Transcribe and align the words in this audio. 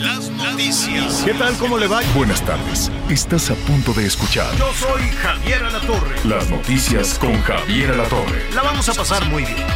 Las 0.00 0.30
noticias. 0.30 1.22
¿Qué 1.24 1.34
tal? 1.34 1.54
¿Cómo 1.58 1.76
le 1.78 1.86
va? 1.86 2.00
Buenas 2.14 2.40
tardes. 2.42 2.90
Estás 3.10 3.50
a 3.50 3.54
punto 3.54 3.92
de 3.92 4.06
esquechar 4.06 4.50
Yo 4.56 4.72
soy 4.72 5.02
Javier 5.22 5.62
Alatorre. 5.62 6.16
las 6.24 6.48
noticias 6.48 7.18
con 7.18 7.40
Javier 7.42 7.90
Alatorre. 7.90 8.50
La 8.54 8.62
vamos 8.62 8.88
a 8.88 8.94
pasar 8.94 9.22
muy 9.26 9.44
bien. 9.44 9.66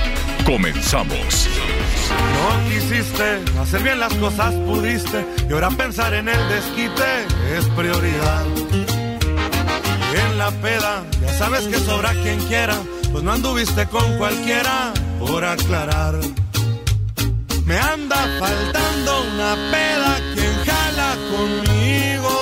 Comenzamos. 0.46 1.48
No 2.34 2.70
quisiste 2.70 3.42
hacer 3.60 3.82
bien 3.82 4.00
las 4.00 4.14
cosas, 4.14 4.54
pudiste. 4.66 5.26
Y 5.48 5.52
ahora 5.52 5.68
pensar 5.70 6.14
en 6.14 6.28
el 6.28 6.48
desquite 6.48 7.26
es 7.56 7.66
prioridad. 7.76 8.44
Y 8.72 10.16
en 10.16 10.38
la 10.38 10.50
peda, 10.52 11.04
ya 11.20 11.32
sabes 11.34 11.66
que 11.66 11.78
sobra 11.78 12.12
quien 12.14 12.38
quiera. 12.46 12.76
Pues 13.12 13.22
no 13.22 13.32
anduviste 13.32 13.86
con 13.86 14.16
cualquiera, 14.16 14.92
por 15.18 15.44
aclarar. 15.44 16.14
Me 17.66 17.78
anda 17.78 18.16
faltando 18.38 19.22
una 19.32 19.56
peda 19.70 20.20
quien 20.34 20.54
jala 20.66 21.16
conmigo. 21.32 22.36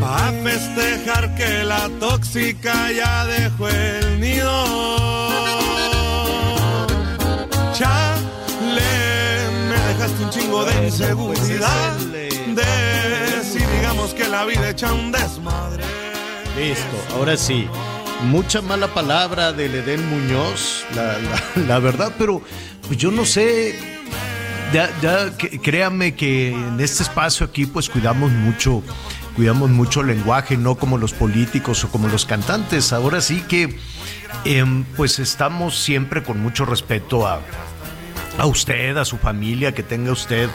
Pa' 0.00 0.32
festejar 0.42 1.34
que 1.36 1.62
la 1.62 1.88
tóxica 2.00 2.90
ya 2.90 3.24
dejó 3.26 3.68
el 3.68 4.20
nido. 4.20 4.64
Chale, 7.72 9.48
me 9.68 9.78
dejaste 9.88 10.24
un 10.24 10.30
chingo 10.30 10.64
de 10.64 10.86
inseguridad. 10.86 11.96
De 12.58 13.44
si 13.44 13.58
digamos 13.58 14.12
que 14.12 14.28
la 14.28 14.44
vida 14.44 14.70
echa 14.70 14.92
un 14.92 15.12
desmadre. 15.12 15.84
Listo, 16.56 16.96
ahora 17.14 17.36
sí. 17.36 17.68
Mucha 18.22 18.62
mala 18.62 18.88
palabra 18.88 19.52
del 19.52 19.74
Edén 19.74 20.08
Muñoz, 20.08 20.84
la, 21.68 21.78
verdad, 21.78 22.12
pero 22.18 22.42
pues 22.86 22.98
yo 22.98 23.10
no 23.10 23.24
sé. 23.24 23.78
Ya, 24.72 24.90
ya 25.02 25.36
que- 25.36 25.60
créame 25.60 26.14
que 26.14 26.48
en 26.52 26.80
este 26.80 27.02
espacio 27.02 27.46
aquí 27.46 27.66
pues 27.66 27.88
cuidamos 27.88 28.32
mucho, 28.32 28.82
cuidamos 29.36 29.70
mucho 29.70 30.00
el 30.00 30.08
lenguaje, 30.08 30.56
no 30.56 30.74
como 30.76 30.96
los 30.98 31.12
políticos 31.12 31.84
o 31.84 31.90
como 31.90 32.08
los 32.08 32.24
cantantes. 32.24 32.92
Ahora 32.92 33.20
sí 33.20 33.42
que 33.42 33.78
em, 34.44 34.84
pues 34.96 35.18
estamos 35.18 35.78
siempre 35.78 36.22
con 36.22 36.40
mucho 36.40 36.64
respeto 36.64 37.26
a, 37.26 37.40
a 38.38 38.46
usted, 38.46 38.96
a 38.96 39.04
su 39.04 39.18
familia, 39.18 39.72
que 39.74 39.82
tenga 39.82 40.12
usted 40.12 40.48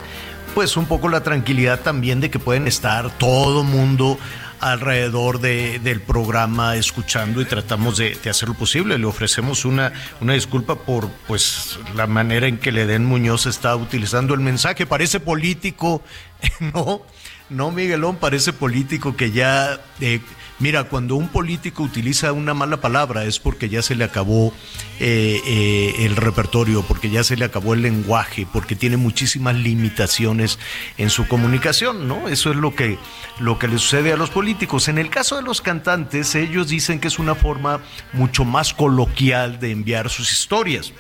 pues 0.56 0.76
un 0.76 0.86
poco 0.88 1.08
la 1.10 1.22
tranquilidad 1.22 1.82
también 1.82 2.20
de 2.20 2.32
que 2.32 2.40
pueden 2.40 2.68
estar 2.68 3.12
todo 3.20 3.64
mundo 3.64 4.18
alrededor 4.60 5.40
de- 5.40 5.80
del 5.80 6.02
programa 6.02 6.76
escuchando 6.76 7.42
y 7.42 7.46
tratamos 7.46 7.98
de, 7.98 8.16
de 8.16 8.30
hacer 8.30 8.50
lo 8.50 8.56
posible. 8.56 8.98
Le 8.98 9.06
ofrecemos 9.06 9.66
una, 9.66 9.94
una 10.22 10.34
disculpa 10.34 10.76
por 10.76 11.10
pues 11.28 11.80
la 11.96 12.08
manera 12.08 12.48
en 12.48 12.58
que 12.58 12.72
Ledén 12.72 13.06
Muñoz 13.06 13.46
está 13.46 13.76
utilizando 13.76 14.34
el 14.34 14.40
mensaje. 14.40 14.86
Parece 14.86 15.20
político, 15.20 16.02
¿no? 16.60 17.02
No, 17.50 17.72
Miguelón, 17.72 18.18
parece 18.18 18.54
político 18.54 19.16
que 19.16 19.32
ya... 19.32 19.80
eh, 20.00 20.22
mira, 20.60 20.86
cuando 20.86 21.16
un 21.16 21.30
político 21.30 21.84
utiliza 21.84 22.32
una 22.34 22.54
mala 22.54 22.82
palabra 22.82 23.24
es 23.26 23.40
porque 23.40 23.70
ya 23.70 23.82
se 23.82 23.96
le 23.96 24.04
acabó 24.04 24.54
eh, 25.00 25.42
eh, 25.46 25.96
el 26.00 26.16
repertorio, 26.16 26.84
porque 26.84 27.10
ya 27.10 27.24
se 27.24 27.38
le 27.38 27.46
acabó 27.46 27.74
el 27.74 27.82
lenguaje, 27.82 28.48
porque 28.52 28.76
tiene 28.76 28.98
muchísimas 28.98 29.56
limitaciones 29.56 30.60
en 30.98 31.10
su 31.10 31.28
comunicación, 31.28 32.08
¿no? 32.08 32.28
Eso 32.30 32.52
es 32.52 32.58
lo 32.58 32.76
que, 32.76 32.98
lo 33.40 33.58
que 33.60 33.68
le 33.68 33.78
sucede 33.78 34.14
a 34.14 34.18
los 34.18 34.30
políticos. 34.30 34.88
En 34.88 34.98
el 34.98 35.10
caso 35.10 35.36
de 35.36 35.44
los 35.44 35.62
cantantes, 35.62 36.36
ellos 36.36 36.68
dicen 36.70 37.00
que 37.00 37.08
es 37.08 37.20
una 37.20 37.36
forma 37.36 37.82
mucho 38.14 38.46
más 38.46 38.74
coloquial 38.74 39.60
de 39.60 39.72
enviar 39.72 40.10
sus 40.10 40.32
historias. 40.32 40.94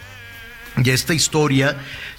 Y 0.83 0.89
esta 0.91 1.13
historia 1.13 1.75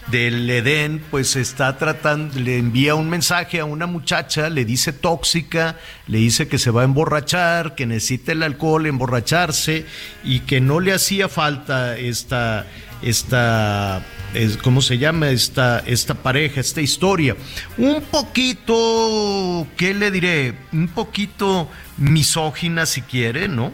del 0.09 0.49
Edén, 0.51 1.03
pues 1.11 1.37
está 1.37 1.79
tratando, 1.79 2.39
le 2.39 2.59
envía 2.59 2.95
un 2.95 3.09
mensaje 3.09 3.61
a 3.61 3.65
una 3.65 3.87
muchacha, 3.87 4.51
le 4.51 4.65
dice 4.65 4.93
tóxica, 4.93 5.77
le 6.07 6.19
dice 6.19 6.49
que 6.49 6.59
se 6.59 6.71
va 6.71 6.83
a 6.83 6.85
emborrachar, 6.85 7.75
que 7.75 7.87
necesita 7.87 8.33
el 8.33 8.43
alcohol, 8.43 8.87
emborracharse 8.87 9.87
y 10.25 10.41
que 10.41 10.61
no 10.61 10.81
le 10.81 10.93
hacía 10.93 11.29
falta 11.29 11.97
esta, 11.97 12.67
esta, 13.03 14.03
es- 14.35 14.57
¿cómo 14.59 14.83
se 14.83 14.99
llama? 14.99 15.31
Esta, 15.31 15.79
esta 15.87 16.15
pareja, 16.15 16.61
esta 16.61 16.81
historia. 16.81 17.37
Un 17.79 18.03
poquito, 18.11 19.67
¿qué 19.77 19.95
le 19.95 20.11
diré? 20.11 20.55
Un 20.73 20.89
poquito 20.89 21.71
misógina 21.97 22.85
si 22.85 23.03
quiere, 23.03 23.49
¿no? 23.49 23.73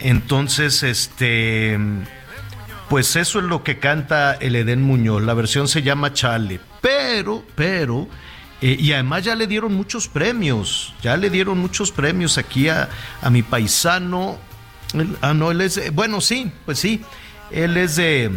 Entonces, 0.00 0.82
este... 0.82 1.78
Pues 2.88 3.16
eso 3.16 3.38
es 3.38 3.44
lo 3.46 3.62
que 3.64 3.78
canta 3.78 4.34
el 4.34 4.56
Edén 4.56 4.82
Muñoz. 4.82 5.22
La 5.22 5.34
versión 5.34 5.68
se 5.68 5.82
llama 5.82 6.12
Chale. 6.12 6.60
Pero, 6.82 7.42
pero, 7.54 8.06
eh, 8.60 8.76
y 8.78 8.92
además 8.92 9.24
ya 9.24 9.34
le 9.34 9.46
dieron 9.46 9.74
muchos 9.74 10.06
premios. 10.08 10.94
Ya 11.02 11.16
le 11.16 11.30
dieron 11.30 11.58
muchos 11.58 11.90
premios 11.90 12.36
aquí 12.38 12.68
a, 12.68 12.88
a 13.22 13.30
mi 13.30 13.42
paisano. 13.42 14.38
Ah, 15.22 15.32
no, 15.34 15.50
él 15.50 15.60
es. 15.62 15.76
de- 15.76 15.90
bueno, 15.90 16.20
sí, 16.20 16.52
pues 16.66 16.78
sí. 16.78 17.02
Él 17.50 17.76
es 17.76 17.96
de. 17.96 18.30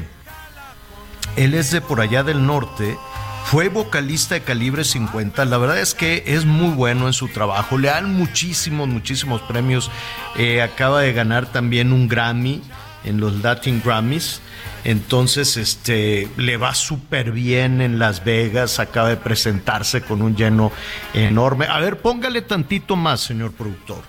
Él 1.36 1.54
es 1.54 1.72
de 1.72 1.82
por 1.82 2.02
allá 2.02 2.24
del 2.24 2.46
norte. 2.46 2.98
Fue 3.46 3.70
vocalista 3.70 4.36
de 4.36 4.42
calibre 4.42 4.84
50. 4.84 5.46
La 5.46 5.58
verdad 5.58 5.80
es 5.80 5.94
que 5.94 6.24
es 6.28 6.46
muy 6.46 6.70
bueno 6.74 7.08
en 7.08 7.14
su 7.14 7.28
trabajo. 7.30 7.78
Le 7.78 7.88
dan 7.90 8.14
muchísimos, 8.14 8.88
muchísimos 8.90 9.42
premios. 9.42 9.90
Eh, 10.36 10.62
acaba 10.62 11.02
de 11.02 11.14
ganar 11.14 11.46
también 11.52 11.94
un 11.94 12.08
Grammy 12.08 12.62
en 13.08 13.20
los 13.20 13.42
Latin 13.42 13.82
Grammys. 13.84 14.42
Entonces, 14.84 15.58
este, 15.58 16.30
le 16.38 16.58
va 16.58 16.74
súper 16.74 17.32
bien 17.32 17.82
en 17.82 18.00
Las 18.00 18.24
Vegas. 18.24 18.80
Acaba 18.80 19.10
de 19.10 19.18
presentarse 19.18 20.02
con 20.02 20.22
un 20.22 20.36
lleno 20.36 20.72
enorme. 21.14 21.66
A 21.68 21.80
ver, 21.80 21.98
póngale 22.00 22.42
tantito 22.42 22.96
más, 22.96 23.22
señor 23.22 23.52
productor. 23.52 24.04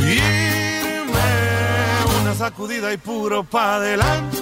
Dime 0.00 0.30
una 2.20 2.34
sacudida 2.34 2.92
y 2.92 2.96
puro 2.98 3.44
pa' 3.44 3.76
adelante. 3.76 4.38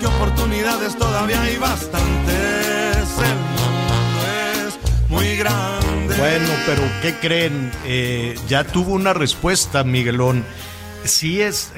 Que 0.00 0.06
oportunidades 0.06 0.96
todavía 0.96 1.40
hay 1.42 1.58
bastantes. 1.58 3.08
El 3.18 3.36
mundo 3.36 4.20
es 4.66 5.10
muy 5.10 5.36
grande. 5.36 6.16
Bueno, 6.16 6.48
pero 6.66 6.82
¿qué 7.02 7.14
creen? 7.20 7.70
Eh, 7.84 8.34
ya 8.48 8.64
tuvo 8.64 8.94
una 8.94 9.12
respuesta, 9.12 9.84
Miguelón. 9.84 10.44
Sí, 11.04 11.40
es, 11.40 11.72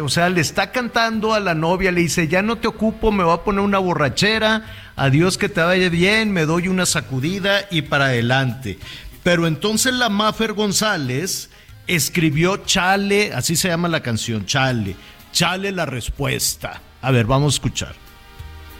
o 0.00 0.08
sea, 0.08 0.28
le 0.28 0.40
está 0.40 0.70
cantando 0.70 1.34
a 1.34 1.40
la 1.40 1.54
novia, 1.54 1.90
le 1.90 2.02
dice, 2.02 2.28
ya 2.28 2.42
no 2.42 2.56
te 2.56 2.68
ocupo, 2.68 3.10
me 3.10 3.24
voy 3.24 3.34
a 3.34 3.42
poner 3.42 3.60
una 3.60 3.78
borrachera, 3.78 4.92
adiós 4.96 5.38
que 5.38 5.48
te 5.48 5.60
vaya 5.60 5.88
bien, 5.88 6.32
me 6.32 6.46
doy 6.46 6.68
una 6.68 6.86
sacudida 6.86 7.66
y 7.70 7.82
para 7.82 8.06
adelante. 8.06 8.78
Pero 9.22 9.46
entonces 9.46 9.92
la 9.92 10.08
Mafer 10.08 10.52
González 10.52 11.50
escribió 11.86 12.58
Chale, 12.58 13.32
así 13.32 13.56
se 13.56 13.68
llama 13.68 13.88
la 13.88 14.00
canción, 14.00 14.46
Chale, 14.46 14.96
Chale 15.32 15.72
la 15.72 15.86
respuesta. 15.86 16.80
A 17.02 17.10
ver, 17.10 17.26
vamos 17.26 17.54
a 17.54 17.56
escuchar. 17.56 17.94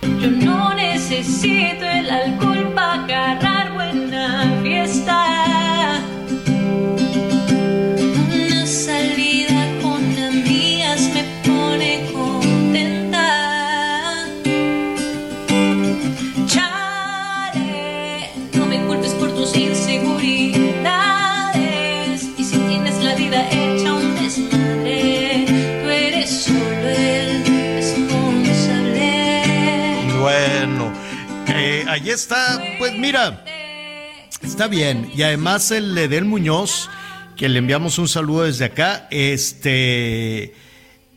Yo 0.02 0.30
no 0.30 0.74
necesito 0.74 1.84
el 1.84 2.10
alcohol 2.10 2.72
para 2.74 3.04
agarrar 3.04 3.72
buena 3.72 4.60
fiesta. 4.62 5.49
Ahí 31.90 32.10
está, 32.10 32.62
pues 32.78 32.96
mira, 32.96 33.44
está 34.42 34.68
bien. 34.68 35.10
Y 35.14 35.22
además 35.22 35.70
el 35.70 35.96
Edel 35.96 36.24
Muñoz, 36.24 36.88
que 37.36 37.48
le 37.48 37.58
enviamos 37.58 37.98
un 37.98 38.08
saludo 38.08 38.44
desde 38.44 38.66
acá, 38.66 39.08
este, 39.10 40.54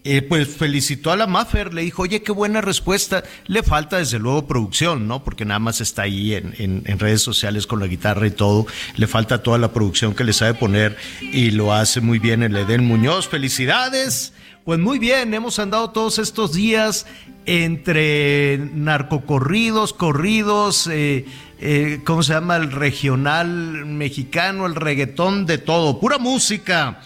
eh, 0.03 0.21
pues 0.23 0.47
felicitó 0.47 1.11
a 1.11 1.15
la 1.15 1.27
Maffer, 1.27 1.73
le 1.73 1.83
dijo, 1.83 2.01
oye, 2.01 2.23
qué 2.23 2.31
buena 2.31 2.59
respuesta. 2.61 3.23
Le 3.45 3.61
falta 3.61 3.99
desde 3.99 4.17
luego 4.17 4.47
producción, 4.47 5.07
¿no? 5.07 5.23
Porque 5.23 5.45
nada 5.45 5.59
más 5.59 5.79
está 5.79 6.03
ahí 6.03 6.33
en, 6.33 6.55
en, 6.57 6.99
redes 6.99 7.21
sociales 7.21 7.67
con 7.67 7.79
la 7.79 7.87
guitarra 7.87 8.25
y 8.25 8.31
todo. 8.31 8.65
Le 8.95 9.05
falta 9.05 9.43
toda 9.43 9.59
la 9.59 9.71
producción 9.71 10.15
que 10.15 10.23
le 10.23 10.33
sabe 10.33 10.55
poner 10.55 10.97
y 11.21 11.51
lo 11.51 11.71
hace 11.71 12.01
muy 12.01 12.17
bien 12.17 12.41
el 12.41 12.55
Edén 12.55 12.83
Muñoz. 12.83 13.27
Felicidades. 13.27 14.33
Pues 14.65 14.79
muy 14.79 14.97
bien, 14.97 15.33
hemos 15.33 15.59
andado 15.59 15.89
todos 15.89 16.19
estos 16.19 16.53
días 16.53 17.05
entre 17.45 18.57
narcocorridos, 18.73 19.93
corridos, 19.93 20.87
eh, 20.87 21.25
eh, 21.59 21.99
¿cómo 22.03 22.23
se 22.23 22.33
llama? 22.33 22.57
El 22.57 22.71
regional 22.71 23.85
mexicano, 23.85 24.65
el 24.65 24.75
reggaetón, 24.75 25.45
de 25.45 25.57
todo, 25.57 25.99
pura 25.99 26.17
música 26.17 26.99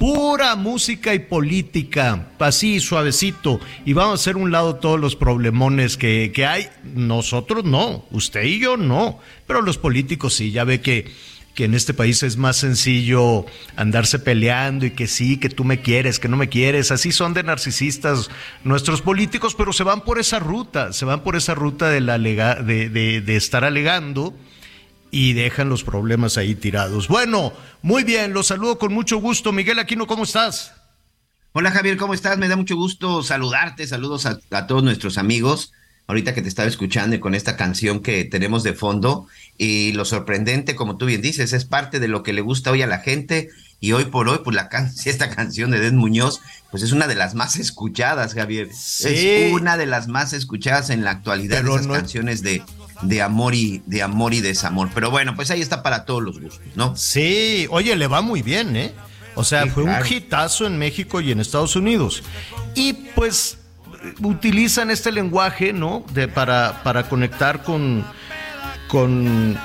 pura 0.00 0.56
música 0.56 1.12
y 1.12 1.18
política, 1.18 2.28
así 2.38 2.80
suavecito, 2.80 3.60
y 3.84 3.92
vamos 3.92 4.12
a 4.12 4.14
hacer 4.14 4.38
un 4.38 4.50
lado 4.50 4.76
todos 4.76 4.98
los 4.98 5.14
problemones 5.14 5.98
que, 5.98 6.32
que, 6.34 6.46
hay. 6.46 6.68
Nosotros 6.94 7.66
no, 7.66 8.06
usted 8.10 8.44
y 8.44 8.60
yo 8.60 8.78
no, 8.78 9.18
pero 9.46 9.60
los 9.60 9.76
políticos 9.76 10.32
sí, 10.32 10.52
ya 10.52 10.64
ve 10.64 10.80
que, 10.80 11.12
que 11.54 11.64
en 11.64 11.74
este 11.74 11.94
país 11.94 12.22
es 12.22 12.36
más 12.36 12.56
sencillo 12.56 13.44
andarse 13.76 14.18
peleando 14.18 14.86
y 14.86 14.92
que 14.92 15.06
sí, 15.06 15.36
que 15.36 15.48
tú 15.48 15.64
me 15.64 15.80
quieres, 15.80 16.18
que 16.18 16.28
no 16.28 16.36
me 16.36 16.48
quieres, 16.48 16.90
así 16.90 17.12
son 17.12 17.34
de 17.34 17.42
narcisistas 17.42 18.30
nuestros 18.64 19.02
políticos, 19.02 19.54
pero 19.54 19.72
se 19.72 19.84
van 19.84 20.02
por 20.02 20.18
esa 20.18 20.38
ruta, 20.38 20.92
se 20.92 21.04
van 21.04 21.22
por 21.22 21.36
esa 21.36 21.54
ruta 21.54 21.88
de, 21.88 22.00
la 22.00 22.18
de, 22.18 22.88
de, 22.88 23.20
de 23.20 23.36
estar 23.36 23.64
alegando 23.64 24.34
y 25.10 25.32
dejan 25.32 25.68
los 25.68 25.82
problemas 25.82 26.38
ahí 26.38 26.54
tirados. 26.54 27.08
Bueno, 27.08 27.52
muy 27.82 28.04
bien, 28.04 28.32
los 28.32 28.46
saludo 28.46 28.78
con 28.78 28.92
mucho 28.92 29.18
gusto. 29.18 29.52
Miguel 29.52 29.78
Aquino, 29.78 30.06
¿cómo 30.06 30.24
estás? 30.24 30.74
Hola 31.52 31.72
Javier, 31.72 31.96
¿cómo 31.96 32.14
estás? 32.14 32.38
Me 32.38 32.46
da 32.46 32.54
mucho 32.54 32.76
gusto 32.76 33.24
saludarte, 33.24 33.84
saludos 33.84 34.24
a, 34.24 34.66
todos 34.68 34.84
nuestros 34.84 35.18
amigos. 35.18 35.72
Ahorita 36.10 36.34
que 36.34 36.42
te 36.42 36.48
estaba 36.48 36.68
escuchando 36.68 37.14
y 37.14 37.20
con 37.20 37.36
esta 37.36 37.56
canción 37.56 38.00
que 38.00 38.24
tenemos 38.24 38.64
de 38.64 38.72
fondo, 38.72 39.28
y 39.56 39.92
lo 39.92 40.04
sorprendente, 40.04 40.74
como 40.74 40.96
tú 40.96 41.06
bien 41.06 41.22
dices, 41.22 41.52
es 41.52 41.64
parte 41.64 42.00
de 42.00 42.08
lo 42.08 42.24
que 42.24 42.32
le 42.32 42.40
gusta 42.40 42.72
hoy 42.72 42.82
a 42.82 42.88
la 42.88 42.98
gente. 42.98 43.50
Y 43.78 43.92
hoy 43.92 44.06
por 44.06 44.28
hoy, 44.28 44.40
pues 44.42 44.56
la 44.56 44.68
can 44.68 44.92
esta 45.04 45.30
canción 45.30 45.70
de 45.70 45.78
Den 45.78 45.96
Muñoz, 45.96 46.40
pues 46.72 46.82
es 46.82 46.90
una 46.90 47.06
de 47.06 47.14
las 47.14 47.36
más 47.36 47.54
escuchadas, 47.54 48.34
Javier. 48.34 48.68
Es 48.70 49.52
una 49.52 49.76
de 49.76 49.86
las 49.86 50.08
más 50.08 50.32
escuchadas 50.32 50.90
en 50.90 51.04
la 51.04 51.12
actualidad 51.12 51.62
de 51.62 51.70
esas 51.70 51.86
canciones 51.86 52.42
de, 52.42 52.64
de 53.02 53.22
amor 53.22 53.54
y 53.54 53.80
de 53.86 54.02
amor 54.02 54.34
y 54.34 54.40
desamor. 54.40 54.90
Pero 54.92 55.12
bueno, 55.12 55.36
pues 55.36 55.52
ahí 55.52 55.60
está 55.60 55.84
para 55.84 56.06
todos 56.06 56.24
los 56.24 56.40
gustos, 56.40 56.66
¿no? 56.74 56.96
Sí, 56.96 57.68
oye, 57.70 57.94
le 57.94 58.08
va 58.08 58.20
muy 58.20 58.42
bien, 58.42 58.74
¿eh? 58.74 58.92
O 59.36 59.44
sea, 59.44 59.66
fue 59.68 59.84
un 59.84 59.94
hitazo 60.08 60.66
en 60.66 60.76
México 60.76 61.20
y 61.20 61.30
en 61.30 61.38
Estados 61.38 61.76
Unidos. 61.76 62.24
Y 62.74 62.94
pues 63.14 63.59
utilizan 64.22 64.90
este 64.90 65.12
lenguaje, 65.12 65.72
¿no? 65.72 66.04
De, 66.12 66.28
para, 66.28 66.82
para 66.82 67.08
conectar 67.08 67.62
con, 67.62 68.04
con, 68.88 69.58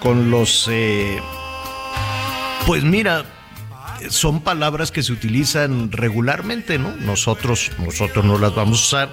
con 0.00 0.30
los... 0.30 0.68
Eh, 0.70 1.20
pues 2.66 2.84
mira, 2.84 3.24
son 4.08 4.40
palabras 4.40 4.90
que 4.92 5.02
se 5.02 5.12
utilizan 5.12 5.90
regularmente, 5.90 6.78
¿no? 6.78 6.94
Nosotros, 6.96 7.70
nosotros 7.78 8.24
no 8.24 8.38
las 8.38 8.54
vamos 8.54 8.78
a 8.78 8.82
usar 8.82 9.08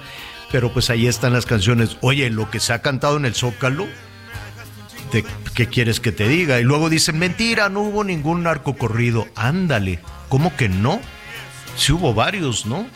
pero 0.50 0.72
pues 0.72 0.90
ahí 0.90 1.06
están 1.06 1.32
las 1.32 1.46
canciones. 1.46 1.96
Oye, 2.00 2.30
lo 2.30 2.50
que 2.50 2.60
se 2.60 2.72
ha 2.72 2.82
cantado 2.82 3.16
en 3.16 3.24
el 3.24 3.34
Zócalo, 3.34 3.86
¿de 5.12 5.24
¿qué 5.54 5.66
quieres 5.66 6.00
que 6.00 6.12
te 6.12 6.28
diga? 6.28 6.60
Y 6.60 6.64
luego 6.64 6.90
dicen, 6.90 7.18
mentira, 7.18 7.68
no 7.68 7.80
hubo 7.80 8.04
ningún 8.04 8.42
narco 8.42 8.76
corrido. 8.76 9.26
Ándale, 9.36 10.00
¿cómo 10.28 10.56
que 10.56 10.68
no? 10.68 11.00
Sí 11.76 11.92
hubo 11.92 12.14
varios, 12.14 12.66
¿no? 12.66 12.86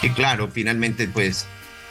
Sí, 0.00 0.10
claro, 0.10 0.48
finalmente 0.52 1.08
pues 1.08 1.46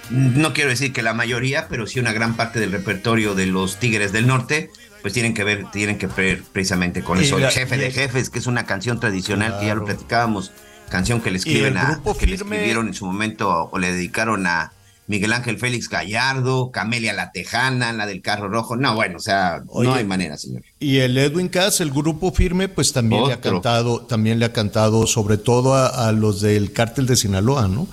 no 0.10 0.54
quiero 0.54 0.70
decir 0.70 0.94
que 0.94 1.02
la 1.02 1.14
mayoría, 1.14 1.68
pero 1.70 1.88
sí 1.88 2.00
una 2.00 2.14
gran 2.14 2.36
parte 2.36 2.60
del 2.60 2.72
repertorio 2.72 3.36
de 3.36 3.46
los 3.46 3.80
Tigres 3.80 4.12
del 4.12 4.28
Norte, 4.28 4.70
pues 5.02 5.14
tienen 5.14 5.34
que 5.34 5.44
ver, 5.44 5.70
tienen 5.72 5.98
que 5.98 6.08
ver 6.08 6.44
precisamente 6.52 7.04
con 7.04 7.20
eso. 7.20 7.38
el 7.38 7.50
jefe 7.50 7.78
de 7.78 7.92
jefes, 7.92 8.30
que 8.30 8.40
es 8.40 8.48
una 8.48 8.66
canción 8.66 9.00
tradicional 9.00 9.60
que 9.60 9.68
ya 9.68 9.76
lo 9.76 9.86
platicábamos, 9.86 10.52
canción 10.90 11.22
que 11.22 11.32
le 11.32 11.38
escriben 11.38 11.78
a, 11.78 12.02
que 12.20 12.28
le 12.28 12.36
escribieron 12.36 12.88
en 12.88 12.94
su 12.94 13.06
momento 13.06 13.70
o 13.72 13.80
le 13.80 13.92
dedicaron 13.92 14.46
a 14.48 14.72
Miguel 15.08 15.34
Ángel 15.34 15.58
Félix 15.58 15.90
Gallardo, 15.90 16.72
Camelia 16.72 17.14
La 17.14 17.32
Tejana, 17.32 17.92
la 17.92 18.06
del 18.06 18.22
carro 18.22 18.48
rojo. 18.48 18.76
No, 18.76 18.96
bueno, 18.96 19.18
o 19.18 19.20
sea, 19.20 19.64
no 19.66 19.94
hay 19.94 20.06
manera, 20.06 20.38
señor. 20.38 20.64
Y 20.80 21.00
el 21.00 21.18
Edwin 21.18 21.50
Cass, 21.50 21.82
el 21.82 21.92
grupo 21.92 22.32
firme, 22.32 22.70
pues 22.70 22.94
también 22.94 23.28
le 23.28 23.34
ha 23.34 23.42
cantado, 23.42 24.02
también 24.02 24.40
le 24.40 24.46
ha 24.46 24.54
cantado, 24.54 25.06
sobre 25.06 25.38
todo 25.38 25.76
a, 25.76 26.12
los 26.14 26.42
del 26.42 26.72
cártel 26.72 27.06
de 27.06 27.16
Sinaloa, 27.16 27.68
¿no? 27.68 27.88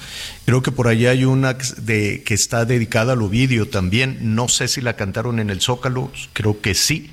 Creo 0.44 0.62
que 0.62 0.70
por 0.70 0.88
ahí 0.88 1.06
hay 1.06 1.24
una 1.24 1.56
de, 1.78 2.22
que 2.24 2.34
está 2.34 2.64
dedicada 2.64 3.14
al 3.14 3.22
Ovidio 3.22 3.68
también. 3.68 4.34
No 4.34 4.48
sé 4.48 4.68
si 4.68 4.80
la 4.80 4.94
cantaron 4.94 5.40
en 5.40 5.50
el 5.50 5.60
Zócalo, 5.60 6.10
creo 6.32 6.60
que 6.60 6.74
sí 6.74 7.10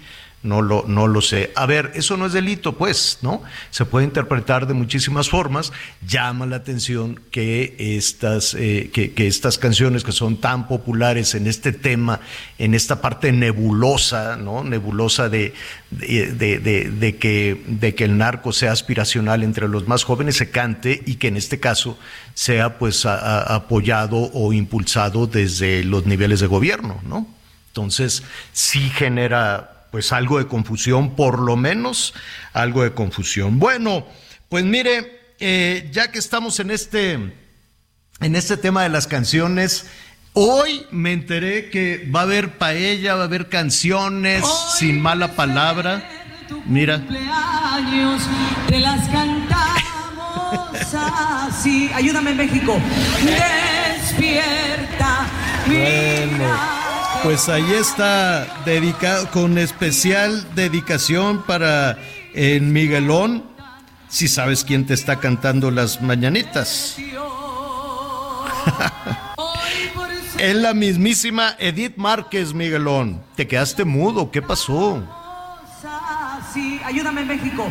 no 0.48 0.62
lo, 0.62 0.86
no 0.88 1.08
lo 1.08 1.22
sé. 1.22 1.52
A 1.56 1.66
ver, 1.66 1.92
eso 1.96 2.18
no 2.18 2.26
es 2.26 2.34
delito, 2.34 2.78
pues, 2.78 3.20
¿no? 3.22 3.44
Se 3.70 3.86
puede 3.86 4.06
interpretar 4.06 4.68
de 4.68 4.74
muchísimas 4.74 5.30
formas. 5.30 5.74
Llama 6.08 6.46
la 6.46 6.56
atención 6.56 7.20
que 7.32 7.76
estas, 7.78 8.54
eh, 8.54 8.90
que, 8.94 9.28
estas 9.28 9.58
canciones 9.58 10.04
que 10.04 10.12
son 10.12 10.38
tan 10.38 10.68
populares 10.68 11.36
en 11.36 11.48
este 11.48 11.72
tema, 11.72 12.22
en 12.58 12.74
esta 12.74 13.02
parte 13.02 13.32
nebulosa, 13.32 14.38
¿no? 14.38 14.64
Nebulosa 14.64 15.30
de, 15.30 15.54
de, 15.92 17.18
que, 17.20 17.64
de 17.68 17.96
que 17.96 18.04
el 18.04 18.18
narco 18.18 18.54
sea 18.54 18.72
aspiracional 18.72 19.44
entre 19.44 19.68
los 19.68 19.88
más 19.88 20.04
jóvenes, 20.04 20.38
se 20.38 20.50
cante 20.50 21.02
y 21.06 21.16
que 21.16 21.28
en 21.28 21.38
este 21.38 21.60
caso 21.60 21.98
sea 22.34 22.78
pues 22.78 23.06
apoyado 23.06 24.30
o 24.34 24.54
impulsado 24.54 25.28
desde 25.28 25.84
los 25.84 26.06
niveles 26.06 26.40
de 26.40 26.48
gobierno, 26.48 27.02
¿no? 27.04 27.28
Entonces, 27.68 28.24
sí 28.54 28.90
genera 28.90 29.77
pues 29.92 30.12
algo 30.12 30.38
de 30.40 30.48
confusión, 30.48 31.16
por 31.16 31.40
lo 31.40 31.56
menos 31.56 32.14
algo 32.54 32.84
de 32.84 32.94
confusión. 32.94 33.60
Bueno, 33.60 34.06
pues 34.50 34.64
mire, 34.66 35.34
eh, 35.40 35.90
ya 35.92 36.12
que 36.12 36.20
estamos 36.20 36.60
en 36.60 36.72
este, 36.72 37.14
en 37.14 38.36
este 38.36 38.58
tema 38.58 38.84
de 38.84 38.90
las 38.90 39.08
canciones, 39.08 39.88
hoy 40.34 40.86
me 40.92 41.14
enteré 41.14 41.70
que 41.70 42.10
va 42.14 42.22
a 42.22 42.24
haber 42.24 42.58
paella, 42.58 43.16
va 43.16 43.22
a 43.24 43.26
haber 43.26 43.50
canciones 43.50 44.44
sin 44.78 45.02
mala 45.02 45.36
palabra. 45.36 46.10
Mira. 46.66 47.02
Te 48.68 48.80
las 48.80 49.08
cantamos 49.10 49.58
así. 50.94 51.90
Ayúdame 51.94 52.34
México. 52.34 52.80
Despierta. 54.00 55.28
Bueno. 55.68 56.97
Pues 57.24 57.50
ahí 57.50 57.74
está, 57.74 58.62
dedicado, 58.64 59.30
con 59.32 59.58
especial 59.58 60.46
dedicación 60.56 61.44
para 61.44 61.98
el 62.34 62.62
Miguelón, 62.62 63.44
si 64.08 64.28
sabes 64.28 64.64
quién 64.64 64.86
te 64.86 64.94
está 64.94 65.20
cantando 65.20 65.72
las 65.72 66.02
mañanitas. 66.02 66.96
es 70.38 70.56
la 70.56 70.74
mismísima 70.74 71.56
Edith 71.60 71.98
Márquez, 71.98 72.54
Miguelón. 72.54 73.24
Te 73.36 73.48
quedaste 73.48 73.84
mudo, 73.84 74.32
¿qué 74.32 74.42
pasó? 74.42 75.04
Sí, 76.54 76.80
ayúdame 76.86 77.26
México. 77.26 77.68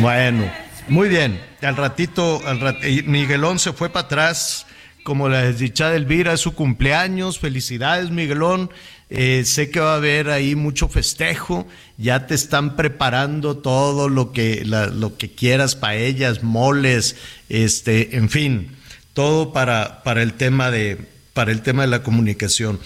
Bueno, 0.00 0.50
muy 0.88 1.08
bien. 1.08 1.40
Al 1.62 1.76
ratito, 1.76 2.40
al 2.46 2.78
Miguelón 3.04 3.58
se 3.58 3.72
fue 3.72 3.88
para 3.88 4.06
atrás 4.06 4.66
como 5.06 5.28
la 5.28 5.42
desdichada 5.42 5.94
Elvira, 5.94 6.32
es 6.32 6.40
su 6.40 6.52
cumpleaños. 6.52 7.38
Felicidades, 7.38 8.10
Miguelón. 8.10 8.70
Eh, 9.08 9.44
sé 9.44 9.70
que 9.70 9.78
va 9.78 9.92
a 9.92 9.96
haber 9.98 10.30
ahí 10.30 10.56
mucho 10.56 10.88
festejo. 10.88 11.64
Ya 11.96 12.26
te 12.26 12.34
están 12.34 12.74
preparando 12.74 13.56
todo 13.56 14.08
lo 14.08 14.32
que, 14.32 14.64
lo 14.64 15.16
que 15.16 15.30
quieras, 15.30 15.76
paellas, 15.76 16.42
moles, 16.42 17.14
este, 17.48 18.16
en 18.16 18.30
fin, 18.30 18.72
todo 19.14 19.52
para, 19.52 20.02
para, 20.02 20.22
el, 20.22 20.32
tema 20.32 20.72
de, 20.72 20.98
para 21.34 21.52
el 21.52 21.62
tema 21.62 21.82
de 21.82 21.88
la 21.88 22.02
comunicación. 22.02 22.80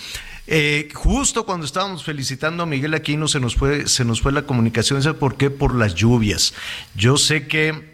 Eh, 0.47 0.91
justo 0.93 1.47
cuando 1.47 1.65
estábamos 1.65 2.05
felicitando 2.05 2.65
a 2.65 2.67
Miguel 2.67 2.93
Aquino 2.93 3.29
se 3.29 3.41
nos 3.41 3.57
fue, 3.57 3.89
se 3.89 4.05
nos 4.05 4.21
fue 4.21 4.33
la 4.33 4.43
comunicación. 4.43 5.03
¿Sabe 5.03 5.19
por 5.19 5.39
qué? 5.39 5.49
Por 5.49 5.75
las 5.75 5.95
lluvias. 5.95 6.53
Yo 6.95 7.17
sé 7.17 7.47
que 7.47 7.90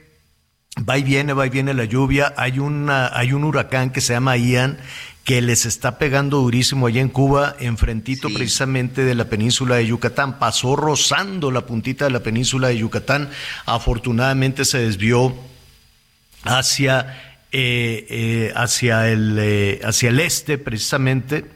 va 0.76 0.98
y 0.98 1.02
viene, 1.02 1.32
va 1.32 1.46
y 1.46 1.50
viene 1.50 1.74
la 1.74 1.84
lluvia. 1.84 2.34
Hay, 2.36 2.58
una, 2.58 3.10
hay 3.16 3.32
un 3.32 3.44
huracán 3.44 3.90
que 3.90 4.00
se 4.00 4.12
llama 4.12 4.36
Ian 4.36 4.78
que 5.24 5.42
les 5.42 5.66
está 5.66 5.98
pegando 5.98 6.36
durísimo 6.36 6.86
allá 6.86 7.00
en 7.00 7.08
Cuba, 7.08 7.56
enfrentito 7.58 8.28
precisamente 8.28 9.04
de 9.04 9.16
la 9.16 9.24
península 9.24 9.74
de 9.74 9.86
Yucatán. 9.88 10.38
Pasó 10.38 10.76
rozando 10.76 11.50
la 11.50 11.66
puntita 11.66 12.04
de 12.04 12.12
la 12.12 12.20
península 12.20 12.68
de 12.68 12.78
Yucatán. 12.78 13.28
Afortunadamente 13.64 14.64
se 14.64 14.78
desvió 14.78 15.34
hacia, 16.44 17.40
eh, 17.50 18.06
eh, 18.08 18.52
hacia, 18.54 19.08
el, 19.08 19.36
eh, 19.40 19.80
hacia 19.82 20.10
el 20.10 20.20
este 20.20 20.58
precisamente. 20.58 21.46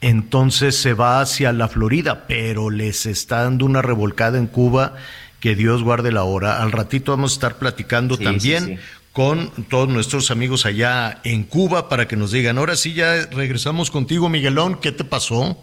Entonces 0.00 0.76
se 0.76 0.92
va 0.92 1.20
hacia 1.20 1.52
la 1.52 1.68
Florida, 1.68 2.26
pero 2.26 2.68
les 2.68 3.06
está 3.06 3.44
dando 3.44 3.64
una 3.64 3.80
revolcada 3.80 4.38
en 4.38 4.48
Cuba 4.48 4.94
que 5.44 5.54
Dios 5.54 5.82
guarde 5.82 6.10
la 6.10 6.24
hora. 6.24 6.62
Al 6.62 6.72
ratito 6.72 7.12
vamos 7.12 7.32
a 7.32 7.34
estar 7.34 7.58
platicando 7.58 8.16
también 8.16 8.80
con 9.12 9.50
todos 9.68 9.90
nuestros 9.90 10.30
amigos 10.30 10.64
allá 10.64 11.20
en 11.22 11.42
Cuba 11.44 11.90
para 11.90 12.08
que 12.08 12.16
nos 12.16 12.32
digan, 12.32 12.56
ahora 12.56 12.76
sí 12.76 12.94
ya 12.94 13.26
regresamos 13.26 13.90
contigo, 13.90 14.30
Miguelón, 14.30 14.80
¿qué 14.80 14.90
te 14.90 15.04
pasó? 15.04 15.62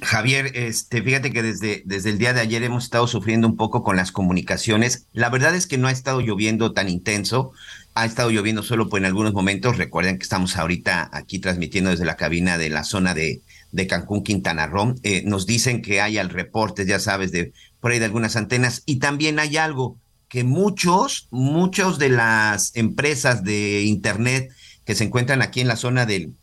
Javier, 0.00 0.52
este, 0.54 1.02
fíjate 1.02 1.34
que 1.34 1.42
desde, 1.42 1.82
desde 1.84 2.08
el 2.08 2.18
día 2.18 2.32
de 2.32 2.40
ayer 2.40 2.62
hemos 2.62 2.84
estado 2.84 3.06
sufriendo 3.06 3.46
un 3.46 3.58
poco 3.58 3.82
con 3.82 3.96
las 3.96 4.10
comunicaciones. 4.10 5.04
La 5.12 5.28
verdad 5.28 5.54
es 5.54 5.66
que 5.66 5.76
no 5.76 5.88
ha 5.88 5.92
estado 5.92 6.22
lloviendo 6.22 6.72
tan 6.72 6.88
intenso, 6.88 7.52
ha 7.92 8.06
estado 8.06 8.30
lloviendo 8.30 8.62
solo 8.62 8.88
por 8.88 9.00
en 9.00 9.04
algunos 9.04 9.34
momentos. 9.34 9.76
Recuerden 9.76 10.16
que 10.16 10.22
estamos 10.22 10.56
ahorita 10.56 11.10
aquí 11.12 11.40
transmitiendo 11.40 11.90
desde 11.90 12.06
la 12.06 12.16
cabina 12.16 12.56
de 12.56 12.70
la 12.70 12.84
zona 12.84 13.12
de, 13.12 13.42
de 13.74 13.88
Cancún, 13.88 14.22
Quintana 14.22 14.68
Roo. 14.68 14.94
Eh, 15.02 15.24
nos 15.26 15.46
dicen 15.46 15.82
que 15.82 16.00
hay 16.00 16.16
al 16.16 16.30
reporte, 16.30 16.86
ya 16.86 17.00
sabes, 17.00 17.32
de 17.32 17.52
por 17.80 17.90
ahí 17.90 17.98
de 17.98 18.04
algunas 18.04 18.36
antenas. 18.36 18.84
Y 18.86 19.00
también 19.00 19.40
hay 19.40 19.56
algo 19.56 19.98
que 20.28 20.44
muchos, 20.44 21.26
muchos 21.32 21.98
de 21.98 22.08
las 22.08 22.74
empresas 22.76 23.42
de 23.42 23.82
Internet 23.82 24.50
que 24.84 24.94
se 24.94 25.04
encuentran 25.04 25.42
aquí 25.42 25.60
en 25.60 25.68
la 25.68 25.76
zona 25.76 26.06
del, 26.06 26.34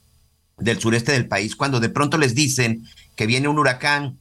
del 0.57 0.79
sureste 0.79 1.13
del 1.13 1.29
país, 1.29 1.55
cuando 1.55 1.79
de 1.79 1.89
pronto 1.89 2.17
les 2.17 2.35
dicen 2.35 2.85
que 3.15 3.27
viene 3.27 3.47
un 3.47 3.59
huracán 3.59 4.19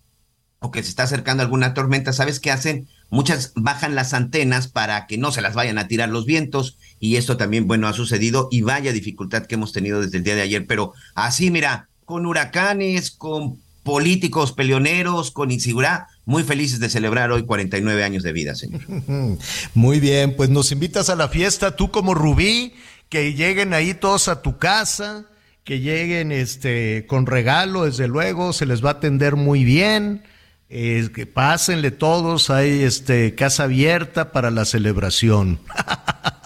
o 0.61 0.71
que 0.71 0.83
se 0.83 0.91
está 0.91 1.03
acercando 1.03 1.43
alguna 1.43 1.75
tormenta, 1.75 2.13
¿sabes 2.13 2.39
qué 2.39 2.53
hacen? 2.53 2.87
Muchas 3.09 3.53
bajan 3.57 3.97
las 3.97 4.15
antenas 4.15 4.69
para 4.69 5.09
que 5.09 5.19
no 5.19 5.33
se 5.33 5.41
las 5.41 5.55
vayan 5.55 5.79
a 5.79 5.89
tirar 5.89 6.11
los 6.11 6.27
vientos 6.27 6.79
y 7.01 7.17
esto 7.17 7.37
también, 7.37 7.67
bueno, 7.67 7.89
ha 7.89 7.93
sucedido 7.93 8.49
y 8.53 8.61
vaya 8.63 8.93
dificultad 8.93 9.47
que 9.47 9.57
hemos 9.57 9.73
tenido 9.73 10.01
desde 10.01 10.19
el 10.19 10.23
día 10.23 10.37
de 10.37 10.43
ayer, 10.43 10.67
pero 10.67 10.93
así, 11.15 11.51
mira, 11.51 11.90
con 12.11 12.27
huracanes, 12.27 13.13
con 13.13 13.61
políticos 13.85 14.51
peleoneros, 14.51 15.31
con 15.31 15.53
inseguridad, 15.53 16.07
muy 16.25 16.43
felices 16.43 16.81
de 16.81 16.91
celebrar 16.91 17.31
hoy 17.31 17.45
49 17.45 18.03
años 18.03 18.25
de 18.25 18.33
vida, 18.33 18.57
señor. 18.57 18.83
Muy 19.75 20.01
bien, 20.01 20.35
pues 20.37 20.51
nos 20.51 20.73
invitas 20.73 21.09
a 21.09 21.15
la 21.15 21.29
fiesta, 21.29 21.77
tú 21.77 21.93
como 21.93 22.15
Rubí, 22.15 22.75
que 23.09 23.33
lleguen 23.35 23.73
ahí 23.75 23.95
todos 23.95 24.27
a 24.27 24.43
tu 24.43 24.59
casa, 24.59 25.27
que 25.63 25.79
lleguen 25.79 26.33
este 26.33 27.07
con 27.07 27.27
regalo, 27.27 27.85
desde 27.85 28.09
luego, 28.09 28.53
se 28.53 28.67
les 28.67 28.85
va 28.85 28.89
a 28.89 28.95
atender 28.95 29.37
muy 29.37 29.63
bien. 29.63 30.25
Eh, 30.69 31.09
que 31.15 31.27
pásenle 31.27 31.91
todos, 31.91 32.51
hay 32.51 32.83
este 32.83 33.35
casa 33.35 33.65
abierta 33.65 34.33
para 34.33 34.51
la 34.51 34.65
celebración. 34.65 35.61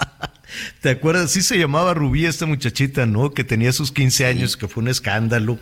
¿Te 0.85 0.91
acuerdas? 0.91 1.31
Sí 1.31 1.41
se 1.41 1.57
llamaba 1.57 1.95
Rubí 1.95 2.27
esta 2.27 2.45
muchachita, 2.45 3.07
¿no? 3.07 3.31
Que 3.31 3.43
tenía 3.43 3.73
sus 3.73 3.91
15 3.91 4.27
años, 4.27 4.59
que 4.59 4.69
fue 4.69 4.83
un 4.83 4.89
escándalo. 4.89 5.59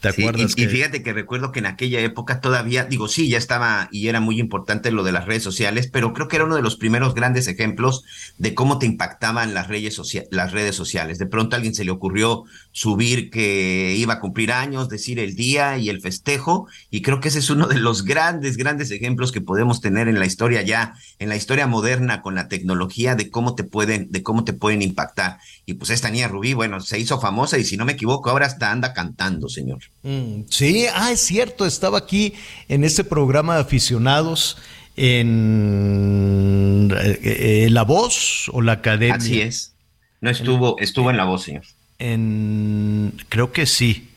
¿Te 0.00 0.08
acuerdas? 0.08 0.52
Y, 0.54 0.66
fíjate 0.66 1.02
que 1.02 1.14
recuerdo 1.14 1.50
que 1.50 1.60
en 1.60 1.64
aquella 1.64 2.00
época 2.00 2.42
todavía, 2.42 2.84
digo, 2.84 3.08
sí, 3.08 3.30
ya 3.30 3.38
estaba 3.38 3.88
y 3.90 4.08
era 4.08 4.20
muy 4.20 4.38
importante 4.38 4.90
lo 4.90 5.02
de 5.02 5.12
las 5.12 5.24
redes 5.24 5.42
sociales, 5.42 5.88
pero 5.90 6.12
creo 6.12 6.28
que 6.28 6.36
era 6.36 6.44
uno 6.44 6.56
de 6.56 6.62
los 6.62 6.76
primeros 6.76 7.14
grandes 7.14 7.48
ejemplos 7.48 8.04
de 8.36 8.52
cómo 8.52 8.78
te 8.78 8.84
impactaban 8.84 9.54
las 9.54 9.68
redes, 9.68 9.98
las 10.30 10.52
redes 10.52 10.76
sociales. 10.76 11.16
De 11.16 11.24
pronto 11.24 11.56
a 11.56 11.56
alguien 11.56 11.74
se 11.74 11.86
le 11.86 11.90
ocurrió 11.90 12.44
subir 12.76 13.30
que 13.30 13.94
iba 13.96 14.12
a 14.12 14.20
cumplir 14.20 14.52
años, 14.52 14.90
decir 14.90 15.18
el 15.18 15.34
día 15.34 15.78
y 15.78 15.88
el 15.88 16.02
festejo, 16.02 16.68
y 16.90 17.00
creo 17.00 17.20
que 17.20 17.28
ese 17.28 17.38
es 17.38 17.48
uno 17.48 17.68
de 17.68 17.78
los 17.78 18.04
grandes, 18.04 18.58
grandes 18.58 18.90
ejemplos 18.90 19.32
que 19.32 19.40
podemos 19.40 19.80
tener 19.80 20.08
en 20.08 20.18
la 20.18 20.26
historia 20.26 20.60
ya, 20.60 20.92
en 21.18 21.30
la 21.30 21.36
historia 21.36 21.66
moderna 21.66 22.20
con 22.20 22.34
la 22.34 22.48
tecnología 22.48 23.14
de 23.14 23.30
cómo 23.30 23.54
te 23.54 23.64
pueden, 23.64 24.12
de 24.12 24.22
cómo 24.22 24.44
te 24.44 24.52
pueden 24.52 24.82
impactar. 24.82 25.38
Y 25.64 25.72
pues 25.72 25.88
esta 25.88 26.10
niña 26.10 26.28
Rubí, 26.28 26.52
bueno, 26.52 26.82
se 26.82 26.98
hizo 26.98 27.18
famosa 27.18 27.56
y 27.56 27.64
si 27.64 27.78
no 27.78 27.86
me 27.86 27.92
equivoco, 27.92 28.28
ahora 28.28 28.44
hasta 28.44 28.70
anda 28.70 28.92
cantando, 28.92 29.48
señor. 29.48 29.78
Mm, 30.02 30.42
sí, 30.50 30.84
ah, 30.94 31.12
es 31.12 31.20
cierto, 31.20 31.64
estaba 31.64 31.96
aquí 31.96 32.34
en 32.68 32.84
este 32.84 33.04
programa 33.04 33.54
de 33.54 33.62
aficionados 33.62 34.58
en 34.96 36.90
eh, 36.94 37.20
eh, 37.22 37.68
La 37.70 37.84
Voz 37.84 38.50
o 38.52 38.60
la 38.60 38.72
Academia. 38.72 39.14
Así 39.14 39.40
es. 39.40 39.72
No 40.20 40.28
estuvo, 40.28 40.78
estuvo 40.78 41.08
en 41.10 41.16
La 41.16 41.24
Voz, 41.24 41.44
señor. 41.44 41.64
En, 41.98 43.14
creo 43.28 43.52
que 43.52 43.66
sí. 43.66 44.10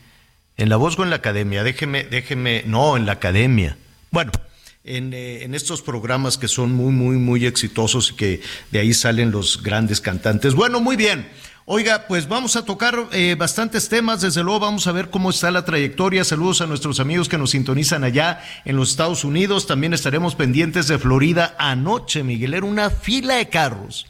En 0.56 0.68
La 0.68 0.76
Voz 0.76 0.98
o 0.98 1.04
en 1.04 1.10
la 1.10 1.16
Academia. 1.16 1.64
Déjeme, 1.64 2.04
déjeme, 2.04 2.64
no, 2.66 2.96
en 2.96 3.06
la 3.06 3.12
Academia. 3.12 3.78
Bueno, 4.10 4.32
en, 4.84 5.12
eh, 5.14 5.44
en, 5.44 5.54
estos 5.54 5.82
programas 5.82 6.36
que 6.36 6.48
son 6.48 6.72
muy, 6.72 6.92
muy, 6.92 7.16
muy 7.16 7.46
exitosos 7.46 8.10
y 8.10 8.14
que 8.14 8.42
de 8.70 8.78
ahí 8.78 8.92
salen 8.92 9.30
los 9.30 9.62
grandes 9.62 10.00
cantantes. 10.00 10.54
Bueno, 10.54 10.80
muy 10.80 10.96
bien. 10.96 11.26
Oiga, 11.72 12.06
pues 12.08 12.26
vamos 12.26 12.56
a 12.56 12.64
tocar 12.64 12.96
eh, 13.12 13.36
bastantes 13.38 13.88
temas, 13.88 14.20
desde 14.20 14.42
luego 14.42 14.58
vamos 14.58 14.88
a 14.88 14.92
ver 14.92 15.08
cómo 15.08 15.30
está 15.30 15.52
la 15.52 15.64
trayectoria. 15.64 16.24
Saludos 16.24 16.62
a 16.62 16.66
nuestros 16.66 16.98
amigos 16.98 17.28
que 17.28 17.38
nos 17.38 17.50
sintonizan 17.50 18.02
allá 18.02 18.42
en 18.64 18.74
los 18.74 18.90
Estados 18.90 19.22
Unidos. 19.22 19.68
También 19.68 19.94
estaremos 19.94 20.34
pendientes 20.34 20.88
de 20.88 20.98
Florida. 20.98 21.54
Anoche, 21.58 22.24
Miguel, 22.24 22.54
era 22.54 22.66
una 22.66 22.90
fila 22.90 23.36
de 23.36 23.48
carros, 23.48 24.06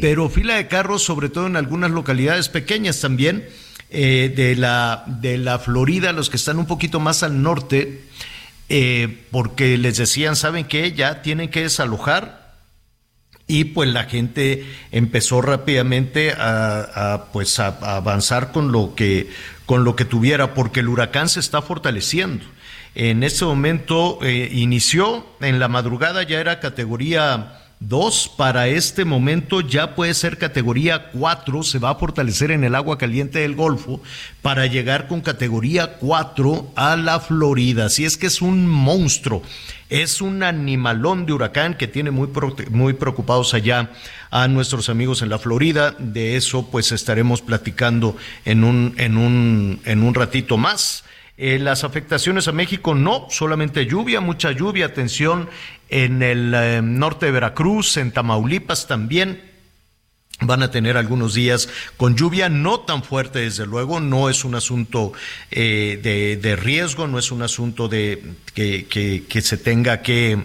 pero 0.00 0.28
fila 0.28 0.56
de 0.56 0.68
carros 0.68 1.02
sobre 1.02 1.28
todo 1.28 1.46
en 1.46 1.56
algunas 1.56 1.90
localidades 1.90 2.48
pequeñas 2.48 3.00
también 3.00 3.46
eh, 3.92 4.32
de, 4.36 4.54
la, 4.54 5.02
de 5.06 5.36
la 5.36 5.58
Florida, 5.58 6.12
los 6.12 6.30
que 6.30 6.36
están 6.36 6.58
un 6.58 6.66
poquito 6.66 7.00
más 7.00 7.24
al 7.24 7.42
norte, 7.42 8.04
eh, 8.68 9.24
porque 9.32 9.76
les 9.78 9.96
decían, 9.96 10.36
¿saben 10.36 10.64
qué? 10.64 10.92
Ya 10.92 11.22
tienen 11.22 11.48
que 11.48 11.62
desalojar. 11.62 12.54
Y 13.48 13.64
pues 13.64 13.88
la 13.88 14.04
gente 14.04 14.64
empezó 14.92 15.42
rápidamente 15.42 16.32
a, 16.38 17.24
pues 17.32 17.58
a, 17.58 17.78
avanzar 17.96 18.52
con 18.52 18.70
lo 18.70 18.94
que 18.94 19.28
con 19.66 19.82
lo 19.82 19.96
que 19.96 20.04
tuviera 20.04 20.54
porque 20.54 20.80
el 20.80 20.88
huracán 20.88 21.28
se 21.28 21.40
está 21.40 21.60
fortaleciendo. 21.60 22.44
En 22.94 23.24
este 23.24 23.44
momento 23.44 24.20
eh, 24.22 24.50
inició 24.52 25.26
en 25.40 25.58
la 25.58 25.66
madrugada 25.66 26.22
ya 26.22 26.38
era 26.38 26.60
categoría 26.60 27.69
2 27.80 28.34
para 28.36 28.68
este 28.68 29.06
momento 29.06 29.62
ya 29.62 29.94
puede 29.94 30.12
ser 30.12 30.36
categoría 30.36 31.10
4, 31.12 31.62
se 31.62 31.78
va 31.78 31.90
a 31.90 31.94
fortalecer 31.94 32.50
en 32.50 32.62
el 32.62 32.74
agua 32.74 32.98
caliente 32.98 33.38
del 33.38 33.54
Golfo 33.54 34.02
para 34.42 34.66
llegar 34.66 35.08
con 35.08 35.22
categoría 35.22 35.94
4 35.94 36.72
a 36.76 36.96
la 36.96 37.20
Florida. 37.20 37.86
Así 37.86 38.04
es 38.04 38.18
que 38.18 38.26
es 38.26 38.42
un 38.42 38.66
monstruo, 38.66 39.42
es 39.88 40.20
un 40.20 40.42
animalón 40.42 41.24
de 41.24 41.32
huracán 41.32 41.74
que 41.74 41.88
tiene 41.88 42.10
muy, 42.10 42.28
muy 42.70 42.92
preocupados 42.92 43.54
allá 43.54 43.90
a 44.30 44.46
nuestros 44.46 44.90
amigos 44.90 45.22
en 45.22 45.30
la 45.30 45.38
Florida. 45.38 45.92
De 45.98 46.36
eso 46.36 46.70
pues 46.70 46.92
estaremos 46.92 47.40
platicando 47.40 48.14
en 48.44 48.62
un, 48.62 48.94
en 48.98 49.16
un, 49.16 49.80
en 49.86 50.02
un 50.02 50.14
ratito 50.14 50.58
más. 50.58 51.02
Eh, 51.42 51.58
las 51.58 51.84
afectaciones 51.84 52.48
a 52.48 52.52
México 52.52 52.94
no, 52.94 53.26
solamente 53.30 53.86
lluvia, 53.86 54.20
mucha 54.20 54.52
lluvia, 54.52 54.84
atención 54.84 55.48
en 55.88 56.22
el 56.22 56.52
eh, 56.54 56.82
norte 56.82 57.24
de 57.24 57.32
Veracruz, 57.32 57.96
en 57.96 58.12
Tamaulipas 58.12 58.86
también. 58.86 59.40
Van 60.42 60.62
a 60.62 60.70
tener 60.70 60.98
algunos 60.98 61.32
días 61.32 61.70
con 61.96 62.14
lluvia, 62.14 62.50
no 62.50 62.80
tan 62.80 63.02
fuerte 63.02 63.38
desde 63.38 63.64
luego, 63.64 64.00
no 64.00 64.28
es 64.28 64.44
un 64.44 64.54
asunto 64.54 65.14
eh, 65.50 66.38
de, 66.42 66.56
riesgo, 66.56 67.06
no 67.06 67.18
es 67.18 67.32
un 67.32 67.40
asunto 67.40 67.88
de 67.88 68.22
que, 68.52 68.86
que, 69.26 69.40
se 69.40 69.56
tenga 69.56 70.02
que, 70.02 70.44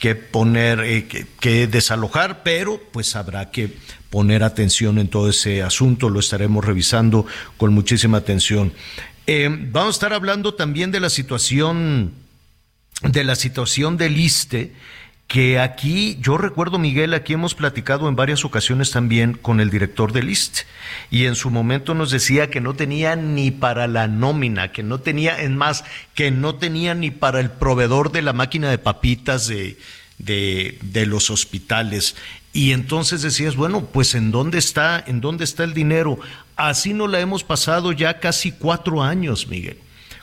que 0.00 0.16
poner, 0.16 1.06
que 1.38 1.68
desalojar, 1.68 2.42
pero 2.42 2.80
pues 2.90 3.14
habrá 3.14 3.52
que 3.52 3.72
poner 4.10 4.42
atención 4.42 4.98
en 4.98 5.06
todo 5.06 5.28
ese 5.28 5.62
asunto, 5.62 6.10
lo 6.10 6.18
estaremos 6.18 6.64
revisando 6.64 7.24
con 7.56 7.72
muchísima 7.72 8.18
atención. 8.18 8.72
Eh, 9.26 9.48
vamos 9.70 9.94
a 9.94 9.96
estar 9.96 10.12
hablando 10.12 10.54
también 10.54 10.90
de 10.90 11.00
la 11.00 11.10
situación 11.10 12.12
de 13.02 13.24
la 13.24 13.34
situación 13.34 13.96
del 13.96 14.18
ISTE, 14.18 14.72
que 15.26 15.58
aquí, 15.58 16.16
yo 16.20 16.38
recuerdo, 16.38 16.78
Miguel, 16.78 17.12
aquí 17.12 17.32
hemos 17.32 17.54
platicado 17.54 18.08
en 18.08 18.16
varias 18.16 18.44
ocasiones 18.44 18.90
también 18.90 19.34
con 19.34 19.60
el 19.60 19.70
director 19.70 20.12
del 20.12 20.30
ISTE, 20.30 20.62
y 21.10 21.24
en 21.24 21.34
su 21.34 21.50
momento 21.50 21.94
nos 21.94 22.10
decía 22.10 22.50
que 22.50 22.60
no 22.60 22.74
tenía 22.74 23.16
ni 23.16 23.50
para 23.50 23.88
la 23.88 24.06
nómina, 24.06 24.72
que 24.72 24.82
no 24.82 25.00
tenía, 25.00 25.42
en 25.42 25.56
más, 25.56 25.84
que 26.14 26.30
no 26.30 26.54
tenía 26.54 26.94
ni 26.94 27.10
para 27.10 27.40
el 27.40 27.50
proveedor 27.50 28.12
de 28.12 28.22
la 28.22 28.32
máquina 28.32 28.70
de 28.70 28.78
papitas 28.78 29.48
de, 29.48 29.76
de, 30.18 30.78
de 30.82 31.06
los 31.06 31.30
hospitales. 31.30 32.16
Y 32.52 32.70
entonces 32.72 33.22
decías, 33.22 33.56
bueno, 33.56 33.86
pues 33.86 34.14
¿en 34.14 34.30
dónde 34.30 34.58
está, 34.58 35.02
en 35.04 35.20
dónde 35.20 35.44
está 35.44 35.64
el 35.64 35.74
dinero? 35.74 36.20
Así 36.56 36.94
no 36.94 37.08
la 37.08 37.20
hemos 37.20 37.44
pasado 37.44 37.92
ya 37.92 38.20
casi 38.20 38.52
cuatro 38.52 39.02
años, 39.02 39.48
Miguel. 39.48 39.78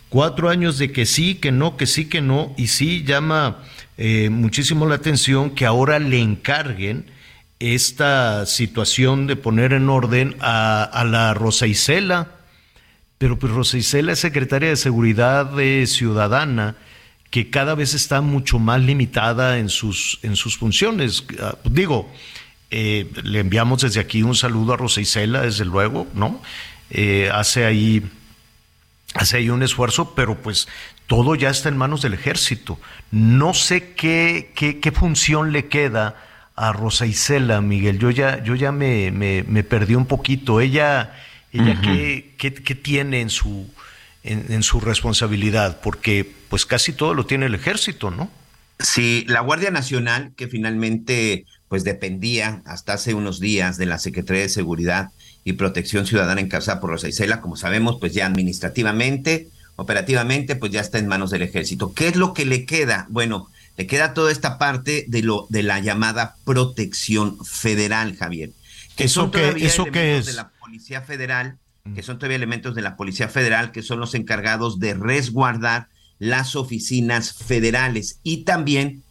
Cuatro 0.10 0.50
años 0.50 0.78
de 0.78 0.92
que 0.92 1.06
sí, 1.06 1.36
que 1.36 1.52
no, 1.52 1.78
que 1.78 1.88
sí, 1.88 2.06
que 2.06 2.22
no. 2.22 2.54
Y 2.58 2.68
sí 2.68 3.04
llama 3.04 3.60
eh, 3.98 4.30
muchísimo 4.30 4.86
la 4.86 4.96
atención 4.96 5.52
que 5.52 5.66
ahora 5.66 6.00
le 6.00 6.20
encarguen 6.20 7.06
esta 7.60 8.46
situación 8.46 9.28
de 9.28 9.36
poner 9.36 9.74
en 9.74 9.90
orden 9.90 10.36
a, 10.40 11.04
la 11.06 11.34
Rosa 11.34 11.68
Isela. 11.68 12.32
Pero 13.18 13.38
pues 13.38 13.54
Rosa 13.54 13.78
Isela 13.78 14.14
es 14.14 14.20
secretaria 14.20 14.70
de 14.70 14.78
Seguridad 14.78 15.52
Ciudadana 15.86 16.76
que 17.32 17.50
cada 17.50 17.76
vez 17.76 17.94
está 17.94 18.20
mucho 18.20 18.60
más 18.60 18.82
limitada 18.82 19.58
en 19.58 19.70
sus, 19.70 20.20
en 20.22 20.36
sus 20.36 20.58
funciones. 20.58 21.24
Ah, 21.40 21.56
digo, 21.64 22.12
eh, 22.72 23.12
le 23.24 23.40
enviamos 23.40 23.82
desde 23.82 24.00
aquí 24.00 24.24
un 24.24 24.36
saludo 24.36 24.74
a 24.74 24.78
Rosa 24.78 25.02
Isela, 25.02 25.42
desde 25.42 25.66
luego, 25.66 26.08
¿no? 26.14 26.42
Eh, 26.90 27.30
hace 27.34 27.66
ahí 27.66 28.04
hace 29.14 29.38
ahí 29.38 29.50
un 29.50 29.62
esfuerzo, 29.62 30.16
pero 30.16 30.42
pues 30.42 30.68
todo 31.08 31.36
ya 31.36 31.50
está 31.50 31.70
en 31.70 31.78
manos 31.78 32.02
del 32.02 32.14
ejército. 32.14 32.80
No 33.12 33.54
sé 33.54 33.94
qué, 33.94 34.52
qué, 34.56 34.80
qué 34.80 34.92
función 34.92 35.52
le 35.52 35.68
queda 35.68 36.16
a 36.56 36.72
Rosa 36.72 37.06
Isela, 37.06 37.60
Miguel. 37.62 38.00
Yo 38.00 38.10
ya, 38.10 38.44
yo 38.44 38.56
ya 38.56 38.72
me, 38.72 39.12
me, 39.12 39.64
perdí 39.64 39.96
un 39.96 40.06
poquito. 40.06 40.62
Ella, 40.62 41.14
ella 41.52 41.80
¿qué, 41.82 42.36
qué, 42.38 42.76
tiene 42.76 43.22
en 43.22 43.30
su, 43.30 43.70
en, 44.24 44.64
su 44.64 44.80
responsabilidad? 44.80 45.82
Porque 45.82 46.30
pues 46.50 46.66
casi 46.66 46.94
todo 46.94 47.14
lo 47.14 47.26
tiene 47.26 47.48
el 47.48 47.56
ejército, 47.56 48.12
¿no? 48.12 48.32
Sí, 48.80 49.26
la 49.28 49.42
Guardia 49.42 49.72
Nacional, 49.72 50.34
que 50.36 50.48
finalmente 50.48 51.46
pues 51.72 51.86
dependía 51.86 52.62
hasta 52.66 52.92
hace 52.92 53.14
unos 53.14 53.40
días 53.40 53.78
de 53.78 53.86
la 53.86 53.98
Secretaría 53.98 54.42
de 54.42 54.50
Seguridad 54.50 55.12
y 55.46 55.54
Protección 55.54 56.06
Ciudadana 56.06 56.42
encabezada 56.42 56.82
por 56.82 56.90
Rosa 56.90 57.08
Isela, 57.08 57.40
como 57.40 57.56
sabemos, 57.56 57.96
pues 57.98 58.14
ya 58.14 58.26
administrativamente, 58.26 59.48
operativamente, 59.78 60.58
pues 60.58 60.74
ya 60.74 60.82
está 60.82 61.00
en 61.00 61.08
manos 61.08 61.32
del 61.32 61.44
ejército. 61.44 61.94
¿Qué 61.94 62.10
es 62.10 62.18
lo 62.18 62.34
que 62.34 62.44
le 62.44 62.66
queda? 62.66 63.08
Bueno, 63.10 63.48
le 63.78 63.88
queda 63.88 64.14
toda 64.14 64.34
esta 64.34 64.58
parte 64.58 65.06
de 65.08 65.22
lo 65.24 65.48
de 65.50 65.64
la 65.64 65.80
llamada 65.80 66.36
protección 66.44 67.38
federal, 67.46 68.18
Javier. 68.18 68.52
Que 68.98 69.06
¿Eso 69.06 69.22
son 69.22 69.32
todavía 69.32 69.66
eso 69.66 69.84
elementos 69.84 70.20
es? 70.20 70.26
de 70.26 70.34
la 70.34 70.50
Policía 70.50 71.02
Federal, 71.04 71.58
que 71.96 72.04
son 72.04 72.18
todavía 72.18 72.36
elementos 72.36 72.76
de 72.76 72.82
la 72.82 72.98
Policía 72.98 73.30
Federal, 73.30 73.72
que 73.72 73.82
son 73.82 74.02
los 74.02 74.14
encargados 74.14 74.82
de 74.82 74.94
resguardar 74.94 75.88
las 76.20 76.58
oficinas 76.58 77.32
federales 77.32 78.20
y 78.24 78.44
también 78.44 79.04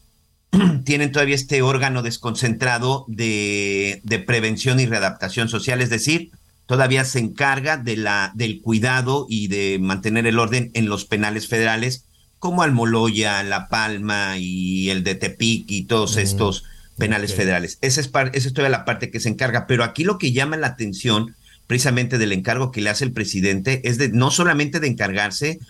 tienen 0.85 1.13
todavía 1.13 1.35
este 1.35 1.63
órgano 1.63 2.03
desconcentrado 2.03 3.05
de, 3.09 4.01
de, 4.05 4.19
prevención 4.19 4.81
y 4.81 4.87
readaptación 4.87 5.49
social, 5.49 5.81
es 5.81 5.91
decir, 5.91 6.31
todavía 6.67 7.05
se 7.05 7.19
encarga 7.19 7.77
de 7.77 7.97
la, 7.97 8.33
del 8.35 8.61
cuidado 8.61 9.27
y 9.29 9.49
de 9.49 9.79
mantener 9.81 10.27
el 10.27 10.39
orden 10.39 10.71
en 10.75 10.89
los 10.89 11.05
penales 11.05 11.49
federales 11.49 12.05
como 12.39 12.63
Almoloya, 12.63 13.43
La 13.43 13.69
Palma 13.69 14.39
y 14.39 14.89
el 14.91 15.05
de 15.05 15.15
Tepic 15.15 15.71
y 15.71 15.85
todos 15.85 16.17
mm, 16.17 16.21
estos 16.21 16.65
penales 16.97 17.35
federales. 17.35 17.79
Esa 17.81 18.01
es, 18.01 18.11
esa 18.33 18.49
es 18.49 18.55
toda 18.55 18.69
la 18.69 18.85
parte 18.85 19.11
que 19.11 19.21
se 19.21 19.29
encarga, 19.29 19.67
pero 19.67 19.85
aquí 19.85 20.05
lo 20.05 20.19
que 20.19 20.33
llama 20.33 20.57
la 20.57 20.69
atención 20.69 21.35
precisamente 21.67 22.19
del 22.19 22.33
encargo 22.33 22.73
que 22.73 22.81
le 22.81 22.91
hace 22.91 23.05
el 23.05 23.13
presidente 23.13 23.81
es 23.89 23.99
de 23.99 24.09
no 24.09 24.31
solamente 24.31 24.81
de 24.81 24.89
encargarse 24.89 25.61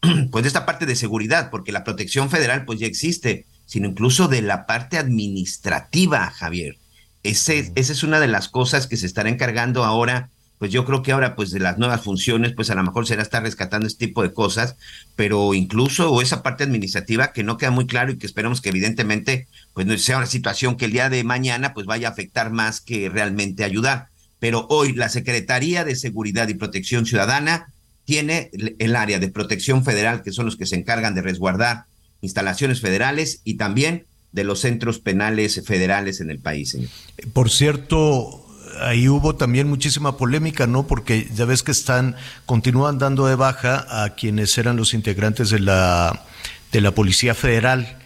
pues 0.30 0.42
de 0.42 0.48
esta 0.48 0.66
parte 0.66 0.86
de 0.86 0.96
seguridad, 0.96 1.50
porque 1.50 1.72
la 1.72 1.84
protección 1.84 2.30
federal 2.30 2.64
pues 2.64 2.78
ya 2.80 2.86
existe, 2.86 3.44
sino 3.68 3.86
incluso 3.86 4.26
de 4.26 4.42
la 4.42 4.66
parte 4.66 4.98
administrativa, 4.98 6.30
Javier. 6.30 6.78
Ese, 7.22 7.70
esa 7.76 7.92
es 7.92 8.02
una 8.02 8.18
de 8.18 8.26
las 8.26 8.48
cosas 8.48 8.88
que 8.88 8.96
se 8.96 9.06
estará 9.06 9.28
encargando 9.28 9.84
ahora 9.84 10.30
pues 10.58 10.72
yo 10.72 10.84
creo 10.84 11.02
que 11.02 11.12
ahora 11.12 11.36
pues 11.36 11.50
de 11.50 11.60
las 11.60 11.78
nuevas 11.78 12.02
funciones 12.02 12.52
pues 12.52 12.70
a 12.70 12.74
lo 12.74 12.82
mejor 12.82 13.06
será 13.06 13.22
estar 13.22 13.42
rescatando 13.42 13.86
este 13.86 14.06
tipo 14.06 14.22
de 14.22 14.32
cosas, 14.32 14.76
pero 15.14 15.54
incluso 15.54 16.10
o 16.10 16.20
esa 16.20 16.42
parte 16.42 16.64
administrativa 16.64 17.32
que 17.32 17.44
no 17.44 17.56
queda 17.56 17.70
muy 17.70 17.86
claro 17.86 18.10
y 18.10 18.18
que 18.18 18.26
esperamos 18.26 18.60
que 18.60 18.70
evidentemente 18.70 19.46
pues 19.72 19.86
no 19.86 19.96
sea 19.96 20.18
una 20.18 20.26
situación 20.26 20.76
que 20.76 20.86
el 20.86 20.92
día 20.92 21.08
de 21.08 21.22
mañana 21.22 21.74
pues 21.74 21.86
vaya 21.86 22.08
a 22.08 22.10
afectar 22.10 22.50
más 22.50 22.80
que 22.80 23.08
realmente 23.08 23.64
ayudar. 23.64 24.08
Pero 24.40 24.66
hoy 24.68 24.92
la 24.92 25.08
Secretaría 25.08 25.84
de 25.84 25.96
Seguridad 25.96 26.48
y 26.48 26.54
Protección 26.54 27.06
Ciudadana 27.06 27.68
tiene 28.04 28.50
el 28.78 28.96
área 28.96 29.18
de 29.18 29.28
protección 29.28 29.84
federal, 29.84 30.22
que 30.22 30.32
son 30.32 30.46
los 30.46 30.56
que 30.56 30.66
se 30.66 30.76
encargan 30.76 31.14
de 31.14 31.22
resguardar 31.22 31.84
instalaciones 32.20 32.80
federales 32.80 33.40
y 33.44 33.54
también 33.54 34.06
de 34.32 34.44
los 34.44 34.60
centros 34.60 34.98
penales 34.98 35.62
federales 35.64 36.20
en 36.20 36.30
el 36.30 36.38
país. 36.38 36.70
Señor. 36.70 36.90
Por 37.32 37.50
cierto, 37.50 38.46
ahí 38.80 39.08
hubo 39.08 39.36
también 39.36 39.68
muchísima 39.68 40.16
polémica, 40.16 40.66
¿no? 40.66 40.86
Porque 40.86 41.28
ya 41.34 41.44
ves 41.44 41.62
que 41.62 41.72
están, 41.72 42.16
continúan 42.46 42.98
dando 42.98 43.26
de 43.26 43.34
baja 43.34 44.04
a 44.04 44.14
quienes 44.14 44.56
eran 44.58 44.76
los 44.76 44.94
integrantes 44.94 45.50
de 45.50 45.60
la, 45.60 46.24
de 46.72 46.80
la 46.80 46.92
Policía 46.92 47.34
Federal 47.34 47.98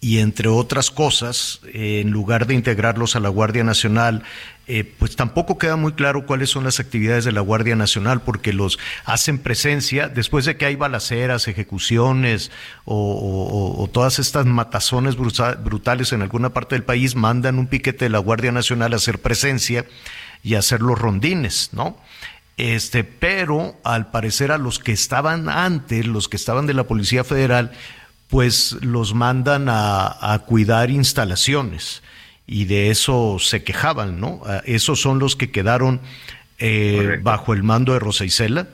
y 0.00 0.18
entre 0.18 0.48
otras 0.48 0.90
cosas, 0.90 1.60
en 1.74 2.10
lugar 2.10 2.46
de 2.46 2.54
integrarlos 2.54 3.16
a 3.16 3.20
la 3.20 3.28
Guardia 3.28 3.64
Nacional, 3.64 4.22
eh, 4.72 4.84
pues 4.84 5.16
tampoco 5.16 5.58
queda 5.58 5.74
muy 5.74 5.94
claro 5.94 6.26
cuáles 6.26 6.50
son 6.50 6.62
las 6.62 6.78
actividades 6.78 7.24
de 7.24 7.32
la 7.32 7.40
Guardia 7.40 7.74
Nacional, 7.74 8.20
porque 8.20 8.52
los 8.52 8.78
hacen 9.04 9.38
presencia 9.38 10.06
después 10.06 10.44
de 10.44 10.56
que 10.56 10.64
hay 10.64 10.76
balaceras, 10.76 11.48
ejecuciones 11.48 12.52
o, 12.84 13.90
todas 13.92 14.20
estas 14.20 14.46
matazones 14.46 15.16
brutales 15.16 16.12
en 16.12 16.22
alguna 16.22 16.50
parte 16.50 16.76
del 16.76 16.84
país, 16.84 17.16
mandan 17.16 17.58
un 17.58 17.66
piquete 17.66 18.04
de 18.04 18.10
la 18.10 18.20
Guardia 18.20 18.52
Nacional 18.52 18.92
a 18.92 18.96
hacer 18.96 19.18
presencia 19.18 19.86
y 20.44 20.54
a 20.54 20.60
hacer 20.60 20.82
los 20.82 20.96
rondines, 20.96 21.70
¿no? 21.72 21.98
Este, 22.56 23.02
pero 23.02 23.76
al 23.82 24.12
parecer 24.12 24.52
a 24.52 24.58
los 24.58 24.78
que 24.78 24.92
estaban 24.92 25.48
antes, 25.48 26.06
los 26.06 26.28
que 26.28 26.36
estaban 26.36 26.66
de 26.66 26.74
la 26.74 26.84
Policía 26.84 27.24
Federal, 27.24 27.72
pues 28.28 28.76
los 28.82 29.14
mandan 29.14 29.66
a, 29.68 30.44
cuidar 30.46 30.90
instalaciones 30.90 32.04
y 32.50 32.64
de 32.64 32.90
eso 32.90 33.36
se 33.38 33.62
quejaban, 33.62 34.18
¿no? 34.18 34.42
Ah, 34.44 34.60
esos 34.66 35.00
son 35.00 35.20
los 35.20 35.36
que 35.36 35.52
quedaron 35.52 36.00
eh, 36.58 37.20
bajo 37.22 37.54
el 37.54 37.62
mando 37.62 37.92
de 37.92 38.00
Rosa 38.00 38.24
Isela. 38.24 38.66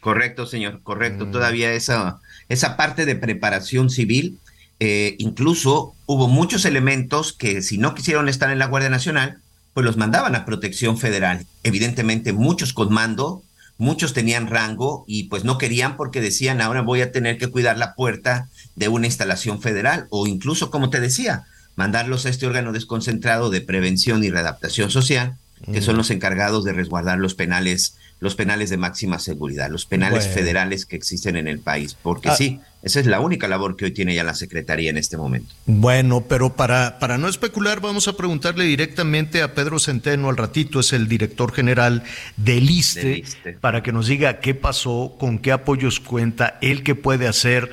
Correcto, 0.00 0.46
señor, 0.46 0.80
correcto. 0.82 1.26
Mm. 1.26 1.30
Todavía 1.30 1.74
esa, 1.74 2.20
esa 2.48 2.78
parte 2.78 3.04
de 3.04 3.14
preparación 3.14 3.90
civil, 3.90 4.38
eh, 4.80 5.16
incluso 5.18 5.94
hubo 6.06 6.28
muchos 6.28 6.64
elementos 6.64 7.34
que 7.34 7.60
si 7.60 7.76
no 7.76 7.94
quisieron 7.94 8.30
estar 8.30 8.50
en 8.50 8.58
la 8.58 8.68
Guardia 8.68 8.88
Nacional, 8.88 9.36
pues 9.74 9.84
los 9.84 9.98
mandaban 9.98 10.34
a 10.34 10.46
protección 10.46 10.96
federal. 10.96 11.44
Evidentemente, 11.62 12.32
muchos 12.32 12.72
con 12.72 12.90
mando, 12.90 13.42
muchos 13.76 14.14
tenían 14.14 14.46
rango 14.46 15.04
y 15.06 15.24
pues 15.24 15.44
no 15.44 15.58
querían 15.58 15.98
porque 15.98 16.22
decían, 16.22 16.62
ahora 16.62 16.80
voy 16.80 17.02
a 17.02 17.12
tener 17.12 17.36
que 17.36 17.48
cuidar 17.48 17.76
la 17.76 17.94
puerta 17.96 18.48
de 18.76 18.88
una 18.88 19.06
instalación 19.06 19.60
federal 19.60 20.06
o 20.08 20.26
incluso, 20.26 20.70
como 20.70 20.88
te 20.88 21.00
decía, 21.00 21.44
mandarlos 21.76 22.26
a 22.26 22.30
este 22.30 22.46
órgano 22.46 22.72
desconcentrado 22.72 23.50
de 23.50 23.60
prevención 23.60 24.22
y 24.24 24.30
readaptación 24.30 24.90
social, 24.90 25.36
que 25.72 25.80
son 25.80 25.94
mm. 25.94 25.98
los 25.98 26.10
encargados 26.10 26.64
de 26.64 26.72
resguardar 26.72 27.18
los 27.18 27.34
penales 27.34 27.96
los 28.24 28.34
penales 28.34 28.70
de 28.70 28.78
máxima 28.78 29.18
seguridad, 29.18 29.68
los 29.70 29.84
penales 29.84 30.26
federales 30.26 30.86
que 30.86 30.96
existen 30.96 31.36
en 31.36 31.46
el 31.46 31.58
país, 31.58 31.94
porque 32.00 32.30
ah. 32.30 32.36
sí, 32.36 32.58
esa 32.82 32.98
es 33.00 33.06
la 33.06 33.20
única 33.20 33.48
labor 33.48 33.76
que 33.76 33.84
hoy 33.84 33.90
tiene 33.90 34.14
ya 34.14 34.24
la 34.24 34.34
Secretaría 34.34 34.88
en 34.88 34.96
este 34.96 35.18
momento. 35.18 35.54
Bueno, 35.66 36.24
pero 36.26 36.54
para, 36.54 36.98
para 36.98 37.18
no 37.18 37.28
especular, 37.28 37.80
vamos 37.80 38.08
a 38.08 38.16
preguntarle 38.16 38.64
directamente 38.64 39.42
a 39.42 39.54
Pedro 39.54 39.78
Centeno 39.78 40.30
al 40.30 40.38
ratito, 40.38 40.80
es 40.80 40.94
el 40.94 41.06
director 41.06 41.52
general 41.52 42.02
del 42.38 42.70
ISTE, 42.70 43.24
para 43.60 43.82
que 43.82 43.92
nos 43.92 44.06
diga 44.06 44.40
qué 44.40 44.54
pasó, 44.54 45.16
con 45.18 45.38
qué 45.38 45.52
apoyos 45.52 46.00
cuenta, 46.00 46.58
él 46.62 46.82
qué 46.82 46.94
puede 46.94 47.28
hacer 47.28 47.70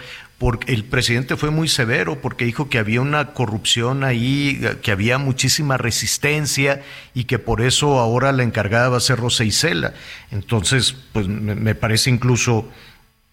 el 0.67 0.83
presidente 0.85 1.37
fue 1.37 1.51
muy 1.51 1.67
severo 1.67 2.19
porque 2.19 2.45
dijo 2.45 2.67
que 2.67 2.79
había 2.79 3.01
una 3.01 3.33
corrupción 3.33 4.03
ahí, 4.03 4.59
que 4.81 4.91
había 4.91 5.17
muchísima 5.17 5.77
resistencia 5.77 6.81
y 7.13 7.25
que 7.25 7.37
por 7.37 7.61
eso 7.61 7.99
ahora 7.99 8.31
la 8.31 8.43
encargada 8.43 8.89
va 8.89 8.97
a 8.97 9.01
ser 9.01 9.19
Rosa 9.19 9.43
Isela. 9.43 9.93
Entonces, 10.31 10.95
pues 11.13 11.27
me, 11.27 11.75
parece 11.75 12.09
incluso, 12.09 12.67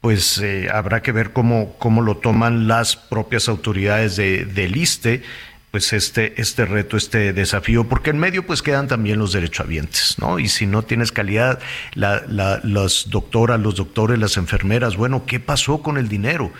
pues 0.00 0.38
eh, 0.38 0.68
habrá 0.72 1.00
que 1.00 1.12
ver 1.12 1.32
cómo, 1.32 1.76
cómo 1.78 2.02
lo 2.02 2.18
toman 2.18 2.68
las 2.68 2.96
propias 2.96 3.48
autoridades 3.48 4.16
de, 4.16 4.44
del 4.44 4.76
ISTE, 4.76 5.22
pues 5.70 5.92
este, 5.92 6.40
este 6.40 6.64
reto, 6.64 6.96
este 6.96 7.32
desafío, 7.32 7.84
porque 7.84 8.10
en 8.10 8.18
medio 8.18 8.46
pues 8.46 8.62
quedan 8.62 8.88
también 8.88 9.18
los 9.18 9.32
derechohabientes, 9.32 10.16
¿no? 10.18 10.38
Y 10.38 10.48
si 10.48 10.66
no 10.66 10.82
tienes 10.82 11.12
calidad, 11.12 11.58
la, 11.94 12.22
la, 12.26 12.60
las 12.64 13.08
doctoras, 13.08 13.60
los 13.60 13.76
doctores, 13.76 14.18
las 14.18 14.36
enfermeras, 14.36 14.96
bueno, 14.96 15.24
¿qué 15.26 15.40
pasó 15.40 15.82
con 15.82 15.98
el 15.98 16.08
dinero? 16.08 16.52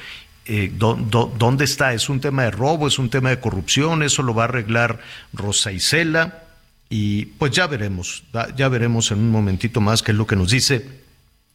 Eh, 0.48 0.72
dónde 0.74 1.64
está. 1.64 1.92
¿Es 1.92 2.08
un 2.08 2.20
tema 2.20 2.44
de 2.44 2.50
robo? 2.50 2.88
¿Es 2.88 2.98
un 2.98 3.10
tema 3.10 3.30
de 3.30 3.38
corrupción? 3.38 4.02
Eso 4.02 4.22
lo 4.22 4.34
va 4.34 4.42
a 4.42 4.48
arreglar 4.48 5.00
Rosa 5.32 5.70
Isela. 5.70 6.42
Y 6.90 7.26
pues 7.26 7.52
ya 7.52 7.66
veremos, 7.66 8.24
ya 8.56 8.68
veremos 8.68 9.10
en 9.10 9.18
un 9.18 9.30
momentito 9.30 9.80
más 9.80 10.02
qué 10.02 10.12
es 10.12 10.18
lo 10.18 10.26
que 10.26 10.36
nos 10.36 10.50
dice 10.50 10.86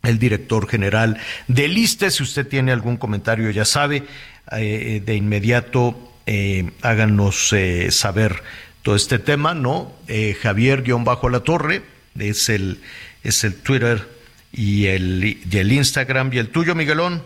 el 0.03 0.19
director 0.19 0.67
general 0.67 1.17
del 1.47 1.77
ISTE. 1.77 2.11
Si 2.11 2.23
usted 2.23 2.47
tiene 2.47 2.71
algún 2.71 2.97
comentario, 2.97 3.49
ya 3.49 3.65
sabe, 3.65 4.03
eh, 4.51 5.01
de 5.03 5.15
inmediato 5.15 6.11
eh, 6.25 6.71
háganos 6.81 7.51
eh, 7.53 7.89
saber 7.91 8.43
todo 8.83 8.95
este 8.95 9.17
tema, 9.17 9.53
¿no? 9.53 9.93
Javier-La 10.41 11.39
Torre 11.39 11.81
es 12.19 12.49
el, 12.49 12.81
es 13.23 13.43
el 13.45 13.55
Twitter 13.55 14.07
y 14.51 14.87
el, 14.87 15.23
y 15.49 15.57
el 15.57 15.71
Instagram. 15.71 16.31
¿Y 16.33 16.37
el 16.37 16.49
tuyo, 16.49 16.75
Miguelón? 16.75 17.23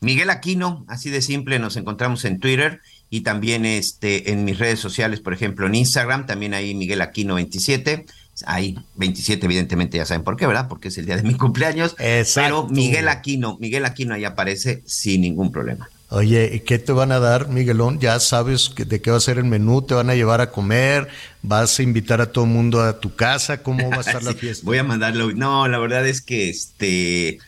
Miguel 0.00 0.30
Aquino, 0.30 0.84
así 0.88 1.10
de 1.10 1.22
simple, 1.22 1.58
nos 1.58 1.76
encontramos 1.76 2.24
en 2.24 2.40
Twitter 2.40 2.80
y 3.10 3.20
también 3.20 3.66
este, 3.66 4.32
en 4.32 4.44
mis 4.44 4.58
redes 4.58 4.80
sociales, 4.80 5.20
por 5.20 5.34
ejemplo, 5.34 5.66
en 5.66 5.74
Instagram, 5.74 6.26
también 6.26 6.54
ahí 6.54 6.74
Miguel 6.74 7.02
Aquino 7.02 7.34
27. 7.34 8.06
Ahí 8.46 8.78
27, 8.94 9.44
evidentemente 9.44 9.98
ya 9.98 10.06
saben 10.06 10.24
por 10.24 10.36
qué, 10.36 10.46
¿verdad? 10.46 10.68
Porque 10.68 10.88
es 10.88 10.96
el 10.96 11.04
día 11.04 11.16
de 11.16 11.22
mi 11.22 11.34
cumpleaños. 11.38 11.94
Pero 12.34 12.66
Miguel 12.68 13.08
Aquino, 13.08 13.58
Miguel 13.60 13.84
Aquino 13.84 14.14
ahí 14.14 14.24
aparece 14.24 14.82
sin 14.86 15.20
ningún 15.20 15.52
problema. 15.52 15.90
Oye, 16.08 16.62
¿qué 16.66 16.78
te 16.78 16.90
van 16.90 17.12
a 17.12 17.20
dar, 17.20 17.48
Miguelón? 17.48 18.00
Ya 18.00 18.18
sabes 18.18 18.72
de 18.74 19.00
qué 19.00 19.10
va 19.12 19.18
a 19.18 19.20
ser 19.20 19.38
el 19.38 19.44
menú, 19.44 19.82
te 19.82 19.94
van 19.94 20.10
a 20.10 20.16
llevar 20.16 20.40
a 20.40 20.50
comer, 20.50 21.08
vas 21.42 21.78
a 21.78 21.82
invitar 21.84 22.20
a 22.20 22.32
todo 22.32 22.46
el 22.46 22.50
mundo 22.50 22.82
a 22.82 22.98
tu 22.98 23.14
casa, 23.14 23.62
¿cómo 23.62 23.90
va 23.90 23.98
a 23.98 24.00
estar 24.00 24.22
la 24.22 24.32
fiesta? 24.34 24.66
Voy 24.66 24.78
a 24.78 24.82
mandarlo. 24.82 25.30
No, 25.32 25.68
la 25.68 25.78
verdad 25.78 26.06
es 26.08 26.20
que 26.20 26.48
este 26.48 27.38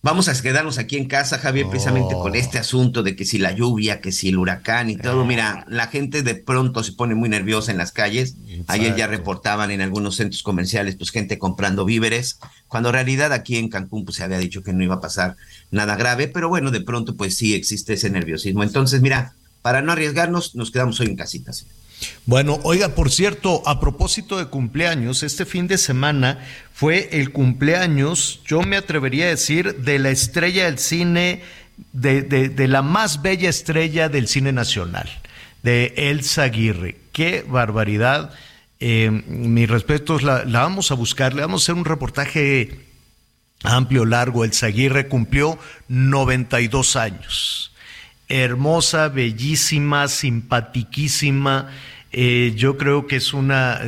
Vamos 0.00 0.28
a 0.28 0.40
quedarnos 0.40 0.78
aquí 0.78 0.96
en 0.96 1.06
casa, 1.06 1.38
Javier, 1.38 1.66
precisamente 1.68 2.14
con 2.14 2.36
este 2.36 2.56
asunto 2.56 3.02
de 3.02 3.16
que 3.16 3.24
si 3.24 3.36
la 3.36 3.50
lluvia, 3.50 4.00
que 4.00 4.12
si 4.12 4.28
el 4.28 4.38
huracán 4.38 4.90
y 4.90 4.96
todo. 4.96 5.24
Mira, 5.24 5.66
la 5.68 5.88
gente 5.88 6.22
de 6.22 6.36
pronto 6.36 6.84
se 6.84 6.92
pone 6.92 7.16
muy 7.16 7.28
nerviosa 7.28 7.72
en 7.72 7.78
las 7.78 7.90
calles. 7.90 8.36
Ayer 8.68 8.94
ya 8.94 9.08
reportaban 9.08 9.72
en 9.72 9.80
algunos 9.80 10.14
centros 10.14 10.44
comerciales, 10.44 10.94
pues 10.94 11.10
gente 11.10 11.36
comprando 11.36 11.84
víveres, 11.84 12.38
cuando 12.68 12.90
en 12.90 12.94
realidad 12.94 13.32
aquí 13.32 13.56
en 13.56 13.68
Cancún 13.68 14.04
pues 14.04 14.18
se 14.18 14.22
había 14.22 14.38
dicho 14.38 14.62
que 14.62 14.72
no 14.72 14.84
iba 14.84 14.94
a 14.94 15.00
pasar 15.00 15.36
nada 15.72 15.96
grave, 15.96 16.28
pero 16.28 16.48
bueno, 16.48 16.70
de 16.70 16.80
pronto 16.80 17.16
pues 17.16 17.36
sí 17.36 17.54
existe 17.54 17.94
ese 17.94 18.08
nerviosismo. 18.08 18.62
Entonces, 18.62 19.00
mira, 19.00 19.34
para 19.62 19.82
no 19.82 19.90
arriesgarnos, 19.90 20.54
nos 20.54 20.70
quedamos 20.70 21.00
hoy 21.00 21.08
en 21.08 21.16
casitas. 21.16 21.66
Bueno, 22.26 22.60
oiga, 22.62 22.94
por 22.94 23.10
cierto, 23.10 23.62
a 23.66 23.80
propósito 23.80 24.38
de 24.38 24.46
cumpleaños, 24.46 25.22
este 25.22 25.46
fin 25.46 25.66
de 25.66 25.78
semana 25.78 26.44
fue 26.72 27.08
el 27.12 27.32
cumpleaños, 27.32 28.40
yo 28.46 28.60
me 28.60 28.76
atrevería 28.76 29.26
a 29.26 29.30
decir, 29.30 29.76
de 29.76 29.98
la 29.98 30.10
estrella 30.10 30.66
del 30.66 30.78
cine, 30.78 31.42
de, 31.92 32.22
de, 32.22 32.68
la 32.68 32.82
más 32.82 33.22
bella 33.22 33.48
estrella 33.48 34.08
del 34.08 34.28
cine 34.28 34.52
nacional, 34.52 35.08
de 35.62 35.94
Elsa 35.96 36.44
Aguirre. 36.44 36.96
Qué 37.12 37.44
barbaridad. 37.48 38.32
Eh, 38.80 39.10
mis 39.10 39.68
respetos, 39.68 40.22
la, 40.22 40.44
la 40.44 40.60
vamos 40.60 40.90
a 40.92 40.94
buscar, 40.94 41.34
le 41.34 41.42
vamos 41.42 41.62
a 41.62 41.64
hacer 41.64 41.74
un 41.74 41.84
reportaje 41.84 42.86
amplio, 43.64 44.04
largo. 44.04 44.44
Elsa 44.44 44.66
Aguirre 44.66 45.08
cumplió 45.08 45.58
92 45.88 46.96
años 46.96 47.67
hermosa, 48.28 49.08
bellísima, 49.08 50.08
simpatiquísima. 50.08 51.70
Eh, 52.10 52.52
yo 52.56 52.78
creo 52.78 53.06
que 53.06 53.16
es 53.16 53.34
una, 53.34 53.80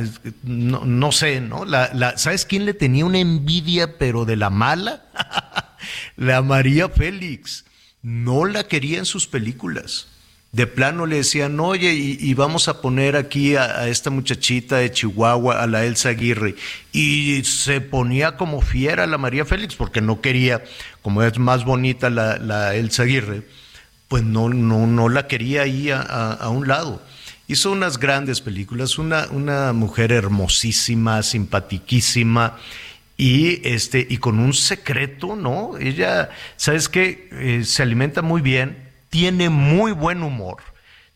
no, 0.43 1.11
sé, 1.11 1.41
¿no? 1.41 1.65
La, 1.65 2.17
¿Sabes 2.17 2.45
quién 2.45 2.65
le 2.65 2.73
tenía 2.73 3.05
una 3.05 3.19
envidia, 3.19 3.97
pero 3.97 4.25
de 4.25 4.35
la 4.35 4.49
mala? 4.49 5.05
la 6.17 6.41
María 6.41 6.89
Félix. 6.89 7.65
No 8.03 8.45
la 8.45 8.67
quería 8.67 8.99
en 8.99 9.05
sus 9.05 9.27
películas. 9.27 10.07
De 10.51 10.67
plano 10.67 11.05
le 11.05 11.17
decían, 11.17 11.59
oye, 11.61 11.93
y, 11.93 12.33
vamos 12.33 12.67
a 12.67 12.81
poner 12.81 13.15
aquí 13.15 13.55
a, 13.55 13.87
esta 13.87 14.09
muchachita 14.09 14.77
de 14.77 14.91
Chihuahua, 14.91 15.61
a 15.61 15.67
la 15.67 15.85
Elsa 15.85 16.09
Aguirre. 16.09 16.55
Y 16.91 17.43
se 17.45 17.79
ponía 17.79 18.35
como 18.35 18.61
fiera 18.61 19.07
la 19.07 19.17
María 19.17 19.45
Félix, 19.45 19.75
porque 19.75 20.01
no 20.01 20.19
quería, 20.19 20.61
como 21.01 21.23
es 21.23 21.39
más 21.39 21.63
bonita 21.63 22.09
la, 22.09 22.37
la 22.37 22.75
Elsa 22.75 23.03
Aguirre, 23.03 23.43
pues 24.11 24.23
no, 24.23 24.49
no, 24.49 24.87
no 24.87 25.07
la 25.07 25.25
quería 25.27 25.61
ahí 25.61 25.89
a, 25.89 26.49
un 26.49 26.67
lado. 26.67 27.01
Hizo 27.47 27.71
unas 27.71 27.97
grandes 27.97 28.41
películas, 28.41 28.97
una, 28.97 29.27
una 29.31 29.71
mujer 29.71 30.11
hermosísima, 30.11 31.23
simpatiquísima 31.23 32.57
y, 33.15 33.65
este, 33.65 34.05
y 34.09 34.17
con 34.17 34.39
un 34.39 34.51
secreto, 34.53 35.37
¿no? 35.37 35.77
Ella, 35.79 36.29
¿sabes 36.57 36.89
qué? 36.89 37.29
Eh, 37.31 37.63
se 37.63 37.83
alimenta 37.83 38.21
muy 38.21 38.41
bien, 38.41 38.89
tiene 39.09 39.47
muy 39.47 39.93
buen 39.93 40.23
humor 40.23 40.57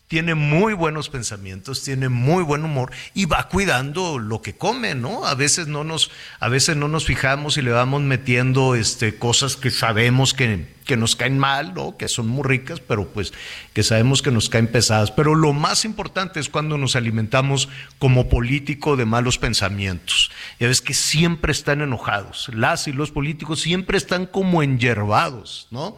tiene 0.08 0.36
muy 0.36 0.74
buenos 0.74 1.10
pensamientos, 1.10 1.82
tiene 1.82 2.10
muy 2.10 2.44
buen 2.44 2.63
humor 2.63 2.91
y 3.15 3.26
va 3.26 3.48
cuidando 3.50 4.20
lo 4.20 4.41
que 4.41 4.56
come, 4.56 4.94
¿no? 4.94 5.26
A 5.26 5.34
veces 5.34 5.68
no 5.68 5.84
nos, 5.84 6.12
a 6.39 6.48
veces 6.48 6.78
no 6.78 6.88
nos 6.88 7.06
fijamos 7.06 7.58
y 7.58 7.63
le 7.63 7.72
vamos 7.72 8.04
metiendo 8.04 8.76
este, 8.76 9.18
cosas 9.18 9.56
que 9.56 9.72
sabemos 9.72 10.36
que, 10.36 10.68
que 10.86 10.96
nos 10.96 11.15
caen 11.15 11.39
mal, 11.39 11.74
¿no? 11.74 11.98
Que 11.98 12.08
son 12.08 12.28
muy 12.28 12.44
ricas, 12.44 12.82
pero 12.82 13.08
pues 13.10 13.34
que 13.74 13.82
sabemos 13.82 14.22
que 14.22 14.30
nos 14.30 14.48
caen 14.48 14.68
pesadas. 14.68 15.10
Pero 15.10 15.34
lo 15.34 15.54
más 15.54 15.86
importante 15.86 16.39
es 16.39 16.50
cuando 16.50 16.78
nos 16.78 16.96
alimentamos 16.96 17.68
como 17.98 18.30
político 18.30 18.98
de 18.98 19.06
malos 19.06 19.39
pensamientos. 19.39 20.30
Ya 20.60 20.68
ves 20.68 20.82
que 20.82 20.94
siempre 20.94 21.52
están 21.52 21.82
enojados. 21.82 22.52
Las 22.54 22.88
y 22.88 22.94
los 22.94 23.10
políticos 23.10 23.60
siempre 23.60 23.98
están 23.98 24.28
como 24.28 24.62
enyervados, 24.62 25.68
¿no? 25.72 25.98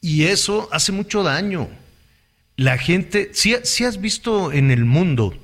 Y 0.00 0.24
eso 0.24 0.68
hace 0.72 0.92
mucho 0.92 1.22
daño 1.22 1.68
la 2.56 2.78
gente, 2.78 3.30
si, 3.32 3.54
has 3.54 4.00
visto 4.00 4.52
en 4.52 4.70
el 4.70 4.84
mundo 4.84 5.34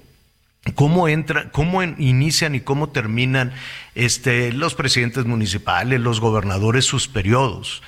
cómo 0.75 1.09
entra, 1.09 1.51
cómo 1.51 1.83
inician 1.83 2.55
y 2.55 2.61
cómo 2.61 2.91
terminan 2.91 3.53
este, 3.95 4.53
los 4.53 4.75
presidentes 4.75 5.25
municipales, 5.25 6.01
los 6.01 6.21
gobernadores, 6.21 6.85
sus 6.85 7.09
periodos. 7.09 7.83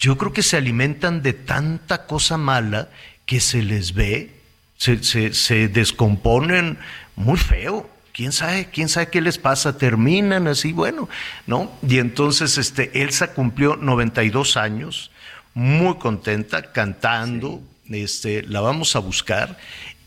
Yo 0.00 0.18
creo 0.18 0.32
que 0.32 0.42
se 0.42 0.56
alimentan 0.56 1.22
de 1.22 1.32
tanta 1.32 2.06
cosa 2.06 2.36
mala 2.36 2.88
que 3.26 3.40
se 3.40 3.62
les 3.62 3.94
ve, 3.94 4.34
se, 4.76 5.02
se, 5.32 5.68
descomponen 5.68 6.78
muy 7.14 7.38
feo. 7.38 7.88
¿Quién 8.12 8.32
sabe? 8.32 8.68
¿Quién 8.72 8.88
sabe 8.88 9.08
qué 9.08 9.20
les 9.20 9.38
pasa? 9.38 9.78
Terminan 9.78 10.46
así, 10.46 10.72
bueno, 10.72 11.08
¿no? 11.46 11.72
Y 11.88 11.98
entonces 11.98 12.58
este, 12.58 13.02
Elsa 13.02 13.34
cumplió 13.34 13.76
92 13.76 14.56
años, 14.56 15.10
muy 15.52 15.96
contenta, 15.96 16.72
cantando, 16.72 17.60
este, 17.88 18.42
la 18.42 18.60
vamos 18.60 18.96
a 18.96 18.98
buscar. 18.98 19.58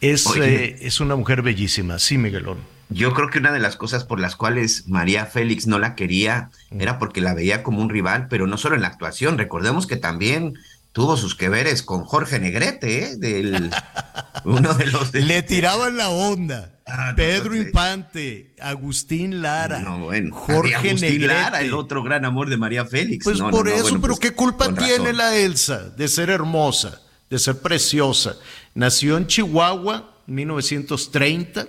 Es, 0.02 0.28
eh, 0.36 0.78
es 0.82 1.00
una 1.00 1.16
mujer 1.16 1.42
bellísima, 1.42 2.00
sí, 2.00 2.18
Miguelón. 2.18 2.60
Yo 2.90 3.14
creo 3.14 3.30
que 3.30 3.40
una 3.40 3.52
de 3.52 3.60
las 3.60 3.76
cosas 3.76 4.06
por 4.06 4.20
las 4.20 4.36
cuales 4.36 4.88
María 4.88 5.26
Félix 5.26 5.68
no 5.68 5.78
la 5.78 5.96
quería 5.96 6.52
mm. 6.70 6.82
era 6.82 7.00
porque 7.00 7.22
la 7.22 7.34
veía 7.34 7.64
como 7.64 7.82
un 7.82 7.90
rival, 7.90 8.28
pero 8.30 8.48
no 8.48 8.58
solo 8.58 8.76
en 8.76 8.82
la 8.82 8.88
actuación. 8.88 9.38
Recordemos 9.38 9.88
que 9.88 9.98
también 9.98 10.54
tuvo 10.94 11.18
sus 11.18 11.36
que 11.36 11.50
veres 11.50 11.84
con 11.84 12.04
Jorge 12.06 12.40
Negrete, 12.40 13.04
¿eh? 13.04 13.16
del 13.18 13.72
uno 14.46 14.74
de 14.74 14.86
los 14.88 15.14
le 15.14 15.44
tiraban 15.44 15.98
la 15.98 16.10
onda. 16.10 16.74
Ah, 16.88 17.12
Pedro 17.18 17.54
Infante, 17.54 18.56
Agustín 18.62 19.42
Lara, 19.42 19.84
Jorge 20.32 20.76
Agustín 20.76 21.28
Lara, 21.28 21.60
el 21.60 21.74
otro 21.74 22.02
gran 22.02 22.24
amor 22.24 22.50
de 22.50 22.56
María 22.56 22.86
Félix. 22.86 23.26
Pues 23.26 23.42
por 23.42 23.68
eso, 23.68 24.00
pero 24.00 24.14
pues, 24.14 24.20
¿qué 24.20 24.32
culpa 24.32 24.74
tiene 24.74 25.12
la 25.12 25.36
Elsa 25.36 25.90
de 25.90 26.08
ser 26.08 26.30
hermosa? 26.30 27.02
De 27.30 27.40
ser 27.40 27.60
preciosa. 27.60 28.38
Nació 28.74 29.18
en 29.18 29.28
Chihuahua, 29.28 30.14
1930. 30.28 31.68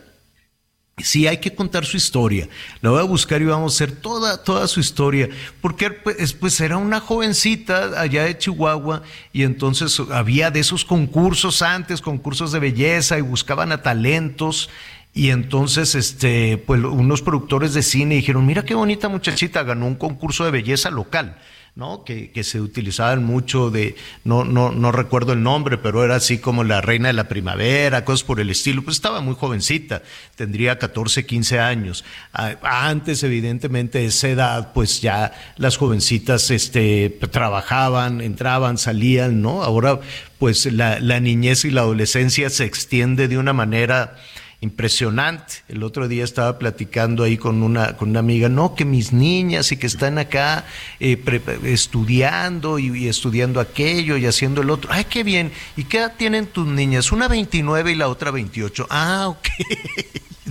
Sí, 0.98 1.28
hay 1.28 1.38
que 1.38 1.54
contar 1.54 1.84
su 1.84 1.96
historia. 1.96 2.48
La 2.80 2.90
voy 2.90 3.00
a 3.00 3.04
buscar 3.04 3.40
y 3.40 3.44
vamos 3.44 3.72
a 3.72 3.76
hacer 3.76 3.96
toda, 4.00 4.42
toda 4.42 4.66
su 4.66 4.80
historia. 4.80 5.28
Porque 5.60 5.90
pues, 5.90 6.32
pues 6.32 6.60
era 6.60 6.76
una 6.76 7.00
jovencita 7.00 8.00
allá 8.00 8.24
de 8.24 8.36
Chihuahua 8.36 9.02
y 9.32 9.44
entonces 9.44 10.00
había 10.10 10.50
de 10.50 10.60
esos 10.60 10.84
concursos 10.84 11.62
antes, 11.62 12.00
concursos 12.00 12.50
de 12.52 12.58
belleza 12.58 13.18
y 13.18 13.22
buscaban 13.22 13.70
a 13.70 13.82
talentos. 13.82 14.70
Y 15.14 15.30
entonces, 15.30 15.94
este, 15.94 16.58
pues 16.58 16.82
unos 16.82 17.22
productores 17.22 17.74
de 17.74 17.82
cine 17.82 18.16
dijeron, 18.16 18.46
mira 18.46 18.64
qué 18.64 18.74
bonita 18.74 19.08
muchachita, 19.08 19.62
ganó 19.62 19.86
un 19.86 19.96
concurso 19.96 20.44
de 20.44 20.50
belleza 20.50 20.90
local. 20.90 21.38
¿No? 21.78 22.02
Que, 22.02 22.32
se 22.42 22.60
utilizaban 22.60 23.22
mucho 23.22 23.70
de, 23.70 23.94
no, 24.24 24.42
no, 24.42 24.72
no 24.72 24.90
recuerdo 24.90 25.32
el 25.32 25.44
nombre, 25.44 25.78
pero 25.78 26.04
era 26.04 26.16
así 26.16 26.38
como 26.38 26.64
la 26.64 26.80
reina 26.80 27.06
de 27.06 27.12
la 27.12 27.28
primavera, 27.28 28.04
cosas 28.04 28.24
por 28.24 28.40
el 28.40 28.50
estilo. 28.50 28.82
Pues 28.82 28.96
estaba 28.96 29.20
muy 29.20 29.36
jovencita, 29.36 30.02
tendría 30.34 30.80
14, 30.80 31.24
15 31.24 31.60
años. 31.60 32.04
Antes, 32.32 33.22
evidentemente, 33.22 33.98
de 34.00 34.06
esa 34.06 34.28
edad, 34.28 34.72
pues 34.72 35.00
ya 35.00 35.32
las 35.56 35.76
jovencitas 35.76 36.50
este, 36.50 37.10
trabajaban, 37.30 38.22
entraban, 38.22 38.76
salían, 38.76 39.40
¿no? 39.40 39.62
Ahora, 39.62 40.00
pues 40.40 40.66
la, 40.66 40.98
la 40.98 41.20
niñez 41.20 41.64
y 41.64 41.70
la 41.70 41.82
adolescencia 41.82 42.50
se 42.50 42.64
extiende 42.64 43.28
de 43.28 43.38
una 43.38 43.52
manera 43.52 44.16
impresionante. 44.60 45.54
El 45.68 45.84
otro 45.84 46.08
día 46.08 46.24
estaba 46.24 46.58
platicando 46.58 47.22
ahí 47.22 47.36
con 47.36 47.62
una, 47.62 47.96
con 47.96 48.10
una 48.10 48.18
amiga, 48.18 48.48
no, 48.48 48.74
que 48.74 48.84
mis 48.84 49.12
niñas 49.12 49.70
y 49.70 49.76
que 49.76 49.86
están 49.86 50.18
acá 50.18 50.64
eh, 50.98 51.22
estudiando 51.64 52.78
y, 52.78 53.08
estudiando 53.08 53.60
aquello 53.60 54.16
y 54.16 54.26
haciendo 54.26 54.62
el 54.62 54.70
otro. 54.70 54.90
Ay, 54.92 55.04
qué 55.04 55.22
bien. 55.22 55.52
¿Y 55.76 55.84
qué 55.84 55.98
edad 55.98 56.14
tienen 56.16 56.46
tus 56.46 56.66
niñas? 56.66 57.12
Una 57.12 57.28
29 57.28 57.92
y 57.92 57.94
la 57.94 58.08
otra 58.08 58.32
28. 58.32 58.88
Ah, 58.90 59.28
ok. 59.28 59.48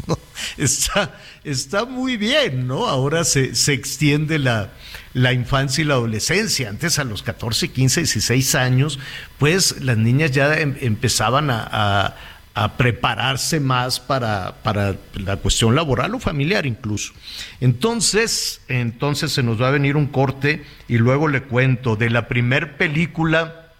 está, 0.57 1.19
está 1.43 1.83
muy 1.83 2.15
bien, 2.15 2.65
¿no? 2.65 2.87
Ahora 2.87 3.25
se, 3.25 3.55
se 3.55 3.73
extiende 3.73 4.39
la, 4.39 4.71
la 5.13 5.33
infancia 5.33 5.81
y 5.81 5.85
la 5.85 5.95
adolescencia. 5.95 6.69
Antes, 6.69 6.97
a 6.97 7.03
los 7.03 7.23
14, 7.23 7.71
15, 7.71 8.01
16 8.01 8.55
años, 8.55 8.99
pues 9.37 9.81
las 9.81 9.97
niñas 9.97 10.31
ya 10.31 10.53
em, 10.57 10.77
empezaban 10.79 11.49
a 11.49 12.15
a 12.36 12.36
prepararse 12.75 13.59
más 13.59 13.99
para, 13.99 14.55
para, 14.63 14.95
la 15.13 15.37
cuestión 15.37 15.75
laboral 15.75 16.15
o 16.15 16.19
familiar 16.19 16.65
incluso. 16.65 17.13
Entonces, 17.61 18.61
entonces 18.67 19.31
se 19.31 19.43
nos 19.43 19.61
va 19.61 19.67
a 19.67 19.71
venir 19.71 19.95
un 19.95 20.07
corte 20.07 20.63
y 20.87 20.97
luego 20.97 21.27
le 21.27 21.43
cuento 21.43 21.95
de 21.95 22.09
la 22.09 22.27
primer 22.27 22.75
película. 22.77 23.73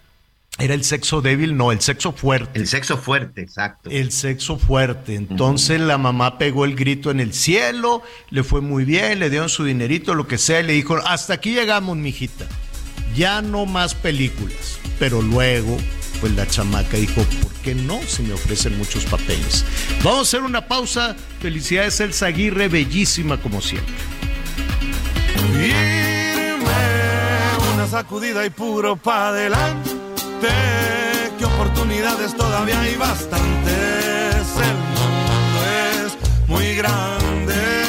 ¿Era 0.60 0.74
el 0.74 0.84
sexo 0.84 1.20
débil? 1.20 1.56
No, 1.56 1.72
el 1.72 1.80
sexo 1.80 2.12
fuerte. 2.12 2.58
El 2.58 2.68
sexo 2.68 2.98
fuerte, 2.98 3.42
exacto. 3.42 3.90
El 3.90 4.12
sexo 4.12 4.58
fuerte. 4.58 5.16
Entonces 5.16 5.80
la 5.80 5.98
mamá 5.98 6.38
pegó 6.38 6.64
el 6.64 6.76
grito 6.76 7.10
en 7.10 7.18
el 7.18 7.32
cielo, 7.32 8.02
le 8.30 8.44
fue 8.44 8.60
muy 8.60 8.84
bien, 8.84 9.18
le 9.18 9.28
dieron 9.28 9.48
su 9.48 9.64
dinerito, 9.64 10.14
lo 10.14 10.28
que 10.28 10.38
sea, 10.38 10.60
y 10.60 10.64
le 10.64 10.72
dijo, 10.72 10.96
hasta 11.04 11.34
aquí 11.34 11.52
llegamos, 11.52 11.96
mijita. 11.96 12.46
Ya 13.16 13.42
no 13.42 13.66
más 13.66 13.94
películas. 13.94 14.78
Pero 15.00 15.22
luego 15.22 15.76
pues 16.20 16.32
la 16.34 16.46
chamaca 16.46 16.96
dijo, 16.96 17.22
¿por 17.42 17.52
qué 17.62 17.74
no? 17.74 18.00
Si 18.06 18.22
me 18.22 18.34
ofrecen 18.34 18.76
muchos 18.78 19.04
papeles. 19.04 19.64
Vamos 20.02 20.18
a 20.18 20.22
hacer 20.22 20.42
una 20.42 20.66
pausa. 20.66 21.16
Felicidades, 21.40 22.00
Elsa 22.00 22.26
Aguirre, 22.26 22.68
bellísima 22.68 23.40
como 23.40 23.60
siempre. 23.60 23.94
Irme 25.54 26.66
unas 27.74 27.90
sacudida 27.90 28.44
y 28.44 28.50
puro 28.50 28.96
pa' 28.96 29.28
adelante. 29.28 29.90
Que 31.38 31.44
oportunidades 31.44 32.36
todavía 32.36 32.80
hay 32.80 32.96
bastantes. 32.96 33.76
El 34.56 34.74
mundo 34.74 35.60
es 36.06 36.48
muy 36.48 36.74
grande. 36.74 37.87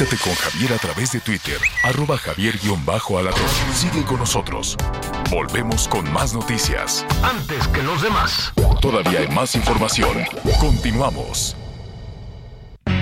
Conéctate 0.00 0.22
con 0.24 0.34
Javier 0.34 0.72
a 0.72 0.78
través 0.78 1.12
de 1.12 1.20
Twitter, 1.20 1.58
arroba 1.82 2.16
javier-alatón. 2.16 3.48
Sigue 3.74 4.02
con 4.02 4.18
nosotros. 4.18 4.74
Volvemos 5.30 5.86
con 5.88 6.10
más 6.10 6.32
noticias. 6.32 7.04
Antes 7.22 7.68
que 7.68 7.82
los 7.82 8.00
demás. 8.00 8.50
Todavía 8.80 9.20
hay 9.20 9.28
más 9.28 9.54
información. 9.54 10.16
Continuamos. 10.58 11.54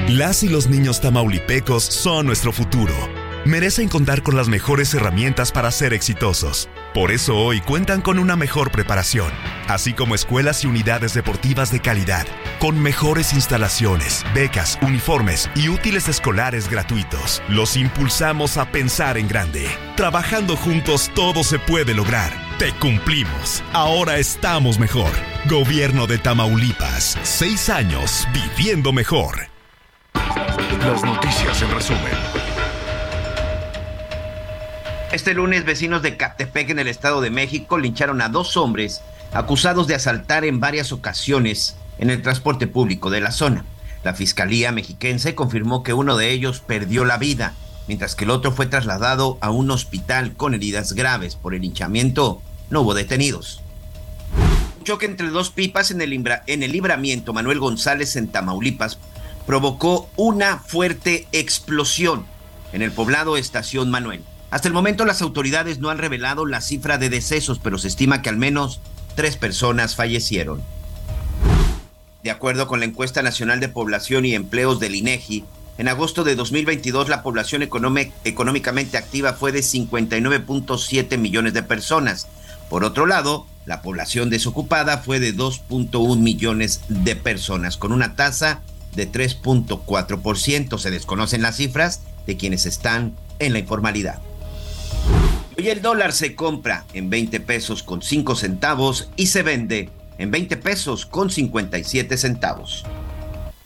Las 0.08 0.42
y 0.42 0.48
los 0.48 0.66
niños 0.66 1.00
tamaulipecos 1.00 1.84
son 1.84 2.26
nuestro 2.26 2.52
futuro. 2.52 2.94
Merecen 3.44 3.88
contar 3.88 4.24
con 4.24 4.34
las 4.34 4.48
mejores 4.48 4.92
herramientas 4.92 5.52
para 5.52 5.70
ser 5.70 5.92
exitosos. 5.92 6.68
Por 6.94 7.12
eso 7.12 7.36
hoy 7.36 7.60
cuentan 7.60 8.00
con 8.00 8.18
una 8.18 8.34
mejor 8.34 8.72
preparación, 8.72 9.30
así 9.68 9.92
como 9.92 10.14
escuelas 10.14 10.64
y 10.64 10.66
unidades 10.66 11.14
deportivas 11.14 11.70
de 11.70 11.80
calidad, 11.80 12.26
con 12.58 12.80
mejores 12.80 13.32
instalaciones, 13.32 14.24
becas, 14.34 14.78
uniformes 14.82 15.48
y 15.54 15.68
útiles 15.68 16.08
escolares 16.08 16.68
gratuitos. 16.68 17.42
Los 17.48 17.76
impulsamos 17.76 18.56
a 18.56 18.70
pensar 18.72 19.18
en 19.18 19.28
grande. 19.28 19.68
Trabajando 19.96 20.56
juntos 20.56 21.10
todo 21.14 21.44
se 21.44 21.58
puede 21.58 21.94
lograr. 21.94 22.32
Te 22.58 22.72
cumplimos. 22.72 23.62
Ahora 23.72 24.18
estamos 24.18 24.78
mejor. 24.78 25.12
Gobierno 25.48 26.06
de 26.06 26.18
Tamaulipas. 26.18 27.16
Seis 27.22 27.68
años 27.68 28.26
viviendo 28.32 28.92
mejor. 28.92 29.48
Las 30.80 31.04
noticias 31.04 31.62
en 31.62 31.70
resumen. 31.70 32.38
Este 35.12 35.32
lunes, 35.32 35.64
vecinos 35.64 36.02
de 36.02 36.16
Catepec 36.16 36.70
en 36.70 36.78
el 36.80 36.88
Estado 36.88 37.20
de 37.20 37.30
México 37.30 37.78
lincharon 37.78 38.20
a 38.20 38.28
dos 38.28 38.56
hombres 38.56 39.02
acusados 39.38 39.86
de 39.86 39.94
asaltar 39.94 40.44
en 40.44 40.58
varias 40.58 40.90
ocasiones 40.90 41.76
en 41.98 42.10
el 42.10 42.22
transporte 42.22 42.66
público 42.66 43.08
de 43.08 43.20
la 43.20 43.30
zona. 43.30 43.64
La 44.02 44.12
Fiscalía 44.14 44.72
mexiquense 44.72 45.36
confirmó 45.36 45.84
que 45.84 45.92
uno 45.92 46.16
de 46.16 46.32
ellos 46.32 46.58
perdió 46.58 47.04
la 47.04 47.18
vida, 47.18 47.54
mientras 47.86 48.16
que 48.16 48.24
el 48.24 48.30
otro 48.30 48.50
fue 48.50 48.66
trasladado 48.66 49.38
a 49.40 49.50
un 49.50 49.70
hospital 49.70 50.32
con 50.32 50.54
heridas 50.54 50.92
graves. 50.92 51.36
Por 51.36 51.54
el 51.54 51.62
linchamiento 51.62 52.42
no 52.68 52.80
hubo 52.80 52.94
detenidos. 52.94 53.62
Un 54.78 54.84
choque 54.84 55.06
entre 55.06 55.28
dos 55.28 55.50
pipas 55.50 55.92
en 55.92 56.00
el, 56.00 56.12
en 56.12 56.62
el 56.64 56.72
libramiento 56.72 57.32
Manuel 57.32 57.60
González 57.60 58.16
en 58.16 58.26
Tamaulipas 58.26 58.98
provocó 59.46 60.10
una 60.16 60.58
fuerte 60.58 61.28
explosión 61.30 62.26
en 62.72 62.82
el 62.82 62.90
poblado 62.90 63.36
Estación 63.36 63.88
Manuel. 63.88 64.24
Hasta 64.50 64.66
el 64.66 64.74
momento 64.74 65.04
las 65.04 65.22
autoridades 65.22 65.78
no 65.78 65.90
han 65.90 65.98
revelado 65.98 66.44
la 66.44 66.60
cifra 66.60 66.98
de 66.98 67.08
decesos, 67.08 67.60
pero 67.60 67.78
se 67.78 67.86
estima 67.86 68.20
que 68.20 68.30
al 68.30 68.36
menos 68.36 68.80
tres 69.18 69.36
personas 69.36 69.96
fallecieron. 69.96 70.62
De 72.22 72.30
acuerdo 72.30 72.68
con 72.68 72.78
la 72.78 72.86
encuesta 72.86 73.20
nacional 73.20 73.58
de 73.58 73.68
población 73.68 74.24
y 74.24 74.36
empleos 74.36 74.78
del 74.78 74.94
INEGI, 74.94 75.44
en 75.76 75.88
agosto 75.88 76.22
de 76.22 76.36
2022 76.36 77.08
la 77.08 77.24
población 77.24 77.64
económicamente 77.64 78.96
activa 78.96 79.32
fue 79.32 79.50
de 79.50 79.58
59.7 79.58 81.18
millones 81.18 81.52
de 81.52 81.64
personas. 81.64 82.28
Por 82.70 82.84
otro 82.84 83.06
lado, 83.06 83.44
la 83.66 83.82
población 83.82 84.30
desocupada 84.30 84.98
fue 84.98 85.18
de 85.18 85.34
2.1 85.34 86.16
millones 86.20 86.82
de 86.86 87.16
personas, 87.16 87.76
con 87.76 87.90
una 87.90 88.14
tasa 88.14 88.60
de 88.94 89.10
3.4%. 89.10 90.78
Se 90.78 90.92
desconocen 90.92 91.42
las 91.42 91.56
cifras 91.56 92.02
de 92.24 92.36
quienes 92.36 92.66
están 92.66 93.16
en 93.40 93.52
la 93.52 93.58
informalidad. 93.58 94.20
Hoy 95.58 95.70
el 95.70 95.82
dólar 95.82 96.12
se 96.12 96.36
compra 96.36 96.84
en 96.92 97.10
20 97.10 97.40
pesos 97.40 97.82
con 97.82 98.00
5 98.00 98.36
centavos 98.36 99.10
y 99.16 99.26
se 99.26 99.42
vende 99.42 99.90
en 100.16 100.30
20 100.30 100.56
pesos 100.58 101.04
con 101.04 101.30
57 101.30 102.16
centavos. 102.16 102.86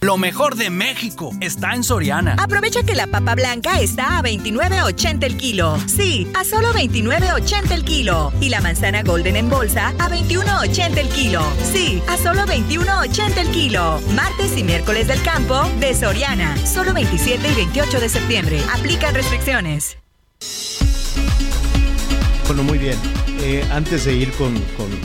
Lo 0.00 0.16
mejor 0.16 0.57
de 0.57 0.70
México 0.70 1.33
está 1.42 1.74
en 1.74 1.85
Soriana. 1.85 2.37
Aprovecha 2.38 2.83
que 2.83 2.94
la 2.94 3.09
papa 3.09 3.35
blanca 3.35 3.78
está 3.78 4.18
a 4.18 4.22
29.80 4.22 5.24
el 5.24 5.37
kilo. 5.37 5.78
Sí, 5.87 6.26
a 6.35 6.44
solo 6.44 6.72
29.80 6.72 7.70
el 7.72 7.85
kilo. 7.85 8.33
Y 8.40 8.48
la 8.48 8.62
manzana 8.62 9.02
golden 9.02 9.37
en 9.37 9.50
bolsa 9.50 9.88
a 9.98 10.09
21.80 10.09 10.96
el 10.96 11.09
kilo. 11.11 11.42
Sí, 11.74 12.02
a 12.09 12.16
solo 12.16 12.46
21.80 12.46 13.37
el 13.37 13.50
kilo. 13.50 14.00
Martes 14.14 14.57
y 14.57 14.64
miércoles 14.64 15.09
del 15.09 15.22
campo 15.22 15.62
de 15.78 15.94
Soriana. 15.94 16.57
Solo 16.66 16.94
27 16.94 17.46
y 17.52 17.55
28 17.55 18.00
de 18.00 18.09
septiembre. 18.09 18.62
Aplican 18.72 19.14
restricciones. 19.14 19.98
Bueno, 22.46 22.64
muy 22.64 22.78
bien. 22.78 22.98
Eh, 23.40 23.64
antes 23.70 24.05
de 24.05 24.14
ir 24.14 24.31
con, 24.33 24.55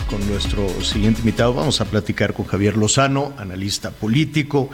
con, 0.09 0.27
nuestro 0.27 0.67
siguiente 0.81 1.19
invitado, 1.19 1.53
vamos 1.53 1.79
a 1.81 1.85
platicar 1.85 2.33
con 2.33 2.45
Javier 2.45 2.75
Lozano, 2.75 3.33
analista 3.37 3.91
político 3.91 4.69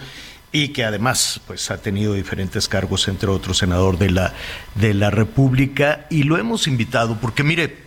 y 0.52 0.70
que 0.70 0.84
además 0.84 1.42
pues, 1.46 1.70
ha 1.72 1.78
tenido 1.78 2.14
diferentes 2.14 2.68
cargos, 2.68 3.08
entre 3.08 3.30
otros 3.30 3.58
senador 3.58 3.98
de 3.98 4.12
la, 4.12 4.34
de 4.76 4.94
la 4.94 5.12
República. 5.12 6.08
Y 6.10 6.24
lo 6.24 6.38
hemos 6.38 6.68
invitado 6.68 7.18
porque, 7.20 7.44
mire, 7.44 7.78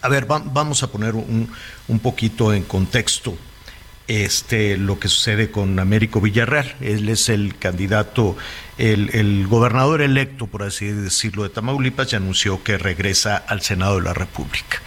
a 0.00 0.08
ver, 0.08 0.26
vamos 0.26 0.82
a 0.82 0.90
poner 0.90 1.14
un, 1.14 1.48
un 1.88 1.98
poquito 1.98 2.52
en 2.52 2.64
contexto 2.64 3.36
este, 4.08 4.76
lo 4.78 4.98
que 4.98 5.08
sucede 5.08 5.50
con 5.50 5.78
Américo 5.78 6.20
Villarreal. 6.20 6.74
Él 6.80 7.08
es 7.08 7.28
el 7.28 7.56
candidato, 7.58 8.36
el, 8.78 9.46
gobernador 9.46 10.00
electo, 10.00 10.46
por 10.46 10.62
así 10.62 10.86
decirlo, 10.86 11.42
de 11.44 11.50
Tamaulipas 11.50 12.12
y 12.12 12.16
anunció 12.16 12.62
que 12.64 12.78
regresa 12.78 13.36
al 13.36 13.60
Senado 13.60 13.96
de 13.96 14.02
la 14.02 14.14
República. 14.14 14.82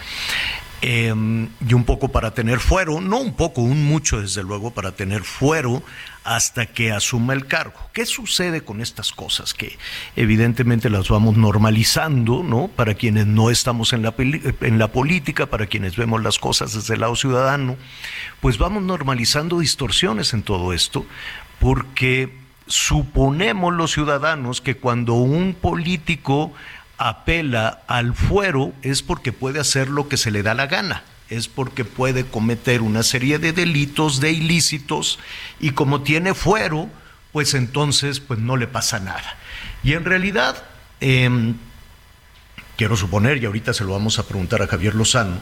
Em, 0.83 1.49
y 1.67 1.75
un 1.75 1.83
poco 1.83 2.07
para 2.07 2.33
tener 2.33 2.59
fuero, 2.59 3.01
no 3.01 3.19
un 3.19 3.35
poco, 3.35 3.61
un 3.61 3.85
mucho 3.85 4.19
desde 4.19 4.41
luego, 4.41 4.71
para 4.71 4.93
tener 4.93 5.21
fuero 5.23 5.83
hasta 6.23 6.65
que 6.65 6.91
asuma 6.91 7.33
el 7.33 7.45
cargo. 7.45 7.79
¿Qué 7.93 8.07
sucede 8.07 8.61
con 8.61 8.81
estas 8.81 9.11
cosas? 9.11 9.53
Que 9.53 9.77
evidentemente 10.15 10.89
las 10.89 11.07
vamos 11.07 11.37
normalizando, 11.37 12.41
¿no? 12.41 12.67
Para 12.67 12.95
quienes 12.95 13.27
no 13.27 13.51
estamos 13.51 13.93
en 13.93 14.01
la, 14.01 14.15
en 14.17 14.79
la 14.79 14.87
política, 14.91 15.45
para 15.45 15.67
quienes 15.67 15.95
vemos 15.97 16.23
las 16.23 16.39
cosas 16.39 16.73
desde 16.73 16.95
el 16.95 17.01
lado 17.01 17.15
ciudadano, 17.15 17.77
pues 18.39 18.57
vamos 18.57 18.81
normalizando 18.81 19.59
distorsiones 19.59 20.33
en 20.33 20.41
todo 20.41 20.73
esto, 20.73 21.05
porque 21.59 22.35
suponemos 22.65 23.71
los 23.73 23.91
ciudadanos 23.91 24.61
que 24.61 24.77
cuando 24.77 25.13
un 25.13 25.53
político 25.53 26.53
apela 27.09 27.81
al 27.87 28.13
fuero 28.13 28.73
es 28.81 29.01
porque 29.01 29.31
puede 29.31 29.59
hacer 29.59 29.89
lo 29.89 30.07
que 30.07 30.17
se 30.17 30.31
le 30.31 30.43
da 30.43 30.53
la 30.53 30.67
gana, 30.67 31.03
es 31.29 31.47
porque 31.47 31.85
puede 31.85 32.25
cometer 32.25 32.81
una 32.81 33.03
serie 33.03 33.39
de 33.39 33.53
delitos, 33.53 34.19
de 34.19 34.31
ilícitos, 34.31 35.19
y 35.59 35.71
como 35.71 36.01
tiene 36.01 36.33
fuero, 36.33 36.89
pues 37.31 37.53
entonces 37.53 38.19
pues 38.19 38.39
no 38.39 38.57
le 38.57 38.67
pasa 38.67 38.99
nada. 38.99 39.37
Y 39.83 39.93
en 39.93 40.05
realidad, 40.05 40.63
em, 40.99 41.55
quiero 42.77 42.95
suponer, 42.95 43.41
y 43.41 43.45
ahorita 43.45 43.73
se 43.73 43.83
lo 43.83 43.93
vamos 43.93 44.19
a 44.19 44.27
preguntar 44.27 44.61
a 44.61 44.67
Javier 44.67 44.95
Lozano, 44.95 45.39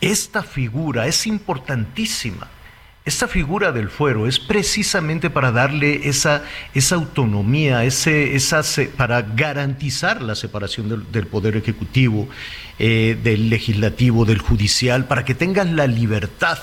esta 0.00 0.42
figura 0.42 1.06
es 1.06 1.26
importantísima 1.26 2.48
esta 3.04 3.28
figura 3.28 3.70
del 3.70 3.90
fuero 3.90 4.26
es 4.26 4.38
precisamente 4.38 5.28
para 5.28 5.52
darle 5.52 6.08
esa, 6.08 6.42
esa 6.72 6.94
autonomía, 6.94 7.84
ese, 7.84 8.40
para 8.96 9.20
garantizar 9.20 10.22
la 10.22 10.34
separación 10.34 11.06
del, 11.12 11.26
poder 11.26 11.56
ejecutivo, 11.56 12.28
eh, 12.78 13.18
del 13.22 13.50
legislativo, 13.50 14.24
del 14.24 14.38
judicial, 14.38 15.06
para 15.06 15.24
que 15.26 15.34
tengas 15.34 15.70
la 15.70 15.86
libertad 15.86 16.58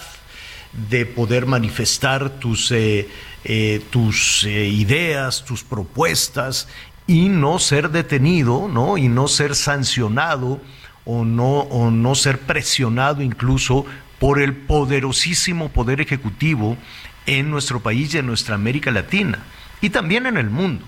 de 0.89 1.06
poder 1.06 1.45
manifestar 1.45 2.32
tus, 2.32 2.71
eh, 2.71 3.08
eh, 3.43 3.82
tus 3.91 4.43
ideas, 4.43 5.45
tus 5.45 5.63
propuestas 5.63 6.67
y 7.06 7.30
no 7.30 7.60
ser 7.60 7.91
detenido, 7.91 8.67
¿no? 8.67 8.97
Y 8.97 9.10
no 9.10 9.27
ser 9.27 9.54
sancionado 9.54 10.60
o 11.06 11.23
no, 11.23 11.60
o 11.60 11.91
no 11.91 12.15
ser 12.15 12.39
presionado 12.39 13.21
incluso 13.21 13.86
por 14.22 14.40
el 14.40 14.54
poderosísimo 14.54 15.70
poder 15.70 16.00
ejecutivo 16.00 16.78
en 17.26 17.50
nuestro 17.50 17.80
país 17.80 18.14
y 18.14 18.20
en 18.20 18.28
nuestra 18.28 18.54
América 18.54 18.92
Latina 18.92 19.40
y 19.82 19.90
también 19.90 20.28
en 20.28 20.38
el 20.38 20.52
mundo. 20.52 20.86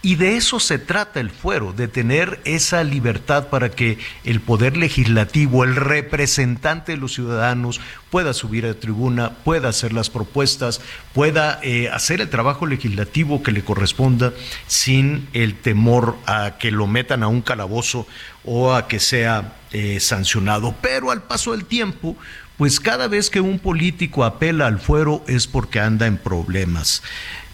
Y 0.00 0.14
de 0.14 0.36
eso 0.36 0.60
se 0.60 0.78
trata 0.78 1.18
el 1.18 1.30
fuero, 1.30 1.72
de 1.72 1.88
tener 1.88 2.40
esa 2.44 2.84
libertad 2.84 3.48
para 3.48 3.70
que 3.70 3.98
el 4.22 4.40
poder 4.40 4.76
legislativo, 4.76 5.64
el 5.64 5.74
representante 5.74 6.92
de 6.92 6.98
los 6.98 7.14
ciudadanos, 7.14 7.80
pueda 8.10 8.32
subir 8.32 8.64
a 8.64 8.74
tribuna, 8.74 9.30
pueda 9.42 9.70
hacer 9.70 9.92
las 9.92 10.08
propuestas, 10.08 10.80
pueda 11.14 11.58
eh, 11.64 11.88
hacer 11.88 12.20
el 12.20 12.30
trabajo 12.30 12.64
legislativo 12.64 13.42
que 13.42 13.50
le 13.50 13.64
corresponda 13.64 14.32
sin 14.68 15.26
el 15.32 15.56
temor 15.56 16.16
a 16.26 16.58
que 16.60 16.70
lo 16.70 16.86
metan 16.86 17.24
a 17.24 17.28
un 17.28 17.42
calabozo 17.42 18.06
o 18.44 18.74
a 18.74 18.86
que 18.86 19.00
sea 19.00 19.56
eh, 19.72 19.98
sancionado. 19.98 20.76
Pero 20.80 21.10
al 21.10 21.24
paso 21.24 21.50
del 21.50 21.64
tiempo, 21.64 22.16
pues 22.58 22.80
cada 22.80 23.06
vez 23.06 23.30
que 23.30 23.40
un 23.40 23.60
político 23.60 24.24
apela 24.24 24.66
al 24.66 24.80
fuero 24.80 25.24
es 25.28 25.46
porque 25.46 25.78
anda 25.78 26.06
en 26.06 26.18
problemas. 26.18 27.02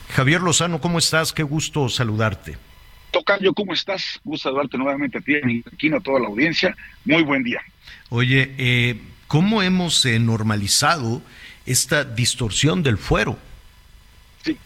Javier 0.09 0.40
Lozano, 0.40 0.81
¿cómo 0.81 0.99
estás? 0.99 1.33
Qué 1.33 1.43
gusto 1.43 1.88
saludarte. 1.90 2.57
Tocayo, 3.11 3.53
¿cómo 3.53 3.75
estás? 3.75 4.19
Gusto 4.25 4.49
saludarte 4.49 4.79
nuevamente 4.79 5.19
a 5.19 5.21
ti, 5.21 5.35
a 5.37 5.97
a 5.97 6.01
toda 6.01 6.21
la 6.21 6.29
audiencia. 6.29 6.75
Muy 7.05 7.23
buen 7.23 7.45
día. 7.45 7.61
Oye, 8.09 8.55
eh, 8.57 9.01
¿cómo 9.29 9.62
hemos 9.62 10.05
eh, 10.07 10.19
normalizado 10.19 11.21
esta 11.67 12.05
distorsión 12.05 12.83
del 12.83 12.97
fuero? 12.97 13.38
Sí, 14.43 14.57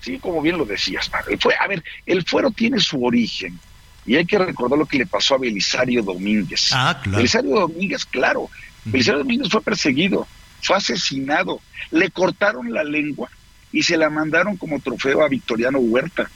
sí, 0.00 0.18
como 0.18 0.40
bien 0.40 0.58
lo 0.58 0.64
decías. 0.64 1.10
Fue, 1.40 1.54
a 1.58 1.66
ver, 1.66 1.82
el 2.06 2.24
fuero 2.24 2.52
tiene 2.52 2.78
su 2.78 3.04
origen 3.04 3.58
y 4.06 4.14
hay 4.14 4.24
que 4.24 4.38
recordar 4.38 4.78
lo 4.78 4.86
que 4.86 4.98
le 4.98 5.06
pasó 5.06 5.34
a 5.34 5.38
Belisario 5.38 6.02
Domínguez. 6.04 6.70
Ah, 6.72 7.00
claro. 7.02 7.18
Belisario 7.18 7.50
Domínguez, 7.50 8.04
claro. 8.04 8.48
Belisario 8.84 9.20
Domínguez 9.20 9.50
fue 9.50 9.62
perseguido, 9.62 10.26
fue 10.62 10.76
asesinado, 10.76 11.60
le 11.90 12.10
cortaron 12.10 12.72
la 12.72 12.84
lengua 12.84 13.28
y 13.72 13.82
se 13.82 13.96
la 13.96 14.10
mandaron 14.10 14.56
como 14.56 14.80
trofeo 14.80 15.22
a 15.22 15.28
Victoriano 15.28 15.78
Huerta. 15.78 16.30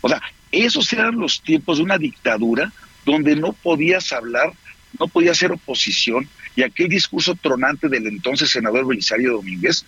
O 0.00 0.08
sea, 0.08 0.20
esos 0.50 0.92
eran 0.92 1.18
los 1.18 1.42
tiempos 1.42 1.78
de 1.78 1.84
una 1.84 1.98
dictadura 1.98 2.72
donde 3.04 3.36
no 3.36 3.52
podías 3.52 4.12
hablar, 4.12 4.52
no 4.98 5.08
podías 5.08 5.36
hacer 5.36 5.52
oposición, 5.52 6.28
y 6.54 6.62
aquel 6.62 6.88
discurso 6.88 7.34
tronante 7.34 7.88
del 7.88 8.06
entonces 8.06 8.50
senador 8.50 8.86
Belisario 8.86 9.32
Domínguez 9.32 9.86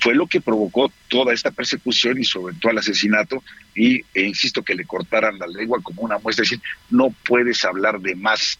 fue 0.00 0.14
lo 0.14 0.26
que 0.26 0.40
provocó 0.40 0.92
toda 1.08 1.32
esta 1.32 1.52
persecución 1.52 2.20
y 2.20 2.28
todo 2.28 2.70
el 2.70 2.78
asesinato, 2.78 3.42
y 3.74 4.00
e 4.14 4.22
insisto 4.22 4.62
que 4.62 4.74
le 4.74 4.84
cortaran 4.84 5.38
la 5.38 5.46
lengua 5.46 5.78
como 5.82 6.02
una 6.02 6.18
muestra, 6.18 6.42
es 6.42 6.50
decir, 6.50 6.64
no 6.90 7.14
puedes 7.24 7.64
hablar 7.64 8.00
de 8.00 8.16
más, 8.16 8.58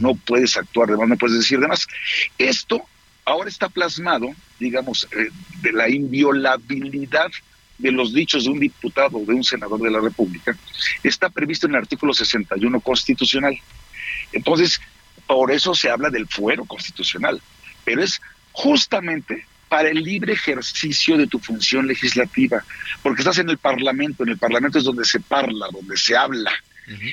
no 0.00 0.14
puedes 0.14 0.56
actuar 0.56 0.88
de 0.88 0.96
más, 0.96 1.08
no 1.08 1.16
puedes 1.16 1.36
decir 1.36 1.60
de 1.60 1.68
más. 1.68 1.86
Esto 2.38 2.82
ahora 3.24 3.48
está 3.48 3.68
plasmado, 3.68 4.28
digamos, 4.58 5.08
eh, 5.12 5.30
de 5.60 5.72
la 5.72 5.88
inviolabilidad 5.88 7.30
de 7.78 7.92
los 7.92 8.14
dichos 8.14 8.44
de 8.44 8.50
un 8.50 8.60
diputado 8.60 9.18
o 9.18 9.24
de 9.24 9.34
un 9.34 9.44
senador 9.44 9.80
de 9.80 9.90
la 9.90 10.00
República 10.00 10.56
está 11.02 11.28
previsto 11.28 11.66
en 11.66 11.74
el 11.74 11.80
artículo 11.80 12.14
61 12.14 12.80
constitucional. 12.80 13.58
Entonces, 14.32 14.80
por 15.26 15.50
eso 15.52 15.74
se 15.74 15.90
habla 15.90 16.10
del 16.10 16.26
fuero 16.26 16.64
constitucional, 16.64 17.40
pero 17.84 18.02
es 18.02 18.20
justamente 18.52 19.46
para 19.68 19.88
el 19.90 20.02
libre 20.02 20.32
ejercicio 20.32 21.18
de 21.18 21.26
tu 21.26 21.38
función 21.38 21.86
legislativa, 21.86 22.64
porque 23.02 23.22
estás 23.22 23.38
en 23.38 23.50
el 23.50 23.58
Parlamento, 23.58 24.22
en 24.22 24.30
el 24.30 24.38
Parlamento 24.38 24.78
es 24.78 24.84
donde 24.84 25.04
se 25.04 25.20
parla, 25.20 25.66
donde 25.72 25.96
se 25.96 26.16
habla, 26.16 26.52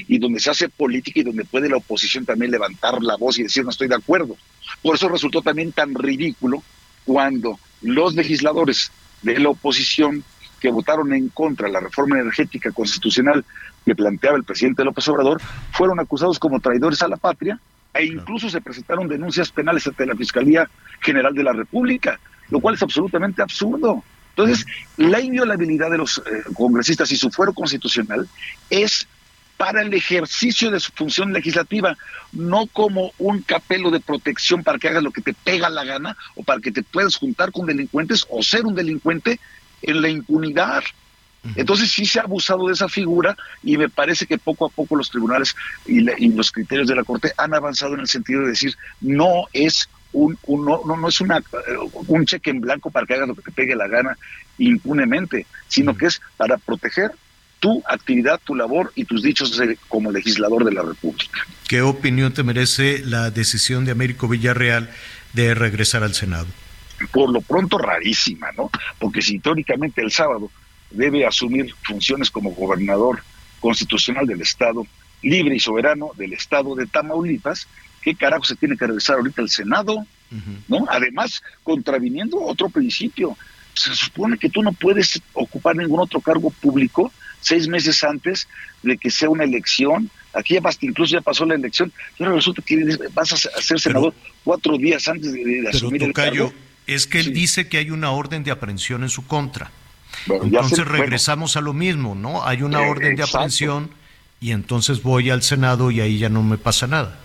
y 0.07 0.19
donde 0.19 0.39
se 0.39 0.51
hace 0.51 0.69
política 0.69 1.19
y 1.19 1.23
donde 1.23 1.45
puede 1.45 1.69
la 1.69 1.77
oposición 1.77 2.25
también 2.25 2.51
levantar 2.51 3.01
la 3.01 3.15
voz 3.15 3.39
y 3.39 3.43
decir 3.43 3.63
no 3.63 3.71
estoy 3.71 3.87
de 3.87 3.95
acuerdo. 3.95 4.37
Por 4.81 4.95
eso 4.95 5.09
resultó 5.09 5.41
también 5.41 5.71
tan 5.71 5.95
ridículo 5.95 6.63
cuando 7.05 7.59
los 7.81 8.15
legisladores 8.15 8.91
de 9.21 9.39
la 9.39 9.49
oposición 9.49 10.23
que 10.59 10.69
votaron 10.69 11.13
en 11.13 11.29
contra 11.29 11.67
de 11.67 11.73
la 11.73 11.79
reforma 11.79 12.19
energética 12.19 12.71
constitucional 12.71 13.43
que 13.85 13.95
planteaba 13.95 14.37
el 14.37 14.43
presidente 14.43 14.83
López 14.83 15.07
Obrador 15.09 15.41
fueron 15.71 15.99
acusados 15.99 16.39
como 16.39 16.59
traidores 16.59 17.01
a 17.01 17.07
la 17.07 17.17
patria 17.17 17.59
e 17.93 18.05
incluso 18.05 18.49
se 18.49 18.61
presentaron 18.61 19.07
denuncias 19.07 19.51
penales 19.51 19.85
ante 19.87 20.05
la 20.05 20.15
Fiscalía 20.15 20.69
General 21.01 21.33
de 21.33 21.43
la 21.43 21.53
República, 21.53 22.19
lo 22.49 22.59
cual 22.59 22.75
es 22.75 22.81
absolutamente 22.81 23.41
absurdo. 23.41 24.03
Entonces, 24.29 24.65
la 24.97 25.19
inviolabilidad 25.19 25.91
de 25.91 25.97
los 25.97 26.17
eh, 26.17 26.43
congresistas 26.55 27.11
y 27.11 27.17
su 27.17 27.29
fuero 27.29 27.53
constitucional 27.53 28.27
es 28.69 29.07
para 29.57 29.81
el 29.81 29.93
ejercicio 29.93 30.71
de 30.71 30.79
su 30.79 30.91
función 30.91 31.33
legislativa, 31.33 31.97
no 32.31 32.67
como 32.67 33.11
un 33.17 33.41
capelo 33.41 33.91
de 33.91 33.99
protección 33.99 34.63
para 34.63 34.79
que 34.79 34.89
hagas 34.89 35.03
lo 35.03 35.11
que 35.11 35.21
te 35.21 35.33
pega 35.33 35.69
la 35.69 35.83
gana 35.83 36.17
o 36.35 36.43
para 36.43 36.59
que 36.59 36.71
te 36.71 36.83
puedas 36.83 37.15
juntar 37.15 37.51
con 37.51 37.65
delincuentes 37.65 38.25
o 38.29 38.41
ser 38.41 38.65
un 38.65 38.75
delincuente 38.75 39.39
en 39.81 40.01
la 40.01 40.09
impunidad. 40.09 40.83
Entonces 41.55 41.91
sí 41.91 42.05
se 42.05 42.19
ha 42.19 42.23
abusado 42.23 42.67
de 42.67 42.73
esa 42.73 42.87
figura 42.87 43.35
y 43.61 43.77
me 43.77 43.89
parece 43.89 44.25
que 44.25 44.37
poco 44.37 44.65
a 44.65 44.69
poco 44.69 44.95
los 44.95 45.09
tribunales 45.09 45.53
y, 45.85 45.99
los 46.29 46.51
criterios 46.53 46.87
de 46.87 46.95
la 46.95 47.03
Corte 47.03 47.33
han 47.37 47.53
avanzado 47.53 47.95
en 47.95 47.99
el 47.99 48.07
sentido 48.07 48.41
de 48.41 48.49
decir 48.49 48.77
no 49.01 49.47
es 49.51 49.89
un, 50.13 50.37
no, 50.47 50.83
no, 50.85 51.07
es 51.07 51.19
una, 51.19 51.43
un 52.07 52.25
cheque 52.25 52.49
en 52.51 52.61
blanco 52.61 52.91
para 52.91 53.05
que 53.05 53.15
hagas 53.15 53.27
lo 53.27 53.35
que 53.35 53.41
te 53.41 53.51
pegue 53.51 53.75
la 53.75 53.87
gana 53.87 54.17
impunemente, 54.57 55.45
sino 55.67 55.97
que 55.97 56.05
es 56.05 56.21
para 56.37 56.57
proteger 56.57 57.11
tu 57.63 57.81
actividad, 57.87 58.41
tu 58.43 58.55
labor 58.55 58.91
y 58.93 59.05
tus 59.05 59.23
dichos 59.23 59.57
como 59.87 60.11
legislador 60.11 60.65
de 60.65 60.73
la 60.73 60.81
República. 60.81 61.47
¿Qué 61.69 61.81
opinión 61.81 62.33
te 62.33 62.43
merece 62.43 63.01
la 63.05 63.31
decisión 63.31 63.85
de 63.85 63.91
Américo 63.91 64.27
Villarreal 64.27 64.89
de 65.31 65.55
regresar 65.55 66.03
al 66.03 66.13
Senado? 66.13 66.45
por 67.11 67.31
lo 67.31 67.41
pronto 67.41 67.77
rarísima, 67.77 68.51
¿no? 68.57 68.69
Porque 68.99 69.21
si 69.21 69.39
teóricamente 69.39 70.01
el 70.01 70.11
sábado 70.11 70.51
debe 70.91 71.25
asumir 71.25 71.73
funciones 71.83 72.29
como 72.29 72.51
gobernador 72.51 73.23
constitucional 73.59 74.25
del 74.25 74.41
Estado, 74.41 74.85
libre 75.21 75.55
y 75.55 75.59
soberano 75.59 76.11
del 76.17 76.33
Estado 76.33 76.75
de 76.75 76.85
Tamaulipas, 76.85 77.67
¿qué 78.01 78.15
carajo 78.15 78.43
se 78.43 78.55
tiene 78.55 78.77
que 78.77 78.87
regresar 78.87 79.17
ahorita 79.17 79.41
al 79.41 79.49
Senado? 79.49 80.05
¿No? 80.67 80.85
Además, 80.89 81.41
contraviniendo 81.63 82.41
otro 82.41 82.69
principio, 82.69 83.37
se 83.73 83.93
supone 83.95 84.37
que 84.37 84.49
tú 84.49 84.61
no 84.61 84.71
puedes 84.71 85.21
ocupar 85.33 85.75
ningún 85.75 85.99
otro 85.99 86.21
cargo 86.21 86.49
público 86.49 87.11
seis 87.43 87.67
meses 87.67 88.03
antes 88.03 88.47
de 88.81 88.97
que 88.97 89.11
sea 89.11 89.29
una 89.29 89.43
elección. 89.43 90.09
Aquí 90.33 90.55
ya 90.55 90.61
incluso 90.81 91.13
ya 91.13 91.21
pasó 91.21 91.45
la 91.45 91.53
elección, 91.53 91.91
y 92.17 92.23
ahora 92.23 92.37
resulta 92.37 92.63
que 92.65 92.97
vas 93.13 93.31
a 93.33 93.61
ser 93.61 93.79
senador 93.79 94.13
cuatro 94.43 94.77
días 94.77 95.07
antes 95.07 95.31
de, 95.31 95.67
asumir 95.69 96.03
el 96.03 96.13
cargo 96.13 96.51
es 96.87 97.07
que 97.07 97.19
él 97.19 97.33
dice 97.33 97.67
que 97.67 97.77
hay 97.77 97.91
una 97.91 98.11
orden 98.11 98.43
de 98.43 98.51
aprehensión 98.51 99.03
en 99.03 99.09
su 99.09 99.25
contra. 99.25 99.71
entonces 100.27 100.85
regresamos 100.85 101.55
a 101.55 101.61
lo 101.61 101.73
mismo, 101.73 102.15
¿no? 102.15 102.45
Hay 102.45 102.61
una 102.61 102.83
eh, 102.83 102.89
orden 102.89 103.15
de 103.15 103.23
aprehensión 103.23 103.89
y 104.39 104.51
entonces 104.51 105.01
voy 105.01 105.29
al 105.29 105.41
Senado 105.41 105.91
y 105.91 106.01
ahí 106.01 106.17
ya 106.17 106.29
no 106.29 106.43
me 106.43 106.57
pasa 106.57 106.87
nada. 106.87 107.19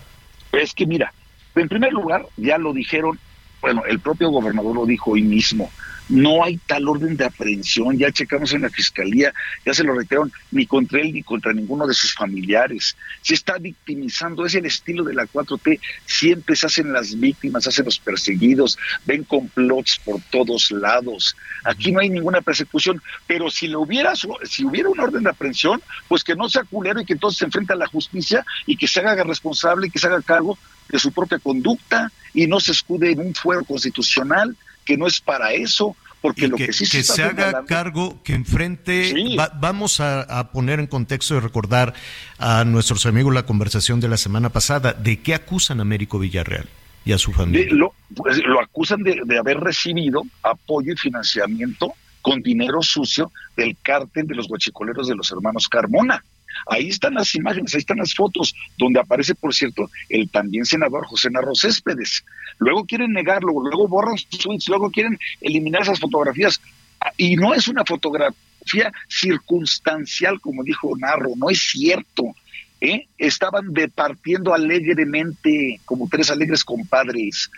Es 0.51 0.73
que 0.73 0.85
mira, 0.85 1.13
en 1.55 1.67
primer 1.67 1.91
lugar, 1.91 2.25
ya 2.37 2.57
lo 2.57 2.73
dijeron, 2.73 3.19
bueno, 3.61 3.83
el 3.85 3.99
propio 3.99 4.29
gobernador 4.29 4.75
lo 4.75 4.85
dijo 4.85 5.11
hoy 5.11 5.21
mismo, 5.21 5.69
no 6.09 6.43
hay 6.43 6.57
tal 6.57 6.87
orden 6.87 7.15
de 7.15 7.25
aprehensión, 7.25 7.97
ya 7.97 8.11
checamos 8.11 8.51
en 8.53 8.63
la 8.63 8.69
fiscalía, 8.69 9.33
ya 9.65 9.73
se 9.73 9.83
lo 9.83 9.93
reiteraron, 9.93 10.31
ni 10.51 10.65
contra 10.65 10.99
él 10.99 11.13
ni 11.13 11.23
contra 11.23 11.53
ninguno 11.53 11.87
de 11.87 11.93
sus 11.93 12.13
familiares. 12.13 12.97
Se 13.21 13.35
está 13.35 13.57
victimizando, 13.57 14.45
es 14.45 14.55
el 14.55 14.65
estilo 14.65 15.03
de 15.03 15.13
la 15.13 15.25
4T, 15.27 15.79
siempre 16.05 16.55
se 16.55 16.65
hacen 16.65 16.91
las 16.91 17.17
víctimas, 17.19 17.63
se 17.63 17.69
hacen 17.69 17.85
los 17.85 17.99
perseguidos, 17.99 18.77
ven 19.05 19.23
complots 19.23 19.99
por 20.03 20.19
todos 20.31 20.71
lados. 20.71 21.35
Aquí 21.63 21.91
no 21.91 21.99
hay 21.99 22.09
ninguna 22.09 22.41
persecución, 22.41 23.01
pero 23.27 23.49
si 23.49 23.67
lo 23.67 23.81
hubiera, 23.81 24.13
si 24.15 24.65
hubiera 24.65 24.89
una 24.89 25.03
orden 25.03 25.23
de 25.23 25.29
aprehensión, 25.29 25.81
pues 26.07 26.23
que 26.23 26.35
no 26.35 26.49
sea 26.49 26.63
culero 26.63 26.99
y 26.99 27.05
que 27.05 27.13
entonces 27.13 27.37
se 27.37 27.45
enfrente 27.45 27.73
a 27.73 27.75
la 27.75 27.87
justicia 27.87 28.43
y 28.65 28.75
que 28.75 28.87
se 28.87 28.99
haga 28.99 29.23
responsable 29.23 29.87
y 29.87 29.91
que 29.91 29.99
se 29.99 30.07
haga 30.07 30.21
cargo 30.21 30.57
de 30.89 30.97
su 30.97 31.11
propia 31.11 31.37
conducta 31.37 32.11
y 32.33 32.47
no 32.47 32.59
se 32.59 32.71
escude 32.71 33.11
en 33.11 33.19
un 33.19 33.35
fuero 33.35 33.63
constitucional 33.63 34.55
que 34.89 34.97
no 34.97 35.05
es 35.05 35.21
para 35.21 35.53
eso, 35.53 35.95
porque 36.19 36.47
lo 36.47 36.57
que, 36.57 36.73
sí 36.73 36.87
se, 36.87 36.97
que 36.97 37.03
se 37.03 37.21
haga 37.21 37.63
cargo, 37.65 38.23
que 38.23 38.33
enfrente, 38.33 39.13
vamos 39.61 39.99
a, 39.99 40.51
poner 40.51 40.79
en 40.79 40.87
contexto 40.87 41.35
y 41.35 41.39
recordar 41.39 41.93
a 42.39 42.65
nuestros 42.65 43.05
amigos 43.05 43.31
la 43.31 43.45
conversación 43.45 43.99
de 43.99 44.07
la 44.07 44.17
semana 44.17 44.49
pasada, 44.49 44.93
¿de 44.93 45.19
qué 45.19 45.35
acusan 45.35 45.77
a 45.77 45.83
Américo 45.83 46.17
Villarreal 46.17 46.67
y 47.05 47.11
a 47.11 47.19
su 47.19 47.31
familia? 47.33 47.67
lo, 47.71 47.93
pues, 48.15 48.39
lo 48.43 48.59
acusan 48.59 49.03
de, 49.03 49.21
de 49.23 49.37
haber 49.37 49.59
recibido 49.59 50.23
apoyo 50.41 50.91
y 50.91 50.97
financiamiento 50.97 51.93
con 52.23 52.41
dinero 52.41 52.81
sucio 52.81 53.31
del 53.55 53.77
cártel 53.79 54.25
de 54.25 54.33
los 54.33 54.47
guachicoleros 54.47 55.07
de 55.07 55.13
los 55.13 55.31
hermanos 55.31 55.67
Carmona. 55.67 56.23
Ahí 56.67 56.89
están 56.89 57.13
las 57.15 57.33
imágenes, 57.35 57.73
ahí 57.73 57.79
están 57.79 57.97
las 57.97 58.13
fotos, 58.13 58.55
donde 58.77 58.99
aparece, 58.99 59.35
por 59.35 59.53
cierto, 59.53 59.89
el 60.09 60.29
también 60.29 60.65
senador 60.65 61.05
José 61.05 61.29
Narro 61.29 61.55
Céspedes. 61.55 62.23
Luego 62.59 62.85
quieren 62.85 63.13
negarlo, 63.13 63.53
luego 63.59 63.87
borran 63.87 64.17
sus 64.17 64.39
tweets, 64.39 64.67
luego 64.67 64.91
quieren 64.91 65.17
eliminar 65.41 65.81
esas 65.81 65.99
fotografías. 65.99 66.61
Y 67.17 67.35
no 67.35 67.53
es 67.53 67.67
una 67.67 67.85
fotografía 67.85 68.91
circunstancial, 69.07 70.39
como 70.41 70.63
dijo 70.63 70.95
Narro, 70.97 71.31
no 71.35 71.49
es 71.49 71.61
cierto. 71.61 72.35
¿eh? 72.81 73.07
Estaban 73.17 73.73
departiendo 73.73 74.53
alegremente, 74.53 75.79
como 75.85 76.07
tres 76.09 76.29
alegres 76.29 76.63
compadres, 76.63 77.49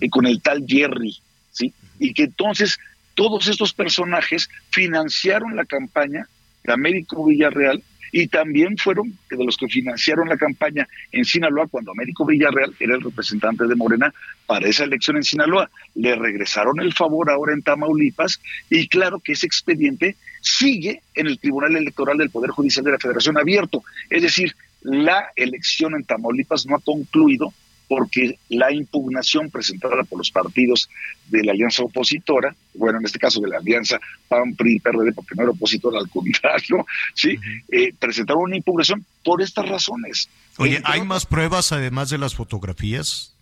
eh, 0.00 0.08
con 0.10 0.26
el 0.26 0.40
tal 0.40 0.64
Jerry, 0.66 1.16
¿sí? 1.52 1.72
Y 1.98 2.12
que 2.12 2.24
entonces 2.24 2.78
todos 3.14 3.48
estos 3.48 3.72
personajes 3.72 4.48
financiaron 4.70 5.56
la 5.56 5.64
campaña 5.64 6.28
de 6.62 6.72
Américo 6.72 7.24
Villarreal 7.24 7.82
y 8.12 8.28
también 8.28 8.76
fueron 8.76 9.12
de 9.30 9.44
los 9.44 9.56
que 9.56 9.68
financiaron 9.68 10.28
la 10.28 10.36
campaña 10.36 10.86
en 11.12 11.24
Sinaloa 11.24 11.66
cuando 11.66 11.92
Américo 11.92 12.24
Villarreal 12.24 12.74
era 12.78 12.94
el 12.94 13.02
representante 13.02 13.66
de 13.66 13.74
Morena 13.74 14.12
para 14.46 14.68
esa 14.68 14.84
elección 14.84 15.16
en 15.16 15.24
Sinaloa. 15.24 15.70
Le 15.94 16.14
regresaron 16.16 16.80
el 16.80 16.92
favor 16.92 17.30
ahora 17.30 17.52
en 17.52 17.62
Tamaulipas 17.62 18.40
y 18.70 18.88
claro 18.88 19.20
que 19.20 19.32
ese 19.32 19.46
expediente 19.46 20.16
sigue 20.40 21.02
en 21.14 21.26
el 21.26 21.38
Tribunal 21.38 21.76
Electoral 21.76 22.18
del 22.18 22.30
Poder 22.30 22.50
Judicial 22.50 22.84
de 22.84 22.92
la 22.92 22.98
Federación 22.98 23.38
abierto. 23.38 23.82
Es 24.10 24.22
decir, 24.22 24.54
la 24.82 25.32
elección 25.36 25.94
en 25.94 26.04
Tamaulipas 26.04 26.66
no 26.66 26.76
ha 26.76 26.80
concluido 26.80 27.52
porque 27.88 28.38
la 28.48 28.72
impugnación 28.72 29.50
presentada 29.50 30.04
por 30.04 30.18
los 30.18 30.30
partidos 30.30 30.88
de 31.28 31.42
la 31.42 31.52
alianza 31.52 31.82
opositora, 31.82 32.54
bueno, 32.74 32.98
en 32.98 33.06
este 33.06 33.18
caso 33.18 33.40
de 33.40 33.48
la 33.48 33.58
alianza 33.58 33.98
PAN, 34.28 34.54
PRI, 34.54 34.78
PRD, 34.80 35.12
porque 35.12 35.34
no 35.34 35.42
era 35.42 35.52
opositora, 35.52 35.98
al 35.98 36.08
contrario, 36.10 36.86
¿sí? 37.14 37.36
Eh, 37.70 37.92
presentaron 37.98 38.42
una 38.44 38.56
impugnación 38.56 39.04
por 39.24 39.42
estas 39.42 39.68
razones. 39.68 40.28
Oye, 40.58 40.80
¿hay 40.84 41.02
más 41.02 41.26
pruebas 41.26 41.72
además 41.72 42.10
de 42.10 42.18
las 42.18 42.34
fotografías? 42.34 43.34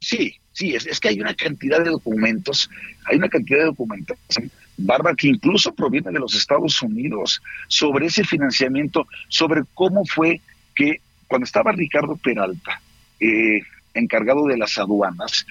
Sí, 0.00 0.36
sí, 0.52 0.76
es, 0.76 0.86
es 0.86 1.00
que 1.00 1.08
hay 1.08 1.20
una 1.20 1.34
cantidad 1.34 1.82
de 1.82 1.90
documentos, 1.90 2.70
hay 3.04 3.18
una 3.18 3.28
cantidad 3.28 3.58
de 3.58 3.64
documentación 3.64 4.50
Bárbara, 4.78 5.16
que 5.16 5.28
incluso 5.28 5.74
proviene 5.74 6.12
de 6.12 6.20
los 6.20 6.34
Estados 6.34 6.80
Unidos, 6.82 7.42
sobre 7.66 8.06
ese 8.06 8.22
financiamiento, 8.24 9.06
sobre 9.28 9.62
cómo 9.74 10.04
fue 10.06 10.40
que 10.74 11.00
cuando 11.26 11.44
estaba 11.44 11.72
Ricardo 11.72 12.16
Peralta, 12.16 12.80
eh, 13.18 13.60
encargado 13.98 14.46
de 14.46 14.56
las 14.56 14.78
aduanas, 14.78 15.46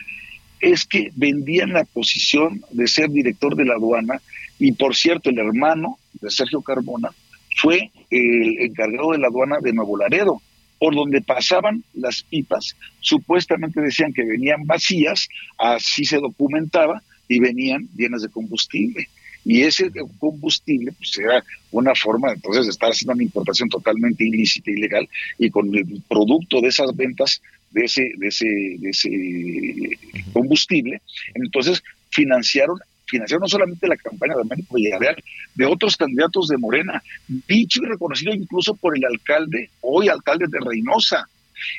es 0.60 0.86
que 0.86 1.12
vendían 1.16 1.74
la 1.74 1.86
posición 1.86 2.62
de 2.72 2.88
ser 2.88 3.10
director 3.10 3.56
de 3.56 3.66
la 3.66 3.76
aduana 3.76 4.22
y 4.60 4.72
por 4.72 4.96
cierto 4.96 5.30
el 5.30 5.38
hermano 5.38 6.00
de 6.20 6.32
Sergio 6.32 6.62
Carbona 6.62 7.10
fue 7.58 7.92
el 8.10 8.60
encargado 8.60 9.12
de 9.12 9.20
la 9.20 9.28
aduana 9.28 9.58
de 9.62 9.74
Nuevo 9.74 9.98
Laredo, 9.98 10.42
por 10.80 10.96
donde 10.96 11.22
pasaban 11.22 11.84
las 11.94 12.24
pipas, 12.24 12.76
supuestamente 13.00 13.82
decían 13.82 14.14
que 14.14 14.24
venían 14.24 14.66
vacías, 14.66 15.28
así 15.58 16.06
se 16.06 16.18
documentaba, 16.18 17.02
y 17.28 17.40
venían 17.40 17.88
llenas 17.96 18.22
de 18.22 18.30
combustible. 18.30 19.08
Y 19.44 19.62
ese 19.62 19.92
combustible 20.20 20.92
pues, 20.94 21.18
era 21.18 21.44
una 21.72 21.96
forma 21.96 22.34
entonces 22.34 22.66
de 22.66 22.72
estar 22.72 22.90
haciendo 22.90 23.14
una 23.14 23.24
importación 23.24 23.70
totalmente 23.70 24.26
ilícita, 24.26 24.72
ilegal, 24.72 25.08
y 25.38 25.50
con 25.50 25.74
el 25.76 26.02
producto 26.08 26.62
de 26.62 26.68
esas 26.68 26.96
ventas 26.96 27.42
de 27.72 27.86
ese, 27.86 28.12
de 28.18 28.28
ese, 28.28 28.46
de 28.46 28.90
ese 28.90 30.00
combustible, 30.34 31.02
entonces 31.36 31.84
financiaron 32.10 32.80
financiaron 33.08 33.44
no 33.44 33.48
solamente 33.48 33.88
la 33.88 33.96
campaña 33.96 34.36
de 34.36 34.42
Américo 34.42 34.76
Villarreal, 34.76 35.24
de 35.56 35.66
otros 35.66 35.96
candidatos 35.96 36.50
de 36.50 36.58
Morena, 36.58 37.02
dicho 37.48 37.82
y 37.82 37.86
reconocido 37.86 38.34
incluso 38.34 38.76
por 38.76 38.98
el 38.98 39.06
alcalde, 39.06 39.70
hoy 39.82 40.10
alcalde 40.10 40.46
de 40.50 40.60
Reynosa, 40.60 41.28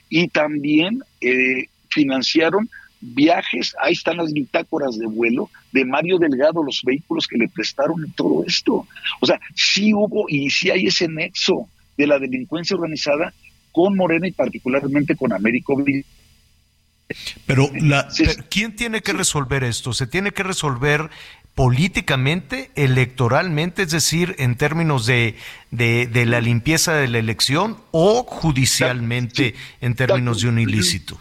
y 0.09 0.28
también 0.28 1.03
eh, 1.20 1.66
financiaron 1.89 2.68
viajes, 3.01 3.76
ahí 3.80 3.93
están 3.93 4.16
las 4.16 4.32
bitácoras 4.32 4.99
de 4.99 5.07
vuelo 5.07 5.51
de 5.72 5.84
Mario 5.84 6.18
Delgado, 6.18 6.64
los 6.64 6.82
vehículos 6.82 7.28
que 7.28 7.39
le 7.39 7.49
prestaron 7.49 8.12
todo 8.16 8.45
esto. 8.45 8.86
O 9.20 9.26
sea, 9.26 9.39
sí 9.55 9.95
hubo 9.95 10.28
y 10.28 10.51
sí 10.51 10.70
hay 10.70 10.86
ese 10.86 11.07
nexo 11.07 11.68
de 11.97 12.07
la 12.07 12.18
delincuencia 12.18 12.74
organizada 12.74 13.32
con 13.79 13.95
Morena 13.97 14.26
y 14.26 14.33
particularmente 14.33 15.14
con 15.14 15.33
Américo 15.33 15.81
pero, 17.47 17.70
la, 17.81 18.09
¿quién 18.51 18.74
tiene 18.74 19.03
que 19.03 19.12
resolver 19.12 19.62
esto? 19.62 19.93
¿Se 19.93 20.09
tiene 20.09 20.33
que 20.33 20.43
resolver 20.43 21.09
políticamente, 21.55 22.72
electoralmente, 22.74 23.83
es 23.83 23.93
decir, 23.93 24.35
en 24.41 24.57
términos 24.57 25.07
de, 25.07 25.37
de, 25.70 26.26
la 26.26 26.41
limpieza 26.41 26.95
de 26.95 27.07
la 27.07 27.18
elección 27.18 27.79
o 27.93 28.24
judicialmente 28.24 29.55
en 29.81 29.95
términos 29.95 30.43
de 30.43 30.49
un 30.49 30.59
ilícito? 30.59 31.16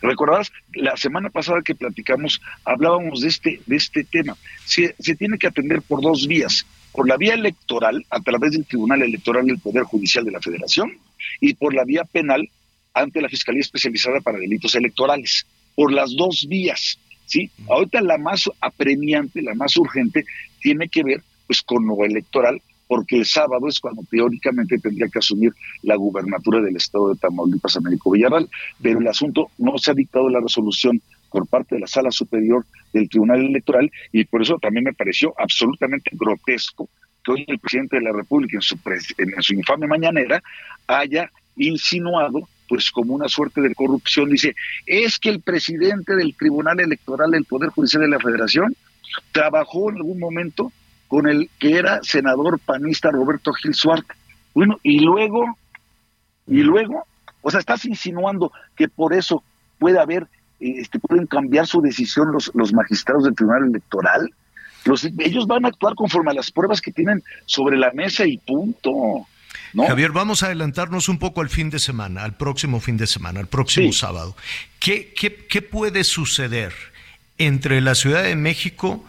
Recordarás, 0.00 0.52
la 0.74 0.96
semana 0.96 1.28
pasada 1.28 1.60
que 1.64 1.74
platicamos, 1.74 2.40
hablábamos 2.64 3.22
de 3.22 3.28
este, 3.28 3.60
de 3.66 3.76
este 3.76 4.04
tema. 4.04 4.36
Se, 4.64 4.94
se 5.00 5.16
tiene 5.16 5.38
que 5.38 5.48
atender 5.48 5.82
por 5.82 6.02
dos 6.02 6.28
vías. 6.28 6.64
Por 6.92 7.08
la 7.08 7.16
vía 7.16 7.34
electoral, 7.34 8.06
a 8.10 8.20
través 8.20 8.52
del 8.52 8.64
Tribunal 8.64 9.02
Electoral 9.02 9.44
del 9.44 9.58
Poder 9.58 9.82
Judicial 9.82 10.24
de 10.24 10.30
la 10.30 10.40
Federación, 10.40 10.92
y 11.40 11.54
por 11.54 11.74
la 11.74 11.84
vía 11.84 12.04
penal, 12.04 12.48
ante 12.94 13.20
la 13.20 13.28
Fiscalía 13.28 13.60
Especializada 13.60 14.20
para 14.20 14.38
Delitos 14.38 14.74
Electorales. 14.74 15.46
Por 15.74 15.92
las 15.92 16.14
dos 16.16 16.46
vías. 16.48 16.98
¿sí? 17.26 17.50
Ahorita 17.68 18.00
la 18.00 18.18
más 18.18 18.50
apremiante, 18.60 19.42
la 19.42 19.54
más 19.54 19.76
urgente, 19.76 20.24
tiene 20.60 20.88
que 20.88 21.04
ver 21.04 21.22
pues 21.46 21.62
con 21.62 21.86
lo 21.86 22.04
electoral, 22.04 22.60
porque 22.88 23.16
el 23.16 23.26
sábado 23.26 23.68
es 23.68 23.80
cuando 23.80 24.02
teóricamente 24.10 24.78
tendría 24.78 25.08
que 25.08 25.18
asumir 25.18 25.52
la 25.82 25.96
gubernatura 25.96 26.60
del 26.60 26.76
estado 26.76 27.10
de 27.10 27.18
Tamaulipas, 27.18 27.76
Américo 27.76 28.10
Villarreal, 28.10 28.48
pero 28.82 28.98
el 28.98 29.08
asunto 29.08 29.50
no 29.58 29.78
se 29.78 29.90
ha 29.90 29.94
dictado 29.94 30.28
la 30.28 30.40
resolución 30.40 31.00
por 31.30 31.46
parte 31.46 31.74
de 31.74 31.82
la 31.82 31.86
Sala 31.86 32.10
Superior 32.10 32.64
del 32.92 33.08
Tribunal 33.08 33.44
Electoral 33.44 33.90
y 34.12 34.24
por 34.24 34.42
eso 34.42 34.58
también 34.58 34.84
me 34.84 34.94
pareció 34.94 35.34
absolutamente 35.38 36.10
grotesco 36.14 36.88
el 37.36 37.58
presidente 37.58 37.96
de 37.96 38.02
la 38.02 38.12
República 38.12 38.56
en 38.56 38.62
su, 38.62 38.78
en 39.18 39.42
su 39.42 39.54
infame 39.54 39.86
mañanera 39.86 40.42
haya 40.86 41.30
insinuado 41.56 42.48
pues 42.68 42.90
como 42.90 43.14
una 43.14 43.28
suerte 43.28 43.60
de 43.60 43.74
corrupción, 43.74 44.28
dice, 44.28 44.54
es 44.86 45.18
que 45.18 45.30
el 45.30 45.40
presidente 45.40 46.14
del 46.14 46.36
Tribunal 46.36 46.78
Electoral 46.80 47.30
del 47.30 47.46
Poder 47.46 47.70
Judicial 47.70 48.02
de 48.02 48.08
la 48.08 48.20
Federación 48.20 48.76
trabajó 49.32 49.90
en 49.90 49.96
algún 49.96 50.18
momento 50.18 50.70
con 51.08 51.26
el 51.26 51.48
que 51.58 51.78
era 51.78 52.00
senador 52.02 52.58
panista 52.60 53.10
Roberto 53.10 53.52
Gil 53.54 53.74
Suárez. 53.74 54.04
Bueno, 54.54 54.78
y 54.82 55.00
luego, 55.00 55.56
y 56.46 56.62
luego, 56.62 57.06
o 57.40 57.50
sea, 57.50 57.60
estás 57.60 57.86
insinuando 57.86 58.52
que 58.76 58.88
por 58.88 59.14
eso 59.14 59.42
puede 59.78 59.98
haber, 59.98 60.26
este, 60.60 60.98
pueden 60.98 61.26
cambiar 61.26 61.66
su 61.66 61.80
decisión 61.80 62.28
los 62.32 62.72
magistrados 62.74 63.24
del 63.24 63.34
Tribunal 63.34 63.68
Electoral. 63.68 64.30
Los, 64.88 65.04
ellos 65.04 65.46
van 65.46 65.64
a 65.64 65.68
actuar 65.68 65.94
conforme 65.94 66.30
a 66.30 66.34
las 66.34 66.50
pruebas 66.50 66.80
que 66.80 66.92
tienen 66.92 67.22
sobre 67.46 67.76
la 67.76 67.92
mesa 67.92 68.26
y 68.26 68.38
punto. 68.38 69.26
Javier, 69.76 70.12
vamos 70.12 70.42
a 70.42 70.46
adelantarnos 70.46 71.08
un 71.08 71.18
poco 71.18 71.42
al 71.42 71.50
fin 71.50 71.68
de 71.68 71.78
semana, 71.78 72.24
al 72.24 72.36
próximo 72.36 72.80
fin 72.80 72.96
de 72.96 73.06
semana, 73.06 73.40
al 73.40 73.48
próximo 73.48 73.92
sábado. 73.92 74.34
¿Qué, 74.80 75.12
¿Qué, 75.14 75.34
qué, 75.34 75.62
puede 75.62 76.04
suceder 76.04 76.72
entre 77.36 77.80
la 77.80 77.94
Ciudad 77.94 78.22
de 78.22 78.34
México 78.34 79.04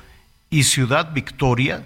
y 0.49 0.63
Ciudad 0.63 1.13
Victoria? 1.13 1.83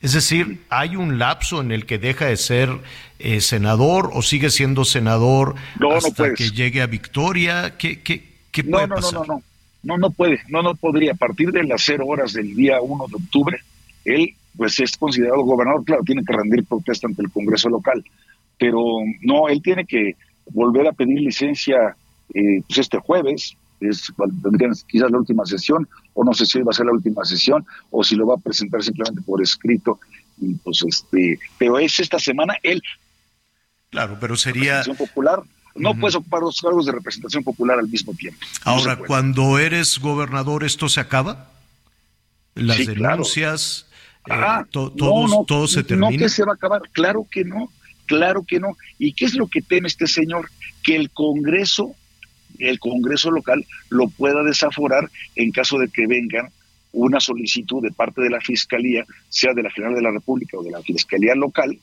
Es 0.00 0.12
decir, 0.12 0.60
¿hay 0.68 0.96
un 0.96 1.18
lapso 1.18 1.60
en 1.60 1.70
el 1.70 1.86
que 1.86 1.98
deja 1.98 2.26
de 2.26 2.36
ser 2.36 2.70
eh, 3.18 3.40
senador 3.40 4.10
o 4.12 4.22
sigue 4.22 4.50
siendo 4.50 4.84
senador 4.84 5.54
hasta 5.94 6.34
que 6.34 6.50
llegue 6.50 6.82
a 6.82 6.86
Victoria? 6.86 7.76
¿Qué, 7.78 8.02
qué, 8.02 8.24
qué 8.50 8.64
puede 8.64 8.88
no, 8.88 8.94
pasar? 8.96 9.14
No, 9.14 9.20
no, 9.20 9.34
no, 9.34 9.42
no, 9.86 9.96
no 9.98 10.10
puede, 10.10 10.40
no, 10.48 10.62
no 10.62 10.74
podría. 10.74 11.12
A 11.12 11.16
partir 11.16 11.52
de 11.52 11.64
las 11.64 11.82
cero 11.84 12.06
horas 12.06 12.32
del 12.32 12.54
día 12.54 12.80
1 12.80 13.06
de 13.08 13.14
octubre, 13.14 13.58
él 14.04 14.34
pues 14.56 14.80
es 14.80 14.96
considerado 14.96 15.42
gobernador, 15.42 15.84
claro, 15.84 16.02
tiene 16.02 16.24
que 16.24 16.32
rendir 16.32 16.64
protesta 16.64 17.06
ante 17.06 17.22
el 17.22 17.30
Congreso 17.30 17.68
local, 17.68 18.02
pero 18.58 18.80
no, 19.20 19.48
él 19.48 19.60
tiene 19.62 19.84
que 19.84 20.16
volver 20.50 20.86
a 20.86 20.92
pedir 20.92 21.20
licencia 21.20 21.94
eh, 22.34 22.62
pues 22.66 22.78
este 22.78 22.98
jueves, 22.98 23.56
es 23.80 24.12
tendrían 24.42 24.72
quizás 24.88 25.10
la 25.10 25.18
última 25.18 25.44
sesión, 25.44 25.86
o 26.14 26.24
no 26.24 26.32
sé 26.32 26.46
si 26.46 26.60
va 26.62 26.70
a 26.70 26.74
ser 26.74 26.86
la 26.86 26.92
última 26.92 27.24
sesión, 27.24 27.66
o 27.90 28.02
si 28.02 28.16
lo 28.16 28.26
va 28.26 28.34
a 28.34 28.38
presentar 28.38 28.82
simplemente 28.82 29.20
por 29.22 29.42
escrito, 29.42 30.00
y 30.38 30.54
pues 30.54 30.82
este, 30.86 31.38
pero 31.58 31.78
es 31.78 32.00
esta 32.00 32.18
semana 32.18 32.56
él. 32.62 32.82
Claro, 33.90 34.16
pero 34.18 34.36
sería... 34.36 34.82
Popular, 34.96 35.42
no 35.76 35.94
puedes 35.94 36.14
ocupar 36.14 36.40
dos 36.40 36.60
cargos 36.60 36.86
de 36.86 36.92
representación 36.92 37.44
popular 37.44 37.78
al 37.78 37.88
mismo 37.88 38.14
tiempo. 38.14 38.38
Ahora, 38.64 38.96
cuando 38.96 39.58
eres 39.58 39.98
gobernador, 39.98 40.64
¿esto 40.64 40.88
se 40.88 41.00
acaba? 41.00 41.50
Las 42.54 42.78
denuncias, 42.86 43.86
Ah, 44.28 44.66
todo, 44.70 45.68
se 45.68 45.84
termina. 45.84 46.10
No 46.10 46.16
que 46.16 46.28
se 46.28 46.44
va 46.44 46.52
a 46.52 46.54
acabar, 46.54 46.82
claro 46.92 47.26
que 47.30 47.44
no, 47.44 47.70
claro 48.06 48.44
que 48.46 48.58
no. 48.58 48.76
¿Y 48.98 49.12
qué 49.12 49.24
es 49.24 49.34
lo 49.34 49.46
que 49.46 49.62
teme 49.62 49.88
este 49.88 50.06
señor? 50.06 50.50
Que 50.82 50.96
el 50.96 51.10
Congreso, 51.10 51.94
el 52.58 52.78
Congreso 52.80 53.30
local, 53.30 53.64
lo 53.88 54.08
pueda 54.08 54.42
desaforar 54.42 55.10
en 55.36 55.52
caso 55.52 55.78
de 55.78 55.88
que 55.88 56.06
vengan 56.06 56.50
una 56.92 57.20
solicitud 57.20 57.82
de 57.82 57.92
parte 57.92 58.22
de 58.22 58.30
la 58.30 58.40
Fiscalía, 58.40 59.04
sea 59.28 59.52
de 59.52 59.62
la 59.62 59.70
General 59.70 59.94
de 59.94 60.02
la 60.02 60.10
República 60.10 60.56
o 60.56 60.62
de 60.62 60.70
la 60.70 60.82
Fiscalía 60.82 61.34
local, 61.34 61.78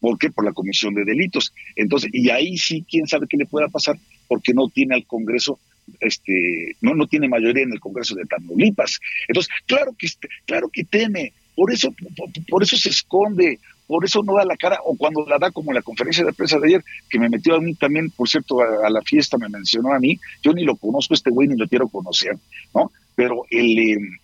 ¿por 0.00 0.18
qué? 0.18 0.30
Por 0.30 0.44
la 0.44 0.52
comisión 0.52 0.94
de 0.94 1.04
delitos. 1.04 1.52
Entonces, 1.74 2.10
y 2.12 2.30
ahí 2.30 2.56
sí, 2.56 2.84
quién 2.88 3.06
sabe 3.06 3.26
qué 3.28 3.36
le 3.36 3.46
pueda 3.46 3.68
pasar, 3.68 3.96
porque 4.28 4.54
no 4.54 4.68
tiene 4.68 4.94
al 4.94 5.06
Congreso 5.06 5.58
este 6.00 6.76
no 6.80 6.94
no 6.94 7.06
tiene 7.06 7.28
mayoría 7.28 7.62
en 7.62 7.72
el 7.72 7.80
Congreso 7.80 8.14
de 8.14 8.24
Tamaulipas. 8.24 9.00
Entonces, 9.28 9.52
claro 9.66 9.94
que 9.98 10.08
claro 10.44 10.68
que 10.68 10.84
teme, 10.84 11.32
por 11.54 11.72
eso, 11.72 11.94
por, 12.48 12.62
eso 12.62 12.76
se 12.76 12.90
esconde, 12.90 13.58
por 13.86 14.04
eso 14.04 14.22
no 14.22 14.34
da 14.34 14.44
la 14.44 14.56
cara, 14.56 14.78
o 14.84 14.96
cuando 14.96 15.24
la 15.26 15.38
da 15.38 15.50
como 15.50 15.70
en 15.70 15.76
la 15.76 15.82
conferencia 15.82 16.24
de 16.24 16.32
prensa 16.32 16.58
de 16.58 16.68
ayer, 16.68 16.84
que 17.08 17.18
me 17.18 17.30
metió 17.30 17.54
a 17.54 17.60
mí 17.60 17.74
también, 17.74 18.10
por 18.10 18.28
cierto, 18.28 18.60
a, 18.60 18.90
la 18.90 19.00
fiesta, 19.02 19.38
me 19.38 19.48
mencionó 19.48 19.92
a 19.92 19.98
mí, 19.98 20.18
yo 20.42 20.52
ni 20.52 20.64
lo 20.64 20.76
conozco 20.76 21.14
este 21.14 21.30
güey, 21.30 21.48
ni 21.48 21.56
lo 21.56 21.66
quiero 21.66 21.88
conocer, 21.88 22.36
¿no? 22.74 22.92
Pero 23.14 23.44
el, 23.50 23.78
em, 23.78 24.18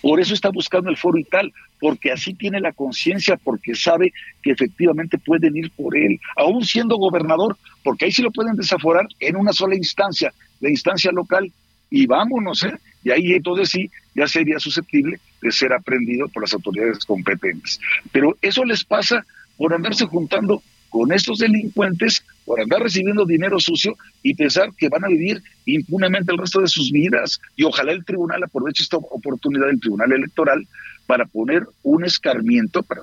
por 0.00 0.20
eso 0.20 0.32
está 0.32 0.50
buscando 0.50 0.88
el 0.88 0.96
foro 0.96 1.18
y 1.18 1.24
tal, 1.24 1.52
porque 1.80 2.12
así 2.12 2.34
tiene 2.34 2.60
la 2.60 2.72
conciencia, 2.72 3.36
porque 3.36 3.74
sabe 3.74 4.12
que 4.42 4.50
efectivamente 4.50 5.18
pueden 5.18 5.56
ir 5.56 5.70
por 5.72 5.96
él, 5.96 6.18
aún 6.36 6.64
siendo 6.64 6.96
gobernador, 6.96 7.56
porque 7.82 8.06
ahí 8.06 8.12
sí 8.12 8.22
lo 8.22 8.30
pueden 8.30 8.56
desaforar 8.56 9.06
en 9.20 9.36
una 9.36 9.52
sola 9.52 9.76
instancia, 9.76 10.32
la 10.60 10.70
instancia 10.70 11.12
local, 11.12 11.52
y 11.90 12.06
vámonos, 12.06 12.64
¿eh? 12.64 12.74
Y 13.02 13.10
ahí 13.10 13.32
entonces 13.32 13.70
sí, 13.70 13.90
ya 14.14 14.26
sería 14.26 14.58
susceptible 14.58 15.18
de 15.40 15.52
ser 15.52 15.72
aprendido 15.72 16.28
por 16.28 16.42
las 16.42 16.52
autoridades 16.52 17.04
competentes. 17.04 17.80
Pero 18.12 18.36
eso 18.42 18.64
les 18.64 18.84
pasa 18.84 19.24
por 19.56 19.72
andarse 19.72 20.04
juntando 20.04 20.62
con 20.90 21.12
estos 21.12 21.38
delincuentes 21.38 22.24
por 22.44 22.60
andar 22.60 22.80
recibiendo 22.80 23.26
dinero 23.26 23.60
sucio 23.60 23.96
y 24.22 24.34
pensar 24.34 24.70
que 24.76 24.88
van 24.88 25.04
a 25.04 25.08
vivir 25.08 25.42
impunemente 25.66 26.32
el 26.32 26.38
resto 26.38 26.60
de 26.60 26.68
sus 26.68 26.90
vidas. 26.90 27.40
Y 27.56 27.64
ojalá 27.64 27.92
el 27.92 28.04
tribunal 28.04 28.42
aproveche 28.42 28.82
esta 28.82 28.96
oportunidad 28.96 29.66
del 29.66 29.80
tribunal 29.80 30.12
electoral 30.12 30.66
para 31.08 31.24
poner 31.24 31.66
un 31.82 32.04
escarmiento, 32.04 32.82
para, 32.82 33.00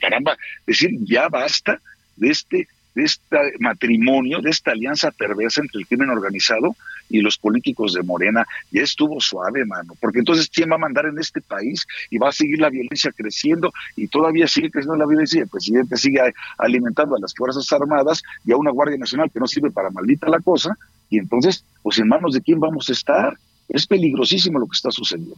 caramba, 0.00 0.36
decir, 0.66 0.90
ya 1.04 1.28
basta 1.28 1.80
de 2.16 2.30
este 2.30 2.68
de 2.96 3.02
este 3.02 3.36
matrimonio, 3.58 4.40
de 4.40 4.50
esta 4.50 4.70
alianza 4.70 5.10
perversa 5.10 5.60
entre 5.60 5.80
el 5.80 5.86
crimen 5.86 6.10
organizado 6.10 6.76
y 7.08 7.20
los 7.20 7.38
políticos 7.38 7.92
de 7.92 8.02
Morena. 8.04 8.46
Ya 8.70 8.82
estuvo 8.82 9.20
suave, 9.20 9.64
mano, 9.64 9.94
porque 10.00 10.20
entonces 10.20 10.48
¿quién 10.48 10.70
va 10.70 10.76
a 10.76 10.78
mandar 10.78 11.06
en 11.06 11.18
este 11.18 11.40
país? 11.40 11.86
Y 12.10 12.18
va 12.18 12.28
a 12.28 12.32
seguir 12.32 12.60
la 12.60 12.70
violencia 12.70 13.10
creciendo 13.10 13.72
y 13.96 14.06
todavía 14.06 14.46
sigue 14.46 14.70
creciendo 14.70 14.96
la 14.96 15.06
violencia 15.06 15.42
el 15.42 15.48
presidente 15.48 15.96
sigue 15.96 16.20
alimentando 16.58 17.16
a 17.16 17.20
las 17.20 17.34
Fuerzas 17.34 17.70
Armadas 17.72 18.22
y 18.44 18.52
a 18.52 18.56
una 18.56 18.70
Guardia 18.70 18.96
Nacional 18.96 19.30
que 19.30 19.40
no 19.40 19.48
sirve 19.48 19.72
para 19.72 19.90
maldita 19.90 20.28
la 20.28 20.38
cosa. 20.38 20.76
Y 21.10 21.18
entonces, 21.18 21.64
pues 21.82 21.98
en 21.98 22.08
manos 22.08 22.34
de 22.34 22.42
quién 22.42 22.60
vamos 22.60 22.88
a 22.88 22.92
estar. 22.92 23.36
Es 23.66 23.86
peligrosísimo 23.86 24.58
lo 24.58 24.66
que 24.66 24.76
está 24.76 24.90
sucediendo. 24.90 25.34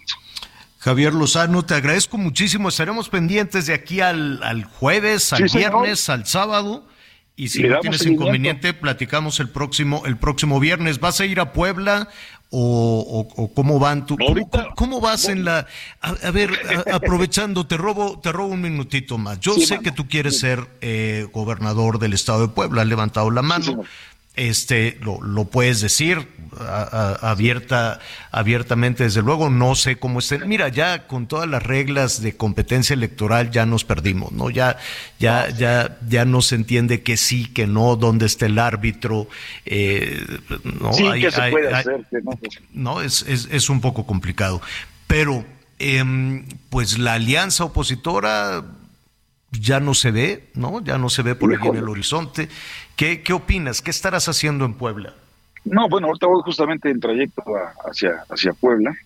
Javier 0.86 1.14
Lozano, 1.14 1.64
te 1.64 1.74
agradezco 1.74 2.16
muchísimo. 2.16 2.68
Estaremos 2.68 3.08
pendientes 3.08 3.66
de 3.66 3.74
aquí 3.74 4.00
al, 4.00 4.62
jueves, 4.78 5.32
al 5.32 5.48
viernes, 5.52 6.08
al 6.08 6.26
sábado. 6.26 6.86
Y 7.34 7.48
si 7.48 7.64
no 7.64 7.80
tienes 7.80 8.06
inconveniente, 8.06 8.72
platicamos 8.72 9.40
el 9.40 9.48
próximo, 9.48 10.06
el 10.06 10.16
próximo 10.16 10.60
viernes. 10.60 11.00
¿Vas 11.00 11.20
a 11.20 11.26
ir 11.26 11.40
a 11.40 11.52
Puebla 11.52 12.08
o, 12.50 13.50
cómo 13.52 13.80
van 13.80 14.06
tú? 14.06 14.16
¿Cómo, 14.76 15.00
vas 15.00 15.24
en 15.28 15.44
la 15.44 15.66
a, 16.00 16.30
ver, 16.30 16.52
aprovechando, 16.92 17.66
te 17.66 17.76
robo, 17.76 18.20
te 18.20 18.30
robo 18.30 18.54
un 18.54 18.60
minutito 18.60 19.18
más. 19.18 19.40
Yo 19.40 19.54
sé 19.54 19.80
que 19.80 19.90
tú 19.90 20.06
quieres 20.06 20.38
ser 20.38 20.68
eh, 20.82 21.26
gobernador 21.32 21.98
del 21.98 22.12
estado 22.12 22.46
de 22.46 22.54
Puebla, 22.54 22.82
has 22.82 22.88
levantado 22.88 23.32
la 23.32 23.42
mano 23.42 23.82
este 24.36 24.98
lo, 25.02 25.20
lo 25.20 25.46
puedes 25.46 25.80
decir 25.80 26.28
abierta 26.58 28.00
abiertamente 28.30 29.04
desde 29.04 29.20
luego 29.22 29.50
no 29.50 29.74
sé 29.74 29.98
cómo 29.98 30.20
esté 30.20 30.38
mira 30.38 30.68
ya 30.68 31.06
con 31.06 31.26
todas 31.26 31.48
las 31.48 31.62
reglas 31.62 32.22
de 32.22 32.36
competencia 32.36 32.94
electoral 32.94 33.50
ya 33.50 33.66
nos 33.66 33.84
perdimos 33.84 34.32
no 34.32 34.48
ya 34.50 34.78
ya 35.18 35.50
ya 35.50 35.98
ya 36.08 36.24
no 36.24 36.40
se 36.42 36.54
entiende 36.54 37.02
que 37.02 37.16
sí 37.16 37.46
que 37.46 37.66
no 37.66 37.96
dónde 37.96 38.26
está 38.26 38.46
el 38.46 38.58
árbitro 38.58 39.28
eh, 39.66 40.24
no 40.64 40.92
sí, 40.92 41.04
¿qué 41.20 41.30
se 41.30 41.50
puede 41.50 41.74
hacer? 41.74 42.06
no, 42.72 43.02
es, 43.02 43.22
es, 43.28 43.48
es 43.50 43.68
un 43.68 43.80
poco 43.80 44.06
complicado 44.06 44.62
pero 45.06 45.44
eh, 45.78 46.42
pues 46.70 46.98
la 46.98 47.14
alianza 47.14 47.64
opositora 47.64 48.64
ya 49.52 49.80
no 49.80 49.94
se 49.94 50.10
ve, 50.10 50.50
¿no? 50.54 50.82
Ya 50.82 50.98
no 50.98 51.08
se 51.08 51.22
ve 51.22 51.34
por 51.34 51.52
ahí 51.52 51.68
en 51.68 51.76
el 51.76 51.88
horizonte. 51.88 52.48
¿Qué, 52.96 53.22
¿Qué 53.22 53.32
opinas? 53.32 53.82
¿Qué 53.82 53.90
estarás 53.90 54.28
haciendo 54.28 54.64
en 54.64 54.74
Puebla? 54.74 55.14
No, 55.64 55.88
bueno, 55.88 56.08
ahorita 56.08 56.26
voy 56.26 56.42
justamente 56.44 56.88
en 56.90 57.00
trayecto 57.00 57.42
hacia, 57.84 58.24
hacia 58.30 58.52
Puebla, 58.52 58.96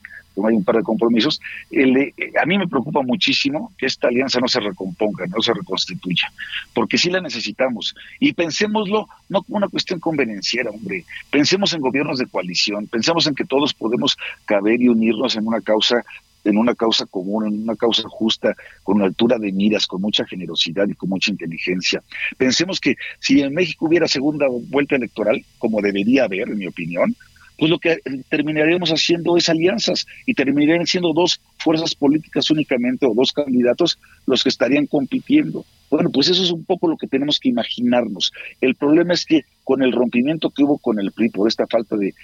hay 0.47 0.55
un 0.55 0.65
par 0.65 0.77
de 0.77 0.83
compromisos. 0.83 1.41
Eh, 1.71 2.13
a 2.41 2.47
mí 2.47 2.59
me 2.59 2.69
preocupa 2.69 3.03
muchísimo 3.03 3.73
que 3.77 3.87
esta 3.87 4.09
alianza 4.09 4.41
no 4.41 4.49
se 4.49 4.61
recomponga, 4.61 5.27
no 5.27 5.43
se 5.43 5.53
reconstituya, 5.53 6.33
porque 6.73 6.99
sí 6.99 7.11
la 7.11 7.21
necesitamos. 7.21 7.95
Y 8.19 8.33
pensémoslo 8.33 9.09
no 9.29 9.43
como 9.43 9.59
una 9.59 9.69
cuestión 9.69 10.01
convenenciera, 10.01 10.71
hombre. 10.71 11.05
Pensemos 11.31 11.73
en 11.73 11.81
gobiernos 11.81 12.19
de 12.19 12.27
coalición, 12.27 12.87
pensemos 12.87 13.27
en 13.27 13.35
que 13.35 13.45
todos 13.45 13.75
podemos 13.75 14.17
caber 14.45 14.81
y 14.81 14.89
unirnos 14.89 15.37
en 15.37 15.47
una 15.47 15.61
causa 15.61 16.05
en 16.45 16.57
una 16.57 16.75
causa 16.75 17.07
común, 17.07 17.47
en 17.47 17.63
una 17.63 17.77
causa 17.77 18.09
justa, 18.09 18.55
con 18.83 19.03
altura 19.03 19.39
de 19.39 19.53
miras, 19.53 19.87
con 19.87 20.01
mucha 20.01 20.25
generosidad 20.27 20.89
y 20.89 20.95
con 20.95 21.09
mucha 21.09 21.31
inteligencia. 21.31 22.03
Pensemos 22.37 22.81
que 22.81 22.97
si 23.19 23.41
en 23.41 23.55
México 23.55 23.87
hubiera 23.87 24.09
segunda 24.09 24.47
vuelta 24.49 24.97
electoral, 24.97 25.45
como 25.59 25.81
debería 25.81 26.25
haber, 26.25 26.49
en 26.49 26.59
mi 26.59 26.67
opinión, 26.67 27.15
pues 27.61 27.71
lo 27.71 27.79
que 27.79 27.99
terminaríamos 28.31 28.89
haciendo 28.89 29.37
es 29.37 29.51
alianzas 29.51 30.07
y 30.25 30.33
terminarían 30.33 30.87
siendo 30.87 31.13
dos 31.13 31.43
fuerzas 31.59 31.95
políticas 31.95 32.51
únicamente 32.51 33.05
o 33.05 33.13
dos 33.15 33.33
candidatos 33.33 33.99
los 34.27 34.43
que 34.43 34.49
estarían 34.49 34.87
compitiendo. 34.87 35.67
Bueno, 35.91 36.09
pues 36.09 36.29
eso 36.29 36.43
es 36.43 36.51
un 36.53 36.65
poco 36.65 36.89
lo 36.89 36.97
que 36.97 37.07
tenemos 37.07 37.39
que 37.39 37.51
imaginarnos. 37.51 38.33
El 38.63 38.77
problema 38.77 39.13
es 39.13 39.27
que 39.27 39.45
con 39.63 39.83
el 39.83 39.93
rompimiento 39.93 40.49
que 40.49 40.65
hubo 40.65 40.79
con 40.79 40.99
el 41.01 41.13
PRI 41.13 41.29
por 41.29 41.49
esta 41.49 41.67
falta 41.67 41.97
de, 41.97 42.15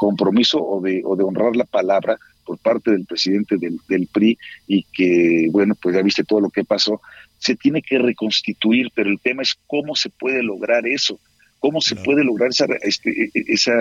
compromiso 0.00 0.58
o 0.60 0.80
de, 0.80 1.02
o 1.04 1.14
de 1.14 1.22
honrar 1.22 1.54
la 1.54 1.64
palabra, 1.64 2.18
por 2.44 2.58
parte 2.58 2.90
del 2.90 3.04
presidente 3.04 3.56
del, 3.56 4.06
PRI 4.12 4.38
y 4.66 4.84
que, 4.84 5.48
bueno, 5.50 5.74
pues 5.80 5.94
ya 5.94 6.02
viste 6.02 6.24
todo 6.24 6.40
lo 6.40 6.50
que 6.50 6.64
pasó, 6.64 7.00
se 7.38 7.56
tiene 7.56 7.82
que 7.82 7.98
reconstituir, 7.98 8.90
pero 8.94 9.10
el 9.10 9.20
tema 9.20 9.42
es 9.42 9.56
cómo 9.66 9.96
se 9.96 10.10
puede 10.10 10.42
lograr 10.42 10.86
eso, 10.86 11.18
cómo 11.58 11.80
se 11.80 11.96
puede 11.96 12.24
lograr 12.24 12.50
esa, 12.50 12.66
este, 12.82 13.10
e, 13.10 13.30
e, 13.34 13.44
esa 13.48 13.72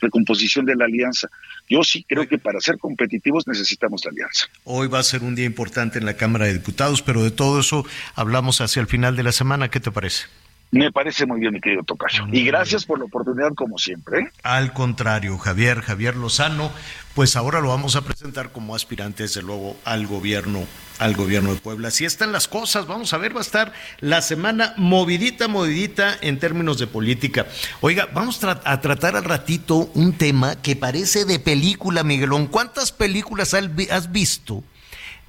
recomposición 0.00 0.64
de 0.64 0.76
la 0.76 0.84
alianza. 0.84 1.28
Yo 1.68 1.82
sí 1.82 2.04
creo 2.08 2.28
que 2.28 2.38
para 2.38 2.60
ser 2.60 2.78
competitivos 2.78 3.46
necesitamos 3.46 4.04
la 4.04 4.12
alianza. 4.12 4.46
Hoy 4.64 4.88
va 4.88 5.00
a 5.00 5.02
ser 5.02 5.22
un 5.22 5.34
día 5.34 5.44
importante 5.44 5.98
en 5.98 6.06
la 6.06 6.16
Cámara 6.16 6.46
de 6.46 6.54
Diputados, 6.54 7.02
pero 7.02 7.22
de 7.22 7.30
todo 7.30 7.60
eso 7.60 7.84
hablamos 8.14 8.60
hacia 8.60 8.80
el 8.80 8.86
final 8.86 9.16
de 9.16 9.24
la 9.24 9.32
semana. 9.32 9.70
¿Qué 9.70 9.80
te 9.80 9.90
parece? 9.90 10.26
Me 10.72 10.90
parece 10.90 11.26
muy 11.26 11.40
bien, 11.40 11.52
mi 11.52 11.60
querido 11.60 11.84
Tocayo. 11.84 12.24
Y 12.32 12.44
gracias 12.44 12.84
por 12.84 12.98
la 12.98 13.04
oportunidad, 13.04 13.54
como 13.54 13.78
siempre. 13.78 14.20
¿eh? 14.20 14.32
Al 14.42 14.72
contrario, 14.72 15.38
Javier, 15.38 15.80
Javier 15.80 16.16
Lozano, 16.16 16.72
pues 17.14 17.36
ahora 17.36 17.60
lo 17.60 17.68
vamos 17.68 17.94
a 17.94 18.02
presentar 18.02 18.50
como 18.50 18.74
aspirante, 18.74 19.22
desde 19.22 19.42
luego, 19.42 19.76
al 19.84 20.06
gobierno, 20.06 20.64
al 20.98 21.14
gobierno 21.14 21.54
de 21.54 21.60
Puebla. 21.60 21.88
Así 21.88 22.04
están 22.04 22.32
las 22.32 22.48
cosas, 22.48 22.86
vamos 22.86 23.14
a 23.14 23.18
ver, 23.18 23.34
va 23.34 23.38
a 23.38 23.42
estar 23.42 23.72
la 24.00 24.20
semana 24.22 24.74
movidita, 24.76 25.46
movidita 25.46 26.16
en 26.20 26.38
términos 26.38 26.78
de 26.78 26.88
política. 26.88 27.46
Oiga, 27.80 28.08
vamos 28.12 28.42
a 28.42 28.80
tratar 28.80 29.16
al 29.16 29.24
ratito 29.24 29.90
un 29.94 30.14
tema 30.14 30.60
que 30.60 30.74
parece 30.74 31.24
de 31.24 31.38
película, 31.38 32.02
Miguelón. 32.02 32.48
¿Cuántas 32.48 32.90
películas 32.90 33.54
has 33.54 34.12
visto 34.12 34.64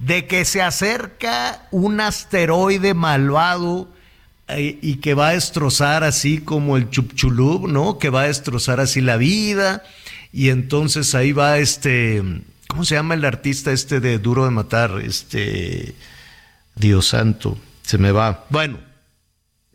de 0.00 0.26
que 0.26 0.44
se 0.44 0.62
acerca 0.62 1.68
un 1.70 2.00
asteroide 2.00 2.92
malvado? 2.92 3.88
Y 4.56 4.96
que 4.96 5.14
va 5.14 5.28
a 5.28 5.32
destrozar 5.32 6.04
así 6.04 6.38
como 6.38 6.76
el 6.76 6.88
chupchulub, 6.90 7.68
¿no? 7.68 7.98
Que 7.98 8.10
va 8.10 8.22
a 8.22 8.26
destrozar 8.28 8.80
así 8.80 9.00
la 9.00 9.16
vida. 9.16 9.82
Y 10.32 10.50
entonces 10.50 11.14
ahí 11.14 11.32
va 11.32 11.58
este, 11.58 12.22
¿cómo 12.68 12.84
se 12.84 12.94
llama 12.94 13.14
el 13.14 13.24
artista 13.24 13.72
este 13.72 14.00
de 14.00 14.18
Duro 14.18 14.44
de 14.44 14.50
Matar? 14.50 15.00
Este, 15.02 15.94
Dios 16.74 17.08
santo, 17.08 17.58
se 17.82 17.98
me 17.98 18.12
va. 18.12 18.46
Bueno, 18.50 18.78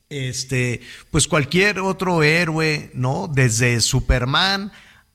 este, 0.09 0.81
pues 1.11 1.27
cualquier 1.27 1.79
otro 1.79 2.23
héroe, 2.23 2.91
¿no? 2.93 3.29
Desde 3.31 3.81
Superman 3.81 4.71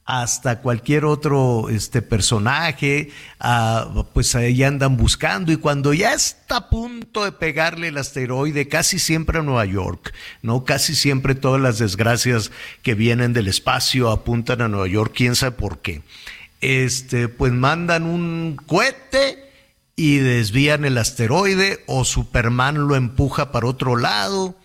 hasta 0.08 0.60
cualquier 0.60 1.04
otro 1.04 1.68
este 1.68 2.00
personaje, 2.00 3.10
pues 4.14 4.34
ahí 4.34 4.62
andan 4.62 4.96
buscando 4.96 5.52
y 5.52 5.56
cuando 5.56 5.92
ya 5.92 6.14
está 6.14 6.56
a 6.56 6.70
punto 6.70 7.26
de 7.26 7.32
pegarle 7.32 7.88
el 7.88 7.98
asteroide, 7.98 8.68
casi 8.68 8.98
siempre 8.98 9.38
a 9.38 9.42
Nueva 9.42 9.66
York, 9.66 10.14
¿no? 10.40 10.64
Casi 10.64 10.94
siempre 10.94 11.34
todas 11.34 11.60
las 11.60 11.78
desgracias 11.78 12.50
que 12.82 12.94
vienen 12.94 13.34
del 13.34 13.48
espacio 13.48 14.10
apuntan 14.10 14.62
a 14.62 14.68
Nueva 14.68 14.88
York, 14.88 15.12
quién 15.14 15.36
sabe 15.36 15.52
por 15.52 15.80
qué. 15.80 16.00
Este, 16.62 17.28
pues 17.28 17.52
mandan 17.52 18.04
un 18.04 18.58
cohete 18.66 19.50
y 19.94 20.16
desvían 20.16 20.86
el 20.86 20.96
asteroide 20.96 21.84
o 21.86 22.06
Superman 22.06 22.88
lo 22.88 22.96
empuja 22.96 23.52
para 23.52 23.66
otro 23.66 23.94
lado. 23.94 24.56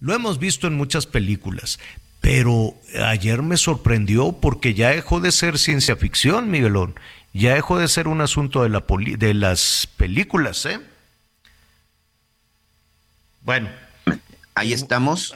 Lo 0.00 0.12
hemos 0.12 0.40
visto 0.40 0.66
en 0.66 0.74
muchas 0.74 1.06
películas, 1.06 1.78
pero 2.20 2.74
ayer 3.04 3.42
me 3.42 3.56
sorprendió 3.56 4.32
porque 4.32 4.74
ya 4.74 4.90
dejó 4.90 5.20
de 5.20 5.32
ser 5.32 5.58
ciencia 5.58 5.96
ficción, 5.96 6.50
Miguelón. 6.50 6.94
Ya 7.32 7.54
dejó 7.54 7.78
de 7.78 7.88
ser 7.88 8.08
un 8.08 8.20
asunto 8.20 8.62
de, 8.62 8.70
la 8.70 8.84
de 9.16 9.34
las 9.34 9.88
películas, 9.96 10.66
¿eh? 10.66 10.80
Bueno. 13.42 13.68
Ahí 14.58 14.72
estamos. 14.72 15.32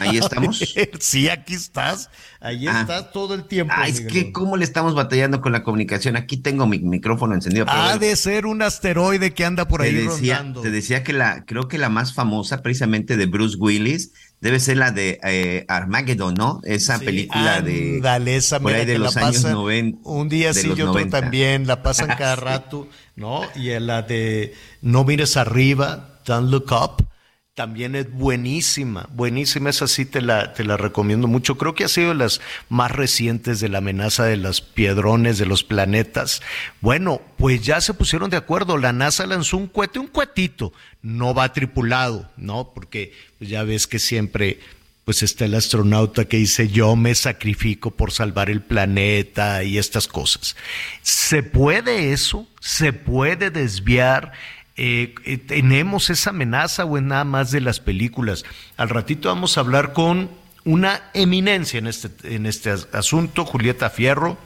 Ahí 0.00 0.18
estamos. 0.18 0.58
sí, 0.98 1.28
aquí 1.28 1.54
estás. 1.54 2.10
Ahí 2.40 2.66
ah. 2.66 2.80
estás 2.80 3.12
todo 3.12 3.34
el 3.34 3.44
tiempo. 3.44 3.72
Ah, 3.76 3.86
es 3.86 4.00
que 4.00 4.32
cómo 4.32 4.56
le 4.56 4.64
estamos 4.64 4.96
batallando 4.96 5.40
con 5.40 5.52
la 5.52 5.62
comunicación. 5.62 6.16
Aquí 6.16 6.38
tengo 6.38 6.66
mi 6.66 6.80
micrófono 6.80 7.34
encendido. 7.34 7.66
ha 7.68 7.96
de 7.98 8.16
ser 8.16 8.46
un 8.46 8.62
asteroide 8.62 9.32
que 9.32 9.44
anda 9.44 9.68
por 9.68 9.82
ahí 9.82 10.04
rondando. 10.04 10.60
Te 10.60 10.72
decía 10.72 11.04
que 11.04 11.12
la, 11.12 11.44
creo 11.44 11.68
que 11.68 11.78
la 11.78 11.88
más 11.88 12.14
famosa, 12.14 12.62
precisamente 12.62 13.16
de 13.16 13.26
Bruce 13.26 13.56
Willis, 13.56 14.12
debe 14.44 14.60
ser 14.60 14.76
la 14.76 14.90
de 14.90 15.18
eh, 15.24 15.64
Armageddon, 15.68 16.34
¿no? 16.34 16.60
Esa 16.64 16.98
película 16.98 17.62
de 17.62 17.98
esa 18.26 18.60
por 18.60 18.74
ahí 18.74 18.84
de 18.84 18.98
los 18.98 19.16
años 19.16 19.42
90. 19.42 20.00
Un 20.04 20.28
día 20.28 20.52
sí, 20.52 20.70
yo 20.76 20.92
también, 21.06 21.66
la 21.66 21.82
pasan 21.82 22.08
cada 22.08 22.36
rato, 22.50 22.86
¿no? 23.16 23.40
Y 23.56 23.70
la 23.80 24.02
de 24.02 24.52
No 24.82 25.04
mires 25.04 25.38
arriba, 25.38 26.18
Don't 26.26 26.50
Look 26.50 26.72
Up, 26.72 27.06
también 27.54 27.94
es 27.94 28.10
buenísima, 28.10 29.08
buenísima, 29.12 29.70
esa 29.70 29.86
sí 29.86 30.04
te 30.04 30.20
la, 30.20 30.54
te 30.54 30.64
la 30.64 30.76
recomiendo 30.76 31.28
mucho. 31.28 31.56
Creo 31.56 31.74
que 31.74 31.84
ha 31.84 31.88
sido 31.88 32.08
de 32.08 32.16
las 32.16 32.40
más 32.68 32.90
recientes 32.90 33.60
de 33.60 33.68
la 33.68 33.78
amenaza 33.78 34.24
de 34.24 34.36
los 34.36 34.60
piedrones, 34.60 35.38
de 35.38 35.46
los 35.46 35.62
planetas. 35.62 36.42
Bueno, 36.80 37.22
pues 37.38 37.62
ya 37.62 37.80
se 37.80 37.94
pusieron 37.94 38.28
de 38.28 38.38
acuerdo, 38.38 38.76
la 38.76 38.92
NASA 38.92 39.24
lanzó 39.26 39.56
un 39.56 39.68
cohete, 39.68 40.00
un 40.00 40.08
cohetito, 40.08 40.72
no 41.00 41.32
va 41.32 41.52
tripulado, 41.52 42.28
¿no? 42.36 42.72
Porque 42.74 43.12
ya 43.38 43.62
ves 43.62 43.86
que 43.86 44.00
siempre 44.00 44.58
pues 45.04 45.22
está 45.22 45.44
el 45.44 45.54
astronauta 45.54 46.24
que 46.24 46.38
dice 46.38 46.68
yo 46.68 46.96
me 46.96 47.14
sacrifico 47.14 47.90
por 47.90 48.10
salvar 48.10 48.48
el 48.50 48.62
planeta 48.62 49.62
y 49.62 49.78
estas 49.78 50.08
cosas. 50.08 50.56
¿Se 51.02 51.44
puede 51.44 52.12
eso? 52.12 52.48
¿Se 52.58 52.92
puede 52.92 53.50
desviar? 53.50 54.32
Eh, 54.76 55.14
eh, 55.24 55.38
tenemos 55.38 56.10
esa 56.10 56.30
amenaza 56.30 56.84
o 56.84 56.96
es 56.96 57.02
nada 57.02 57.24
más 57.24 57.50
de 57.50 57.60
las 57.60 57.80
películas. 57.80 58.44
Al 58.76 58.88
ratito 58.88 59.28
vamos 59.28 59.56
a 59.56 59.60
hablar 59.60 59.92
con 59.92 60.30
una 60.64 61.02
eminencia 61.14 61.78
en 61.78 61.86
este, 61.86 62.34
en 62.34 62.46
este 62.46 62.74
asunto, 62.92 63.44
Julieta 63.44 63.90
Fierro, 63.90 64.36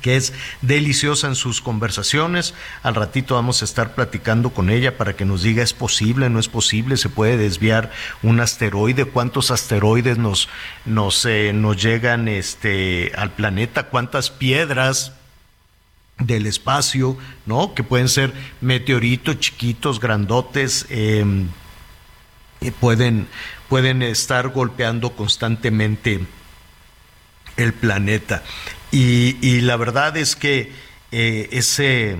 que 0.00 0.16
es 0.16 0.32
deliciosa 0.62 1.26
en 1.26 1.34
sus 1.34 1.60
conversaciones. 1.60 2.54
Al 2.82 2.94
ratito 2.94 3.34
vamos 3.34 3.60
a 3.60 3.66
estar 3.66 3.94
platicando 3.94 4.50
con 4.50 4.70
ella 4.70 4.96
para 4.96 5.14
que 5.16 5.26
nos 5.26 5.42
diga 5.42 5.62
es 5.62 5.74
posible, 5.74 6.30
no 6.30 6.38
es 6.38 6.48
posible, 6.48 6.96
se 6.96 7.10
puede 7.10 7.36
desviar 7.36 7.90
un 8.22 8.40
asteroide, 8.40 9.04
cuántos 9.04 9.50
asteroides 9.50 10.16
nos, 10.16 10.48
nos, 10.86 11.26
eh, 11.26 11.52
nos 11.52 11.82
llegan 11.82 12.28
este, 12.28 13.12
al 13.16 13.32
planeta, 13.32 13.88
cuántas 13.88 14.30
piedras 14.30 15.12
del 16.18 16.46
espacio, 16.46 17.16
¿no? 17.46 17.74
Que 17.74 17.82
pueden 17.82 18.08
ser 18.08 18.32
meteoritos 18.60 19.38
chiquitos, 19.38 20.00
grandotes, 20.00 20.86
em, 20.90 21.48
pueden, 22.80 23.26
pueden 23.68 24.02
estar 24.02 24.48
golpeando 24.50 25.10
constantemente 25.16 26.20
el 27.56 27.72
planeta. 27.72 28.42
Y, 28.90 29.60
la 29.62 29.76
verdad 29.76 30.16
es 30.16 30.36
que 30.36 30.72
eh, 31.12 31.48
ese, 31.52 32.18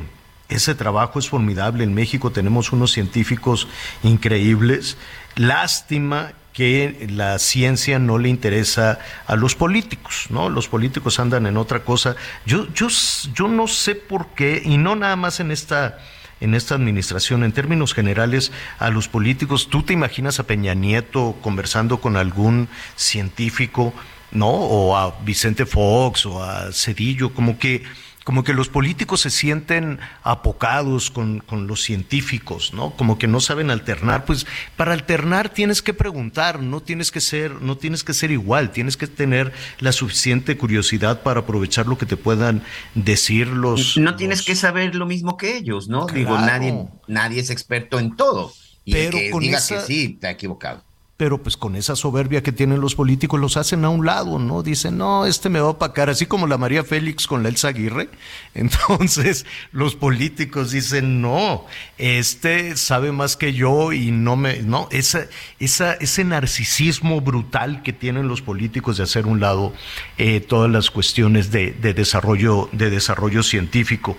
ese 0.48 0.74
trabajo 0.74 1.18
es 1.18 1.28
formidable. 1.28 1.84
En 1.84 1.94
México 1.94 2.32
tenemos 2.32 2.72
unos 2.72 2.92
científicos 2.92 3.68
increíbles. 4.02 4.96
Lástima 5.36 6.32
que 6.52 7.08
la 7.10 7.38
ciencia 7.38 7.98
no 7.98 8.18
le 8.18 8.28
interesa 8.28 8.98
a 9.26 9.36
los 9.36 9.54
políticos, 9.54 10.26
¿no? 10.28 10.50
Los 10.50 10.68
políticos 10.68 11.18
andan 11.18 11.46
en 11.46 11.56
otra 11.56 11.84
cosa. 11.84 12.14
Yo, 12.44 12.66
yo, 12.74 12.88
yo 13.34 13.48
no 13.48 13.66
sé 13.66 13.94
por 13.94 14.28
qué, 14.34 14.62
y 14.64 14.76
no 14.76 14.94
nada 14.94 15.16
más 15.16 15.40
en 15.40 15.50
esta, 15.50 15.98
en 16.40 16.54
esta 16.54 16.74
administración, 16.74 17.42
en 17.44 17.52
términos 17.52 17.94
generales, 17.94 18.52
a 18.78 18.90
los 18.90 19.08
políticos, 19.08 19.68
¿tú 19.70 19.82
te 19.82 19.94
imaginas 19.94 20.40
a 20.40 20.46
Peña 20.46 20.74
Nieto 20.74 21.36
conversando 21.40 22.00
con 22.00 22.16
algún 22.16 22.68
científico, 22.96 23.94
¿no? 24.30 24.50
O 24.50 24.96
a 24.96 25.18
Vicente 25.24 25.64
Fox 25.64 26.26
o 26.26 26.42
a 26.42 26.70
Cedillo, 26.72 27.32
como 27.32 27.58
que 27.58 27.82
como 28.24 28.44
que 28.44 28.52
los 28.52 28.68
políticos 28.68 29.20
se 29.20 29.30
sienten 29.30 29.98
apocados 30.22 31.10
con, 31.10 31.42
los 31.50 31.82
científicos, 31.82 32.72
¿no? 32.72 32.90
Como 32.90 33.18
que 33.18 33.26
no 33.26 33.40
saben 33.40 33.70
alternar. 33.70 34.24
Pues 34.24 34.46
para 34.76 34.92
alternar 34.92 35.48
tienes 35.48 35.82
que 35.82 35.94
preguntar, 35.94 36.60
no 36.60 36.80
tienes 36.80 37.10
que 37.10 37.20
ser, 37.20 37.62
no 37.62 37.76
tienes 37.76 38.04
que 38.04 38.14
ser 38.14 38.30
igual, 38.30 38.70
tienes 38.70 38.96
que 38.96 39.06
tener 39.06 39.52
la 39.78 39.92
suficiente 39.92 40.56
curiosidad 40.56 41.22
para 41.22 41.40
aprovechar 41.40 41.86
lo 41.86 41.98
que 41.98 42.06
te 42.06 42.16
puedan 42.16 42.62
decir 42.94 43.48
los. 43.48 43.96
No 43.96 44.16
tienes 44.16 44.42
que 44.42 44.54
saber 44.54 44.94
lo 44.94 45.06
mismo 45.06 45.36
que 45.36 45.56
ellos, 45.56 45.88
¿no? 45.88 46.06
Digo, 46.06 46.38
nadie, 46.38 46.86
nadie 47.08 47.40
es 47.40 47.50
experto 47.50 47.98
en 47.98 48.16
todo. 48.16 48.52
Y 48.84 48.92
Pero 48.92 49.18
que 49.18 49.32
diga 49.38 49.60
que 49.66 49.80
sí, 49.80 50.16
te 50.20 50.26
ha 50.26 50.30
equivocado 50.30 50.84
pero 51.22 51.40
pues 51.40 51.56
con 51.56 51.76
esa 51.76 51.94
soberbia 51.94 52.42
que 52.42 52.50
tienen 52.50 52.80
los 52.80 52.96
políticos 52.96 53.38
los 53.38 53.56
hacen 53.56 53.84
a 53.84 53.90
un 53.90 54.04
lado, 54.04 54.40
¿no? 54.40 54.64
Dicen, 54.64 54.98
no, 54.98 55.24
este 55.24 55.50
me 55.50 55.60
va 55.60 55.66
a 55.66 55.70
opacar, 55.70 56.10
así 56.10 56.26
como 56.26 56.48
la 56.48 56.58
María 56.58 56.82
Félix 56.82 57.28
con 57.28 57.44
la 57.44 57.48
Elsa 57.48 57.68
Aguirre. 57.68 58.08
Entonces 58.54 59.46
los 59.70 59.94
políticos 59.94 60.72
dicen, 60.72 61.22
no, 61.22 61.64
este 61.96 62.76
sabe 62.76 63.12
más 63.12 63.36
que 63.36 63.52
yo 63.52 63.92
y 63.92 64.10
no 64.10 64.34
me, 64.34 64.62
no, 64.62 64.88
ese 64.90 66.24
narcisismo 66.24 67.20
brutal 67.20 67.84
que 67.84 67.92
tienen 67.92 68.26
los 68.26 68.42
políticos 68.42 68.96
de 68.96 69.04
hacer 69.04 69.28
un 69.28 69.38
lado 69.38 69.72
eh, 70.18 70.40
todas 70.40 70.72
las 70.72 70.90
cuestiones 70.90 71.52
de, 71.52 71.70
de, 71.70 71.94
desarrollo, 71.94 72.68
de 72.72 72.90
desarrollo 72.90 73.44
científico. 73.44 74.16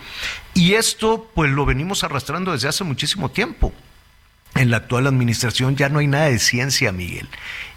Y 0.54 0.76
esto 0.76 1.30
pues 1.36 1.52
lo 1.52 1.66
venimos 1.66 2.06
arrastrando 2.06 2.54
desde 2.54 2.70
hace 2.70 2.86
muchísimo 2.86 3.30
tiempo 3.30 3.74
en 4.56 4.70
la 4.70 4.78
actual 4.78 5.08
administración 5.08 5.76
ya 5.76 5.90
no 5.90 6.00
hay 6.00 6.08
nada 6.08 6.30
de 6.30 6.40
ciencia, 6.40 6.92
Miguel. 6.92 7.28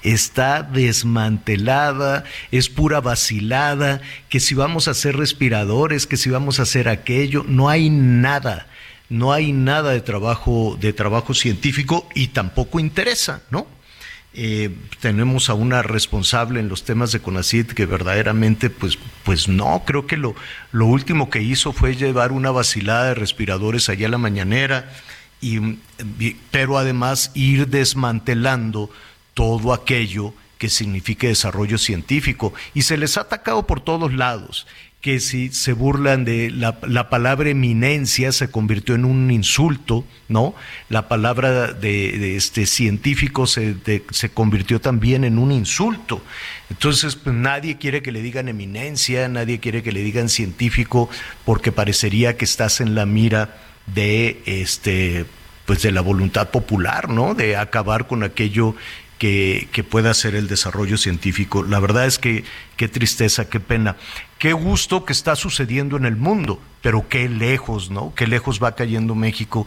Está 0.03 0.62
desmantelada, 0.62 2.24
es 2.51 2.68
pura 2.68 3.01
vacilada, 3.01 4.03
que 4.29 4.41
si 4.41 4.55
vamos 4.55 4.87
a 4.87 4.93
hacer 4.93 5.16
respiradores, 5.16 6.07
que 6.07 6.16
si 6.16 6.31
vamos 6.31 6.59
a 6.59 6.62
hacer 6.62 6.89
aquello, 6.89 7.45
no 7.49 7.68
hay 7.68 7.91
nada. 7.91 8.66
No 9.09 9.33
hay 9.33 9.53
nada 9.53 9.93
de 9.93 10.01
trabajo, 10.01 10.77
de 10.81 10.93
trabajo 10.93 11.33
científico 11.33 12.09
y 12.14 12.29
tampoco 12.29 12.81
interesa, 12.81 13.43
¿no? 13.51 13.66
Eh, 14.39 14.70
tenemos 15.01 15.49
a 15.49 15.55
una 15.55 15.81
responsable 15.81 16.61
en 16.61 16.68
los 16.68 16.85
temas 16.85 17.11
de 17.11 17.20
CONACID 17.20 17.68
que 17.68 17.87
verdaderamente, 17.87 18.68
pues, 18.68 18.99
pues 19.24 19.49
no, 19.49 19.83
creo 19.87 20.07
que 20.07 20.18
lo, 20.18 20.35
lo 20.72 20.85
último 20.85 21.31
que 21.31 21.41
hizo 21.41 21.72
fue 21.72 21.97
llevar 21.97 22.33
una 22.33 22.51
vacilada 22.51 23.07
de 23.07 23.14
respiradores 23.14 23.89
allá 23.89 24.09
a 24.09 24.11
la 24.11 24.18
mañanera, 24.18 24.93
y, 25.41 25.76
pero 26.51 26.78
además 26.78 27.30
ir 27.34 27.68
desmantelando 27.68 28.91
todo 29.34 29.72
aquello 29.72 30.32
que 30.59 30.68
signifique 30.68 31.28
desarrollo 31.28 31.78
científico. 31.78 32.55
Y 32.74 32.82
se 32.82 32.97
les 32.97 33.16
ha 33.18 33.22
atacado 33.22 33.66
por 33.66 33.80
todos 33.80 34.14
lados, 34.14 34.66
que 35.01 35.20
si 35.20 35.51
se 35.51 35.72
burlan 35.72 36.24
de 36.24 36.51
la, 36.51 36.80
palabra 37.11 37.51
eminencia 37.51 38.32
se 38.32 38.51
convirtió 38.51 38.95
en 38.95 39.05
un 39.05 39.30
insulto, 39.30 40.05
¿no? 40.28 40.55
La 40.89 41.07
palabra 41.07 41.72
de, 41.72 42.34
este 42.37 42.66
científico 42.66 43.47
se, 43.47 43.76
se, 44.11 44.30
convirtió 44.30 44.80
también 44.80 45.22
en 45.22 45.39
un 45.39 45.53
insulto. 45.53 46.22
Entonces, 46.70 47.14
pues, 47.14 47.37
nadie 47.37 47.76
quiere 47.76 48.03
que 48.03 48.11
le 48.11 48.22
digan 48.22 48.49
eminencia, 48.49 49.28
nadie 49.28 49.61
quiere 49.61 49.82
que 49.82 49.93
le 49.93 50.03
digan 50.03 50.28
científico, 50.28 51.09
porque 51.45 51.70
parecería 51.70 52.37
que 52.37 52.45
estás 52.45 52.80
en 52.80 52.97
la 52.97 53.07
mira 53.07 53.55
de 53.87 54.43
este 54.47 55.26
pues 55.66 55.82
de 55.82 55.91
la 55.91 56.01
voluntad 56.01 56.51
popular, 56.51 57.09
¿no? 57.09 57.34
De 57.34 57.57
acabar 57.57 58.07
con 58.07 58.22
aquello 58.22 58.76
que, 59.18 59.68
que, 59.72 59.82
pueda 59.82 60.14
ser 60.14 60.34
el 60.34 60.47
desarrollo 60.47 60.97
científico. 60.97 61.64
La 61.64 61.80
verdad 61.80 62.07
es 62.07 62.18
que 62.18 62.45
qué 62.76 62.87
tristeza, 62.87 63.49
qué 63.49 63.59
pena. 63.59 63.97
Qué 64.39 64.53
gusto 64.53 65.05
que 65.05 65.12
está 65.12 65.34
sucediendo 65.34 65.97
en 65.97 66.05
el 66.05 66.16
mundo, 66.16 66.61
pero 66.82 67.09
qué 67.09 67.28
lejos, 67.28 67.91
¿no? 67.91 68.14
Qué 68.14 68.26
lejos 68.26 68.62
va 68.62 68.76
cayendo 68.76 69.14
México. 69.14 69.66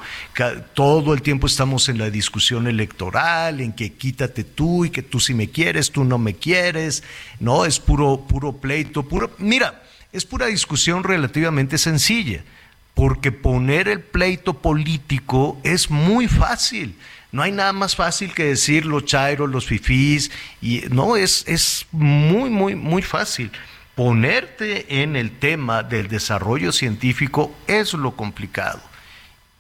Todo 0.74 1.14
el 1.14 1.22
tiempo 1.22 1.48
estamos 1.48 1.90
en 1.90 1.98
la 1.98 2.10
discusión 2.10 2.68
electoral, 2.68 3.60
en 3.60 3.74
que 3.74 3.94
quítate 3.94 4.44
tú 4.46 4.86
y 4.86 4.92
que 4.92 5.02
tú 5.02 5.20
si 5.20 5.34
me 5.34 5.50
quieres, 5.50 5.92
tú 5.92 6.06
no 6.06 6.18
me 6.18 6.36
quieres, 6.36 7.04
¿no? 7.40 7.66
Es 7.66 7.80
puro, 7.80 8.26
puro 8.26 8.54
pleito, 8.54 9.04
puro. 9.04 9.32
Mira, 9.40 9.84
es 10.14 10.26
pura 10.26 10.46
discusión 10.46 11.04
relativamente 11.04 11.78
sencilla 11.78 12.44
porque 13.00 13.32
poner 13.32 13.88
el 13.88 14.02
pleito 14.02 14.56
político 14.56 15.58
es 15.64 15.90
muy 15.90 16.28
fácil. 16.28 16.98
No 17.32 17.42
hay 17.42 17.54
nada 17.54 17.72
más 17.72 17.96
fácil 17.96 18.34
que 18.34 18.44
decir 18.44 18.86
los 18.86 19.06
chairos, 19.06 19.50
los 19.50 19.68
fifís, 19.68 20.32
y 20.62 20.82
no, 20.90 21.16
es, 21.16 21.46
es 21.48 21.86
muy, 21.94 22.50
muy, 22.50 22.76
muy 22.76 23.02
fácil. 23.02 23.52
Ponerte 23.96 25.02
en 25.02 25.16
el 25.16 25.32
tema 25.32 25.82
del 25.82 26.10
desarrollo 26.10 26.74
científico 26.74 27.56
es 27.68 27.94
lo 27.94 28.18
complicado. 28.18 28.82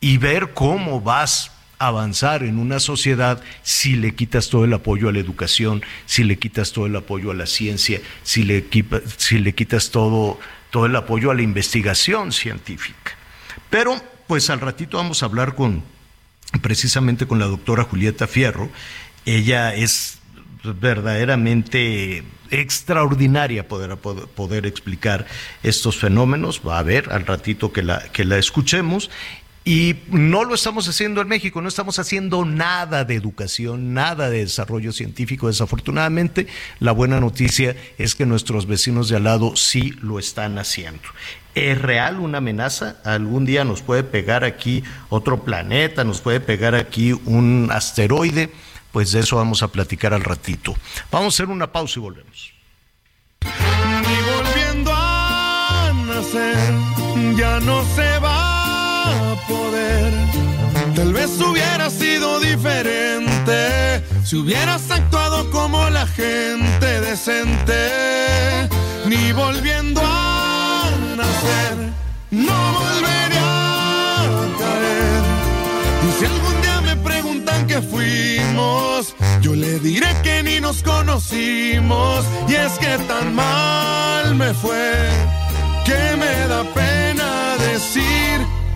Y 0.01 0.17
ver 0.17 0.53
cómo 0.53 0.99
vas 0.99 1.53
a 1.77 1.87
avanzar 1.87 2.43
en 2.43 2.59
una 2.59 2.81
sociedad 2.81 3.41
si 3.63 3.95
le 3.95 4.15
quitas 4.15 4.49
todo 4.49 4.65
el 4.65 4.73
apoyo 4.73 5.07
a 5.07 5.13
la 5.13 5.19
educación, 5.19 5.81
si 6.05 6.25
le 6.25 6.37
quitas 6.37 6.73
todo 6.73 6.87
el 6.87 6.95
apoyo 6.97 7.31
a 7.31 7.35
la 7.35 7.45
ciencia, 7.45 8.01
si 8.21 8.43
le, 8.43 8.65
si 9.15 9.39
le 9.39 9.55
quitas 9.55 9.91
todo, 9.91 10.41
todo 10.71 10.87
el 10.87 10.95
apoyo 10.97 11.31
a 11.31 11.35
la 11.35 11.41
investigación 11.41 12.33
científica. 12.33 13.18
Pero, 13.69 14.01
pues 14.27 14.49
al 14.49 14.59
ratito 14.59 14.97
vamos 14.97 15.21
a 15.23 15.27
hablar 15.27 15.55
con 15.55 15.83
precisamente 16.61 17.27
con 17.27 17.39
la 17.39 17.45
doctora 17.45 17.83
Julieta 17.83 18.27
Fierro. 18.27 18.69
Ella 19.25 19.73
es 19.75 20.19
verdaderamente 20.63 22.23
extraordinaria 22.51 23.67
poder, 23.67 23.95
poder, 23.97 24.65
explicar 24.65 25.25
estos 25.63 25.97
fenómenos. 25.97 26.61
Va 26.67 26.79
a 26.79 26.83
ver 26.83 27.11
al 27.11 27.25
ratito 27.25 27.71
que 27.71 27.83
la, 27.83 28.03
que 28.11 28.25
la 28.25 28.37
escuchemos. 28.37 29.09
Y 29.69 29.97
no 30.09 30.45
lo 30.45 30.55
estamos 30.55 30.87
haciendo 30.87 31.21
en 31.21 31.27
México, 31.27 31.61
no 31.61 31.67
estamos 31.67 31.99
haciendo 31.99 32.43
nada 32.43 33.05
de 33.05 33.13
educación, 33.13 33.93
nada 33.93 34.31
de 34.31 34.39
desarrollo 34.39 34.91
científico. 34.91 35.45
Desafortunadamente, 35.45 36.47
la 36.79 36.91
buena 36.91 37.19
noticia 37.19 37.75
es 37.99 38.15
que 38.15 38.25
nuestros 38.25 38.65
vecinos 38.65 39.09
de 39.09 39.17
al 39.17 39.25
lado 39.25 39.55
sí 39.55 39.93
lo 40.01 40.17
están 40.17 40.57
haciendo. 40.57 41.03
¿Es 41.53 41.79
real 41.79 42.19
una 42.19 42.39
amenaza? 42.39 42.95
¿Algún 43.03 43.45
día 43.45 43.63
nos 43.63 43.83
puede 43.83 44.01
pegar 44.01 44.43
aquí 44.43 44.83
otro 45.09 45.43
planeta? 45.43 46.03
¿Nos 46.03 46.19
puede 46.19 46.39
pegar 46.39 46.73
aquí 46.73 47.13
un 47.25 47.69
asteroide? 47.71 48.49
pues 48.91 49.11
de 49.11 49.19
eso 49.19 49.35
vamos 49.35 49.61
a 49.61 49.67
platicar 49.67 50.15
al 50.15 50.23
ratito. 50.23 50.75
Vamos 51.11 51.35
a 51.35 51.35
hacer 51.35 51.53
una 51.53 51.71
pausa 51.71 51.99
y 51.99 52.01
volvemos. 52.01 52.53
Ni 53.43 54.15
volviendo 54.31 54.91
a 54.91 55.93
nacer, 56.07 56.73
ya 57.37 57.59
no 57.59 57.81
a 57.81 58.18
Tal 60.95 61.13
vez 61.13 61.31
hubiera 61.39 61.89
sido 61.89 62.39
diferente 62.39 64.03
si 64.25 64.35
hubieras 64.35 64.91
actuado 64.91 65.49
como 65.49 65.89
la 65.89 66.05
gente 66.05 67.01
decente. 67.01 68.69
Ni 69.05 69.31
volviendo 69.31 70.01
a 70.03 70.89
nacer, 71.15 71.77
no 72.31 72.73
volvería 72.73 74.21
a 74.21 74.57
caer. 74.59 75.21
Y 76.05 76.19
si 76.19 76.25
algún 76.25 76.61
día 76.61 76.81
me 76.81 76.95
preguntan 76.97 77.65
qué 77.65 77.81
fuimos, 77.81 79.15
yo 79.41 79.55
le 79.55 79.79
diré 79.79 80.15
que 80.21 80.43
ni 80.43 80.59
nos 80.59 80.83
conocimos. 80.83 82.25
Y 82.47 82.55
es 82.55 82.73
que 82.73 82.97
tan 83.07 83.33
mal 83.33 84.35
me 84.35 84.53
fue 84.53 85.09
que 85.85 86.17
me 86.17 86.47
da 86.47 86.63
pena 86.73 87.55
decir 87.57 88.58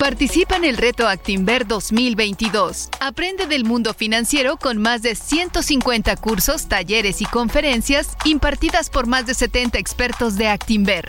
Participa 0.00 0.56
en 0.56 0.64
el 0.64 0.78
reto 0.78 1.06
Actinver 1.06 1.66
2022. 1.66 2.88
Aprende 3.00 3.46
del 3.46 3.64
mundo 3.64 3.92
financiero 3.92 4.56
con 4.56 4.78
más 4.78 5.02
de 5.02 5.14
150 5.14 6.16
cursos, 6.16 6.68
talleres 6.68 7.20
y 7.20 7.26
conferencias 7.26 8.16
impartidas 8.24 8.88
por 8.88 9.06
más 9.06 9.26
de 9.26 9.34
70 9.34 9.78
expertos 9.78 10.38
de 10.38 10.46
Actinver. 10.46 11.04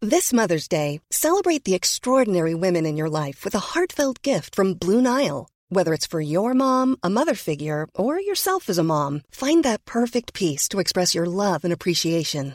This 0.00 0.32
Mother's 0.32 0.68
Day, 0.68 1.00
celebrate 1.10 1.64
the 1.64 1.74
extraordinary 1.74 2.54
women 2.54 2.86
in 2.86 2.96
your 2.96 3.10
life 3.10 3.44
with 3.44 3.56
a 3.56 3.74
heartfelt 3.74 4.22
gift 4.22 4.54
from 4.54 4.74
Blue 4.74 5.02
Nile. 5.02 5.48
Whether 5.68 5.92
it's 5.92 6.06
for 6.06 6.20
your 6.20 6.54
mom, 6.54 6.96
a 7.02 7.10
mother 7.10 7.34
figure, 7.34 7.88
or 7.92 8.20
yourself 8.20 8.70
as 8.70 8.78
a 8.78 8.84
mom, 8.84 9.22
find 9.32 9.64
that 9.64 9.84
perfect 9.84 10.32
piece 10.32 10.68
to 10.68 10.78
express 10.78 11.12
your 11.12 11.26
love 11.26 11.64
and 11.64 11.72
appreciation. 11.72 12.54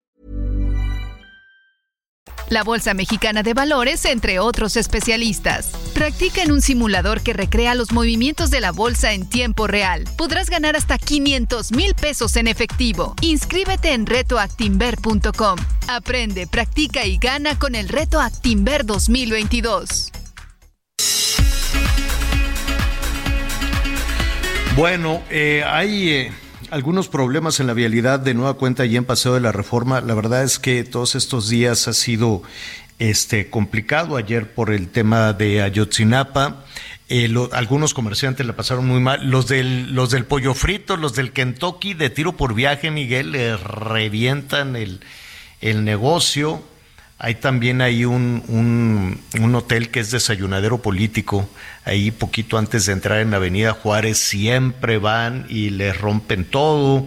La 2.51 2.63
Bolsa 2.63 2.93
Mexicana 2.93 3.43
de 3.43 3.53
Valores, 3.53 4.03
entre 4.03 4.39
otros 4.39 4.75
especialistas. 4.75 5.67
Practica 5.93 6.43
en 6.43 6.51
un 6.51 6.61
simulador 6.61 7.21
que 7.21 7.31
recrea 7.31 7.75
los 7.75 7.93
movimientos 7.93 8.51
de 8.51 8.59
la 8.59 8.73
bolsa 8.73 9.13
en 9.13 9.25
tiempo 9.25 9.67
real. 9.67 10.03
Podrás 10.17 10.49
ganar 10.49 10.75
hasta 10.75 10.97
500 10.97 11.71
mil 11.71 11.95
pesos 11.95 12.35
en 12.35 12.47
efectivo. 12.47 13.15
Inscríbete 13.21 13.93
en 13.93 14.05
retoactimber.com. 14.05 15.59
Aprende, 15.87 16.45
practica 16.45 17.05
y 17.05 17.19
gana 17.19 17.57
con 17.57 17.73
el 17.73 17.87
Reto 17.87 18.19
Actimber 18.19 18.85
2022. 18.85 20.11
Bueno, 24.75 25.23
eh, 25.29 25.63
hay 25.65 26.09
eh, 26.09 26.31
algunos 26.71 27.09
problemas 27.09 27.59
en 27.59 27.67
la 27.67 27.73
vialidad 27.73 28.19
de 28.19 28.33
nueva 28.33 28.53
cuenta 28.55 28.85
y 28.85 28.95
en 28.95 29.05
Paseo 29.05 29.33
de 29.33 29.41
la 29.41 29.51
Reforma. 29.51 30.01
La 30.01 30.13
verdad 30.15 30.43
es 30.43 30.57
que 30.57 30.83
todos 30.83 31.15
estos 31.15 31.49
días 31.49 31.87
ha 31.87 31.93
sido 31.93 32.41
este 32.97 33.49
complicado. 33.49 34.15
Ayer 34.15 34.53
por 34.53 34.71
el 34.71 34.87
tema 34.87 35.33
de 35.33 35.61
Ayotzinapa. 35.61 36.65
Eh, 37.09 37.27
lo- 37.27 37.49
algunos 37.51 37.93
comerciantes 37.93 38.45
la 38.45 38.55
pasaron 38.55 38.87
muy 38.87 39.01
mal. 39.01 39.29
Los 39.29 39.47
del, 39.47 39.93
los 39.93 40.11
del 40.11 40.23
pollo 40.25 40.53
frito, 40.53 40.95
los 40.95 41.13
del 41.13 41.33
Kentucky 41.33 41.93
de 41.93 42.09
tiro 42.09 42.37
por 42.37 42.53
viaje, 42.55 42.89
Miguel, 42.89 43.33
le 43.33 43.57
revientan 43.57 44.77
el, 44.77 45.01
el 45.59 45.83
negocio. 45.83 46.63
Hay 47.23 47.35
también 47.35 47.81
ahí 47.81 48.03
un, 48.03 48.41
un, 48.47 49.55
hotel 49.55 49.89
que 49.89 49.99
es 49.99 50.09
desayunadero 50.09 50.81
político, 50.81 51.47
ahí 51.85 52.09
poquito 52.09 52.57
antes 52.57 52.87
de 52.87 52.93
entrar 52.93 53.19
en 53.19 53.29
la 53.29 53.37
Avenida 53.37 53.73
Juárez, 53.73 54.17
siempre 54.17 54.97
van 54.97 55.45
y 55.47 55.69
les 55.69 55.95
rompen 55.95 56.45
todo. 56.45 57.05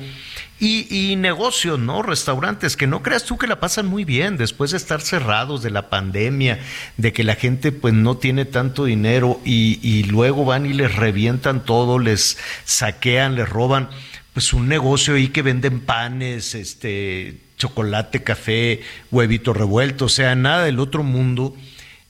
Y, 0.60 0.86
y 0.88 1.16
negocios, 1.16 1.80
¿no? 1.80 2.00
Restaurantes, 2.02 2.76
que 2.76 2.86
no 2.86 3.02
creas 3.02 3.24
tú 3.24 3.38
que 3.38 3.48
la 3.48 3.58
pasan 3.58 3.86
muy 3.86 4.04
bien 4.04 4.36
después 4.36 4.70
de 4.70 4.76
estar 4.76 5.00
cerrados 5.00 5.64
de 5.64 5.70
la 5.70 5.90
pandemia, 5.90 6.60
de 6.96 7.12
que 7.12 7.24
la 7.24 7.34
gente 7.34 7.72
pues 7.72 7.92
no 7.92 8.16
tiene 8.16 8.44
tanto 8.44 8.84
dinero 8.84 9.40
y, 9.44 9.80
y 9.82 10.04
luego 10.04 10.44
van 10.44 10.64
y 10.64 10.74
les 10.74 10.94
revientan 10.94 11.64
todo, 11.64 11.98
les 11.98 12.38
saquean, 12.64 13.34
les 13.34 13.48
roban 13.48 13.88
pues 14.32 14.52
un 14.52 14.68
negocio 14.68 15.14
ahí 15.14 15.28
que 15.28 15.42
venden 15.42 15.80
panes, 15.80 16.54
este, 16.54 17.40
chocolate, 17.57 18.22
café, 18.22 18.82
huevito 19.11 19.52
revuelto, 19.52 20.07
o 20.07 20.09
sea, 20.09 20.34
nada 20.34 20.64
del 20.64 20.80
otro 20.80 21.02
mundo. 21.02 21.55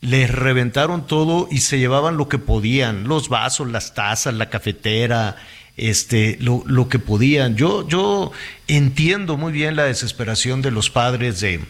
Les 0.01 0.31
reventaron 0.31 1.07
todo 1.07 1.49
y 1.51 1.59
se 1.59 1.79
llevaban 1.79 2.19
lo 2.19 2.29
que 2.29 2.39
podían, 2.39 3.05
los 3.05 3.31
vasos, 3.31 3.71
las 3.71 3.95
tazas, 3.95 4.35
la 4.35 4.51
cafetera, 4.51 5.37
este, 5.77 6.37
lo, 6.41 6.63
lo 6.67 6.89
que 6.89 6.99
podían. 6.99 7.57
Yo, 7.57 7.89
yo 7.89 8.31
entiendo 8.69 9.37
muy 9.37 9.53
bien 9.53 9.77
la 9.77 9.85
desesperación 9.85 10.61
de 10.61 10.71
los 10.71 10.91
padres 10.91 11.41
de, 11.41 11.61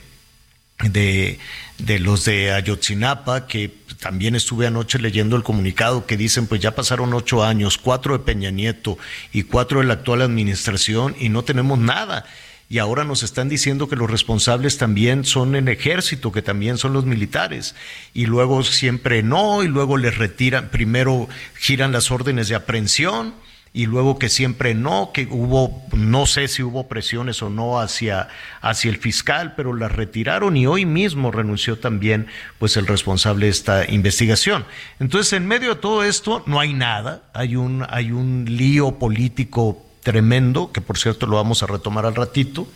de, 0.83 1.39
de 1.79 1.99
los 1.99 2.25
de 2.25 2.53
Ayotzinapa, 2.53 3.47
que 3.47 3.73
también 4.01 4.35
estuve 4.35 4.67
anoche 4.67 4.99
leyendo 4.99 5.37
el 5.37 5.43
comunicado 5.43 6.07
que 6.07 6.17
dicen, 6.17 6.47
pues 6.47 6.61
ya 6.61 6.75
pasaron 6.75 7.15
ocho 7.15 7.45
años, 7.45 7.79
cuatro 7.79 8.19
de 8.19 8.25
Peña 8.25 8.51
Nieto 8.51 8.99
y 9.33 9.45
cuatro 9.45 9.81
de 9.81 9.87
la 9.87 9.95
actual 9.95 10.23
administración 10.23 11.15
y 11.19 11.29
no 11.29 11.45
tenemos 11.45 11.79
nada. 11.79 12.27
Y 12.69 12.79
ahora 12.79 13.05
nos 13.05 13.23
están 13.23 13.49
diciendo 13.49 13.89
que 13.89 13.97
los 13.97 14.11
responsables 14.11 14.79
también 14.79 15.25
son 15.25 15.55
el 15.55 15.69
ejército, 15.69 16.33
que 16.33 16.43
también 16.43 16.79
son 16.79 16.93
los 16.93 17.05
militares. 17.05 17.75
Y 18.15 18.27
luego 18.27 18.63
siempre 18.63 19.23
no, 19.23 19.63
y 19.63 19.69
luego 19.69 19.97
les 19.97 20.17
retiran, 20.17 20.71
primero 20.71 21.29
giran 21.59 21.93
las 21.93 22.11
órdenes 22.11 22.49
de 22.49 22.55
aprehensión 22.55 23.35
y 23.77 23.87
luego 23.87 24.21
que 24.21 24.29
siempre 24.29 24.73
no, 24.73 25.11
que 25.13 25.27
hubo, 25.29 25.83
no 25.93 26.27
sé 26.27 26.47
si 26.47 26.63
hubo 26.63 26.87
presiones 26.87 27.43
o 27.43 27.51
no 27.51 27.81
hacia, 27.81 28.29
hacia 28.61 28.89
el 28.89 28.99
fiscal, 28.99 29.55
pero 29.57 29.75
las 29.75 29.91
retiraron 29.91 30.57
y 30.57 30.69
hoy 30.69 30.87
mismo 30.87 31.33
renunció 31.33 31.77
también 31.77 32.29
pues 32.61 32.77
el 32.77 32.87
responsable 32.87 33.47
de 33.47 33.51
esta 33.51 33.91
investigación. 33.91 34.65
Entonces, 35.01 35.33
en 35.33 35.49
medio 35.49 35.75
de 35.75 35.81
todo 35.81 36.05
esto 36.05 36.45
no 36.47 36.61
hay 36.61 36.73
nada, 36.73 37.25
hay 37.35 37.57
un, 37.57 37.85
hay 37.91 38.13
un 38.13 38.45
lío 38.49 38.93
político 38.93 39.85
tremendo, 40.05 40.71
que 40.71 40.81
por 40.81 40.99
cierto 40.99 41.27
lo 41.27 41.37
vamos 41.37 41.65
a 41.65 41.67
retomar 41.67 42.07
al 42.07 42.15
ratito, 42.15 42.69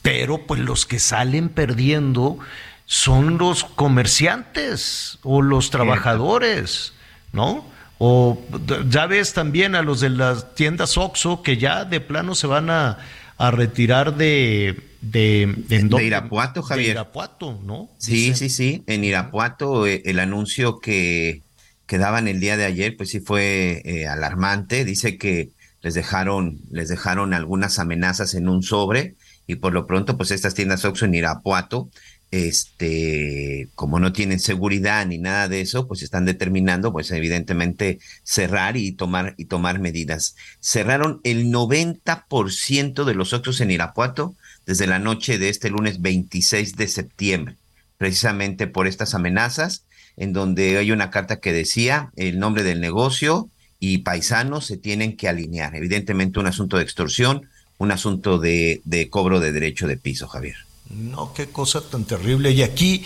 pero 0.00 0.46
pues 0.46 0.60
los 0.60 0.86
que 0.86 0.98
salen 0.98 1.50
perdiendo 1.50 2.38
son 2.86 3.36
los 3.36 3.64
comerciantes 3.64 5.18
o 5.22 5.42
los 5.42 5.70
trabajadores, 5.70 6.94
¿no? 7.32 7.70
O 7.98 8.40
ya 8.88 9.06
ves 9.06 9.32
también 9.32 9.74
a 9.74 9.82
los 9.82 10.00
de 10.00 10.10
las 10.10 10.54
tiendas 10.54 10.96
Oxxo 10.96 11.42
que 11.42 11.56
ya 11.56 11.84
de 11.84 12.00
plano 12.00 12.34
se 12.34 12.46
van 12.46 12.70
a, 12.70 12.98
a 13.38 13.50
retirar 13.50 14.16
de... 14.16 14.88
De. 15.00 15.52
Irapuato, 16.00 16.62
Javier. 16.62 16.86
De 16.86 16.92
Irapuato, 16.92 17.60
¿no? 17.64 17.90
Sí, 17.98 18.30
Dicen. 18.30 18.36
sí, 18.36 18.48
sí. 18.50 18.84
En 18.86 19.02
Irapuato 19.02 19.86
eh, 19.86 20.00
el 20.04 20.20
anuncio 20.20 20.78
que, 20.78 21.42
que 21.86 21.98
daban 21.98 22.28
el 22.28 22.38
día 22.38 22.56
de 22.56 22.66
ayer, 22.66 22.96
pues 22.96 23.10
sí 23.10 23.18
fue 23.18 23.82
eh, 23.84 24.06
alarmante. 24.06 24.84
Dice 24.84 25.18
que 25.18 25.50
les 25.82 25.94
dejaron, 25.94 26.60
les 26.70 26.88
dejaron 26.88 27.34
algunas 27.34 27.78
amenazas 27.78 28.34
en 28.34 28.48
un 28.48 28.62
sobre 28.62 29.14
y 29.46 29.56
por 29.56 29.72
lo 29.72 29.86
pronto, 29.86 30.16
pues 30.16 30.30
estas 30.30 30.54
tiendas 30.54 30.84
Oxxo 30.84 31.04
en 31.04 31.14
Irapuato, 31.14 31.90
este, 32.30 33.68
como 33.74 33.98
no 34.00 34.12
tienen 34.12 34.40
seguridad 34.40 35.04
ni 35.04 35.18
nada 35.18 35.48
de 35.48 35.60
eso, 35.60 35.86
pues 35.86 36.02
están 36.02 36.24
determinando, 36.24 36.92
pues 36.92 37.10
evidentemente 37.10 37.98
cerrar 38.22 38.76
y 38.76 38.92
tomar 38.92 39.34
y 39.36 39.46
tomar 39.46 39.80
medidas. 39.80 40.36
Cerraron 40.60 41.20
el 41.24 41.52
90% 41.52 43.04
de 43.04 43.14
los 43.14 43.32
Oxxos 43.32 43.60
en 43.60 43.72
Irapuato 43.72 44.34
desde 44.64 44.86
la 44.86 44.98
noche 44.98 45.38
de 45.38 45.48
este 45.48 45.70
lunes 45.70 46.00
26 46.00 46.76
de 46.76 46.88
septiembre 46.88 47.56
precisamente 48.02 48.66
por 48.66 48.88
estas 48.88 49.14
amenazas, 49.14 49.84
en 50.16 50.32
donde 50.32 50.76
hay 50.76 50.90
una 50.90 51.08
carta 51.10 51.38
que 51.38 51.52
decía 51.52 52.10
el 52.16 52.40
nombre 52.40 52.64
del 52.64 52.80
negocio 52.80 53.48
y 53.84 53.98
paisanos 53.98 54.64
se 54.64 54.76
tienen 54.76 55.16
que 55.16 55.28
alinear. 55.28 55.74
Evidentemente 55.74 56.38
un 56.38 56.46
asunto 56.46 56.76
de 56.76 56.84
extorsión, 56.84 57.48
un 57.78 57.90
asunto 57.90 58.38
de, 58.38 58.80
cobro 59.10 59.40
de 59.40 59.50
derecho 59.50 59.88
de 59.88 59.96
piso, 59.96 60.28
Javier. 60.28 60.54
No, 60.88 61.32
qué 61.34 61.46
cosa 61.46 61.80
tan 61.80 62.04
terrible. 62.04 62.52
Y 62.52 62.62
aquí, 62.62 63.04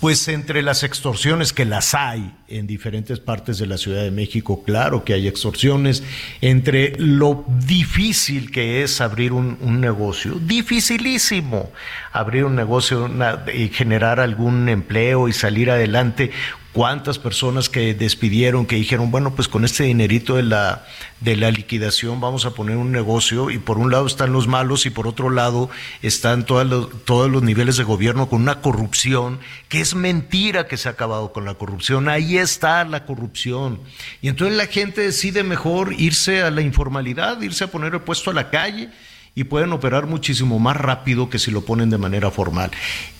pues 0.00 0.28
entre 0.28 0.60
las 0.60 0.82
extorsiones 0.82 1.54
que 1.54 1.64
las 1.64 1.94
hay 1.94 2.34
en 2.46 2.66
diferentes 2.66 3.20
partes 3.20 3.56
de 3.56 3.66
la 3.66 3.78
Ciudad 3.78 4.02
de 4.02 4.10
México, 4.10 4.64
claro 4.64 5.02
que 5.02 5.14
hay 5.14 5.28
extorsiones, 5.28 6.02
entre 6.42 6.92
lo 6.98 7.46
difícil 7.66 8.50
que 8.50 8.82
es 8.82 9.00
abrir 9.00 9.32
un, 9.32 9.56
un 9.62 9.80
negocio, 9.80 10.34
dificilísimo 10.34 11.70
abrir 12.12 12.44
un 12.44 12.56
negocio 12.56 13.10
y 13.54 13.68
generar 13.68 14.20
algún 14.20 14.68
empleo 14.68 15.28
y 15.28 15.32
salir 15.32 15.70
adelante 15.70 16.32
cuántas 16.72 17.18
personas 17.18 17.68
que 17.68 17.94
despidieron, 17.94 18.66
que 18.66 18.76
dijeron, 18.76 19.10
bueno, 19.10 19.34
pues 19.34 19.48
con 19.48 19.64
este 19.64 19.84
dinerito 19.84 20.36
de 20.36 20.42
la, 20.42 20.86
de 21.20 21.36
la 21.36 21.50
liquidación 21.50 22.20
vamos 22.20 22.44
a 22.44 22.50
poner 22.50 22.76
un 22.76 22.92
negocio 22.92 23.50
y 23.50 23.58
por 23.58 23.78
un 23.78 23.90
lado 23.90 24.06
están 24.06 24.32
los 24.32 24.46
malos 24.46 24.86
y 24.86 24.90
por 24.90 25.06
otro 25.06 25.30
lado 25.30 25.70
están 26.02 26.44
los, 26.48 27.04
todos 27.04 27.30
los 27.30 27.42
niveles 27.42 27.76
de 27.76 27.84
gobierno 27.84 28.28
con 28.28 28.42
una 28.42 28.60
corrupción, 28.60 29.40
que 29.68 29.80
es 29.80 29.94
mentira 29.94 30.66
que 30.66 30.76
se 30.76 30.88
ha 30.88 30.92
acabado 30.92 31.32
con 31.32 31.44
la 31.44 31.54
corrupción, 31.54 32.08
ahí 32.08 32.38
está 32.38 32.84
la 32.84 33.04
corrupción. 33.06 33.80
Y 34.20 34.28
entonces 34.28 34.56
la 34.56 34.66
gente 34.66 35.00
decide 35.00 35.42
mejor 35.42 35.94
irse 35.98 36.42
a 36.42 36.50
la 36.50 36.60
informalidad, 36.60 37.40
irse 37.40 37.64
a 37.64 37.70
poner 37.70 37.94
el 37.94 38.00
puesto 38.02 38.30
a 38.30 38.34
la 38.34 38.50
calle 38.50 38.90
y 39.38 39.44
pueden 39.44 39.72
operar 39.72 40.08
muchísimo 40.08 40.58
más 40.58 40.76
rápido 40.76 41.30
que 41.30 41.38
si 41.38 41.52
lo 41.52 41.60
ponen 41.60 41.90
de 41.90 41.96
manera 41.96 42.32
formal. 42.32 42.72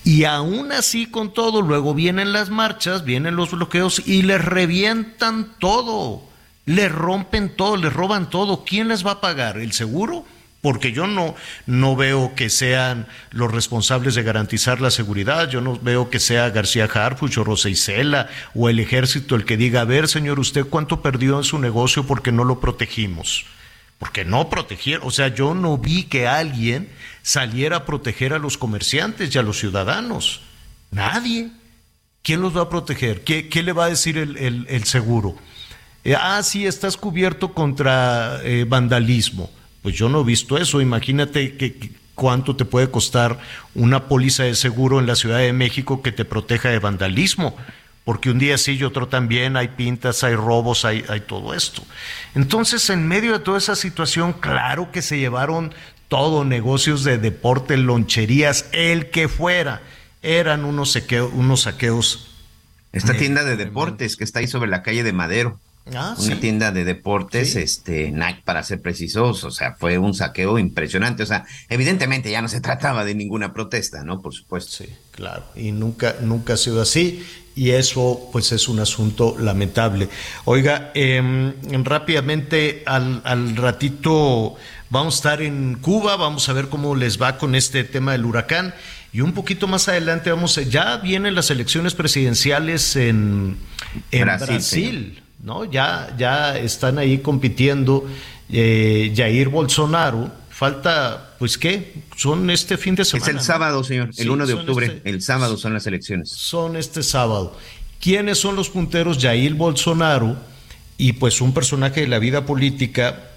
Y 0.03 0.25
aún 0.25 0.73
así 0.73 1.07
con 1.07 1.33
todo, 1.33 1.63
luego 1.63 1.95
vienen 1.95 2.33
las 2.33 2.51
marchas, 2.51 3.05
vienen 3.05 3.37
los 3.37 3.53
bloqueos 3.53 4.03
y 4.05 4.23
les 4.23 4.45
revientan 4.45 5.55
todo, 5.61 6.25
les 6.67 6.91
rompen 6.91 7.55
todo, 7.55 7.77
les 7.77 7.93
roban 7.93 8.31
todo. 8.31 8.65
¿Quién 8.65 8.89
les 8.89 9.07
va 9.07 9.13
a 9.13 9.21
pagar? 9.21 9.59
¿El 9.59 9.71
seguro? 9.71 10.25
Porque 10.61 10.91
yo 10.91 11.07
no, 11.07 11.37
no 11.67 11.95
veo 11.95 12.35
que 12.35 12.51
sean 12.51 13.07
los 13.31 13.53
responsables 13.53 14.17
de 14.17 14.25
garantizar 14.25 14.81
la 14.81 14.91
seguridad, 14.91 15.49
yo 15.49 15.61
no 15.61 15.79
veo 15.81 16.11
que 16.11 16.19
sea 16.19 16.51
García 16.51 16.87
Harfuch 16.93 17.39
o 17.39 17.45
Rosa 17.45 17.69
Isela 17.69 18.29
o 18.57 18.69
el 18.69 18.81
ejército 18.81 19.37
el 19.37 19.45
que 19.45 19.57
diga, 19.57 19.83
a 19.83 19.85
ver 19.85 20.09
señor, 20.09 20.41
¿usted 20.41 20.65
cuánto 20.65 21.01
perdió 21.01 21.39
en 21.39 21.45
su 21.45 21.61
negocio 21.61 22.09
porque 22.09 22.33
no 22.33 22.43
lo 22.43 22.59
protegimos? 22.59 23.47
Porque 23.99 24.25
no 24.25 24.49
protegieron, 24.49 25.07
o 25.07 25.11
sea, 25.11 25.29
yo 25.29 25.55
no 25.55 25.77
vi 25.77 26.05
que 26.05 26.27
alguien 26.29 26.89
saliera 27.23 27.79
a 27.79 27.85
proteger 27.85 28.33
a 28.33 28.39
los 28.39 28.57
comerciantes 28.57 29.35
y 29.35 29.39
a 29.39 29.43
los 29.43 29.59
ciudadanos. 29.59 30.41
Nadie. 30.91 31.51
¿Quién 32.23 32.41
los 32.41 32.57
va 32.57 32.63
a 32.63 32.69
proteger? 32.69 33.23
¿Qué, 33.25 33.49
qué 33.49 33.63
le 33.63 33.73
va 33.73 33.87
a 33.87 33.89
decir 33.89 34.19
el, 34.19 34.85
seguro? 34.85 35.37
Eh, 36.05 36.15
ah, 36.15 36.43
sí, 36.43 36.67
estás 36.67 36.97
cubierto 36.97 37.55
contra 37.55 38.41
eh, 38.45 38.65
vandalismo. 38.69 39.51
Pues 39.83 39.95
yo 39.95 40.09
no 40.09 40.21
he 40.21 40.25
visto 40.25 40.59
eso. 40.59 40.81
Imagínate 40.81 41.57
que, 41.57 41.93
cuánto 42.15 42.57
te 42.57 42.65
puede 42.65 42.91
costar 42.91 43.39
una 43.75 44.09
póliza 44.09 44.43
de 44.43 44.55
seguro 44.55 44.99
en 44.99 45.07
la 45.07 45.17
Ciudad 45.17 45.39
de 45.39 45.53
México 45.53 46.03
que 46.03 46.13
te 46.13 46.25
proteja 46.25 46.69
de 46.69 46.81
vandalismo 46.81 47.57
porque 48.09 48.31
un 48.31 48.39
día 48.39 48.57
sí 48.57 48.73
y 48.73 48.85
otro 48.85 49.07
también, 49.07 49.59
hay 49.59 49.69
pintas, 49.69 50.25
hay 50.25 50.35
robos, 50.35 50.87
hay, 50.87 51.05
hay 51.11 51.21
todo 51.21 51.53
esto. 51.53 51.83
Entonces, 52.35 52.89
en 52.89 53.07
medio 53.07 53.35
de 53.35 53.41
toda 53.41 53.59
esa 53.59 53.77
situación, 53.77 54.33
claro 54.33 54.91
que 54.91 55.03
se 55.03 55.19
llevaron 55.19 55.75
todo, 56.09 56.43
negocios 56.43 57.05
de 57.05 57.19
deporte, 57.19 57.77
loncherías, 57.77 58.65
el 58.73 59.11
que 59.11 59.29
fuera, 59.29 59.83
eran 60.23 60.65
unos, 60.65 60.99
unos 61.35 61.61
saqueos. 61.61 62.35
Esta 62.93 63.13
tienda 63.13 63.45
de 63.45 63.59
deportes 63.59 64.17
que 64.17 64.25
está 64.25 64.39
ahí 64.39 64.47
sobre 64.47 64.71
la 64.71 64.83
calle 64.83 65.03
de 65.03 65.13
Madero. 65.13 65.61
Ah, 65.95 66.17
una 66.19 66.41
tienda 66.41 66.71
de 66.73 66.85
deportes, 66.85 67.57
este, 67.57 68.11
Nike 68.11 68.43
para 68.45 68.63
ser 68.63 68.81
precisos, 68.81 69.45
o 69.45 69.51
sea, 69.51 69.75
fue 69.75 69.97
un 69.97 70.13
saqueo 70.13 70.59
impresionante, 70.59 71.23
o 71.23 71.27
sea, 71.27 71.47
evidentemente 71.71 72.31
ya 72.31 72.43
no 72.43 72.49
se 72.49 72.61
trataba 72.63 73.05
de 73.05 73.15
ninguna 73.15 73.53
protesta, 73.55 74.05
¿no? 74.05 74.21
Por 74.21 74.35
supuesto. 74.35 74.85
Sí, 74.85 74.93
claro, 75.13 75.45
y 75.55 75.73
nunca, 75.73 76.17
nunca 76.21 76.55
ha 76.55 76.57
sido 76.59 76.83
así, 76.83 77.25
y 77.59 77.73
eso 77.73 78.29
pues 78.31 78.53
es 78.53 78.69
un 78.69 78.79
asunto 78.79 79.37
lamentable. 79.37 80.09
Oiga, 80.45 80.93
em, 80.95 81.53
rápidamente 81.83 82.85
al, 82.87 83.21
al, 83.25 83.57
ratito 83.57 84.55
vamos 84.91 85.15
a 85.15 85.19
estar 85.19 85.43
en 85.43 85.75
Cuba, 85.81 86.17
vamos 86.17 86.49
a 86.49 86.53
ver 86.53 86.69
cómo 86.69 86.95
les 86.95 87.21
va 87.21 87.37
con 87.37 87.57
este 87.57 87.83
tema 87.83 88.13
del 88.13 88.27
huracán 88.27 88.75
y 89.13 89.23
un 89.23 89.33
poquito 89.33 89.67
más 89.67 89.89
adelante 89.89 90.31
vamos, 90.31 90.57
a, 90.57 90.63
ya 90.63 90.99
vienen 90.99 91.35
las 91.35 91.51
elecciones 91.51 91.95
presidenciales 91.95 92.95
en, 92.95 93.57
en 94.13 94.25
Brasil, 94.39 95.21
¿no? 95.43 95.65
Ya, 95.65 96.15
ya 96.17 96.57
están 96.57 96.99
ahí 96.99 97.19
compitiendo 97.19 98.07
eh, 98.53 99.13
Jair 99.17 99.49
Bolsonaro 99.49 100.31
Falta, 100.59 101.37
pues 101.39 101.57
qué, 101.57 101.93
son 102.17 102.51
este 102.51 102.77
fin 102.77 102.97
de 102.97 103.05
semana. 103.05 103.31
Es 103.31 103.37
el 103.37 103.41
sábado, 103.41 103.85
señor, 103.85 104.11
el 104.19 104.29
1 104.29 104.45
de 104.45 104.55
octubre, 104.55 104.87
este 104.87 105.09
el 105.09 105.23
sábado 105.23 105.57
son 105.57 105.73
las 105.73 105.87
elecciones. 105.87 106.31
Son 106.31 106.75
este 106.75 107.05
sábado. 107.05 107.57
¿Quiénes 108.01 108.39
son 108.39 108.57
los 108.57 108.69
punteros? 108.69 109.19
Jair 109.21 109.55
Bolsonaro 109.55 110.37
y 110.97 111.13
pues 111.13 111.41
un 111.41 111.55
personaje 111.55 112.01
de 112.01 112.09
la 112.09 112.19
vida 112.19 112.45
política 112.45 113.31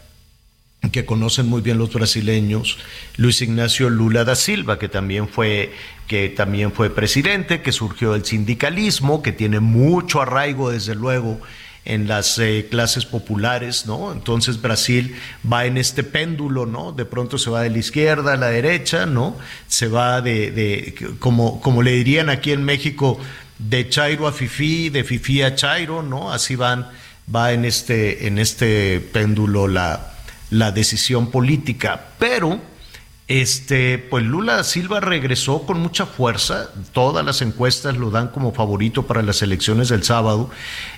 que 0.91 1.05
conocen 1.05 1.45
muy 1.45 1.61
bien 1.61 1.77
los 1.77 1.93
brasileños, 1.93 2.79
Luis 3.17 3.39
Ignacio 3.43 3.91
Lula 3.91 4.23
da 4.23 4.35
Silva, 4.35 4.79
que 4.79 4.89
también 4.89 5.29
fue 5.29 5.73
que 6.07 6.27
también 6.29 6.71
fue 6.71 6.89
presidente, 6.89 7.61
que 7.61 7.71
surgió 7.71 8.13
del 8.13 8.25
sindicalismo, 8.25 9.21
que 9.21 9.31
tiene 9.31 9.59
mucho 9.59 10.23
arraigo 10.23 10.71
desde 10.71 10.95
luego 10.95 11.39
en 11.83 12.07
las 12.07 12.37
eh, 12.37 12.67
clases 12.69 13.05
populares, 13.05 13.85
¿no? 13.87 14.11
Entonces 14.11 14.61
Brasil 14.61 15.15
va 15.51 15.65
en 15.65 15.77
este 15.77 16.03
péndulo, 16.03 16.65
¿no? 16.65 16.91
De 16.91 17.05
pronto 17.05 17.37
se 17.37 17.49
va 17.49 17.63
de 17.63 17.71
la 17.71 17.79
izquierda 17.79 18.33
a 18.33 18.37
la 18.37 18.49
derecha, 18.49 19.05
¿no? 19.05 19.35
Se 19.67 19.87
va 19.87 20.21
de, 20.21 20.51
de 20.51 21.15
como, 21.19 21.59
como 21.61 21.81
le 21.81 21.91
dirían 21.91 22.29
aquí 22.29 22.51
en 22.51 22.63
México, 22.63 23.19
de 23.57 23.89
Chairo 23.89 24.27
a 24.27 24.31
Fifi, 24.31 24.89
de 24.89 25.03
Fifi 25.03 25.41
a 25.41 25.55
Chairo, 25.55 26.03
¿no? 26.03 26.31
Así 26.31 26.55
van, 26.55 26.87
va 27.33 27.51
en 27.51 27.65
este, 27.65 28.27
en 28.27 28.37
este 28.37 28.99
péndulo 28.99 29.67
la, 29.67 30.13
la 30.51 30.71
decisión 30.71 31.31
política. 31.31 32.09
Pero 32.19 32.59
este, 33.39 33.97
pues 33.97 34.25
Lula 34.25 34.61
Silva 34.65 34.99
regresó 34.99 35.61
con 35.65 35.79
mucha 35.79 36.05
fuerza, 36.05 36.69
todas 36.91 37.25
las 37.25 37.41
encuestas 37.41 37.95
lo 37.95 38.11
dan 38.11 38.27
como 38.27 38.51
favorito 38.51 39.07
para 39.07 39.21
las 39.21 39.41
elecciones 39.41 39.87
del 39.87 40.03
sábado. 40.03 40.49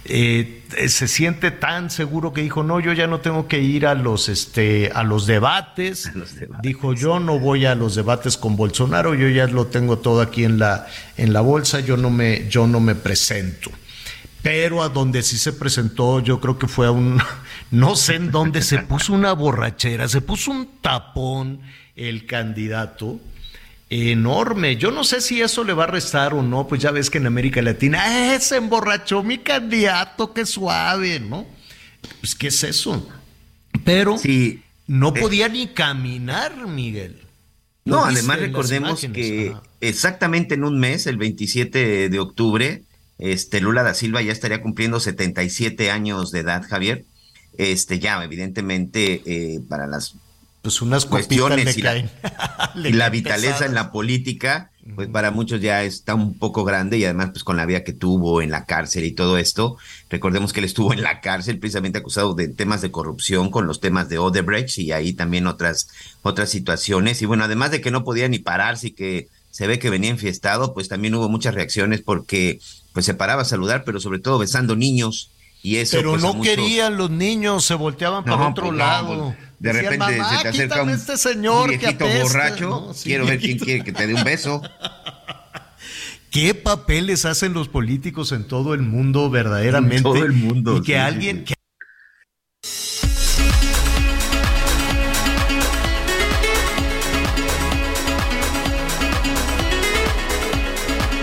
Eh, 0.06 0.64
se 0.88 1.08
siente 1.08 1.52
tan 1.52 1.92
seguro 1.92 2.34
que 2.34 2.42
dijo, 2.42 2.64
no, 2.64 2.80
yo 2.80 2.92
ya 2.92 3.06
no 3.06 3.20
tengo 3.20 3.48
que 3.48 3.60
ir 3.60 3.86
a 3.86 3.94
los, 3.94 4.30
este, 4.30 4.92
a 4.96 5.04
los 5.04 5.28
debates. 5.28 6.12
Dijo, 6.64 6.96
yo 6.96 7.20
no 7.20 7.38
voy 7.38 7.68
a 7.68 7.76
los 7.76 7.94
debates 7.94 8.36
con 8.36 8.56
Bolsonaro, 8.56 9.14
yo 9.14 9.30
ya 9.30 9.46
lo 9.46 9.68
tengo 9.68 10.00
todo 10.00 10.20
aquí 10.20 10.44
en 10.44 10.58
la, 10.58 10.88
en 11.18 11.34
la 11.34 11.42
bolsa, 11.42 11.82
yo 11.82 11.98
no 11.98 12.10
me, 12.10 12.50
yo 12.50 12.66
no 12.66 12.80
me 12.80 12.96
presento 12.96 13.70
pero 14.42 14.84
a 14.84 14.90
donde 14.90 15.24
sí 15.24 15.38
se 15.38 15.54
presentó, 15.54 16.20
yo 16.20 16.42
creo 16.42 16.60
que 16.60 16.68
fue 16.68 16.88
a 16.88 16.92
un, 16.92 17.22
no 17.72 17.96
sé 17.96 18.16
en 18.16 18.30
dónde, 18.30 18.62
se 18.62 18.80
puso 18.80 19.14
una 19.14 19.32
borrachera, 19.32 20.10
se 20.10 20.20
puso 20.20 20.52
un 20.52 20.82
tapón 20.82 21.62
el 21.96 22.26
candidato 22.26 23.20
enorme. 23.90 24.78
Yo 24.78 24.92
no 24.92 25.04
sé 25.04 25.22
si 25.22 25.42
eso 25.42 25.64
le 25.64 25.74
va 25.74 25.84
a 25.84 25.88
restar 25.88 26.34
o 26.34 26.42
no, 26.42 26.68
pues 26.68 26.82
ya 26.82 26.92
ves 26.92 27.10
que 27.10 27.20
en 27.20 27.28
América 27.28 27.62
Latina, 27.62 28.34
¡eh, 28.34 28.40
se 28.40 28.58
emborrachó 28.58 29.24
mi 29.24 29.40
candidato, 29.40 30.34
qué 30.34 30.46
suave, 30.46 31.20
¿no? 31.20 31.46
Pues, 32.20 32.36
¿qué 32.36 32.48
es 32.48 32.64
eso? 32.64 33.08
Pero 33.84 34.18
no 34.88 35.10
eh, 35.10 35.20
podía 35.20 35.48
ni 35.50 35.68
caminar, 35.68 36.68
Miguel. 36.68 37.22
No, 37.86 38.06
además 38.06 38.40
recordemos 38.40 39.02
que 39.14 39.54
exactamente 39.82 40.56
en 40.56 40.64
un 40.64 40.80
mes, 40.80 41.06
el 41.06 41.18
27 41.18 42.10
de 42.10 42.20
octubre, 42.20 42.84
este 43.20 43.60
Lula 43.60 43.84
da 43.84 43.94
Silva 43.94 44.22
ya 44.22 44.32
estaría 44.32 44.62
cumpliendo 44.62 45.00
77 45.00 45.92
años 45.92 46.32
de 46.32 46.40
edad, 46.40 46.64
Javier. 46.68 47.06
Este 47.58 48.00
ya, 48.00 48.24
evidentemente, 48.24 49.22
eh, 49.26 49.60
para 49.68 49.86
las 49.86 50.16
pues 50.64 50.82
unas 50.82 51.06
cuestiones 51.06 51.78
y 51.78 51.82
la, 51.82 51.98
y 52.76 52.94
la 52.94 53.10
vitaleza 53.10 53.66
en 53.66 53.74
la 53.74 53.92
política, 53.92 54.72
pues 54.96 55.10
para 55.10 55.30
muchos 55.30 55.60
ya 55.60 55.84
está 55.84 56.16
un 56.16 56.40
poco 56.40 56.64
grande 56.64 56.98
y 56.98 57.04
además 57.04 57.32
pues 57.32 57.44
con 57.44 57.58
la 57.58 57.66
vida 57.66 57.84
que 57.84 57.92
tuvo 57.92 58.42
en 58.42 58.50
la 58.50 58.66
cárcel 58.66 59.04
y 59.04 59.12
todo 59.12 59.38
esto, 59.38 59.76
recordemos 60.10 60.54
que 60.54 60.62
él 60.62 60.66
estuvo 60.66 60.94
en 60.94 61.04
la 61.04 61.20
cárcel 61.20 61.60
precisamente 61.60 62.00
acusado 62.00 62.34
de 62.34 62.48
temas 62.48 62.82
de 62.82 62.92
corrupción 62.92 63.52
con 63.52 63.68
los 63.68 63.82
temas 63.82 64.08
de 64.08 64.20
Odebrecht 64.20 64.80
y 64.80 64.94
ahí 64.94 65.12
también 65.12 65.48
otras 65.48 65.90
otras 66.22 66.50
situaciones. 66.50 67.22
Y 67.22 67.26
bueno, 67.26 67.44
además 67.44 67.72
de 67.72 67.82
que 67.82 67.92
no 67.92 68.06
podía 68.06 68.30
ni 68.30 68.40
pararse 68.40 68.88
y 68.88 68.92
que 68.92 69.28
se 69.52 69.68
ve 69.68 69.80
que 69.80 69.90
venía 69.90 70.12
enfiestado, 70.12 70.74
pues 70.74 70.88
también 70.88 71.14
hubo 71.14 71.28
muchas 71.28 71.56
reacciones 71.56 72.02
porque 72.02 72.62
pues 72.94 73.06
se 73.06 73.14
paraba 73.14 73.42
a 73.42 73.46
saludar, 73.46 73.84
pero 73.84 74.00
sobre 74.00 74.20
todo 74.20 74.40
besando 74.40 74.78
niños. 74.78 75.30
Y 75.62 75.78
eso 75.78 75.98
Pero 75.98 76.12
pues, 76.12 76.22
no 76.22 76.42
querían 76.42 76.98
los 76.98 77.10
niños, 77.10 77.66
se 77.66 77.76
volteaban 77.76 78.24
para 78.24 78.50
otro 78.50 78.68
pues, 78.68 78.78
lado. 78.78 79.36
Pues, 79.38 79.53
de 79.64 79.72
repente 79.72 80.06
se 80.06 80.42
te 80.42 80.50
acerca 80.50 80.84
un, 80.84 80.90
este 80.90 81.16
señor 81.16 81.70
viejito 81.70 82.06
borracho, 82.06 82.92
quiero 83.02 83.26
ver 83.26 83.40
quién 83.40 83.58
quiere 83.58 83.82
que 83.82 83.94
te 83.94 84.08
dé 84.08 84.14
un 84.14 84.24
beso. 84.26 84.62
¿Qué 86.32 86.54
papeles 86.54 87.24
hacen 87.24 87.54
los 87.54 87.70
políticos 87.70 88.34
en 88.34 88.46
todo 88.46 88.74
el 88.74 88.82
mundo 88.82 89.30
verdaderamente? 89.30 89.98
En 89.98 90.04
todo 90.04 90.26
el 90.26 90.34
mundo. 90.34 90.78
Y 90.78 90.82
que 90.82 90.98
alguien, 90.98 91.46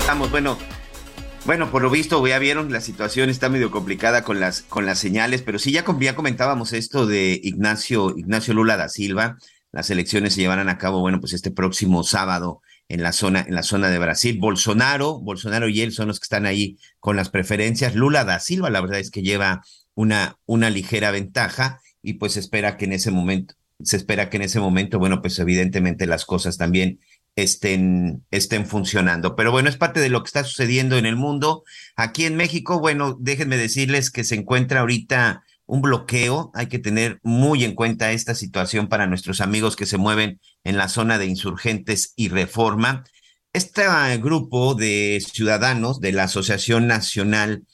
saludos. 0.06 0.30
Bueno, 0.30 0.56
bueno, 1.44 1.70
por 1.70 1.82
lo 1.82 1.90
visto, 1.90 2.24
ya 2.26 2.38
vieron, 2.38 2.70
la 2.70 2.80
situación 2.80 3.30
está 3.30 3.48
medio 3.48 3.70
complicada 3.70 4.22
con 4.22 4.40
las, 4.40 4.62
con 4.62 4.86
las 4.86 4.98
señales, 4.98 5.42
pero 5.42 5.58
sí 5.58 5.72
ya, 5.72 5.84
ya 6.00 6.14
comentábamos 6.14 6.72
esto 6.72 7.06
de 7.06 7.40
Ignacio, 7.42 8.14
Ignacio 8.16 8.54
Lula 8.54 8.76
da 8.76 8.88
Silva. 8.88 9.38
Las 9.72 9.90
elecciones 9.90 10.34
se 10.34 10.40
llevarán 10.40 10.68
a 10.68 10.78
cabo, 10.78 11.00
bueno, 11.00 11.20
pues 11.20 11.32
este 11.32 11.50
próximo 11.50 12.02
sábado 12.02 12.60
en 12.88 13.02
la 13.02 13.12
zona, 13.12 13.44
en 13.46 13.54
la 13.54 13.62
zona 13.62 13.88
de 13.88 13.98
Brasil. 13.98 14.38
Bolsonaro, 14.38 15.20
Bolsonaro 15.20 15.68
y 15.68 15.80
él 15.80 15.92
son 15.92 16.08
los 16.08 16.18
que 16.18 16.24
están 16.24 16.44
ahí 16.44 16.76
con 16.98 17.16
las 17.16 17.30
preferencias. 17.30 17.94
Lula 17.94 18.24
da 18.24 18.40
Silva, 18.40 18.68
la 18.68 18.80
verdad 18.80 18.98
es 18.98 19.10
que 19.10 19.22
lleva 19.22 19.62
una, 19.94 20.36
una 20.44 20.70
ligera 20.70 21.10
ventaja 21.10 21.80
y 22.02 22.14
pues 22.14 22.36
espera 22.36 22.76
que 22.76 22.84
en 22.84 22.92
ese 22.92 23.10
momento, 23.10 23.54
se 23.82 23.96
espera 23.96 24.28
que 24.28 24.36
en 24.36 24.42
ese 24.42 24.60
momento, 24.60 24.98
bueno, 24.98 25.22
pues 25.22 25.38
evidentemente 25.38 26.06
las 26.06 26.26
cosas 26.26 26.58
también 26.58 27.00
estén, 27.36 28.24
estén 28.30 28.66
funcionando. 28.66 29.36
Pero 29.36 29.52
bueno, 29.52 29.68
es 29.68 29.76
parte 29.76 30.00
de 30.00 30.08
lo 30.08 30.22
que 30.22 30.28
está 30.28 30.44
sucediendo 30.44 30.96
en 30.96 31.06
el 31.06 31.16
mundo. 31.16 31.64
Aquí 31.96 32.24
en 32.24 32.36
México, 32.36 32.80
bueno, 32.80 33.16
déjenme 33.20 33.56
decirles 33.56 34.10
que 34.10 34.24
se 34.24 34.34
encuentra 34.34 34.80
ahorita 34.80 35.44
un 35.66 35.82
bloqueo. 35.82 36.50
Hay 36.54 36.66
que 36.66 36.78
tener 36.78 37.20
muy 37.22 37.64
en 37.64 37.74
cuenta 37.74 38.12
esta 38.12 38.34
situación 38.34 38.88
para 38.88 39.06
nuestros 39.06 39.40
amigos 39.40 39.76
que 39.76 39.86
se 39.86 39.98
mueven 39.98 40.40
en 40.64 40.76
la 40.76 40.88
zona 40.88 41.18
de 41.18 41.26
insurgentes 41.26 42.12
y 42.16 42.28
reforma. 42.28 43.04
Este 43.52 43.82
grupo 44.18 44.74
de 44.74 45.22
ciudadanos 45.32 46.00
de 46.00 46.12
la 46.12 46.24
Asociación 46.24 46.86
Nacional 46.86 47.64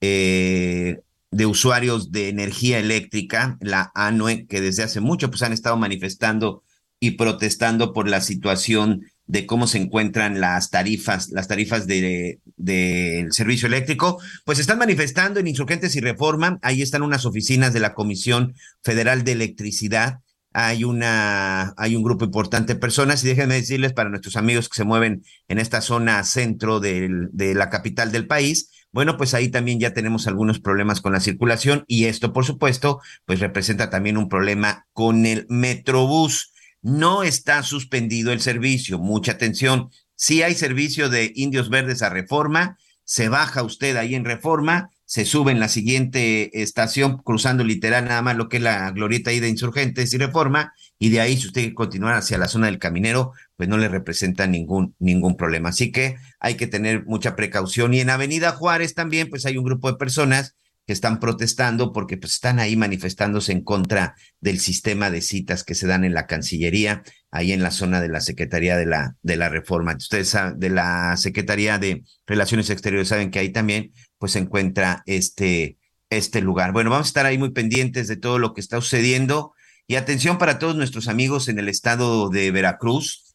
eh, 0.00 1.00
de 1.30 1.46
Usuarios 1.46 2.12
de 2.12 2.28
Energía 2.28 2.78
Eléctrica, 2.78 3.58
la 3.60 3.90
ANUE, 3.94 4.46
que 4.46 4.60
desde 4.60 4.82
hace 4.82 5.00
mucho 5.00 5.30
pues 5.30 5.42
han 5.42 5.52
estado 5.52 5.76
manifestando 5.76 6.62
y 7.00 7.12
protestando 7.12 7.92
por 7.92 8.08
la 8.08 8.20
situación 8.20 9.02
de 9.26 9.44
cómo 9.44 9.66
se 9.66 9.78
encuentran 9.78 10.40
las 10.40 10.70
tarifas, 10.70 11.30
las 11.30 11.48
tarifas 11.48 11.86
del 11.86 12.40
de, 12.56 13.26
servicio 13.30 13.66
eléctrico, 13.66 14.20
pues 14.44 14.58
están 14.58 14.78
manifestando 14.78 15.40
en 15.40 15.48
Insurgentes 15.48 15.96
y 15.96 16.00
Reforma. 16.00 16.58
Ahí 16.62 16.80
están 16.80 17.02
unas 17.02 17.26
oficinas 17.26 17.72
de 17.72 17.80
la 17.80 17.94
Comisión 17.94 18.54
Federal 18.82 19.24
de 19.24 19.32
Electricidad. 19.32 20.20
Hay 20.52 20.84
una, 20.84 21.74
hay 21.76 21.96
un 21.96 22.02
grupo 22.02 22.24
importante 22.24 22.74
de 22.74 22.80
personas 22.80 23.22
y 23.24 23.28
déjenme 23.28 23.56
decirles 23.56 23.92
para 23.92 24.08
nuestros 24.08 24.36
amigos 24.36 24.68
que 24.68 24.76
se 24.76 24.84
mueven 24.84 25.22
en 25.48 25.58
esta 25.58 25.80
zona 25.80 26.22
centro 26.24 26.80
de 26.80 27.54
la 27.54 27.68
capital 27.68 28.12
del 28.12 28.26
país, 28.26 28.70
bueno, 28.96 29.18
pues 29.18 29.34
ahí 29.34 29.50
también 29.50 29.78
ya 29.78 29.92
tenemos 29.92 30.26
algunos 30.26 30.58
problemas 30.58 31.02
con 31.02 31.12
la 31.12 31.20
circulación 31.20 31.84
y 31.86 32.06
esto, 32.06 32.32
por 32.32 32.46
supuesto, 32.46 33.00
pues 33.26 33.40
representa 33.40 33.90
también 33.90 34.16
un 34.16 34.30
problema 34.30 34.86
con 34.94 35.26
el 35.26 35.44
Metrobús 35.50 36.54
no 36.86 37.24
está 37.24 37.64
suspendido 37.64 38.32
el 38.32 38.40
servicio. 38.40 39.00
Mucha 39.00 39.32
atención. 39.32 39.90
Si 40.14 40.42
hay 40.42 40.54
servicio 40.54 41.08
de 41.08 41.32
Indios 41.34 41.68
Verdes 41.68 42.00
a 42.00 42.10
Reforma, 42.10 42.78
se 43.02 43.28
baja 43.28 43.64
usted 43.64 43.96
ahí 43.96 44.14
en 44.14 44.24
Reforma, 44.24 44.90
se 45.04 45.24
sube 45.24 45.50
en 45.50 45.58
la 45.58 45.68
siguiente 45.68 46.62
estación, 46.62 47.18
cruzando 47.18 47.64
literal 47.64 48.04
nada 48.04 48.22
más 48.22 48.36
lo 48.36 48.48
que 48.48 48.58
es 48.58 48.62
la 48.62 48.88
glorieta 48.92 49.30
ahí 49.30 49.40
de 49.40 49.48
Insurgentes 49.48 50.14
y 50.14 50.18
Reforma, 50.18 50.74
y 50.96 51.10
de 51.10 51.20
ahí 51.20 51.36
si 51.36 51.48
usted 51.48 51.74
continuar 51.74 52.14
hacia 52.14 52.38
la 52.38 52.46
zona 52.46 52.66
del 52.66 52.78
Caminero, 52.78 53.32
pues 53.56 53.68
no 53.68 53.78
le 53.78 53.88
representa 53.88 54.46
ningún, 54.46 54.94
ningún 55.00 55.36
problema. 55.36 55.70
Así 55.70 55.90
que 55.90 56.14
hay 56.38 56.54
que 56.54 56.68
tener 56.68 57.04
mucha 57.04 57.34
precaución. 57.34 57.94
Y 57.94 58.00
en 58.00 58.10
Avenida 58.10 58.52
Juárez 58.52 58.94
también, 58.94 59.28
pues 59.28 59.44
hay 59.44 59.58
un 59.58 59.64
grupo 59.64 59.90
de 59.90 59.98
personas 59.98 60.54
que 60.86 60.92
están 60.92 61.18
protestando 61.18 61.92
porque 61.92 62.16
pues, 62.16 62.34
están 62.34 62.60
ahí 62.60 62.76
manifestándose 62.76 63.52
en 63.52 63.62
contra 63.62 64.14
del 64.40 64.60
sistema 64.60 65.10
de 65.10 65.20
citas 65.20 65.64
que 65.64 65.74
se 65.74 65.86
dan 65.86 66.04
en 66.04 66.14
la 66.14 66.26
Cancillería, 66.26 67.02
ahí 67.30 67.52
en 67.52 67.62
la 67.62 67.72
zona 67.72 68.00
de 68.00 68.08
la 68.08 68.20
Secretaría 68.20 68.76
de 68.76 68.86
la, 68.86 69.16
de 69.22 69.36
la 69.36 69.48
Reforma. 69.48 69.96
Ustedes 69.96 70.28
saben, 70.28 70.60
de 70.60 70.70
la 70.70 71.16
Secretaría 71.16 71.78
de 71.78 72.04
Relaciones 72.26 72.70
Exteriores 72.70 73.08
saben 73.08 73.30
que 73.30 73.40
ahí 73.40 73.50
también 73.50 73.92
pues 74.18 74.32
se 74.32 74.38
encuentra 74.38 75.02
este, 75.06 75.76
este 76.08 76.40
lugar. 76.40 76.72
Bueno, 76.72 76.90
vamos 76.90 77.08
a 77.08 77.10
estar 77.10 77.26
ahí 77.26 77.36
muy 77.36 77.50
pendientes 77.50 78.06
de 78.06 78.16
todo 78.16 78.38
lo 78.38 78.54
que 78.54 78.60
está 78.60 78.80
sucediendo 78.80 79.54
y 79.88 79.96
atención 79.96 80.38
para 80.38 80.60
todos 80.60 80.76
nuestros 80.76 81.08
amigos 81.08 81.48
en 81.48 81.58
el 81.58 81.68
estado 81.68 82.28
de 82.30 82.52
Veracruz. 82.52 83.34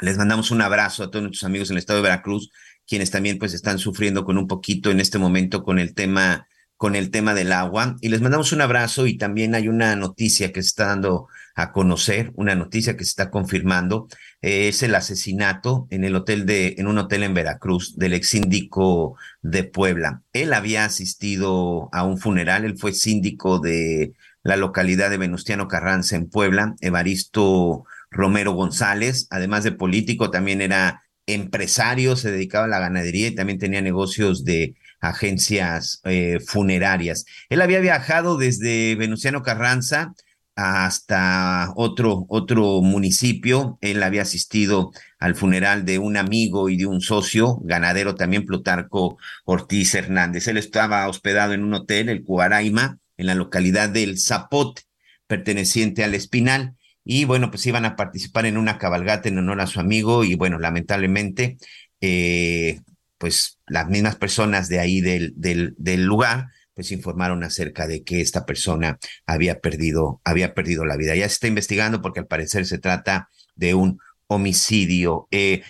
Les 0.00 0.16
mandamos 0.16 0.50
un 0.50 0.62
abrazo 0.62 1.04
a 1.04 1.10
todos 1.10 1.22
nuestros 1.22 1.44
amigos 1.44 1.68
en 1.68 1.76
el 1.76 1.80
estado 1.80 1.98
de 1.98 2.08
Veracruz, 2.08 2.50
quienes 2.86 3.10
también 3.10 3.38
pues 3.38 3.52
están 3.52 3.78
sufriendo 3.78 4.24
con 4.24 4.38
un 4.38 4.46
poquito 4.46 4.90
en 4.90 5.00
este 5.00 5.18
momento 5.18 5.62
con 5.62 5.78
el 5.78 5.94
tema 5.94 6.46
con 6.82 6.96
el 6.96 7.12
tema 7.12 7.32
del 7.32 7.52
agua 7.52 7.94
y 8.00 8.08
les 8.08 8.22
mandamos 8.22 8.50
un 8.50 8.60
abrazo 8.60 9.06
y 9.06 9.16
también 9.16 9.54
hay 9.54 9.68
una 9.68 9.94
noticia 9.94 10.52
que 10.52 10.62
se 10.62 10.66
está 10.66 10.86
dando 10.86 11.28
a 11.54 11.70
conocer, 11.70 12.32
una 12.34 12.56
noticia 12.56 12.96
que 12.96 13.04
se 13.04 13.10
está 13.10 13.30
confirmando, 13.30 14.08
eh, 14.40 14.66
es 14.66 14.82
el 14.82 14.96
asesinato 14.96 15.86
en 15.90 16.02
el 16.02 16.16
hotel 16.16 16.44
de, 16.44 16.74
en 16.78 16.88
un 16.88 16.98
hotel 16.98 17.22
en 17.22 17.34
Veracruz 17.34 17.96
del 17.96 18.14
ex 18.14 18.30
síndico 18.30 19.16
de 19.42 19.62
Puebla. 19.62 20.22
Él 20.32 20.52
había 20.52 20.84
asistido 20.84 21.88
a 21.92 22.02
un 22.02 22.18
funeral, 22.18 22.64
él 22.64 22.76
fue 22.76 22.92
síndico 22.92 23.60
de 23.60 24.14
la 24.42 24.56
localidad 24.56 25.08
de 25.08 25.18
Venustiano 25.18 25.68
Carranza 25.68 26.16
en 26.16 26.28
Puebla, 26.28 26.74
Evaristo 26.80 27.84
Romero 28.10 28.54
González, 28.54 29.28
además 29.30 29.62
de 29.62 29.70
político, 29.70 30.32
también 30.32 30.60
era 30.60 31.04
empresario, 31.26 32.16
se 32.16 32.32
dedicaba 32.32 32.64
a 32.64 32.68
la 32.68 32.80
ganadería 32.80 33.28
y 33.28 33.36
también 33.36 33.60
tenía 33.60 33.80
negocios 33.82 34.44
de 34.44 34.74
agencias 35.02 36.00
eh, 36.04 36.38
funerarias. 36.40 37.26
Él 37.50 37.60
había 37.60 37.80
viajado 37.80 38.38
desde 38.38 38.94
Venustiano 38.94 39.42
Carranza 39.42 40.14
hasta 40.54 41.72
otro, 41.76 42.24
otro 42.28 42.80
municipio. 42.82 43.78
Él 43.80 44.02
había 44.02 44.22
asistido 44.22 44.92
al 45.18 45.34
funeral 45.34 45.84
de 45.84 45.98
un 45.98 46.16
amigo 46.16 46.68
y 46.68 46.76
de 46.76 46.86
un 46.86 47.00
socio, 47.00 47.58
ganadero 47.64 48.14
también, 48.14 48.46
Plutarco 48.46 49.18
Ortiz 49.44 49.94
Hernández. 49.94 50.46
Él 50.48 50.56
estaba 50.56 51.08
hospedado 51.08 51.52
en 51.52 51.64
un 51.64 51.74
hotel, 51.74 52.08
el 52.08 52.22
Cuaraima, 52.22 52.98
en 53.16 53.26
la 53.26 53.34
localidad 53.34 53.88
del 53.88 54.20
Zapote, 54.20 54.82
perteneciente 55.26 56.04
al 56.04 56.14
Espinal. 56.14 56.76
Y 57.04 57.24
bueno, 57.24 57.50
pues 57.50 57.66
iban 57.66 57.84
a 57.84 57.96
participar 57.96 58.46
en 58.46 58.56
una 58.56 58.78
cabalgata 58.78 59.28
en 59.28 59.38
honor 59.38 59.60
a 59.60 59.66
su 59.66 59.80
amigo 59.80 60.22
y 60.22 60.36
bueno, 60.36 60.60
lamentablemente 60.60 61.56
eh, 62.00 62.80
pues 63.22 63.60
las 63.68 63.88
mismas 63.88 64.16
personas 64.16 64.68
de 64.68 64.80
ahí 64.80 65.00
del, 65.00 65.32
del, 65.36 66.02
lugar, 66.02 66.48
pues 66.74 66.90
informaron 66.90 67.44
acerca 67.44 67.86
de 67.86 68.02
que 68.02 68.20
esta 68.20 68.44
persona 68.44 68.98
había 69.26 69.60
perdido, 69.60 70.20
había 70.24 70.54
perdido 70.54 70.84
la 70.84 70.96
vida. 70.96 71.14
Ya 71.14 71.28
se 71.28 71.34
está 71.34 71.46
investigando 71.46 72.02
porque 72.02 72.18
al 72.18 72.26
parecer 72.26 72.66
se 72.66 72.78
trata 72.78 73.28
de 73.54 73.74
un 73.74 74.00
homicidio. 74.26 75.28
Eh, 75.30 75.62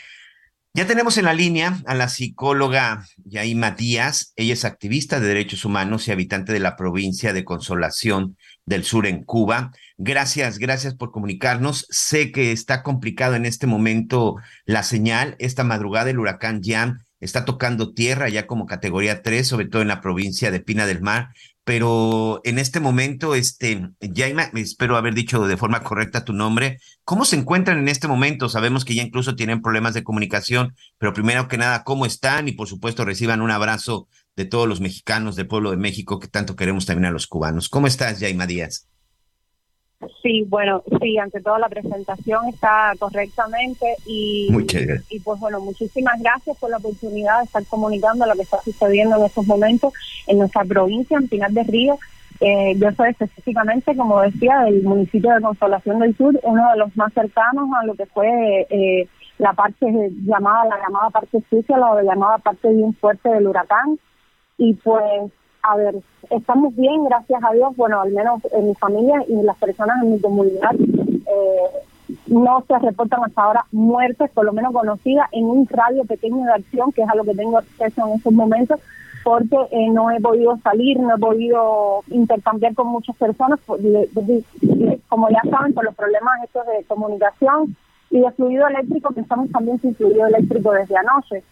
ya 0.72 0.86
tenemos 0.86 1.18
en 1.18 1.26
la 1.26 1.34
línea 1.34 1.78
a 1.84 1.94
la 1.94 2.08
psicóloga 2.08 3.04
Yaima 3.22 3.72
Díaz. 3.72 4.32
Ella 4.36 4.54
es 4.54 4.64
activista 4.64 5.20
de 5.20 5.28
derechos 5.28 5.66
humanos 5.66 6.08
y 6.08 6.12
habitante 6.12 6.54
de 6.54 6.60
la 6.60 6.74
provincia 6.76 7.34
de 7.34 7.44
Consolación 7.44 8.38
del 8.64 8.84
Sur 8.84 9.06
en 9.06 9.24
Cuba. 9.24 9.72
Gracias, 9.98 10.56
gracias 10.56 10.94
por 10.94 11.12
comunicarnos. 11.12 11.86
Sé 11.90 12.32
que 12.32 12.50
está 12.50 12.82
complicado 12.82 13.34
en 13.34 13.44
este 13.44 13.66
momento 13.66 14.36
la 14.64 14.82
señal. 14.84 15.36
Esta 15.38 15.64
madrugada 15.64 16.08
el 16.08 16.18
huracán 16.18 16.62
Jan 16.64 17.04
está 17.22 17.44
tocando 17.44 17.94
tierra 17.94 18.28
ya 18.28 18.46
como 18.46 18.66
categoría 18.66 19.22
3, 19.22 19.46
sobre 19.46 19.68
todo 19.68 19.80
en 19.80 19.88
la 19.88 20.00
provincia 20.00 20.50
de 20.50 20.60
Pina 20.60 20.86
del 20.86 21.00
Mar, 21.00 21.30
pero 21.64 22.40
en 22.42 22.58
este 22.58 22.80
momento, 22.80 23.36
este, 23.36 23.90
Jaime, 24.14 24.50
espero 24.54 24.96
haber 24.96 25.14
dicho 25.14 25.46
de 25.46 25.56
forma 25.56 25.84
correcta 25.84 26.24
tu 26.24 26.32
nombre, 26.32 26.78
¿cómo 27.04 27.24
se 27.24 27.36
encuentran 27.36 27.78
en 27.78 27.88
este 27.88 28.08
momento? 28.08 28.48
Sabemos 28.48 28.84
que 28.84 28.96
ya 28.96 29.02
incluso 29.02 29.36
tienen 29.36 29.62
problemas 29.62 29.94
de 29.94 30.02
comunicación, 30.02 30.74
pero 30.98 31.12
primero 31.12 31.46
que 31.46 31.58
nada, 31.58 31.84
¿cómo 31.84 32.04
están? 32.04 32.48
Y 32.48 32.52
por 32.52 32.66
supuesto 32.66 33.04
reciban 33.04 33.40
un 33.40 33.52
abrazo 33.52 34.08
de 34.34 34.44
todos 34.44 34.68
los 34.68 34.80
mexicanos 34.80 35.36
del 35.36 35.46
pueblo 35.46 35.70
de 35.70 35.76
México 35.76 36.18
que 36.18 36.26
tanto 36.26 36.56
queremos 36.56 36.84
también 36.86 37.06
a 37.06 37.12
los 37.12 37.28
cubanos. 37.28 37.68
¿Cómo 37.68 37.86
estás, 37.86 38.18
Jaime 38.18 38.46
Díaz? 38.48 38.88
Sí, 40.22 40.44
bueno, 40.48 40.82
sí, 41.00 41.18
ante 41.18 41.40
todo 41.40 41.58
la 41.58 41.68
presentación 41.68 42.48
está 42.48 42.92
correctamente 42.98 43.96
y, 44.06 44.48
y 45.10 45.20
pues 45.20 45.40
bueno, 45.40 45.60
muchísimas 45.60 46.20
gracias 46.20 46.56
por 46.58 46.70
la 46.70 46.78
oportunidad 46.78 47.38
de 47.38 47.44
estar 47.44 47.64
comunicando 47.66 48.26
lo 48.26 48.34
que 48.34 48.42
está 48.42 48.60
sucediendo 48.62 49.16
en 49.16 49.24
estos 49.24 49.46
momentos 49.46 49.92
en 50.26 50.38
nuestra 50.38 50.64
provincia, 50.64 51.16
en 51.18 51.28
Pinar 51.28 51.50
de 51.52 51.62
Río. 51.64 51.98
Eh, 52.40 52.74
yo 52.76 52.90
soy 52.92 53.10
específicamente, 53.10 53.96
como 53.96 54.20
decía, 54.20 54.62
del 54.62 54.82
municipio 54.82 55.32
de 55.32 55.40
Consolación 55.40 56.00
del 56.00 56.16
Sur, 56.16 56.38
uno 56.42 56.72
de 56.72 56.78
los 56.78 56.96
más 56.96 57.12
cercanos 57.12 57.68
a 57.80 57.86
lo 57.86 57.94
que 57.94 58.06
fue 58.06 58.66
eh, 58.68 59.08
la 59.38 59.52
parte 59.52 59.86
llamada, 60.24 60.64
la 60.64 60.82
llamada 60.82 61.10
parte 61.10 61.42
sucia, 61.48 61.76
la 61.78 62.02
llamada 62.02 62.38
parte 62.38 62.68
bien 62.72 62.94
fuerte 62.94 63.28
del 63.28 63.46
huracán. 63.46 63.98
Y 64.58 64.74
pues 64.74 65.30
a 65.62 65.76
ver, 65.76 65.94
estamos 66.30 66.74
bien, 66.74 67.04
gracias 67.04 67.42
a 67.42 67.52
Dios, 67.52 67.76
bueno, 67.76 68.00
al 68.00 68.12
menos 68.12 68.40
en 68.52 68.68
mi 68.68 68.74
familia 68.74 69.24
y 69.28 69.42
las 69.42 69.56
personas 69.56 70.02
en 70.02 70.12
mi 70.12 70.20
comunidad. 70.20 70.74
Eh, 70.74 72.16
no 72.26 72.64
se 72.66 72.78
reportan 72.78 73.24
hasta 73.24 73.42
ahora 73.42 73.64
muertes, 73.70 74.30
por 74.32 74.44
lo 74.44 74.52
menos 74.52 74.72
conocidas, 74.72 75.28
en 75.32 75.44
un 75.44 75.66
radio 75.68 76.04
pequeño 76.04 76.44
de 76.44 76.52
acción, 76.52 76.92
que 76.92 77.02
es 77.02 77.08
a 77.08 77.14
lo 77.14 77.24
que 77.24 77.34
tengo 77.34 77.58
acceso 77.58 78.06
en 78.06 78.14
estos 78.14 78.32
momentos, 78.32 78.80
porque 79.22 79.56
eh, 79.70 79.88
no 79.90 80.10
he 80.10 80.20
podido 80.20 80.56
salir, 80.58 80.98
no 80.98 81.14
he 81.14 81.18
podido 81.18 82.02
intercambiar 82.08 82.74
con 82.74 82.88
muchas 82.88 83.16
personas, 83.16 83.60
como 85.08 85.28
ya 85.30 85.40
saben, 85.48 85.74
por 85.74 85.84
los 85.84 85.94
problemas 85.94 86.42
estos 86.42 86.66
de 86.66 86.84
comunicación 86.84 87.76
y 88.10 88.20
de 88.20 88.30
fluido 88.32 88.66
eléctrico, 88.66 89.14
que 89.14 89.20
estamos 89.20 89.50
también 89.52 89.80
sin 89.80 89.94
fluido 89.94 90.26
eléctrico 90.26 90.72
desde 90.72 90.96
anoche. 90.96 91.44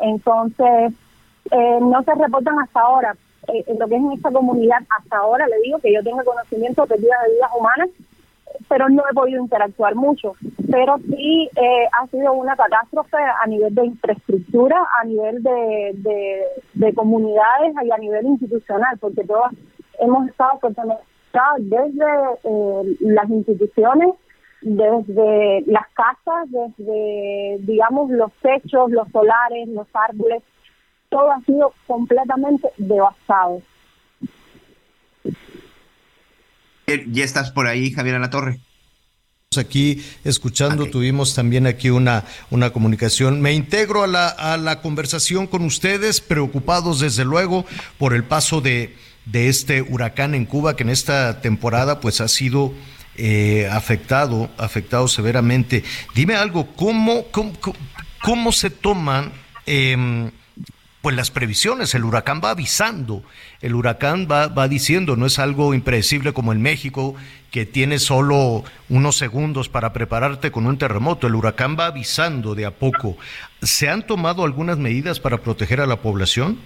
Entonces, 0.00 0.92
eh, 1.50 1.78
no 1.80 2.02
se 2.04 2.14
reportan 2.14 2.58
hasta 2.60 2.80
ahora, 2.80 3.16
eh, 3.48 3.64
en 3.66 3.78
lo 3.78 3.88
que 3.88 3.96
es 3.96 4.02
en 4.02 4.12
esta 4.12 4.30
comunidad, 4.30 4.78
hasta 4.98 5.18
ahora 5.18 5.46
le 5.46 5.58
digo 5.62 5.78
que 5.78 5.92
yo 5.92 6.02
tengo 6.02 6.24
conocimiento 6.24 6.82
de 6.82 6.88
pérdidas 6.88 7.18
de 7.26 7.34
vidas 7.34 7.50
humanas, 7.58 7.88
pero 8.68 8.88
no 8.88 9.02
he 9.10 9.14
podido 9.14 9.42
interactuar 9.42 9.94
mucho. 9.94 10.34
Pero 10.70 10.98
sí 10.98 11.48
eh, 11.56 11.86
ha 11.92 12.06
sido 12.08 12.32
una 12.32 12.56
catástrofe 12.56 13.16
a 13.16 13.46
nivel 13.46 13.74
de 13.74 13.86
infraestructura, 13.86 14.76
a 15.00 15.04
nivel 15.04 15.42
de, 15.42 16.44
de, 16.74 16.94
comunidades 16.94 17.74
y 17.84 17.90
a 17.90 17.98
nivel 17.98 18.26
institucional, 18.26 18.98
porque 18.98 19.24
todas 19.24 19.52
hemos 20.00 20.28
estado 20.28 20.58
desde 21.58 22.04
eh, 22.44 22.96
las 23.00 23.28
instituciones, 23.30 24.10
desde 24.62 25.62
las 25.66 25.86
casas, 25.88 26.50
desde, 26.50 27.58
digamos, 27.60 28.10
los 28.10 28.32
techos, 28.42 28.90
los 28.90 29.08
solares, 29.10 29.68
los 29.68 29.86
árboles, 29.92 30.42
todo 31.08 31.30
ha 31.30 31.40
sido 31.44 31.72
completamente 31.86 32.68
devastado. 32.76 33.62
¿Ya 36.86 37.24
estás 37.24 37.50
por 37.50 37.66
ahí, 37.66 37.90
Javier 37.90 38.20
La 38.20 38.30
Torre? 38.30 38.60
aquí 39.58 40.04
escuchando, 40.24 40.86
tuvimos 40.86 41.34
también 41.34 41.66
aquí 41.66 41.88
una, 41.88 42.24
una 42.50 42.70
comunicación. 42.70 43.40
Me 43.40 43.52
integro 43.52 44.02
a 44.02 44.06
la, 44.06 44.28
a 44.28 44.58
la 44.58 44.82
conversación 44.82 45.46
con 45.46 45.64
ustedes, 45.64 46.20
preocupados 46.20 47.00
desde 47.00 47.24
luego 47.24 47.64
por 47.96 48.12
el 48.12 48.24
paso 48.24 48.60
de, 48.60 48.94
de 49.24 49.48
este 49.48 49.80
huracán 49.80 50.34
en 50.34 50.44
Cuba, 50.44 50.76
que 50.76 50.82
en 50.82 50.90
esta 50.90 51.40
temporada 51.40 52.00
pues 52.00 52.20
ha 52.20 52.28
sido 52.28 52.74
eh, 53.16 53.66
afectado, 53.70 54.50
afectado 54.58 55.08
severamente. 55.08 55.84
Dime 56.14 56.34
algo, 56.34 56.66
¿cómo, 56.76 57.24
cómo, 57.30 57.52
cómo 58.22 58.52
se 58.52 58.68
toman... 58.70 59.32
Eh, 59.64 60.30
pues 61.06 61.14
las 61.14 61.30
previsiones, 61.30 61.94
el 61.94 62.02
huracán 62.02 62.40
va 62.44 62.50
avisando, 62.50 63.22
el 63.62 63.76
huracán 63.76 64.26
va, 64.28 64.48
va 64.48 64.66
diciendo, 64.66 65.14
no 65.14 65.26
es 65.26 65.38
algo 65.38 65.72
impredecible 65.72 66.32
como 66.32 66.52
en 66.52 66.60
México, 66.60 67.14
que 67.52 67.64
tiene 67.64 68.00
solo 68.00 68.64
unos 68.88 69.16
segundos 69.16 69.68
para 69.68 69.92
prepararte 69.92 70.50
con 70.50 70.66
un 70.66 70.78
terremoto, 70.78 71.28
el 71.28 71.36
huracán 71.36 71.76
va 71.78 71.86
avisando 71.86 72.56
de 72.56 72.66
a 72.66 72.72
poco. 72.72 73.16
¿Se 73.62 73.88
han 73.88 74.04
tomado 74.04 74.42
algunas 74.42 74.78
medidas 74.78 75.20
para 75.20 75.38
proteger 75.38 75.80
a 75.80 75.86
la 75.86 75.94
población? 75.94 76.58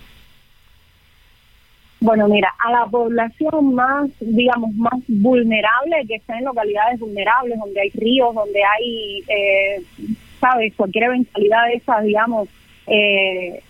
Bueno, 2.01 2.27
mira, 2.27 2.51
a 2.61 2.73
la 2.73 2.87
población 2.87 3.75
más, 3.75 4.09
digamos, 4.21 4.75
más 4.77 5.03
vulnerable, 5.07 5.97
que 6.09 6.15
está 6.15 6.39
en 6.39 6.47
localidades 6.47 6.99
vulnerables, 6.99 7.59
donde 7.59 7.79
hay 7.79 7.91
ríos, 7.91 8.35
donde 8.35 8.61
hay, 8.65 9.23
eh, 9.29 9.83
¿sabes? 10.41 10.73
Cualquier 10.77 11.05
eventualidad 11.05 11.67
de 11.67 11.75
esas, 11.75 12.05
digamos, 12.05 12.49
eh, 12.87 13.63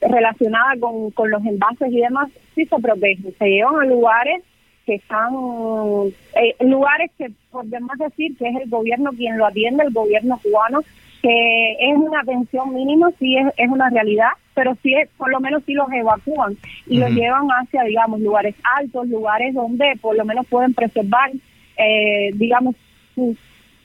relacionada 0.00 0.74
con, 0.80 1.10
con 1.10 1.30
los 1.30 1.44
envases 1.44 1.92
y 1.92 2.00
demás, 2.00 2.30
sí 2.54 2.66
se 2.66 2.76
protegen. 2.76 3.34
Se 3.38 3.46
llevan 3.46 3.80
a 3.80 3.84
lugares 3.84 4.42
que 4.86 4.94
están, 4.94 5.34
eh, 6.34 6.54
lugares 6.60 7.10
que 7.18 7.30
por 7.50 7.66
demás 7.66 7.98
decir 7.98 8.36
que 8.38 8.48
es 8.48 8.56
el 8.56 8.70
gobierno 8.70 9.10
quien 9.10 9.36
lo 9.36 9.46
atiende, 9.46 9.84
el 9.84 9.92
gobierno 9.92 10.38
cubano, 10.42 10.80
que 11.22 11.72
es 11.80 11.96
una 11.96 12.20
atención 12.20 12.72
mínima, 12.72 13.10
sí 13.18 13.36
es, 13.36 13.52
es 13.56 13.68
una 13.68 13.90
realidad, 13.90 14.30
pero 14.54 14.76
sí 14.82 14.94
es, 14.94 15.08
por 15.16 15.30
lo 15.30 15.40
menos 15.40 15.64
sí 15.66 15.72
los 15.72 15.90
evacúan 15.92 16.56
y 16.86 16.98
los 16.98 17.10
llevan 17.10 17.48
hacia, 17.48 17.82
digamos, 17.82 18.20
lugares 18.20 18.54
altos, 18.78 19.08
lugares 19.08 19.54
donde 19.54 19.98
por 20.00 20.16
lo 20.16 20.24
menos 20.24 20.46
pueden 20.46 20.72
preservar, 20.72 21.32
eh, 21.76 22.30
digamos, 22.34 22.76
sus 23.14 23.36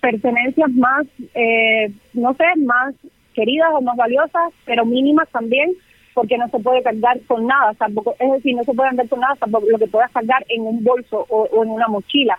pertenencias 0.01 0.70
más, 0.72 1.07
eh, 1.34 1.91
no 2.14 2.34
sé, 2.36 2.45
más 2.57 2.93
queridas 3.34 3.70
o 3.74 3.82
más 3.82 3.95
valiosas, 3.97 4.53
pero 4.66 4.86
mínimas 4.86 5.28
también, 5.30 5.72
porque 6.14 6.38
no 6.38 6.47
se 6.49 6.59
puede 6.59 6.84
cargar 6.84 7.20
con 7.28 7.47
nada, 7.47 7.74
tampoco, 7.76 8.16
es 8.20 8.32
decir, 8.32 8.55
no 8.55 8.64
se 8.64 8.74
puede 8.74 8.89
andar 8.89 9.07
con 9.07 9.20
nada, 9.20 9.36
tampoco 9.36 9.68
lo 9.70 9.78
que 9.78 9.88
puedas 9.88 10.12
cargar 10.12 10.45
en 10.49 10.62
un 10.64 10.84
bolso 10.84 11.26
o, 11.30 11.64
en 11.64 11.70
una 11.70 11.88
mochila. 11.88 12.38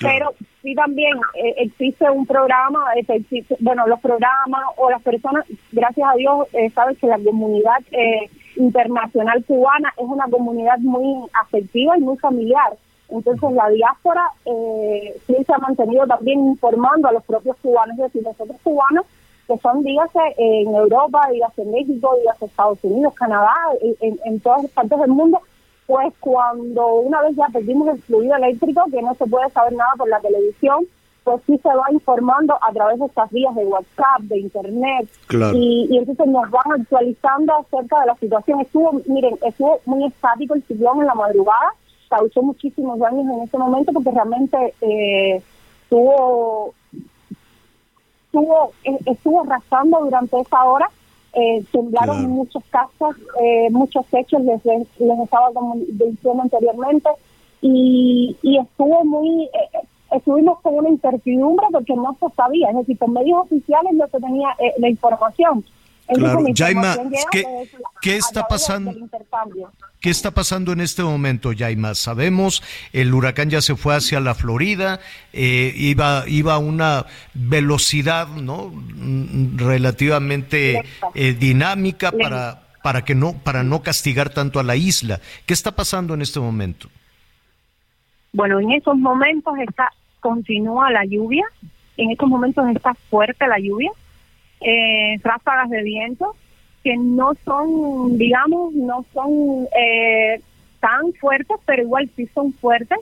Pero 0.00 0.34
sí 0.62 0.74
también 0.74 1.16
eh, 1.34 1.54
existe 1.58 2.10
un 2.10 2.26
programa, 2.26 2.86
existe, 2.96 3.56
bueno, 3.60 3.86
los 3.86 4.00
programas 4.00 4.62
o 4.76 4.90
las 4.90 5.02
personas, 5.02 5.44
gracias 5.70 6.08
a 6.08 6.16
Dios, 6.16 6.48
eh, 6.54 6.70
sabes 6.70 6.98
que 6.98 7.06
la 7.06 7.18
comunidad 7.18 7.78
eh, 7.92 8.30
internacional 8.56 9.44
cubana 9.44 9.92
es 9.96 10.04
una 10.04 10.26
comunidad 10.26 10.78
muy 10.78 11.28
afectiva 11.40 11.96
y 11.96 12.00
muy 12.00 12.16
familiar. 12.18 12.72
Entonces 13.08 13.52
la 13.52 13.68
diáspora 13.68 14.22
eh, 14.46 15.14
sí 15.26 15.36
se 15.46 15.52
ha 15.52 15.58
mantenido 15.58 16.06
también 16.06 16.40
informando 16.40 17.08
a 17.08 17.12
los 17.12 17.22
propios 17.24 17.56
cubanos, 17.58 17.98
es 17.98 18.04
decir, 18.04 18.22
nosotros 18.22 18.56
cubanos 18.62 19.04
que 19.52 19.58
son, 19.60 19.82
dígase, 19.82 20.18
en 20.38 20.74
Europa, 20.74 21.28
dígase 21.30 21.62
en 21.62 21.72
México, 21.72 22.16
dígase 22.18 22.46
Estados 22.46 22.78
Unidos, 22.82 23.14
Canadá, 23.14 23.54
en, 24.00 24.18
en 24.24 24.40
todas 24.40 24.66
partes 24.70 24.98
del 24.98 25.10
mundo, 25.10 25.40
pues 25.86 26.12
cuando 26.20 26.94
una 26.94 27.20
vez 27.22 27.36
ya 27.36 27.46
perdimos 27.52 27.88
el 27.88 28.02
fluido 28.02 28.36
eléctrico, 28.36 28.84
que 28.90 29.02
no 29.02 29.14
se 29.14 29.26
puede 29.26 29.50
saber 29.50 29.74
nada 29.74 29.92
por 29.98 30.08
la 30.08 30.20
televisión, 30.20 30.86
pues 31.24 31.42
sí 31.46 31.58
se 31.58 31.68
va 31.68 31.84
informando 31.92 32.54
a 32.60 32.72
través 32.72 32.98
de 32.98 33.06
estas 33.06 33.30
vías 33.30 33.54
de 33.54 33.64
WhatsApp, 33.66 34.22
de 34.22 34.38
Internet, 34.38 35.08
y, 35.54 35.88
y, 35.90 35.98
entonces 35.98 36.26
nos 36.26 36.50
van 36.50 36.80
actualizando 36.80 37.54
acerca 37.56 38.00
de 38.00 38.06
la 38.06 38.16
situación. 38.16 38.60
Estuvo, 38.60 39.00
miren, 39.06 39.38
estuvo 39.42 39.80
muy 39.84 40.06
estático 40.06 40.54
el 40.54 40.64
ciclón 40.64 41.00
en 41.00 41.06
la 41.06 41.14
madrugada, 41.14 41.74
causó 42.08 42.42
muchísimos 42.42 42.98
daños 42.98 43.24
en 43.24 43.42
ese 43.42 43.58
momento 43.58 43.92
porque 43.92 44.10
realmente 44.10 44.74
eh, 44.80 45.42
tuvo 45.88 46.74
estuvo 48.32 48.72
eh, 48.84 48.98
estuvo 49.06 49.42
arrasando 49.42 50.00
durante 50.00 50.40
esa 50.40 50.64
hora. 50.64 50.88
Eh, 51.34 51.64
temblaron 51.72 52.28
muchos 52.28 52.62
casas, 52.68 53.16
eh, 53.42 53.70
muchos 53.70 54.04
techos, 54.06 54.42
les, 54.42 54.62
les 54.66 55.18
estaba 55.24 55.48
diciendo 55.78 56.42
anteriormente, 56.42 57.08
y, 57.62 58.36
y 58.42 58.58
estuvo 58.58 59.02
muy, 59.02 59.44
eh, 59.44 59.78
estuvimos 60.10 60.60
con 60.60 60.74
una 60.74 60.90
incertidumbre 60.90 61.66
porque 61.72 61.94
no 61.94 62.14
se 62.20 62.28
sabía, 62.34 62.68
es 62.68 62.76
decir, 62.76 62.98
por 62.98 63.08
medios 63.08 63.38
oficiales 63.40 63.94
no 63.94 64.06
se 64.08 64.20
tenía 64.20 64.54
la 64.76 64.88
información. 64.90 65.64
Claro, 66.14 66.44
Jaima, 66.54 66.96
¿qué, 68.00 68.16
está 68.16 68.46
pasando? 68.48 68.94
¿Qué 70.00 70.10
está 70.10 70.32
pasando 70.32 70.72
en 70.72 70.80
este 70.80 71.02
momento, 71.02 71.52
Jaima? 71.56 71.94
Sabemos, 71.94 72.62
el 72.92 73.14
huracán 73.14 73.50
ya 73.50 73.60
se 73.60 73.76
fue 73.76 73.94
hacia 73.94 74.20
la 74.20 74.34
Florida, 74.34 75.00
eh, 75.32 75.72
iba, 75.76 76.24
iba 76.26 76.54
a 76.54 76.58
una 76.58 77.06
velocidad, 77.34 78.28
¿no? 78.28 78.68
Mm, 78.68 79.58
relativamente 79.58 80.82
eh, 81.14 81.32
dinámica 81.34 82.12
para, 82.12 82.62
para 82.82 83.04
que 83.04 83.14
no, 83.14 83.34
para 83.34 83.62
no 83.62 83.82
castigar 83.82 84.30
tanto 84.30 84.58
a 84.58 84.64
la 84.64 84.76
isla. 84.76 85.20
¿Qué 85.46 85.54
está 85.54 85.72
pasando 85.72 86.14
en 86.14 86.22
este 86.22 86.40
momento? 86.40 86.88
Bueno, 88.32 88.60
en 88.60 88.72
esos 88.72 88.96
momentos 88.96 89.54
está, 89.58 89.90
continúa 90.20 90.90
la 90.90 91.04
lluvia, 91.04 91.44
en 91.96 92.10
estos 92.10 92.28
momentos 92.28 92.66
está 92.70 92.94
fuerte 93.08 93.46
la 93.46 93.58
lluvia 93.58 93.92
eh, 94.64 95.18
ráfagas 95.22 95.70
de 95.70 95.82
viento 95.82 96.34
que 96.82 96.96
no 96.96 97.32
son, 97.44 98.18
digamos, 98.18 98.74
no 98.74 99.04
son 99.12 99.68
eh, 99.78 100.40
tan 100.80 101.12
fuertes, 101.14 101.56
pero 101.64 101.82
igual 101.82 102.10
sí 102.16 102.26
son 102.34 102.52
fuertes. 102.52 102.98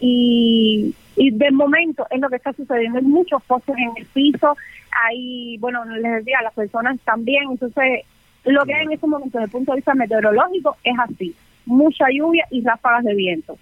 Y, 0.00 0.94
y 1.16 1.30
de 1.30 1.50
momento 1.50 2.06
es 2.10 2.20
lo 2.20 2.28
que 2.28 2.36
está 2.36 2.52
sucediendo. 2.52 2.98
Hay 2.98 3.04
muchos 3.04 3.42
pozos 3.44 3.76
en 3.76 3.92
el 3.96 4.06
piso, 4.06 4.56
hay, 5.04 5.56
bueno, 5.58 5.84
les 5.84 6.12
decía, 6.12 6.42
las 6.42 6.54
personas 6.54 6.98
también. 7.04 7.44
Entonces, 7.50 8.02
lo 8.44 8.64
que 8.64 8.74
hay 8.74 8.84
en 8.84 8.92
este 8.92 9.06
momento 9.06 9.38
desde 9.38 9.46
el 9.46 9.50
punto 9.50 9.72
de 9.72 9.76
vista 9.76 9.94
meteorológico 9.94 10.76
es 10.84 10.94
así: 10.98 11.34
mucha 11.64 12.06
lluvia 12.10 12.46
y 12.50 12.62
ráfagas 12.62 13.04
de 13.04 13.14
viento. 13.14 13.58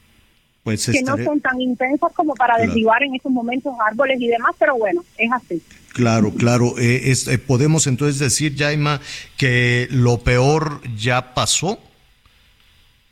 Pues 0.64 0.86
que 0.90 1.02
no 1.02 1.18
son 1.18 1.40
tan 1.40 1.60
intensas 1.60 2.10
como 2.14 2.34
para 2.34 2.56
derribar 2.56 3.02
en 3.02 3.14
estos 3.14 3.30
momentos 3.30 3.74
árboles 3.86 4.18
y 4.18 4.28
demás, 4.28 4.52
pero 4.58 4.76
bueno, 4.76 5.04
es 5.18 5.30
así. 5.30 5.62
Claro, 5.92 6.32
claro. 6.32 6.78
Eh, 6.78 7.12
eh, 7.12 7.38
¿Podemos 7.38 7.86
entonces 7.86 8.18
decir, 8.18 8.56
Jaima, 8.56 8.98
que 9.36 9.86
lo 9.90 10.18
peor 10.18 10.80
ya 10.96 11.34
pasó? 11.34 11.78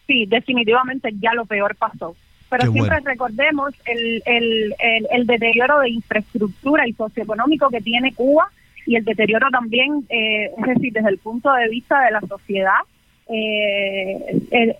Sí, 0.06 0.24
definitivamente 0.26 1.10
ya 1.20 1.34
lo 1.34 1.44
peor 1.44 1.76
pasó. 1.76 2.16
Pero 2.48 2.72
siempre 2.72 3.00
recordemos 3.00 3.72
el, 3.84 4.22
el, 4.26 4.74
el, 5.10 5.26
deterioro 5.26 5.78
de 5.80 5.90
infraestructura 5.90 6.86
y 6.86 6.92
socioeconómico 6.92 7.70
que 7.70 7.80
tiene 7.80 8.12
Cuba 8.12 8.50
y 8.86 8.96
el 8.96 9.04
deterioro 9.04 9.48
también, 9.50 10.04
eh, 10.08 10.50
es 10.58 10.66
decir, 10.74 10.92
desde 10.92 11.08
el 11.08 11.18
punto 11.18 11.52
de 11.52 11.68
vista 11.68 12.02
de 12.02 12.10
la 12.10 12.20
sociedad. 12.20 12.80
Eh, 13.28 14.76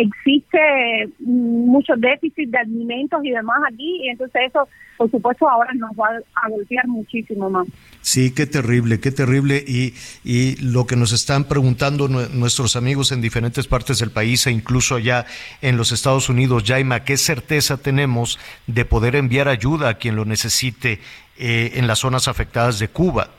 existe 0.00 0.58
muchos 1.18 2.00
déficits 2.00 2.52
de 2.52 2.58
alimentos 2.58 3.24
y 3.24 3.30
demás 3.30 3.58
aquí 3.70 4.04
y 4.04 4.08
entonces 4.08 4.42
eso 4.48 4.68
por 4.96 5.10
supuesto 5.10 5.48
ahora 5.48 5.72
nos 5.74 5.90
va 5.92 6.08
a 6.34 6.48
golpear 6.48 6.86
muchísimo 6.86 7.50
más. 7.50 7.66
Sí, 8.00 8.32
qué 8.34 8.46
terrible, 8.46 9.00
qué 9.00 9.10
terrible 9.10 9.62
y, 9.66 9.94
y 10.24 10.56
lo 10.56 10.86
que 10.86 10.96
nos 10.96 11.12
están 11.12 11.44
preguntando 11.44 12.08
nuestros 12.08 12.76
amigos 12.76 13.12
en 13.12 13.20
diferentes 13.20 13.66
partes 13.66 13.98
del 13.98 14.10
país 14.10 14.46
e 14.46 14.52
incluso 14.52 14.96
allá 14.96 15.26
en 15.62 15.76
los 15.76 15.92
Estados 15.92 16.28
Unidos, 16.28 16.64
Jaima, 16.66 17.04
¿qué 17.04 17.16
certeza 17.16 17.76
tenemos 17.76 18.38
de 18.66 18.84
poder 18.84 19.16
enviar 19.16 19.48
ayuda 19.48 19.88
a 19.88 19.94
quien 19.94 20.16
lo 20.16 20.24
necesite 20.24 21.00
eh, 21.38 21.72
en 21.74 21.86
las 21.86 22.00
zonas 22.00 22.28
afectadas 22.28 22.78
de 22.78 22.88
Cuba? 22.88 23.30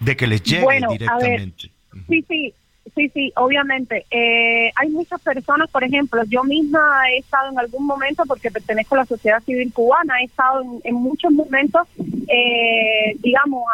de 0.00 0.16
que 0.16 0.26
les 0.26 0.42
llegue 0.42 0.80
directamente. 0.90 1.70
sí, 2.08 2.24
sí, 2.28 2.54
sí, 2.94 3.08
sí, 3.10 3.32
obviamente. 3.36 4.06
Eh, 4.10 4.70
hay 4.74 4.88
muchas 4.90 5.20
personas, 5.20 5.70
por 5.70 5.84
ejemplo, 5.84 6.22
yo 6.24 6.44
misma 6.44 6.80
he 7.10 7.18
estado 7.18 7.50
en 7.50 7.58
algún 7.58 7.86
momento, 7.86 8.24
porque 8.26 8.50
pertenezco 8.50 8.94
a 8.94 8.98
la 8.98 9.06
sociedad 9.06 9.42
civil 9.42 9.72
cubana, 9.72 10.20
he 10.20 10.24
estado 10.24 10.62
en, 10.84 10.94
muchos 10.94 11.32
momentos, 11.32 11.88
eh, 12.28 13.16
digamos, 13.18 13.64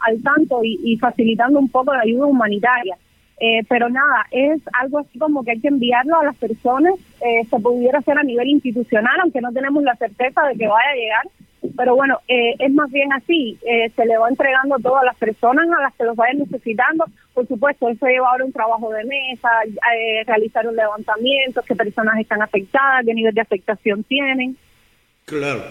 al 0.00 0.22
tanto 0.22 0.60
y, 0.62 0.96
facilitando 0.98 1.58
un 1.58 1.68
poco 1.68 1.94
la 1.94 2.02
ayuda 2.02 2.26
humanitaria. 2.26 2.96
Eh, 3.40 3.62
pero 3.68 3.88
nada, 3.88 4.26
es 4.32 4.60
algo 4.80 4.98
así 4.98 5.16
como 5.16 5.44
que 5.44 5.52
hay 5.52 5.60
que 5.60 5.68
enviarlo 5.68 6.18
a 6.18 6.24
las 6.24 6.36
personas, 6.36 6.94
se 7.20 7.58
pudiera 7.60 8.00
hacer 8.00 8.18
a 8.18 8.24
nivel 8.24 8.48
institucional, 8.48 9.20
aunque 9.20 9.40
no 9.40 9.52
tenemos 9.52 9.82
la 9.84 9.94
certeza 9.94 10.42
de 10.46 10.56
que 10.56 10.66
vaya 10.66 10.90
a 10.90 10.96
llegar, 10.96 11.22
pero 11.76 11.96
bueno, 11.96 12.20
eh, 12.28 12.54
es 12.58 12.72
más 12.72 12.90
bien 12.90 13.12
así, 13.12 13.58
eh, 13.66 13.90
se 13.94 14.06
le 14.06 14.16
va 14.18 14.28
entregando 14.28 14.76
todo 14.78 14.96
a 14.96 15.04
las 15.04 15.16
personas 15.16 15.66
a 15.68 15.82
las 15.82 15.94
que 15.94 16.04
los 16.04 16.16
vayan 16.16 16.38
necesitando. 16.38 17.04
Por 17.34 17.46
supuesto, 17.46 17.88
eso 17.88 18.06
lleva 18.06 18.30
ahora 18.30 18.44
un 18.44 18.52
trabajo 18.52 18.90
de 18.90 19.04
mesa, 19.04 19.48
eh, 19.64 20.24
realizar 20.26 20.66
un 20.66 20.76
levantamiento, 20.76 21.62
qué 21.66 21.74
personas 21.74 22.18
están 22.18 22.42
afectadas, 22.42 23.04
qué 23.04 23.14
nivel 23.14 23.34
de 23.34 23.40
afectación 23.40 24.04
tienen. 24.04 24.56
Claro. 25.28 25.62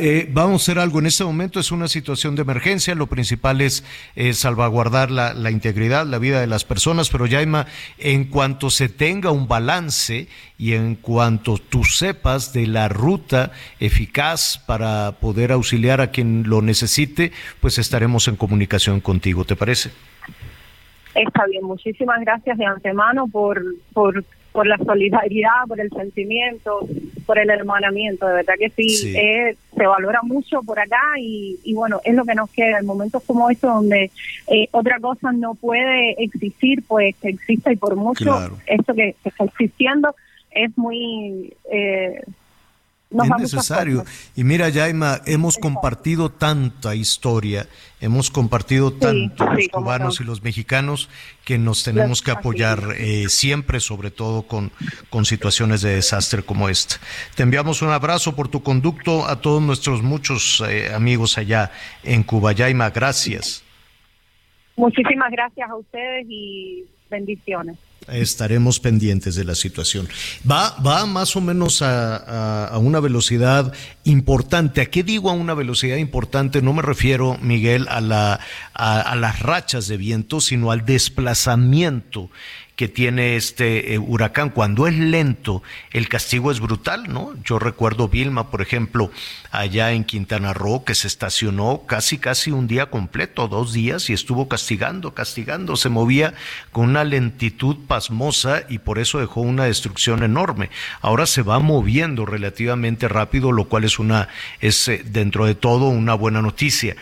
Eh, 0.00 0.28
vamos 0.32 0.62
a 0.62 0.64
hacer 0.64 0.78
algo. 0.80 0.98
En 0.98 1.06
este 1.06 1.22
momento 1.22 1.60
es 1.60 1.70
una 1.70 1.86
situación 1.86 2.34
de 2.34 2.42
emergencia. 2.42 2.94
Lo 2.96 3.06
principal 3.06 3.60
es 3.60 3.84
salvaguardar 4.32 5.12
la, 5.12 5.50
integridad, 5.52 6.06
la 6.06 6.18
vida 6.18 6.40
de 6.40 6.48
las 6.48 6.64
personas. 6.64 7.08
Pero 7.08 7.26
Yaima, 7.26 7.66
en 7.98 8.24
cuanto 8.24 8.68
se 8.68 8.88
tenga 8.88 9.30
un 9.30 9.46
balance 9.46 10.26
y 10.58 10.72
en 10.72 10.96
cuanto 10.96 11.58
tú 11.58 11.84
sepas 11.84 12.52
de 12.52 12.66
la 12.66 12.88
ruta 12.88 13.52
eficaz 13.78 14.58
para 14.66 15.12
poder 15.20 15.52
auxiliar 15.52 16.00
a 16.00 16.10
quien 16.10 16.48
lo 16.48 16.60
necesite, 16.60 17.30
pues 17.60 17.78
estaremos 17.78 18.26
en 18.26 18.34
comunicación 18.34 19.00
contigo. 19.00 19.44
¿Te 19.44 19.54
parece? 19.54 19.90
Está 21.14 21.46
bien. 21.46 21.62
Muchísimas 21.62 22.20
gracias 22.22 22.58
de 22.58 22.64
antemano 22.64 23.28
por, 23.28 23.62
por 23.92 24.24
por 24.56 24.66
la 24.66 24.78
solidaridad, 24.78 25.66
por 25.68 25.78
el 25.78 25.90
sentimiento, 25.90 26.80
por 27.26 27.38
el 27.38 27.50
hermanamiento. 27.50 28.26
De 28.26 28.36
verdad 28.36 28.54
que 28.58 28.70
sí, 28.70 29.14
eh, 29.14 29.54
se 29.76 29.86
valora 29.86 30.20
mucho 30.22 30.62
por 30.62 30.80
acá 30.80 31.02
y, 31.20 31.74
bueno, 31.74 32.00
es 32.04 32.14
lo 32.14 32.24
que 32.24 32.34
nos 32.34 32.48
queda. 32.48 32.78
En 32.78 32.86
momentos 32.86 33.22
como 33.26 33.50
estos 33.50 33.74
donde 33.74 34.10
eh, 34.48 34.68
otra 34.70 34.98
cosa 34.98 35.30
no 35.32 35.56
puede 35.56 36.22
existir, 36.24 36.82
pues 36.88 37.14
que 37.16 37.28
exista 37.28 37.70
y 37.70 37.76
por 37.76 37.96
mucho 37.96 38.34
esto 38.64 38.94
que, 38.94 39.14
está 39.22 39.44
existiendo 39.44 40.16
es 40.50 40.70
muy... 40.78 41.52
Eh, 41.70 42.22
es 43.10 43.30
necesario. 43.38 44.04
Y 44.34 44.44
mira, 44.44 44.68
Yaima, 44.68 45.20
hemos 45.26 45.56
compartido 45.56 46.30
tanta 46.30 46.94
historia, 46.94 47.66
hemos 48.00 48.30
compartido 48.30 48.92
tanto 48.92 49.46
los 49.46 49.68
cubanos 49.68 50.20
y 50.20 50.24
los 50.24 50.42
mexicanos 50.42 51.08
que 51.44 51.58
nos 51.58 51.84
tenemos 51.84 52.22
que 52.22 52.32
apoyar 52.32 52.94
eh, 52.98 53.28
siempre, 53.28 53.80
sobre 53.80 54.10
todo 54.10 54.42
con, 54.42 54.72
con 55.08 55.24
situaciones 55.24 55.82
de 55.82 55.94
desastre 55.94 56.42
como 56.42 56.68
esta. 56.68 56.96
Te 57.36 57.42
enviamos 57.44 57.82
un 57.82 57.90
abrazo 57.90 58.34
por 58.34 58.48
tu 58.48 58.62
conducto 58.62 59.26
a 59.26 59.40
todos 59.40 59.62
nuestros 59.62 60.02
muchos 60.02 60.62
eh, 60.68 60.92
amigos 60.92 61.38
allá 61.38 61.70
en 62.02 62.22
Cuba. 62.22 62.52
Yaima, 62.52 62.90
gracias. 62.90 63.62
Muchísimas 64.76 65.30
gracias 65.30 65.70
a 65.70 65.76
ustedes 65.76 66.26
y 66.28 66.84
bendiciones. 67.08 67.78
Estaremos 68.08 68.80
pendientes 68.80 69.34
de 69.34 69.44
la 69.44 69.54
situación. 69.54 70.08
Va, 70.48 70.76
va 70.84 71.06
más 71.06 71.36
o 71.36 71.40
menos 71.40 71.82
a, 71.82 72.70
una 72.78 73.00
velocidad 73.00 73.72
importante. 74.04 74.80
¿A 74.80 74.86
qué 74.86 75.02
digo 75.02 75.30
a 75.30 75.32
una 75.32 75.54
velocidad 75.54 75.96
importante? 75.96 76.62
No 76.62 76.72
me 76.72 76.82
refiero, 76.82 77.36
Miguel, 77.42 77.86
a, 77.88 78.00
la, 78.00 78.40
a 78.74 79.16
las 79.16 79.40
rachas 79.40 79.88
de 79.88 79.96
viento, 79.96 80.40
sino 80.40 80.70
al 80.70 80.84
desplazamiento 80.84 82.30
que 82.76 82.88
tiene 82.88 83.36
este 83.36 83.94
eh, 83.94 83.98
huracán. 83.98 84.50
Cuando 84.50 84.86
es 84.86 84.94
lento, 84.94 85.62
el 85.92 86.08
castigo 86.08 86.50
es 86.50 86.60
brutal, 86.60 87.12
¿no? 87.12 87.34
Yo 87.42 87.58
recuerdo 87.58 88.08
Vilma, 88.08 88.50
por 88.50 88.60
ejemplo, 88.60 89.10
allá 89.50 89.92
en 89.92 90.04
Quintana 90.04 90.52
Roo, 90.52 90.84
que 90.84 90.94
se 90.94 91.08
estacionó 91.08 91.82
casi, 91.86 92.18
casi 92.18 92.52
un 92.52 92.66
día 92.66 92.90
completo, 92.90 93.48
dos 93.48 93.72
días, 93.72 94.10
y 94.10 94.12
estuvo 94.12 94.46
castigando, 94.46 95.14
castigando, 95.14 95.76
se 95.76 95.88
movía 95.88 96.34
con 96.70 96.90
una 96.90 97.04
lentitud 97.04 97.78
pasmosa 97.86 98.64
y 98.68 98.78
por 98.78 98.98
eso 98.98 99.18
dejó 99.18 99.40
una 99.40 99.64
destrucción 99.64 100.22
enorme. 100.22 100.68
Ahora 101.00 101.24
se 101.24 101.42
va 101.42 101.58
moviendo 101.58 102.26
relativamente 102.26 103.08
rápido, 103.08 103.52
lo 103.52 103.64
cual 103.64 103.84
es 103.84 103.98
una, 103.98 104.28
es 104.60 104.86
eh, 104.88 105.02
dentro 105.02 105.46
de 105.46 105.54
todo 105.54 105.88
una 105.88 106.12
buena 106.12 106.42
noticia. 106.42 106.94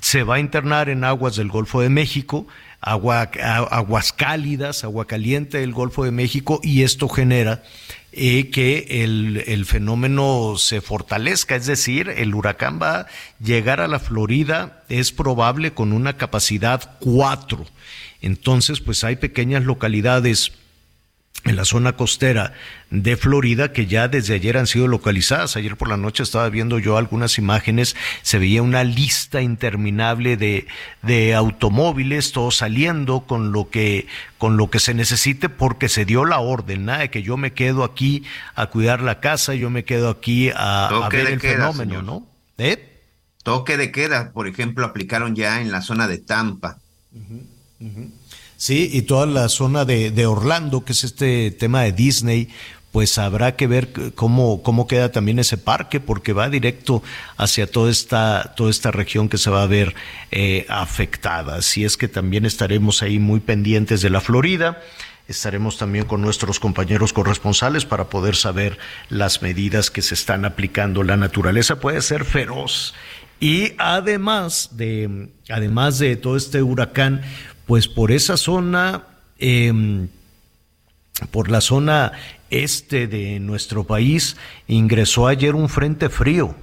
Se 0.00 0.22
va 0.22 0.36
a 0.36 0.40
internar 0.40 0.88
en 0.88 1.04
aguas 1.04 1.36
del 1.36 1.48
Golfo 1.48 1.82
de 1.82 1.90
México, 1.90 2.46
agua, 2.80 3.30
aguas 3.70 4.12
cálidas, 4.12 4.84
agua 4.84 5.06
caliente 5.06 5.58
del 5.58 5.72
Golfo 5.72 6.04
de 6.04 6.10
México 6.10 6.60
y 6.62 6.82
esto 6.82 7.08
genera 7.08 7.62
eh, 8.12 8.50
que 8.50 9.04
el, 9.04 9.44
el, 9.46 9.66
fenómeno 9.66 10.54
se 10.56 10.80
fortalezca, 10.80 11.56
es 11.56 11.66
decir, 11.66 12.08
el 12.08 12.34
huracán 12.34 12.78
va 12.80 13.00
a 13.00 13.06
llegar 13.42 13.80
a 13.80 13.88
la 13.88 13.98
Florida, 13.98 14.82
es 14.88 15.12
probable 15.12 15.72
con 15.72 15.92
una 15.92 16.16
capacidad 16.16 16.96
4. 17.00 17.66
Entonces, 18.20 18.80
pues 18.80 19.04
hay 19.04 19.16
pequeñas 19.16 19.64
localidades 19.64 20.52
en 21.48 21.56
la 21.56 21.64
zona 21.64 21.94
costera 21.94 22.52
de 22.90 23.16
Florida 23.16 23.72
que 23.72 23.86
ya 23.86 24.08
desde 24.08 24.34
ayer 24.34 24.56
han 24.56 24.66
sido 24.66 24.86
localizadas. 24.86 25.56
Ayer 25.56 25.76
por 25.76 25.88
la 25.88 25.96
noche 25.96 26.22
estaba 26.22 26.48
viendo 26.48 26.78
yo 26.78 26.96
algunas 26.96 27.38
imágenes, 27.38 27.96
se 28.22 28.38
veía 28.38 28.62
una 28.62 28.84
lista 28.84 29.42
interminable 29.42 30.36
de, 30.36 30.66
de 31.02 31.34
automóviles, 31.34 32.32
todos 32.32 32.56
saliendo 32.56 33.20
con 33.20 33.52
lo 33.52 33.70
que 33.70 34.06
con 34.38 34.56
lo 34.56 34.70
que 34.70 34.78
se 34.78 34.94
necesite 34.94 35.48
porque 35.48 35.88
se 35.88 36.04
dio 36.04 36.24
la 36.24 36.38
orden, 36.38 36.84
nada 36.84 37.00
de 37.00 37.10
que 37.10 37.22
yo 37.22 37.36
me 37.36 37.52
quedo 37.52 37.82
aquí 37.82 38.22
a 38.54 38.66
cuidar 38.66 39.02
la 39.02 39.18
casa, 39.20 39.54
yo 39.54 39.68
me 39.68 39.84
quedo 39.84 40.10
aquí 40.10 40.50
a, 40.54 41.08
ver 41.10 41.26
el 41.26 41.40
fenómeno, 41.40 42.02
¿no? 42.02 42.26
¿Eh? 42.56 43.02
Toque 43.42 43.76
de 43.76 43.90
queda, 43.90 44.32
por 44.32 44.46
ejemplo, 44.46 44.84
aplicaron 44.84 45.34
ya 45.34 45.60
en 45.60 45.72
la 45.72 45.80
zona 45.80 46.06
de 46.06 46.18
Tampa. 46.18 46.78
Sí, 48.58 48.90
y 48.92 49.02
toda 49.02 49.24
la 49.26 49.48
zona 49.48 49.84
de, 49.84 50.26
Orlando, 50.26 50.84
que 50.84 50.90
es 50.90 51.04
este 51.04 51.52
tema 51.52 51.82
de 51.82 51.92
Disney, 51.92 52.48
pues 52.90 53.16
habrá 53.16 53.54
que 53.54 53.68
ver 53.68 53.92
cómo, 54.16 54.64
cómo 54.64 54.88
queda 54.88 55.12
también 55.12 55.38
ese 55.38 55.58
parque, 55.58 56.00
porque 56.00 56.32
va 56.32 56.50
directo 56.50 57.00
hacia 57.36 57.70
toda 57.70 57.88
esta, 57.88 58.54
toda 58.56 58.70
esta 58.70 58.90
región 58.90 59.28
que 59.28 59.38
se 59.38 59.48
va 59.48 59.62
a 59.62 59.68
ver 59.68 59.94
eh, 60.32 60.66
afectada. 60.68 61.54
Así 61.54 61.84
es 61.84 61.96
que 61.96 62.08
también 62.08 62.44
estaremos 62.46 63.00
ahí 63.00 63.20
muy 63.20 63.38
pendientes 63.38 64.02
de 64.02 64.10
la 64.10 64.20
Florida. 64.20 64.82
Estaremos 65.28 65.78
también 65.78 66.06
con 66.06 66.20
nuestros 66.20 66.58
compañeros 66.58 67.12
corresponsales 67.12 67.84
para 67.84 68.08
poder 68.10 68.34
saber 68.34 68.76
las 69.08 69.40
medidas 69.40 69.92
que 69.92 70.02
se 70.02 70.14
están 70.14 70.44
aplicando. 70.44 71.04
La 71.04 71.16
naturaleza 71.16 71.78
puede 71.78 72.02
ser 72.02 72.24
feroz. 72.24 72.92
Y 73.38 73.74
además 73.78 74.70
de, 74.72 75.28
además 75.48 76.00
de 76.00 76.16
todo 76.16 76.36
este 76.36 76.60
huracán, 76.60 77.22
pues 77.68 77.86
por 77.86 78.12
esa 78.12 78.38
zona, 78.38 79.02
em, 79.38 80.08
por 81.30 81.50
la 81.50 81.60
zona 81.60 82.12
este 82.48 83.06
de 83.06 83.40
nuestro 83.40 83.84
país, 83.84 84.38
ingresó 84.66 85.26
ayer 85.26 85.54
un 85.54 85.68
frente 85.68 86.08
frío. 86.08 86.56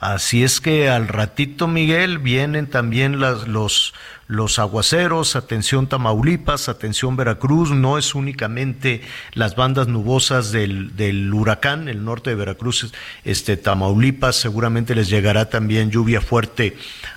Así 0.00 0.42
es 0.44 0.62
que 0.62 0.88
al 0.88 1.06
ratito, 1.06 1.68
Miguel, 1.68 2.18
vienen 2.18 2.66
también 2.66 3.20
los, 3.20 3.92
los 4.26 4.58
aguaceros, 4.58 5.36
atención 5.36 5.86
Tamaulipas, 5.86 6.70
atención 6.70 7.16
Veracruz, 7.16 7.72
no 7.72 7.98
es 7.98 8.14
únicamente 8.14 9.02
las 9.34 9.54
bandas 9.54 9.86
nubosas 9.86 10.50
del, 10.50 10.96
del, 10.96 11.34
huracán, 11.34 11.90
el 11.90 12.06
norte 12.06 12.30
de 12.30 12.36
Veracruz, 12.36 12.90
este 13.24 13.58
Tamaulipas, 13.58 14.36
seguramente 14.36 14.94
les 14.94 15.10
llegará 15.10 15.50
también 15.50 15.90
lluvia 15.90 16.22
fuerte 16.22 16.74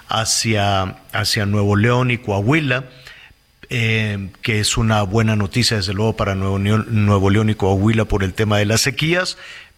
hacia, 0.10 0.98
hacia 1.14 1.45
Nuevo 1.45 1.78
León 1.78 2.12
y 2.12 2.18
Coahuila. 2.18 2.90
Eh, 3.73 4.31
que 4.41 4.60
es 4.60 4.76
una 4.76 5.02
buena 5.03 5.38
noticia 5.38 5.77
desde 5.77 5.93
luego 5.93 6.18
para 6.18 6.35
Nuevo, 6.35 6.60
Nuevo 6.60 7.30
León 7.30 7.49
y 7.49 7.56
Coahuila 7.56 8.03
por 8.03 8.22
el 8.22 8.34
tema 8.34 8.57
de 8.57 8.65
las 8.65 8.81
sequías, 8.81 9.38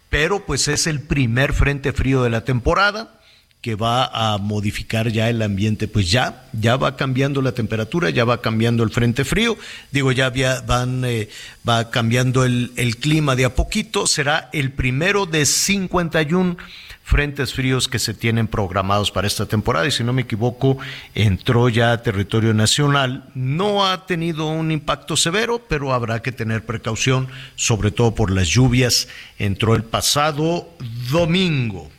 pero 0.10 0.48
pues 0.48 0.68
es 0.68 0.88
el 0.88 1.00
primer 1.00 1.54
frente 1.54 1.94
frío 1.94 2.24
de 2.24 2.32
la 2.32 2.44
temporada 2.44 3.20
que 3.64 3.76
va 3.76 4.08
a 4.08 4.38
modificar 4.40 5.10
ya 5.10 5.30
el 5.30 5.42
ambiente, 5.42 5.88
pues 5.88 6.12
ya, 6.12 6.44
ya 6.52 6.76
va 6.76 6.98
cambiando 6.98 7.42
la 7.42 7.54
temperatura, 7.54 8.10
ya 8.10 8.26
va 8.26 8.42
cambiando 8.42 8.84
el 8.84 8.90
frente 8.90 9.24
frío, 9.24 9.58
digo, 9.90 10.12
ya 10.12 10.34
van, 10.68 11.06
eh, 11.06 11.30
va 11.68 11.90
cambiando 11.90 12.44
el, 12.44 12.74
el 12.76 12.98
clima 12.98 13.38
de 13.38 13.46
a 13.46 13.56
poquito, 13.56 14.06
será 14.06 14.50
el 14.52 14.74
primero 14.74 15.26
de 15.26 15.46
51 15.46 16.58
frentes 17.06 17.54
fríos 17.54 17.88
que 17.88 18.00
se 18.00 18.14
tienen 18.14 18.48
programados 18.48 19.12
para 19.12 19.28
esta 19.28 19.46
temporada 19.46 19.88
y 19.88 19.92
si 19.92 20.04
no 20.04 20.12
me 20.12 20.24
equivoco 20.24 20.78
entró 21.16 21.70
ya 21.70 21.94
a 21.94 22.02
territorio 22.02 22.54
nacional. 22.54 23.30
No 23.34 23.86
ha 23.86 24.06
tenido 24.06 24.48
un 24.48 24.72
impacto 24.72 25.16
severo, 25.16 25.62
pero 25.70 25.94
habrá 25.94 26.22
que 26.22 26.34
tener 26.34 26.66
precaución, 26.66 27.30
sobre 27.56 27.92
todo 27.92 28.14
por 28.14 28.30
las 28.30 28.50
lluvias. 28.50 29.08
Entró 29.40 29.74
el 29.76 29.84
pasado 29.84 30.70
domingo 31.10 31.93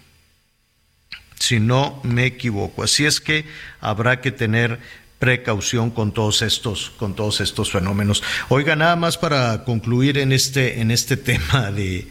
si 1.38 1.60
no 1.60 2.00
me 2.02 2.26
equivoco. 2.26 2.82
Así 2.82 3.04
es 3.04 3.20
que 3.20 3.44
habrá 3.80 4.20
que 4.20 4.32
tener 4.32 4.80
precaución 5.18 5.90
con 5.90 6.12
todos 6.12 6.42
estos, 6.42 6.92
con 6.98 7.14
todos 7.14 7.40
estos 7.40 7.70
fenómenos. 7.70 8.22
Oiga, 8.48 8.76
nada 8.76 8.96
más 8.96 9.16
para 9.16 9.64
concluir 9.64 10.18
en 10.18 10.32
este, 10.32 10.80
en 10.80 10.90
este 10.90 11.16
tema 11.16 11.70
de, 11.70 12.08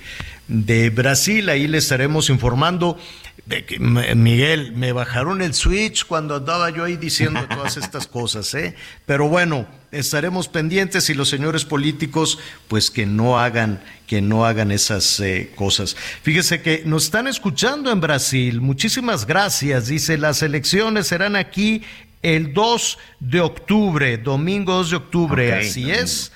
de 0.47 0.89
Brasil, 0.89 1.49
ahí 1.49 1.67
le 1.67 1.77
estaremos 1.77 2.29
informando 2.29 2.97
de 3.45 3.65
que, 3.65 3.77
Miguel, 3.77 4.71
me 4.71 4.93
bajaron 4.93 5.41
el 5.41 5.53
switch 5.53 6.05
cuando 6.05 6.37
andaba 6.37 6.69
yo 6.69 6.85
ahí 6.85 6.95
diciendo 6.95 7.45
todas 7.49 7.75
estas 7.75 8.07
cosas, 8.07 8.53
¿eh? 8.53 8.73
Pero 9.05 9.27
bueno, 9.27 9.67
estaremos 9.91 10.47
pendientes 10.47 11.09
y 11.09 11.13
los 11.13 11.29
señores 11.29 11.65
políticos, 11.65 12.39
pues 12.69 12.89
que 12.89 13.05
no 13.05 13.39
hagan, 13.39 13.83
que 14.07 14.21
no 14.21 14.45
hagan 14.45 14.71
esas 14.71 15.19
eh, 15.19 15.51
cosas. 15.55 15.97
Fíjese 16.21 16.61
que 16.61 16.83
nos 16.85 17.05
están 17.05 17.27
escuchando 17.27 17.91
en 17.91 17.99
Brasil. 17.99 18.61
Muchísimas 18.61 19.25
gracias. 19.27 19.87
Dice, 19.87 20.17
las 20.17 20.41
elecciones 20.41 21.07
serán 21.07 21.35
aquí 21.35 21.83
el 22.21 22.53
2 22.53 22.97
de 23.19 23.41
octubre, 23.41 24.17
domingo 24.17 24.73
2 24.75 24.89
de 24.89 24.95
octubre, 24.95 25.53
así 25.53 25.91
es. 25.91 26.31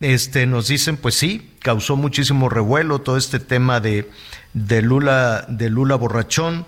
Este, 0.00 0.46
nos 0.46 0.68
dicen, 0.68 0.96
pues 0.96 1.14
sí, 1.14 1.50
causó 1.60 1.94
muchísimo 1.94 2.48
revuelo 2.48 3.00
todo 3.00 3.16
este 3.16 3.38
tema 3.38 3.80
de 3.80 4.10
de 4.52 4.82
Lula, 4.82 5.46
de 5.48 5.70
Lula 5.70 5.96
Borrachón 5.96 6.66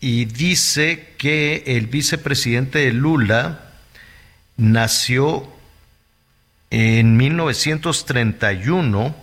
y 0.00 0.24
dice 0.24 1.14
que 1.18 1.62
el 1.66 1.86
vicepresidente 1.86 2.80
de 2.80 2.92
Lula 2.92 3.74
nació 4.56 5.48
en 6.70 7.16
1931. 7.16 9.14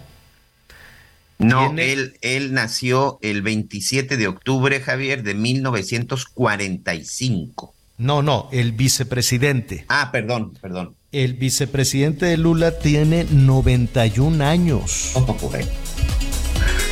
No, 1.39 1.75
él, 1.77 2.17
él 2.21 2.53
nació 2.53 3.19
el 3.21 3.43
27 3.43 4.17
de 4.17 4.27
octubre, 4.27 4.81
Javier, 4.81 5.21
de 5.23 5.35
1945. 5.35 7.75
No, 7.97 8.21
no, 8.21 8.49
el 8.51 8.73
vicepresidente. 8.73 9.85
Ah, 9.89 10.09
perdón, 10.11 10.53
perdón. 10.61 10.95
El 11.11 11.33
vicepresidente 11.33 12.27
de 12.27 12.37
Lula 12.37 12.77
tiene 12.79 13.23
91 13.23 14.45
años. 14.45 15.13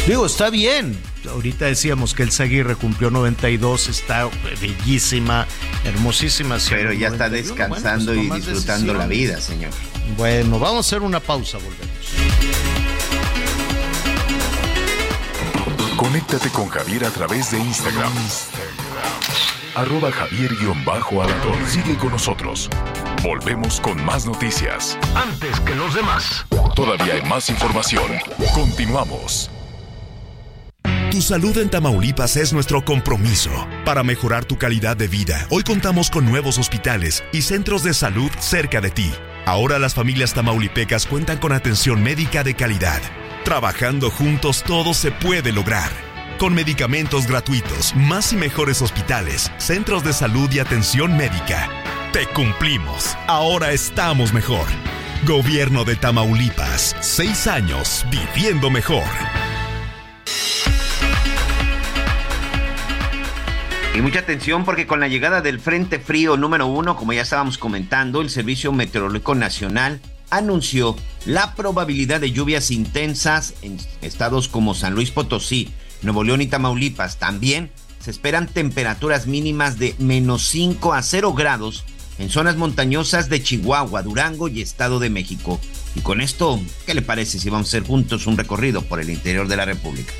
Digo, 0.07 0.27
está 0.27 0.51
bien. 0.51 0.95
Ahorita 1.27 1.65
decíamos 1.65 2.13
que 2.13 2.21
el 2.21 2.31
Zaguirre 2.31 2.75
cumplió 2.75 3.09
92, 3.09 3.87
está 3.87 4.29
bellísima, 4.61 5.47
hermosísima. 5.83 6.57
Pero 6.69 6.93
ya 6.93 7.07
está 7.07 7.27
descansando 7.29 8.13
pues, 8.13 8.25
y 8.25 8.29
disfrutando 8.29 8.93
la 8.93 9.07
vida, 9.07 9.41
señor. 9.41 9.71
Bueno, 10.15 10.59
vamos 10.59 10.85
a 10.85 10.87
hacer 10.87 11.01
una 11.01 11.19
pausa, 11.19 11.57
volvemos. 11.57 11.95
Conéctate 15.97 16.49
con 16.49 16.67
Javier 16.67 17.05
a 17.05 17.09
través 17.09 17.49
de 17.49 17.57
Instagram. 17.57 18.11
Arroba 19.73 20.11
Javier-Alador. 20.11 21.67
Sigue 21.67 21.97
con 21.97 22.11
nosotros. 22.11 22.69
Volvemos 23.23 23.81
con 23.81 24.05
más 24.05 24.27
noticias. 24.27 24.99
Antes 25.15 25.59
que 25.61 25.73
los 25.73 25.95
demás. 25.95 26.45
Todavía 26.75 27.15
hay 27.15 27.23
más 27.23 27.49
información. 27.49 28.05
Continuamos. 28.53 29.49
Tu 31.15 31.21
salud 31.21 31.57
en 31.59 31.69
Tamaulipas 31.69 32.35
es 32.35 32.51
nuestro 32.51 32.83
compromiso. 32.83 33.49
Para 33.85 34.03
mejorar 34.03 34.43
tu 34.43 34.57
calidad 34.57 34.97
de 34.97 35.07
vida, 35.07 35.47
hoy 35.49 35.63
contamos 35.63 36.09
con 36.09 36.25
nuevos 36.25 36.57
hospitales 36.57 37.23
y 37.31 37.43
centros 37.43 37.83
de 37.83 37.93
salud 37.93 38.29
cerca 38.39 38.81
de 38.81 38.89
ti. 38.89 39.13
Ahora 39.45 39.79
las 39.79 39.93
familias 39.93 40.33
tamaulipecas 40.33 41.05
cuentan 41.05 41.37
con 41.37 41.53
atención 41.53 42.03
médica 42.03 42.43
de 42.43 42.53
calidad. 42.53 43.01
Trabajando 43.45 44.11
juntos 44.11 44.61
todo 44.63 44.93
se 44.93 45.13
puede 45.13 45.53
lograr. 45.53 45.89
Con 46.37 46.53
medicamentos 46.53 47.27
gratuitos, 47.27 47.95
más 47.95 48.33
y 48.33 48.35
mejores 48.35 48.81
hospitales, 48.81 49.53
centros 49.57 50.03
de 50.03 50.11
salud 50.11 50.51
y 50.51 50.59
atención 50.59 51.15
médica. 51.15 51.69
Te 52.11 52.27
cumplimos. 52.27 53.15
Ahora 53.27 53.71
estamos 53.71 54.33
mejor. 54.33 54.67
Gobierno 55.25 55.85
de 55.85 55.95
Tamaulipas. 55.95 56.93
Seis 56.99 57.47
años 57.47 58.05
viviendo 58.11 58.69
mejor. 58.69 59.05
Y 63.95 64.01
mucha 64.01 64.19
atención 64.19 64.65
porque 64.65 64.87
con 64.87 64.99
la 64.99 65.07
llegada 65.07 65.39
del 65.39 65.61
Frente 65.61 65.99
Frío 65.99 66.35
número 66.35 66.67
uno, 66.67 66.97
como 66.97 67.13
ya 67.13 67.21
estábamos 67.21 67.57
comentando, 67.57 68.19
el 68.19 68.29
Servicio 68.29 68.73
Meteorológico 68.73 69.35
Nacional 69.35 70.01
anunció 70.29 70.97
la 71.25 71.55
probabilidad 71.55 72.19
de 72.19 72.33
lluvias 72.33 72.71
intensas 72.71 73.53
en 73.61 73.77
estados 74.01 74.49
como 74.49 74.73
San 74.73 74.95
Luis 74.95 75.11
Potosí, 75.11 75.71
Nuevo 76.01 76.25
León 76.25 76.41
y 76.41 76.47
Tamaulipas. 76.47 77.19
También 77.19 77.71
se 78.01 78.11
esperan 78.11 78.47
temperaturas 78.47 79.27
mínimas 79.27 79.79
de 79.79 79.95
menos 79.97 80.45
5 80.49 80.93
a 80.93 81.01
0 81.01 81.33
grados 81.33 81.85
en 82.19 82.29
zonas 82.29 82.57
montañosas 82.57 83.29
de 83.29 83.41
Chihuahua, 83.41 84.03
Durango 84.03 84.49
y 84.49 84.61
Estado 84.61 84.99
de 84.99 85.09
México. 85.09 85.57
Y 85.95 86.01
con 86.01 86.19
esto, 86.19 86.59
¿qué 86.85 86.95
le 86.95 87.01
parece 87.01 87.39
si 87.39 87.49
vamos 87.49 87.67
a 87.67 87.69
hacer 87.69 87.87
juntos 87.87 88.27
un 88.27 88.35
recorrido 88.35 88.81
por 88.81 88.99
el 88.99 89.09
interior 89.09 89.47
de 89.47 89.55
la 89.55 89.63
República? 89.63 90.11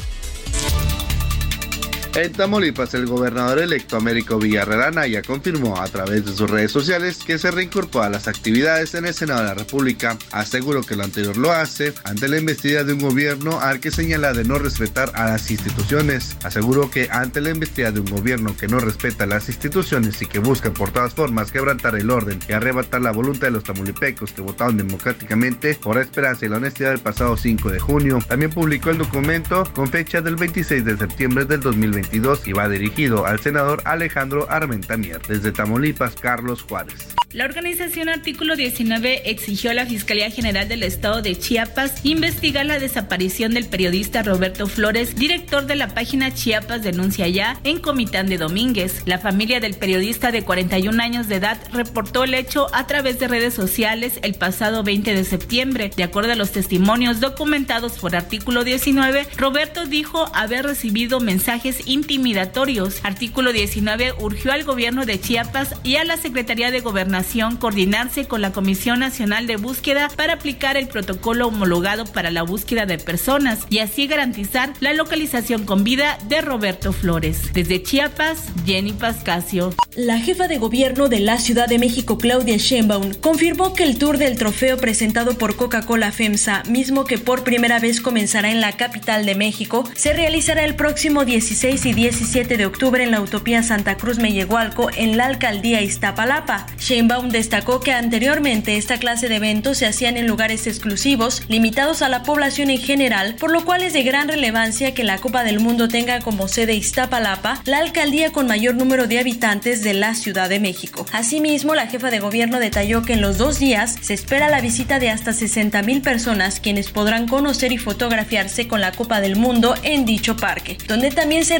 En 2.16 2.32
Tamaulipas, 2.32 2.94
el 2.94 3.08
gobernador 3.08 3.60
electo 3.60 3.98
Américo 3.98 4.40
Villarreal 4.40 5.12
ya 5.12 5.22
confirmó 5.22 5.82
a 5.82 5.86
través 5.90 6.26
de 6.26 6.32
sus 6.32 6.50
redes 6.50 6.72
sociales 6.72 7.20
que 7.26 7.38
se 7.38 7.52
reincorpora 7.52 8.06
a 8.06 8.10
las 8.10 8.30
actividades 8.30 8.96
en 8.96 9.06
el 9.06 9.14
Senado 9.14 9.42
de 9.42 9.48
la 9.48 9.54
República. 9.54 10.18
Aseguró 10.32 10.82
que 10.82 10.96
lo 10.96 11.04
anterior 11.04 11.36
lo 11.36 11.52
hace 11.52 11.94
ante 12.06 12.30
la 12.30 12.38
investida 12.38 12.86
de 12.86 12.94
un 12.94 13.00
gobierno 13.00 13.60
al 13.60 13.82
que 13.82 13.92
señala 13.92 14.32
de 14.32 14.46
no 14.46 14.58
respetar 14.58 15.12
a 15.14 15.26
las 15.26 15.52
instituciones. 15.52 16.38
Aseguró 16.46 16.90
que 16.90 17.10
ante 17.12 17.42
la 17.42 17.50
investida 17.50 17.92
de 17.92 18.00
un 18.00 18.06
gobierno 18.06 18.56
que 18.56 18.70
no 18.70 18.80
respeta 18.80 19.26
las 19.26 19.50
instituciones 19.50 20.22
y 20.22 20.26
que 20.26 20.40
busca 20.40 20.72
por 20.72 20.92
todas 20.92 21.14
formas 21.14 21.52
quebrantar 21.52 21.96
el 21.96 22.10
orden 22.10 22.40
y 22.48 22.54
arrebatar 22.54 23.02
la 23.02 23.12
voluntad 23.12 23.48
de 23.48 23.52
los 23.52 23.66
tamulipecos 23.66 24.32
que 24.32 24.42
votaron 24.42 24.78
democráticamente 24.78 25.76
por 25.76 25.98
la 25.98 26.04
esperanza 26.04 26.46
y 26.46 26.50
la 26.50 26.58
honestidad 26.58 26.92
del 26.92 27.00
pasado 27.00 27.36
5 27.36 27.72
de 27.72 27.80
junio. 27.82 28.20
También 28.26 28.52
publicó 28.52 28.90
el 28.90 29.00
documento 29.00 29.66
con 29.76 29.90
fecha 29.90 30.22
del 30.22 30.38
26 30.38 30.86
de 30.86 30.98
septiembre 30.98 31.44
del 31.44 31.60
2020 31.60 32.05
y 32.12 32.54
va 32.54 32.70
dirigido 32.70 33.26
al 33.26 33.40
senador 33.40 33.82
Alejandro 33.86 34.50
Armentanier. 34.50 35.22
Desde 35.28 35.52
Tamaulipas, 35.52 36.16
Carlos 36.16 36.62
Juárez. 36.62 37.16
La 37.36 37.44
organización 37.44 38.08
Artículo 38.08 38.56
19 38.56 39.30
exigió 39.30 39.72
a 39.72 39.74
la 39.74 39.86
Fiscalía 39.86 40.32
General 40.32 40.70
del 40.70 40.84
Estado 40.84 41.22
de 41.22 41.38
Chiapas 41.38 42.06
investigar 42.06 42.66
la 42.66 42.80
desaparición 42.80 43.54
del 43.54 43.66
periodista 43.66 44.24
Roberto 44.24 44.68
Flores, 44.68 45.18
director 45.18 45.66
de 45.66 45.76
la 45.76 45.90
página 45.90 46.34
Chiapas 46.34 46.82
Denuncia 46.82 47.28
Ya 47.28 47.60
en 47.66 47.80
Comitán 47.82 48.28
de 48.28 48.38
Domínguez. 48.38 49.04
La 49.06 49.20
familia 49.20 49.60
del 49.60 49.74
periodista 49.74 50.32
de 50.32 50.44
41 50.44 51.04
años 51.04 51.28
de 51.28 51.36
edad 51.36 51.60
reportó 51.74 52.24
el 52.24 52.36
hecho 52.36 52.74
a 52.74 52.88
través 52.88 53.20
de 53.20 53.28
redes 53.28 53.54
sociales 53.54 54.20
el 54.22 54.36
pasado 54.36 54.84
20 54.84 55.14
de 55.14 55.26
septiembre. 55.26 55.92
De 55.98 56.04
acuerdo 56.04 56.32
a 56.32 56.36
los 56.36 56.54
testimonios 56.54 57.20
documentados 57.20 58.00
por 58.00 58.16
Artículo 58.16 58.64
19, 58.64 59.28
Roberto 59.36 59.86
dijo 59.86 60.34
haber 60.34 60.66
recibido 60.66 61.20
mensajes 61.20 61.86
intimidatorios. 61.96 63.00
Artículo 63.04 63.52
19 63.52 64.14
urgió 64.20 64.52
al 64.52 64.64
gobierno 64.64 65.06
de 65.06 65.20
Chiapas 65.20 65.74
y 65.84 65.96
a 65.96 66.04
la 66.04 66.18
Secretaría 66.18 66.70
de 66.70 66.82
Gobernación 66.82 67.58
coordinarse 67.58 68.28
con 68.28 68.42
la 68.42 68.52
Comisión 68.52 69.00
Nacional 69.00 69.48
de 69.48 69.56
Búsqueda 69.56 70.10
para 70.16 70.34
aplicar 70.34 70.78
el 70.78 70.88
protocolo 70.88 71.48
homologado 71.48 72.06
para 72.06 72.30
la 72.30 72.44
búsqueda 72.44 72.86
de 72.86 72.98
personas 72.98 73.66
y 73.70 73.80
así 73.80 74.08
garantizar 74.08 74.74
la 74.80 74.94
localización 74.94 75.66
con 75.66 75.84
vida 75.84 76.18
de 76.28 76.42
Roberto 76.42 76.94
Flores. 76.94 77.54
Desde 77.54 77.82
Chiapas, 77.82 78.44
Jenny 78.66 78.94
Pascasio. 78.94 79.74
La 79.96 80.20
jefa 80.20 80.48
de 80.50 80.58
gobierno 80.58 81.08
de 81.08 81.22
la 81.22 81.40
Ciudad 81.40 81.68
de 81.68 81.80
México, 81.80 82.18
Claudia 82.18 82.58
Sheinbaum, 82.58 83.14
confirmó 83.14 83.74
que 83.74 83.84
el 83.84 83.98
tour 83.98 84.18
del 84.18 84.38
trofeo 84.38 84.78
presentado 84.78 85.38
por 85.38 85.56
Coca-Cola 85.56 86.12
FEMSA, 86.12 86.64
mismo 86.68 87.06
que 87.06 87.18
por 87.18 87.46
primera 87.46 87.80
vez 87.80 88.02
comenzará 88.02 88.52
en 88.52 88.60
la 88.60 88.74
capital 88.74 89.26
de 89.26 89.36
México, 89.36 89.88
se 89.96 90.12
realizará 90.12 90.66
el 90.66 90.76
próximo 90.76 91.24
16 91.24 91.85
y 91.86 91.94
17 91.94 92.58
de 92.58 92.66
octubre 92.66 93.04
en 93.04 93.12
la 93.12 93.22
Utopía 93.22 93.62
Santa 93.62 93.96
Cruz 93.96 94.18
Mellehualco 94.18 94.90
en 94.96 95.18
la 95.18 95.26
alcaldía 95.26 95.82
Iztapalapa. 95.82 96.66
Sheinbaum 96.80 97.30
destacó 97.30 97.80
que 97.80 97.94
anteriormente 97.94 98.78
esta 98.78 98.98
clase 98.98 99.30
de 99.30 99.36
eventos 99.36 99.78
se 99.78 99.86
hacían 99.86 100.18
en 100.18 100.28
lugares 100.28 100.68
exclusivos, 100.68 101.44
limitados 101.48 102.02
a 102.02 102.10
la 102.10 102.24
población 102.24 102.70
en 102.70 102.80
general, 102.80 103.36
por 103.40 103.52
lo 103.52 103.66
cual 103.66 103.84
es 103.84 103.94
de 103.94 104.04
gran 104.04 104.28
relevancia 104.28 104.94
que 104.94 105.04
la 105.04 105.20
Copa 105.20 105.44
del 105.44 105.60
Mundo 105.60 105.88
tenga 105.88 106.20
como 106.22 106.48
sede 106.48 106.74
Iztapalapa, 106.74 107.62
la 107.66 107.80
alcaldía 107.80 108.32
con 108.32 108.48
mayor 108.48 108.76
número 108.76 109.08
de 109.08 109.20
habitantes 109.20 109.84
de 109.84 109.94
la 109.94 110.16
Ciudad 110.16 110.50
de 110.50 110.60
México. 110.60 111.06
Asimismo, 111.12 111.76
la 111.76 111.88
jefa 111.88 112.10
de 112.10 112.20
gobierno 112.20 112.60
detalló 112.60 113.04
que 113.04 113.14
en 113.14 113.22
los 113.22 113.38
dos 113.38 113.60
días 113.60 113.96
se 114.02 114.14
espera 114.14 114.50
la 114.50 114.62
visita 114.62 115.00
de 115.00 115.10
hasta 115.10 115.34
60 115.34 115.82
mil 115.84 116.02
personas 116.02 116.60
quienes 116.60 116.90
podrán 116.90 117.28
conocer 117.28 117.72
y 117.72 117.78
fotografiarse 117.78 118.68
con 118.68 118.82
la 118.82 118.92
Copa 118.92 119.22
del 119.22 119.36
Mundo 119.36 119.76
en 119.84 120.06
dicho 120.06 120.36
parque, 120.36 120.78
donde 120.88 121.12
también 121.12 121.46
se 121.46 121.60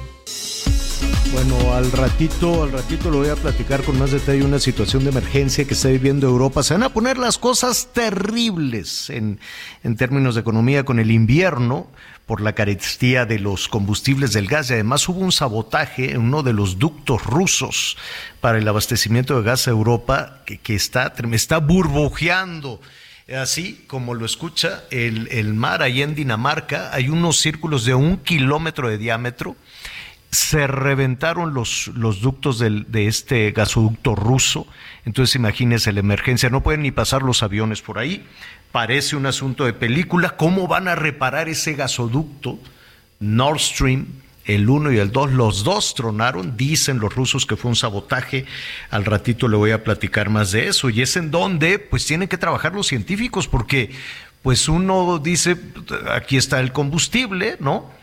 Bueno, 1.29 1.73
al 1.73 1.91
ratito, 1.93 2.63
al 2.63 2.71
ratito 2.73 3.09
lo 3.09 3.19
voy 3.19 3.29
a 3.29 3.35
platicar 3.35 3.83
con 3.83 3.97
más 3.97 4.11
detalle 4.11 4.43
una 4.43 4.59
situación 4.59 5.03
de 5.03 5.11
emergencia 5.11 5.63
que 5.63 5.73
está 5.73 5.87
viviendo 5.87 6.27
Europa. 6.27 6.61
Se 6.61 6.73
van 6.73 6.83
a 6.83 6.89
poner 6.89 7.17
las 7.17 7.37
cosas 7.37 7.89
terribles 7.93 9.09
en, 9.09 9.39
en 9.83 9.95
términos 9.95 10.35
de 10.35 10.41
economía 10.41 10.83
con 10.83 10.99
el 10.99 11.09
invierno 11.09 11.87
por 12.25 12.41
la 12.41 12.53
carestía 12.53 13.25
de 13.25 13.39
los 13.39 13.69
combustibles 13.69 14.33
del 14.33 14.47
gas 14.47 14.69
y 14.69 14.73
además 14.73 15.07
hubo 15.07 15.19
un 15.19 15.31
sabotaje 15.31 16.11
en 16.11 16.21
uno 16.21 16.43
de 16.43 16.53
los 16.53 16.79
ductos 16.79 17.23
rusos 17.25 17.97
para 18.41 18.57
el 18.57 18.67
abastecimiento 18.67 19.37
de 19.37 19.43
gas 19.43 19.67
a 19.67 19.71
Europa 19.71 20.41
que, 20.45 20.57
que 20.57 20.75
está, 20.75 21.13
está 21.31 21.57
burbujeando. 21.59 22.81
Así 23.39 23.85
como 23.87 24.13
lo 24.13 24.25
escucha, 24.25 24.83
el, 24.91 25.29
el 25.31 25.53
mar 25.53 25.81
ahí 25.81 26.01
en 26.01 26.15
Dinamarca 26.15 26.93
hay 26.93 27.07
unos 27.07 27.39
círculos 27.39 27.85
de 27.85 27.93
un 27.93 28.17
kilómetro 28.17 28.89
de 28.89 28.97
diámetro 28.97 29.55
se 30.31 30.65
reventaron 30.65 31.53
los, 31.53 31.87
los 31.93 32.21
ductos 32.21 32.57
del, 32.57 32.89
de 32.89 33.07
este 33.07 33.51
gasoducto 33.51 34.15
ruso. 34.15 34.65
Entonces 35.05 35.35
imagínense 35.35 35.91
la 35.91 35.99
emergencia, 35.99 36.49
no 36.49 36.63
pueden 36.63 36.83
ni 36.83 36.91
pasar 36.91 37.21
los 37.21 37.43
aviones 37.43 37.81
por 37.81 37.99
ahí. 37.99 38.25
Parece 38.71 39.17
un 39.17 39.25
asunto 39.25 39.65
de 39.65 39.73
película. 39.73 40.37
¿Cómo 40.37 40.67
van 40.67 40.87
a 40.87 40.95
reparar 40.95 41.49
ese 41.49 41.73
gasoducto? 41.73 42.57
Nord 43.19 43.59
Stream, 43.59 44.07
el 44.45 44.69
1 44.69 44.93
y 44.93 44.99
el 44.99 45.11
2, 45.11 45.33
los 45.33 45.65
dos 45.65 45.93
tronaron. 45.95 46.55
Dicen 46.55 46.99
los 46.99 47.13
rusos 47.13 47.45
que 47.45 47.57
fue 47.57 47.69
un 47.69 47.75
sabotaje. 47.75 48.45
Al 48.89 49.03
ratito 49.03 49.49
le 49.49 49.57
voy 49.57 49.71
a 49.71 49.83
platicar 49.83 50.29
más 50.29 50.53
de 50.53 50.69
eso. 50.69 50.89
Y 50.89 51.01
es 51.01 51.17
en 51.17 51.29
donde 51.29 51.77
pues 51.77 52.05
tienen 52.05 52.29
que 52.29 52.37
trabajar 52.37 52.73
los 52.73 52.87
científicos 52.87 53.49
porque 53.49 53.91
pues 54.41 54.69
uno 54.69 55.19
dice, 55.19 55.57
aquí 56.09 56.37
está 56.37 56.61
el 56.61 56.71
combustible, 56.71 57.57
¿no? 57.59 58.00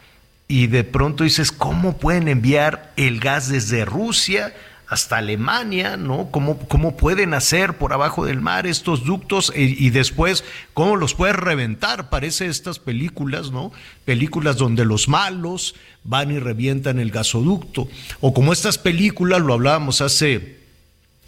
Y 0.49 0.66
de 0.66 0.83
pronto 0.83 1.25
dices, 1.25 1.53
¿cómo 1.53 1.99
pueden 1.99 2.27
enviar 2.27 2.93
el 2.97 3.20
gas 3.20 3.51
desde 3.51 3.85
Rusia 3.85 4.55
hasta 4.87 5.19
Alemania, 5.19 5.99
¿no? 5.99 6.31
¿Cómo, 6.31 6.59
cómo 6.61 6.97
pueden 6.97 7.35
hacer 7.35 7.77
por 7.77 7.93
abajo 7.93 8.25
del 8.25 8.41
mar 8.41 8.66
estos 8.66 9.05
ductos 9.05 9.53
y, 9.55 9.91
después 9.91 10.45
cómo 10.73 10.97
los 10.97 11.15
puedes 11.15 11.37
reventar? 11.37 12.09
Parece 12.09 12.47
estas 12.47 12.79
películas, 12.79 13.51
¿no? 13.51 13.70
Películas 14.07 14.57
donde 14.57 14.87
los 14.87 15.07
malos 15.07 15.75
van 16.05 16.31
y 16.31 16.39
revientan 16.39 16.99
el 16.99 17.11
gasoducto. 17.11 17.87
O 18.20 18.33
como 18.33 18.55
estas 18.55 18.79
películas, 18.79 19.43
lo 19.43 19.53
hablábamos 19.53 20.01
hace 20.01 20.57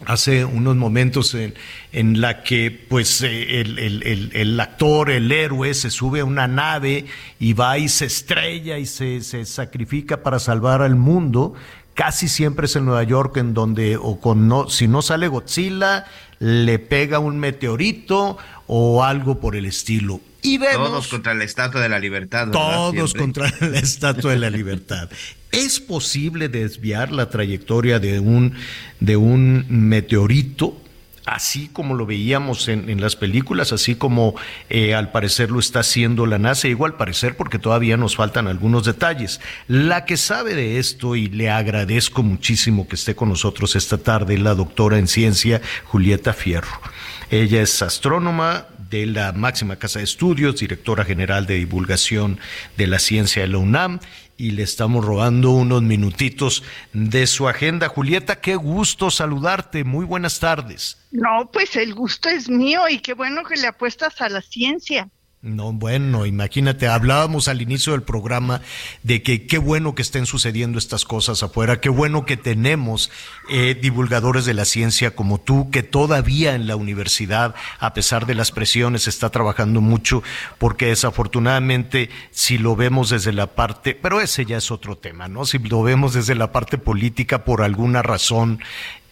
hace 0.05 0.45
unos 0.45 0.75
momentos 0.75 1.33
en, 1.35 1.53
en 1.91 2.21
la 2.21 2.43
que 2.43 2.71
pues 2.71 3.21
eh, 3.21 3.61
el, 3.61 3.79
el, 3.79 4.31
el, 4.33 4.59
actor, 4.59 5.09
el 5.09 5.31
héroe, 5.31 5.73
se 5.73 5.89
sube 5.89 6.21
a 6.21 6.25
una 6.25 6.47
nave 6.47 7.05
y 7.39 7.53
va 7.53 7.77
y 7.77 7.89
se 7.89 8.05
estrella 8.05 8.77
y 8.77 8.85
se, 8.85 9.21
se, 9.21 9.45
sacrifica 9.45 10.23
para 10.23 10.39
salvar 10.39 10.81
al 10.81 10.95
mundo. 10.95 11.53
Casi 11.93 12.27
siempre 12.27 12.65
es 12.65 12.75
en 12.75 12.85
Nueva 12.85 13.03
York 13.03 13.37
en 13.37 13.53
donde, 13.53 13.97
o 13.97 14.19
con 14.19 14.47
no, 14.47 14.69
si 14.69 14.87
no 14.87 15.01
sale 15.01 15.27
Godzilla, 15.27 16.05
le 16.39 16.79
pega 16.79 17.19
un 17.19 17.37
meteorito 17.37 18.37
o 18.73 19.03
algo 19.03 19.37
por 19.41 19.57
el 19.57 19.65
estilo. 19.65 20.21
Y 20.41 20.57
vemos, 20.57 20.87
todos 20.87 21.07
contra 21.09 21.33
la 21.33 21.43
Estatua 21.43 21.81
de 21.81 21.89
la 21.89 21.99
Libertad. 21.99 22.51
Todos 22.51 23.13
contra 23.13 23.53
la 23.59 23.77
Estatua 23.77 24.31
de 24.31 24.39
la 24.39 24.49
Libertad. 24.49 25.09
¿Es 25.51 25.81
posible 25.81 26.47
desviar 26.47 27.11
la 27.11 27.29
trayectoria 27.29 27.99
de 27.99 28.21
un, 28.21 28.53
de 29.01 29.17
un 29.17 29.65
meteorito? 29.67 30.81
Así 31.25 31.69
como 31.71 31.93
lo 31.93 32.07
veíamos 32.07 32.67
en, 32.67 32.99
las 32.99 33.15
películas, 33.15 33.71
así 33.71 33.95
como 33.95 34.35
eh, 34.69 34.95
al 34.95 35.11
parecer 35.11 35.51
lo 35.51 35.59
está 35.59 35.81
haciendo 35.81 36.25
la 36.25 36.39
NASA, 36.39 36.67
igual 36.67 36.93
al 36.93 36.97
parecer 36.97 37.37
porque 37.37 37.59
todavía 37.59 37.95
nos 37.95 38.15
faltan 38.15 38.47
algunos 38.47 38.85
detalles. 38.85 39.39
La 39.67 40.05
que 40.05 40.17
sabe 40.17 40.55
de 40.55 40.79
esto 40.79 41.15
y 41.15 41.27
le 41.27 41.49
agradezco 41.49 42.23
muchísimo 42.23 42.87
que 42.87 42.95
esté 42.95 43.15
con 43.15 43.29
nosotros 43.29 43.75
esta 43.75 43.99
tarde, 43.99 44.37
la 44.39 44.55
doctora 44.55 44.97
en 44.97 45.07
ciencia 45.07 45.61
Julieta 45.85 46.33
Fierro. 46.33 46.81
Ella 47.29 47.61
es 47.61 47.81
astrónoma 47.81 48.65
de 48.89 49.05
la 49.05 49.31
máxima 49.31 49.77
casa 49.77 49.99
de 49.99 50.05
estudios, 50.05 50.59
directora 50.59 51.05
general 51.05 51.45
de 51.45 51.55
divulgación 51.55 52.39
de 52.77 52.87
la 52.87 52.99
ciencia 52.99 53.41
de 53.41 53.47
la 53.47 53.57
UNAM 53.57 53.99
y 54.37 54.51
le 54.51 54.63
estamos 54.63 55.05
robando 55.05 55.51
unos 55.51 55.81
minutitos 55.81 56.63
de 56.93 57.27
su 57.27 57.47
agenda. 57.47 57.89
Julieta, 57.89 58.41
qué 58.41 58.55
gusto 58.55 59.11
saludarte. 59.11 59.83
Muy 59.83 60.05
buenas 60.05 60.39
tardes. 60.39 60.97
No, 61.11 61.49
pues 61.51 61.75
el 61.75 61.93
gusto 61.93 62.29
es 62.29 62.49
mío 62.49 62.87
y 62.89 62.99
qué 62.99 63.13
bueno 63.13 63.43
que 63.43 63.55
le 63.55 63.67
apuestas 63.67 64.21
a 64.21 64.29
la 64.29 64.41
ciencia. 64.41 65.09
No, 65.43 65.73
bueno, 65.73 66.27
imagínate, 66.27 66.87
hablábamos 66.87 67.47
al 67.47 67.63
inicio 67.63 67.93
del 67.93 68.03
programa 68.03 68.61
de 69.01 69.23
que 69.23 69.47
qué 69.47 69.57
bueno 69.57 69.95
que 69.95 70.03
estén 70.03 70.27
sucediendo 70.27 70.77
estas 70.77 71.03
cosas 71.03 71.41
afuera, 71.41 71.81
qué 71.81 71.89
bueno 71.89 72.27
que 72.27 72.37
tenemos 72.37 73.09
eh, 73.49 73.73
divulgadores 73.73 74.45
de 74.45 74.53
la 74.53 74.65
ciencia 74.65 75.15
como 75.15 75.39
tú, 75.39 75.71
que 75.71 75.81
todavía 75.81 76.53
en 76.53 76.67
la 76.67 76.75
universidad, 76.75 77.55
a 77.79 77.95
pesar 77.95 78.27
de 78.27 78.35
las 78.35 78.51
presiones, 78.51 79.07
está 79.07 79.31
trabajando 79.31 79.81
mucho, 79.81 80.21
porque 80.59 80.85
desafortunadamente, 80.85 82.11
si 82.29 82.59
lo 82.59 82.75
vemos 82.75 83.09
desde 83.09 83.33
la 83.33 83.47
parte, 83.47 83.95
pero 83.95 84.21
ese 84.21 84.45
ya 84.45 84.57
es 84.57 84.69
otro 84.69 84.95
tema, 84.95 85.27
¿no? 85.27 85.45
Si 85.45 85.57
lo 85.57 85.81
vemos 85.81 86.13
desde 86.13 86.35
la 86.35 86.51
parte 86.51 86.77
política, 86.77 87.45
por 87.45 87.63
alguna 87.63 88.03
razón, 88.03 88.59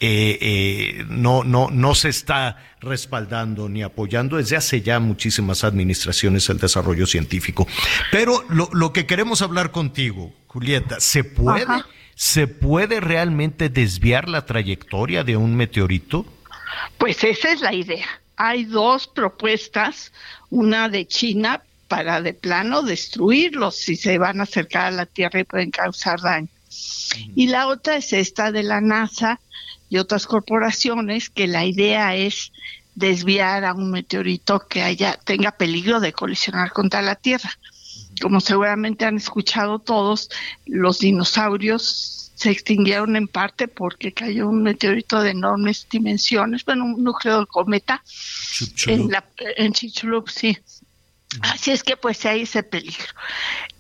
eh, 0.01 0.38
eh, 0.41 1.05
no, 1.09 1.43
no, 1.43 1.69
no 1.69 1.93
se 1.93 2.09
está 2.09 2.57
respaldando 2.80 3.67
ni 3.67 3.84
apoyando 3.84 4.38
desde 4.38 4.55
hace 4.55 4.81
ya 4.81 4.99
muchísimas 4.99 5.63
administraciones 5.63 6.49
el 6.49 6.57
desarrollo 6.57 7.05
científico. 7.05 7.67
Pero 8.11 8.45
lo, 8.49 8.69
lo 8.71 8.93
que 8.93 9.05
queremos 9.05 9.41
hablar 9.41 9.71
contigo, 9.71 10.34
Julieta, 10.47 10.99
¿se 10.99 11.23
puede, 11.23 11.63
Ajá. 11.63 11.85
¿se 12.15 12.47
puede 12.47 13.01
realmente 13.01 13.67
desviar 13.69 14.30
la 14.30 14.45
trayectoria 14.45 15.23
de 15.23 15.35
un 15.35 15.55
meteorito? 15.55 16.26
Pues 16.97 17.23
esa 17.23 17.51
es 17.51 17.61
la 17.61 17.73
idea. 17.73 18.07
Hay 18.38 18.63
dos 18.63 19.07
propuestas, 19.07 20.13
una 20.49 20.88
de 20.88 21.05
China 21.07 21.61
para 21.89 22.21
de 22.21 22.34
plano 22.34 22.84
destruirlos 22.84 23.76
si 23.76 23.97
se 23.97 24.17
van 24.17 24.39
a 24.39 24.43
acercar 24.43 24.85
a 24.85 24.91
la 24.91 25.05
Tierra 25.05 25.41
y 25.41 25.43
pueden 25.43 25.71
causar 25.71 26.21
daño. 26.21 26.47
Y 27.35 27.47
la 27.47 27.67
otra 27.67 27.97
es 27.97 28.13
esta 28.13 28.51
de 28.51 28.63
la 28.63 28.80
NASA 28.80 29.39
y 29.89 29.97
otras 29.97 30.27
corporaciones 30.27 31.29
que 31.29 31.47
la 31.47 31.65
idea 31.65 32.15
es 32.15 32.51
desviar 32.95 33.65
a 33.65 33.73
un 33.73 33.91
meteorito 33.91 34.67
que 34.67 34.83
haya 34.83 35.17
tenga 35.17 35.51
peligro 35.51 35.99
de 35.99 36.13
colisionar 36.13 36.71
contra 36.71 37.01
la 37.01 37.15
Tierra. 37.15 37.49
Como 38.21 38.41
seguramente 38.41 39.05
han 39.05 39.17
escuchado 39.17 39.79
todos, 39.79 40.29
los 40.65 40.99
dinosaurios 40.99 42.31
se 42.35 42.51
extinguieron 42.51 43.15
en 43.15 43.27
parte 43.27 43.67
porque 43.67 44.13
cayó 44.13 44.47
un 44.47 44.63
meteorito 44.63 45.21
de 45.21 45.31
enormes 45.31 45.87
dimensiones, 45.89 46.63
bueno, 46.63 46.85
un 46.85 47.03
núcleo 47.03 47.41
de 47.41 47.45
cometa 47.47 48.03
en, 48.87 49.11
la, 49.11 49.25
en 49.57 49.73
Chicxulub, 49.73 50.29
sí. 50.29 50.57
Así 51.41 51.71
es 51.71 51.83
que 51.83 51.95
pues 51.95 52.25
hay 52.25 52.41
ese 52.41 52.63
peligro. 52.63 53.05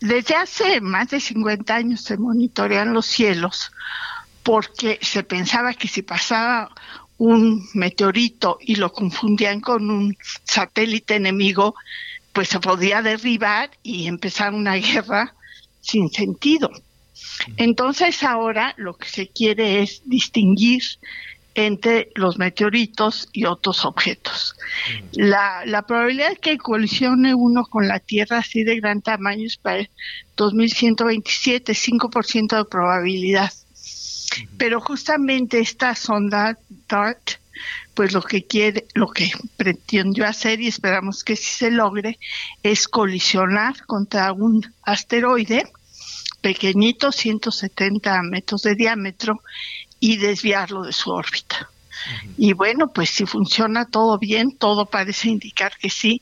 Desde 0.01 0.35
hace 0.35 0.81
más 0.81 1.09
de 1.09 1.19
50 1.19 1.73
años 1.73 2.01
se 2.01 2.17
monitorean 2.17 2.93
los 2.93 3.05
cielos 3.05 3.71
porque 4.43 4.99
se 5.01 5.23
pensaba 5.23 5.73
que 5.73 5.87
si 5.87 6.01
pasaba 6.01 6.71
un 7.17 7.67
meteorito 7.73 8.57
y 8.61 8.75
lo 8.75 8.91
confundían 8.91 9.59
con 9.59 9.89
un 9.91 10.17
satélite 10.45 11.15
enemigo, 11.15 11.75
pues 12.33 12.47
se 12.47 12.59
podía 12.59 13.01
derribar 13.01 13.71
y 13.83 14.07
empezar 14.07 14.53
una 14.53 14.75
guerra 14.75 15.35
sin 15.81 16.09
sentido. 16.09 16.71
Entonces 17.57 18.23
ahora 18.23 18.73
lo 18.77 18.95
que 18.95 19.09
se 19.09 19.27
quiere 19.27 19.81
es 19.81 20.01
distinguir 20.05 20.83
entre 21.55 22.09
los 22.15 22.37
meteoritos 22.37 23.27
y 23.33 23.45
otros 23.45 23.83
objetos. 23.83 24.55
La, 25.11 25.63
la 25.65 25.81
probabilidad 25.81 26.29
de 26.29 26.35
que 26.37 26.57
colisione 26.57 27.33
uno 27.33 27.65
con 27.65 27.87
la 27.87 27.99
Tierra 27.99 28.37
así 28.37 28.63
de 28.63 28.79
gran 28.79 29.01
tamaño 29.01 29.45
es 29.45 29.57
para 29.57 29.79
el 29.79 29.89
2127, 30.37 31.73
5% 31.73 32.57
de 32.57 32.65
probabilidad. 32.65 33.51
Pero 34.57 34.79
justamente 34.81 35.59
esta 35.59 35.95
sonda 35.95 36.57
DART, 36.87 37.39
pues 37.93 38.13
lo 38.13 38.21
que 38.21 38.45
quiere, 38.45 38.85
lo 38.93 39.07
que 39.07 39.31
pretendió 39.57 40.25
hacer 40.25 40.61
y 40.61 40.67
esperamos 40.67 41.23
que 41.23 41.35
sí 41.35 41.51
se 41.51 41.71
logre, 41.71 42.17
es 42.63 42.87
colisionar 42.87 43.85
contra 43.85 44.31
un 44.31 44.73
asteroide 44.83 45.71
pequeñito, 46.41 47.11
170 47.11 48.21
metros 48.23 48.61
de 48.61 48.75
diámetro, 48.75 49.41
y 49.99 50.17
desviarlo 50.17 50.83
de 50.83 50.93
su 50.93 51.11
órbita. 51.11 51.69
Y 52.37 52.53
bueno, 52.53 52.93
pues 52.93 53.09
si 53.09 53.25
funciona 53.25 53.85
todo 53.85 54.17
bien, 54.17 54.55
todo 54.55 54.85
parece 54.85 55.29
indicar 55.29 55.77
que 55.77 55.89
sí, 55.89 56.21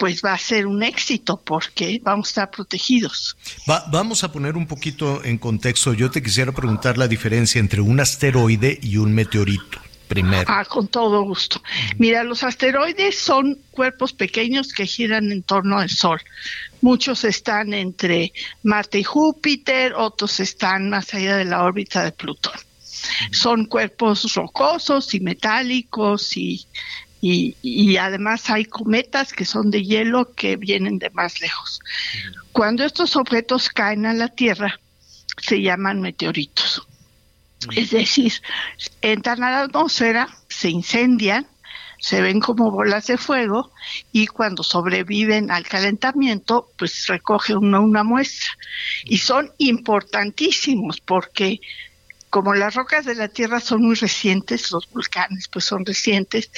pues 0.00 0.22
va 0.24 0.32
a 0.32 0.38
ser 0.38 0.66
un 0.66 0.82
éxito 0.82 1.38
porque 1.44 2.00
vamos 2.02 2.28
a 2.28 2.30
estar 2.30 2.50
protegidos. 2.50 3.36
vamos 3.66 4.24
a 4.24 4.32
poner 4.32 4.56
un 4.56 4.66
poquito 4.66 5.22
en 5.22 5.36
contexto. 5.36 5.92
Yo 5.92 6.10
te 6.10 6.22
quisiera 6.22 6.52
preguntar 6.52 6.96
la 6.96 7.06
diferencia 7.06 7.58
entre 7.60 7.82
un 7.82 8.00
asteroide 8.00 8.80
y 8.82 8.96
un 8.96 9.14
meteorito. 9.14 9.78
Primero. 10.08 10.44
Ah, 10.48 10.64
con 10.64 10.88
todo 10.88 11.22
gusto. 11.22 11.62
Mira, 11.98 12.24
los 12.24 12.42
asteroides 12.42 13.16
son 13.16 13.58
cuerpos 13.70 14.14
pequeños 14.14 14.72
que 14.72 14.86
giran 14.86 15.30
en 15.30 15.42
torno 15.42 15.78
al 15.78 15.90
Sol. 15.90 16.20
Muchos 16.80 17.22
están 17.24 17.74
entre 17.74 18.32
Marte 18.62 18.98
y 18.98 19.04
Júpiter, 19.04 19.92
otros 19.94 20.40
están 20.40 20.88
más 20.88 21.12
allá 21.12 21.36
de 21.36 21.44
la 21.44 21.62
órbita 21.62 22.02
de 22.02 22.10
Plutón. 22.10 22.58
Son 23.30 23.66
cuerpos 23.66 24.34
rocosos 24.34 25.14
y 25.14 25.20
metálicos 25.20 26.36
y, 26.36 26.66
y, 27.20 27.96
además 27.98 28.48
hay 28.48 28.64
cometas 28.64 29.32
que 29.32 29.44
son 29.44 29.70
de 29.70 29.82
hielo 29.82 30.32
que 30.34 30.56
vienen 30.56 30.98
de 30.98 31.10
más 31.10 31.40
lejos. 31.40 31.80
Cuando 32.52 32.84
estos 32.84 33.16
objetos 33.16 33.68
caen 33.68 34.06
a 34.06 34.14
la 34.14 34.28
Tierra, 34.28 34.80
se 35.40 35.60
llaman 35.60 36.00
meteoritos. 36.00 36.86
Es 37.76 37.90
decir, 37.90 38.32
entran 39.02 39.42
a 39.42 39.50
la 39.50 39.60
atmósfera, 39.62 40.28
se 40.48 40.70
incendian, 40.70 41.46
se 41.98 42.22
ven 42.22 42.40
como 42.40 42.70
bolas 42.70 43.06
de 43.06 43.18
fuego 43.18 43.72
y 44.10 44.26
cuando 44.26 44.62
sobreviven 44.62 45.50
al 45.50 45.66
calentamiento, 45.66 46.70
pues 46.78 47.06
recoge 47.06 47.54
una, 47.54 47.80
una 47.80 48.02
muestra. 48.02 48.50
Y 49.04 49.18
son 49.18 49.52
importantísimos 49.58 51.02
porque 51.02 51.60
como 52.30 52.54
las 52.54 52.74
rocas 52.74 53.04
de 53.04 53.16
la 53.16 53.28
Tierra 53.28 53.60
son 53.60 53.82
muy 53.82 53.96
recientes, 53.96 54.70
los 54.70 54.88
volcanes 54.90 55.48
pues 55.48 55.64
son 55.64 55.84
recientes, 55.84 56.50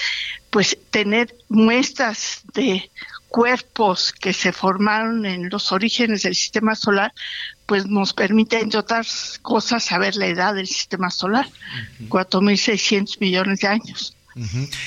pues 0.50 0.76
tener 0.90 1.34
muestras 1.48 2.42
de 2.52 2.90
cuerpos 3.28 4.12
que 4.12 4.34
se 4.34 4.52
formaron 4.52 5.24
en 5.24 5.48
los 5.48 5.72
orígenes 5.72 6.22
del 6.22 6.34
sistema 6.34 6.74
solar, 6.74 7.12
pues 7.64 7.86
nos 7.86 8.12
permite, 8.12 8.60
entre 8.60 8.78
otras 8.78 9.38
cosas, 9.40 9.84
saber 9.84 10.16
la 10.16 10.26
edad 10.26 10.54
del 10.54 10.66
sistema 10.66 11.10
solar, 11.10 11.48
4.600 12.08 13.18
millones 13.20 13.60
de 13.60 13.68
años. 13.68 14.14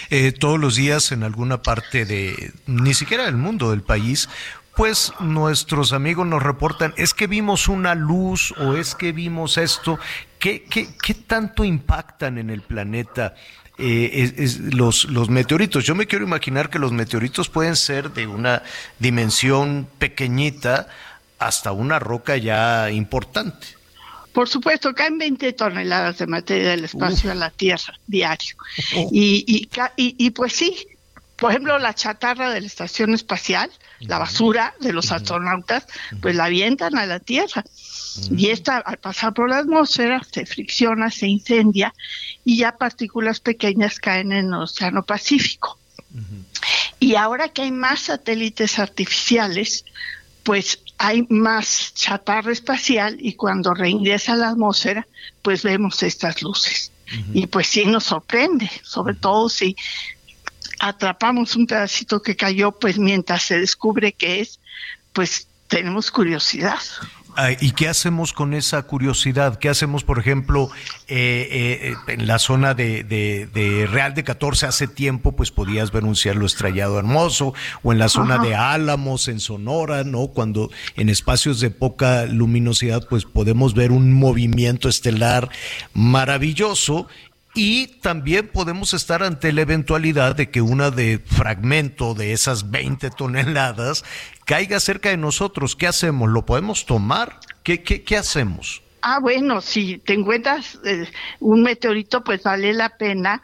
Eh, 0.09 0.31
todos 0.31 0.59
los 0.59 0.75
días 0.75 1.11
en 1.11 1.23
alguna 1.23 1.61
parte 1.61 2.05
de, 2.05 2.53
ni 2.67 2.93
siquiera 2.93 3.25
del 3.25 3.37
mundo, 3.37 3.71
del 3.71 3.81
país, 3.81 4.29
pues 4.76 5.14
nuestros 5.19 5.93
amigos 5.93 6.27
nos 6.27 6.43
reportan, 6.43 6.93
es 6.97 7.14
que 7.14 7.27
vimos 7.27 7.68
una 7.68 7.95
luz 7.95 8.53
o 8.57 8.76
es 8.76 8.95
que 8.95 9.11
vimos 9.11 9.57
esto. 9.57 9.99
¿Qué, 10.39 10.64
qué, 10.64 10.89
qué 11.02 11.14
tanto 11.14 11.64
impactan 11.64 12.38
en 12.38 12.49
el 12.49 12.61
planeta 12.61 13.35
eh, 13.77 14.34
es, 14.38 14.60
los, 14.60 15.06
los 15.06 15.30
meteoritos? 15.30 15.85
Yo 15.85 15.95
me 15.95 16.07
quiero 16.07 16.26
imaginar 16.26 16.69
que 16.69 16.80
los 16.80 16.91
meteoritos 16.91 17.49
pueden 17.49 17.76
ser 17.76 18.11
de 18.11 18.27
una 18.27 18.64
dimensión 18.99 19.88
pequeñita 19.97 20.88
hasta 21.39 21.72
una 21.72 21.99
roca 21.99 22.38
ya 22.38 22.91
importante. 22.91 23.68
Por 24.34 24.49
supuesto, 24.49 24.93
caen 24.93 25.18
20 25.18 25.53
toneladas 25.53 26.18
de 26.18 26.27
materia 26.27 26.72
del 26.72 26.84
espacio 26.84 27.31
a 27.31 27.35
la 27.35 27.52
Tierra 27.52 27.97
diario. 28.06 28.57
Oh. 28.97 29.10
Y, 29.10 29.45
y, 29.47 29.69
y, 29.95 30.15
y, 30.18 30.30
pues 30.31 30.52
sí, 30.52 30.85
por 31.37 31.51
ejemplo, 31.51 31.77
la 31.79 31.93
chatarra 31.93 32.49
de 32.49 32.61
la 32.61 32.67
estación 32.67 33.13
espacial, 33.13 33.69
la 33.99 34.19
basura 34.19 34.73
de 34.79 34.93
los 34.93 35.11
astronautas, 35.11 35.85
pues 36.21 36.35
la 36.35 36.45
avientan 36.45 36.97
a 36.97 37.05
la 37.05 37.19
Tierra. 37.19 37.63
Y 38.35 38.49
esta, 38.49 38.77
al 38.77 38.97
pasar 38.97 39.33
por 39.33 39.49
la 39.49 39.57
atmósfera, 39.57 40.21
se 40.31 40.45
fricciona, 40.45 41.11
se 41.11 41.27
incendia 41.27 41.93
y 42.45 42.57
ya 42.57 42.77
partículas 42.77 43.41
pequeñas 43.41 43.99
caen 43.99 44.31
en 44.31 44.47
el 44.47 44.53
Océano 44.53 45.03
Pacífico. 45.03 45.77
Y 46.99 47.15
ahora 47.15 47.49
que 47.49 47.63
hay 47.63 47.71
más 47.71 48.01
satélites 48.01 48.79
artificiales, 48.79 49.83
pues 50.43 50.79
hay 50.97 51.25
más 51.29 51.93
chatarra 51.93 52.53
espacial 52.53 53.17
y 53.19 53.33
cuando 53.33 53.73
reingresa 53.73 54.33
a 54.33 54.37
la 54.37 54.49
atmósfera, 54.49 55.05
pues 55.41 55.63
vemos 55.63 56.01
estas 56.03 56.41
luces. 56.41 56.91
Y 57.33 57.47
pues 57.47 57.67
sí 57.67 57.85
nos 57.85 58.05
sorprende, 58.05 58.69
sobre 58.83 59.13
todo 59.13 59.49
si 59.49 59.75
atrapamos 60.87 61.55
un 61.55 61.65
pedacito 61.65 62.21
que 62.21 62.35
cayó, 62.35 62.71
pues 62.71 62.99
mientras 62.99 63.43
se 63.43 63.59
descubre 63.59 64.13
qué 64.13 64.41
es, 64.41 64.59
pues 65.13 65.47
tenemos 65.67 66.11
curiosidad. 66.11 66.79
¿Y 67.59 67.71
qué 67.71 67.89
hacemos 67.89 68.31
con 68.31 68.53
esa 68.53 68.83
curiosidad? 68.83 69.59
¿Qué 69.59 69.67
hacemos, 69.67 70.05
por 70.05 70.19
ejemplo, 70.19 70.69
eh, 71.07 71.49
eh, 71.51 71.95
en 72.07 72.27
la 72.27 72.39
zona 72.39 72.73
de, 72.75 73.87
Real 73.91 74.13
de 74.13 74.23
14 74.23 74.67
hace 74.67 74.87
tiempo, 74.87 75.35
pues 75.35 75.51
podías 75.51 75.91
ver 75.91 76.05
un 76.05 76.15
cielo 76.15 76.45
estrellado 76.45 76.97
hermoso, 76.97 77.53
o 77.83 77.91
en 77.91 77.99
la 77.99 78.07
zona 78.07 78.37
de 78.37 78.55
Álamos, 78.55 79.27
en 79.27 79.41
Sonora, 79.41 80.05
¿no? 80.05 80.27
Cuando 80.27 80.69
en 80.95 81.09
espacios 81.09 81.59
de 81.59 81.71
poca 81.71 82.25
luminosidad, 82.25 83.05
pues 83.09 83.25
podemos 83.25 83.73
ver 83.73 83.91
un 83.91 84.13
movimiento 84.13 84.87
estelar 84.87 85.49
maravilloso 85.93 87.07
y 87.56 87.88
también 87.88 88.49
podemos 88.49 88.94
estar 88.94 89.23
ante 89.23 89.53
la 89.53 89.61
eventualidad 89.61 90.36
de 90.36 90.52
que 90.52 90.61
una 90.61 90.91
de 90.91 91.19
fragmento 91.19 92.14
de 92.14 92.34
esas 92.34 92.69
20 92.69 93.10
toneladas 93.11 94.03
caiga 94.44 94.80
cerca 94.82 95.10
de 95.10 95.18
nosotros. 95.18 95.76
¿Qué 95.76 95.88
hacemos? 95.88 96.30
¿Lo 96.30 96.45
podemos 96.45 96.86
tomar? 96.86 97.40
¿Qué, 97.64 97.82
qué, 97.82 98.03
qué 98.03 98.18
hacemos? 98.18 98.82
Ah, 99.02 99.19
bueno, 99.19 99.61
si 99.61 99.99
te 99.99 100.14
encuentras 100.14 100.80
eh, 100.84 101.07
un 101.40 101.61
meteorito, 101.61 102.23
pues 102.23 102.44
vale 102.44 102.73
la 102.73 102.90
pena 102.90 103.41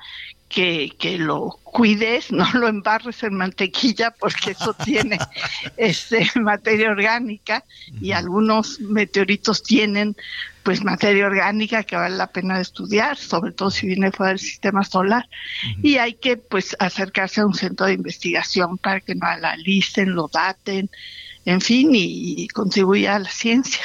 que, 0.49 0.93
que, 0.99 1.17
lo 1.17 1.59
cuides, 1.63 2.31
no 2.31 2.45
lo 2.53 2.67
embarres 2.67 3.23
en 3.23 3.35
mantequilla 3.35 4.11
porque 4.11 4.51
eso 4.51 4.73
tiene 4.83 5.17
este 5.77 6.29
materia 6.35 6.89
orgánica 6.89 7.63
y 8.01 8.11
algunos 8.11 8.81
meteoritos 8.81 9.63
tienen 9.63 10.17
pues 10.63 10.83
materia 10.83 11.25
orgánica 11.25 11.83
que 11.83 11.95
vale 11.95 12.15
la 12.15 12.27
pena 12.27 12.59
estudiar, 12.59 13.17
sobre 13.17 13.51
todo 13.51 13.71
si 13.71 13.87
viene 13.87 14.11
fuera 14.11 14.29
del 14.29 14.39
sistema 14.39 14.83
solar. 14.83 15.27
Y 15.81 15.97
hay 15.97 16.13
que 16.13 16.37
pues 16.37 16.75
acercarse 16.79 17.41
a 17.41 17.45
un 17.45 17.53
centro 17.53 17.85
de 17.85 17.93
investigación 17.93 18.77
para 18.77 18.99
que 18.99 19.15
lo 19.15 19.25
analicen, 19.25 20.13
lo 20.13 20.29
daten, 20.31 20.89
en 21.45 21.61
fin, 21.61 21.89
y, 21.93 22.47
contribuya 22.49 23.15
a 23.15 23.19
la 23.19 23.29
ciencia. 23.29 23.83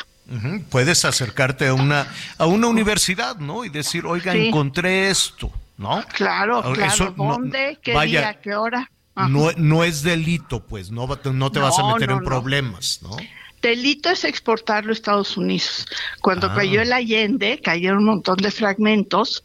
Puedes 0.70 1.05
acercarte 1.05 1.69
a 1.69 1.74
una, 1.74 2.07
a 2.36 2.47
una 2.47 2.66
universidad, 2.66 3.36
¿no? 3.36 3.65
Y 3.65 3.69
decir, 3.69 4.05
oiga, 4.07 4.35
encontré 4.35 5.09
esto, 5.09 5.51
¿no? 5.78 6.03
Claro, 6.15 6.62
claro. 6.73 7.15
¿Dónde? 7.16 7.78
¿Qué 7.82 7.98
día? 8.01 8.39
¿Qué 8.40 8.55
hora? 8.55 8.90
No, 9.15 9.51
no 9.57 9.85
es 9.85 10.03
delito, 10.03 10.61
pues, 10.66 10.90
no, 10.90 11.07
no 11.07 11.53
te 11.53 11.59
vas 11.59 11.78
a 11.78 11.94
meter 11.94 12.11
en 12.11 12.20
problemas, 12.20 13.01
¿no? 13.03 13.16
Delito 13.62 14.10
es 14.10 14.24
exportarlo 14.24 14.90
a 14.90 14.94
Estados 14.94 15.36
Unidos. 15.36 15.86
Cuando 16.20 16.48
ah. 16.48 16.54
cayó 16.54 16.82
el 16.82 16.92
Allende, 16.92 17.60
cayeron 17.62 17.98
un 17.98 18.04
montón 18.04 18.36
de 18.38 18.50
fragmentos 18.50 19.44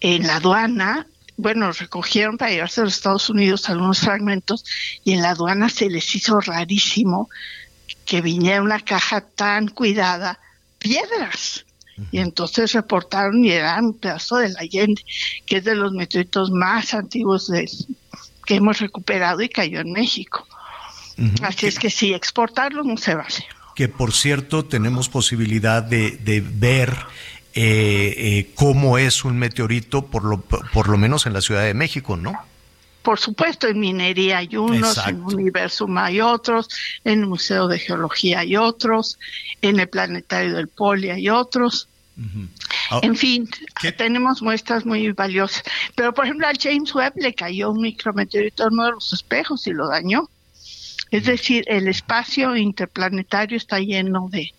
en 0.00 0.26
la 0.26 0.36
aduana. 0.36 1.06
Bueno, 1.36 1.72
recogieron 1.72 2.36
para 2.38 2.50
llevarse 2.50 2.80
a 2.80 2.84
los 2.84 2.94
Estados 2.94 3.30
Unidos 3.30 3.68
algunos 3.68 4.00
fragmentos 4.00 4.64
y 5.04 5.12
en 5.12 5.22
la 5.22 5.30
aduana 5.30 5.68
se 5.68 5.88
les 5.88 6.14
hizo 6.14 6.40
rarísimo 6.40 7.28
que 8.04 8.20
viniera 8.20 8.62
una 8.62 8.80
caja 8.80 9.20
tan 9.20 9.68
cuidada, 9.68 10.38
piedras. 10.78 11.64
Y 12.10 12.18
entonces 12.18 12.72
reportaron 12.72 13.44
y 13.44 13.52
eran 13.52 13.86
un 13.86 13.98
pedazo 13.98 14.36
del 14.36 14.56
Allende, 14.56 15.04
que 15.46 15.58
es 15.58 15.64
de 15.64 15.76
los 15.76 15.92
meteoritos 15.92 16.50
más 16.50 16.94
antiguos 16.94 17.50
que 18.46 18.54
hemos 18.54 18.80
recuperado 18.80 19.42
y 19.42 19.48
cayó 19.48 19.80
en 19.80 19.92
México. 19.92 20.46
Así 21.42 21.66
es 21.66 21.78
que 21.78 21.90
sí, 21.90 22.14
exportarlo 22.14 22.84
no 22.84 22.96
se 22.96 23.14
vale. 23.14 23.46
Que 23.74 23.88
por 23.88 24.12
cierto, 24.12 24.64
tenemos 24.64 25.08
posibilidad 25.08 25.82
de, 25.82 26.44
ver 26.54 26.96
eh, 27.54 28.14
eh, 28.16 28.50
cómo 28.54 28.98
es 28.98 29.24
un 29.24 29.38
meteorito, 29.38 30.06
por 30.06 30.24
lo, 30.24 30.40
por 30.40 30.88
lo 30.88 30.98
menos 30.98 31.26
en 31.26 31.32
la 31.32 31.40
Ciudad 31.40 31.64
de 31.64 31.74
México, 31.74 32.16
¿no? 32.16 32.32
Por 33.02 33.18
supuesto, 33.18 33.66
en 33.66 33.80
minería 33.80 34.38
hay 34.38 34.56
unos, 34.56 34.96
en 35.06 35.22
Universum 35.22 35.98
hay 35.98 36.20
otros, 36.20 36.68
en 37.04 37.20
el 37.20 37.26
Museo 37.26 37.66
de 37.66 37.78
Geología 37.78 38.40
hay 38.40 38.56
otros, 38.56 39.18
en 39.60 39.80
el 39.80 39.88
Planetario 39.88 40.54
del 40.54 40.68
Poli 40.68 41.10
hay 41.10 41.28
otros. 41.28 41.88
En 43.02 43.16
fin, 43.16 43.48
tenemos 43.96 44.42
muestras 44.42 44.84
muy 44.86 45.10
valiosas. 45.12 45.64
Pero, 45.96 46.12
por 46.14 46.26
ejemplo, 46.26 46.46
al 46.46 46.58
James 46.58 46.94
Webb 46.94 47.14
le 47.16 47.34
cayó 47.34 47.70
un 47.70 47.80
micrometeorito 47.80 48.64
en 48.64 48.74
uno 48.74 48.84
de 48.86 48.92
los 48.92 49.12
espejos 49.12 49.66
y 49.66 49.72
lo 49.72 49.88
dañó. 49.88 50.28
Es 51.12 51.26
decir, 51.26 51.64
el 51.68 51.88
espacio 51.88 52.56
interplanetario 52.56 53.58
está 53.58 53.78
lleno 53.78 54.30
de, 54.30 54.54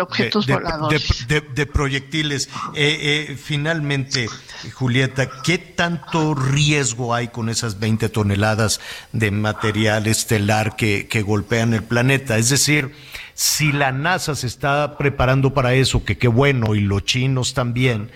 objetos 0.00 0.46
voladores. 0.46 1.26
De, 1.26 1.66
proyectiles. 1.66 2.48
Eh, 2.76 3.26
eh, 3.30 3.36
finalmente, 3.36 4.28
Julieta, 4.72 5.28
¿qué 5.42 5.58
tanto 5.58 6.34
riesgo 6.34 7.12
hay 7.12 7.26
con 7.28 7.48
esas 7.48 7.80
20 7.80 8.08
toneladas 8.08 8.80
de 9.10 9.32
material 9.32 10.06
estelar 10.06 10.76
que, 10.76 11.08
que 11.08 11.22
golpean 11.22 11.74
el 11.74 11.82
planeta? 11.82 12.38
Es 12.38 12.50
decir, 12.50 12.94
si 13.34 13.72
la 13.72 13.90
NASA 13.90 14.36
se 14.36 14.46
está 14.46 14.96
preparando 14.96 15.54
para 15.54 15.74
eso, 15.74 16.04
que 16.04 16.16
qué 16.16 16.28
bueno, 16.28 16.76
y 16.76 16.82
los 16.82 17.04
chinos 17.04 17.52
también, 17.52 18.12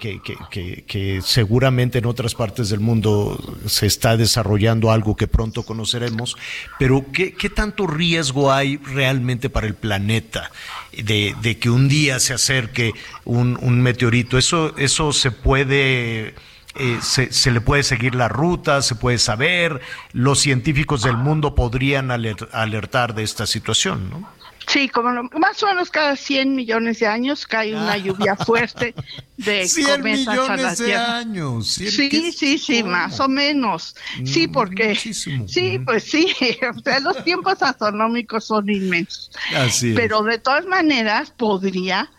que, 0.00 0.20
que, 0.50 0.84
que, 0.86 1.22
seguramente 1.22 1.98
en 1.98 2.06
otras 2.06 2.34
partes 2.34 2.68
del 2.68 2.80
mundo 2.80 3.38
se 3.66 3.86
está 3.86 4.16
desarrollando 4.16 4.90
algo 4.90 5.14
que 5.14 5.28
pronto 5.28 5.62
conoceremos, 5.62 6.36
pero 6.78 7.06
¿qué, 7.12 7.34
qué 7.34 7.48
tanto 7.48 7.86
riesgo 7.86 8.52
hay 8.52 8.78
realmente 8.78 9.50
para 9.50 9.68
el 9.68 9.74
planeta 9.74 10.50
de, 10.92 11.36
de 11.40 11.58
que 11.58 11.70
un 11.70 11.88
día 11.88 12.18
se 12.18 12.34
acerque 12.34 12.92
un, 13.24 13.56
un 13.62 13.80
meteorito? 13.80 14.36
¿Eso, 14.38 14.76
eso 14.76 15.12
se 15.12 15.30
puede... 15.30 16.34
Eh, 16.74 16.98
se, 17.02 17.30
se, 17.30 17.50
le 17.50 17.60
puede 17.60 17.82
seguir 17.82 18.14
la 18.14 18.28
ruta, 18.28 18.80
se 18.80 18.94
puede 18.94 19.18
saber, 19.18 19.82
los 20.14 20.38
científicos 20.38 21.02
del 21.02 21.18
mundo 21.18 21.54
podrían 21.54 22.10
alertar 22.10 23.14
de 23.14 23.24
esta 23.24 23.44
situación, 23.44 24.08
¿no? 24.08 24.26
Sí, 24.72 24.88
como 24.88 25.10
más 25.38 25.62
o 25.62 25.66
menos 25.66 25.90
cada 25.90 26.16
100 26.16 26.54
millones 26.54 26.98
de 27.00 27.06
años 27.06 27.46
cae 27.46 27.74
una 27.74 27.98
lluvia 27.98 28.36
fuerte 28.36 28.94
de 29.36 29.68
100 29.68 30.02
millones 30.02 30.78
de 30.78 30.96
años. 30.96 31.66
Sí, 31.68 32.32
sí, 32.32 32.56
sí, 32.56 32.82
más 32.82 33.20
o 33.20 33.28
menos. 33.28 33.94
Sí, 34.24 34.48
mm, 34.48 34.52
porque 34.52 34.94
sí, 34.94 35.78
pues 35.84 36.04
sí, 36.04 36.34
o 36.74 36.80
sea, 36.80 37.00
los 37.00 37.22
tiempos 37.22 37.62
astronómicos 37.62 38.46
son 38.46 38.70
inmensos. 38.70 39.30
Así 39.54 39.92
Pero 39.94 40.22
de 40.22 40.38
todas 40.38 40.64
maneras 40.64 41.30
podría 41.36 42.10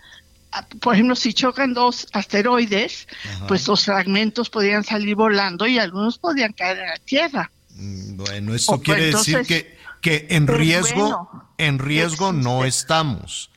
por 0.81 0.93
ejemplo, 0.93 1.15
si 1.15 1.33
chocan 1.33 1.73
dos 1.73 2.05
asteroides, 2.13 3.07
pues 3.47 3.67
los 3.67 3.85
fragmentos 3.85 4.51
podrían 4.51 4.83
salir 4.83 5.15
volando 5.15 5.65
y 5.65 5.79
algunos 5.79 6.19
podrían 6.19 6.53
caer 6.53 6.77
en 6.77 6.85
la 6.85 6.97
Tierra. 6.97 7.51
Mm, 7.71 8.17
bueno, 8.17 8.53
eso 8.53 8.79
quiere 8.79 9.07
decir 9.07 9.41
que 9.47 9.82
que 10.03 10.27
en 10.29 10.47
riesgo, 10.47 11.29
en 11.57 11.79
riesgo 11.79 12.33
no 12.33 12.65
estamos. 12.65 13.49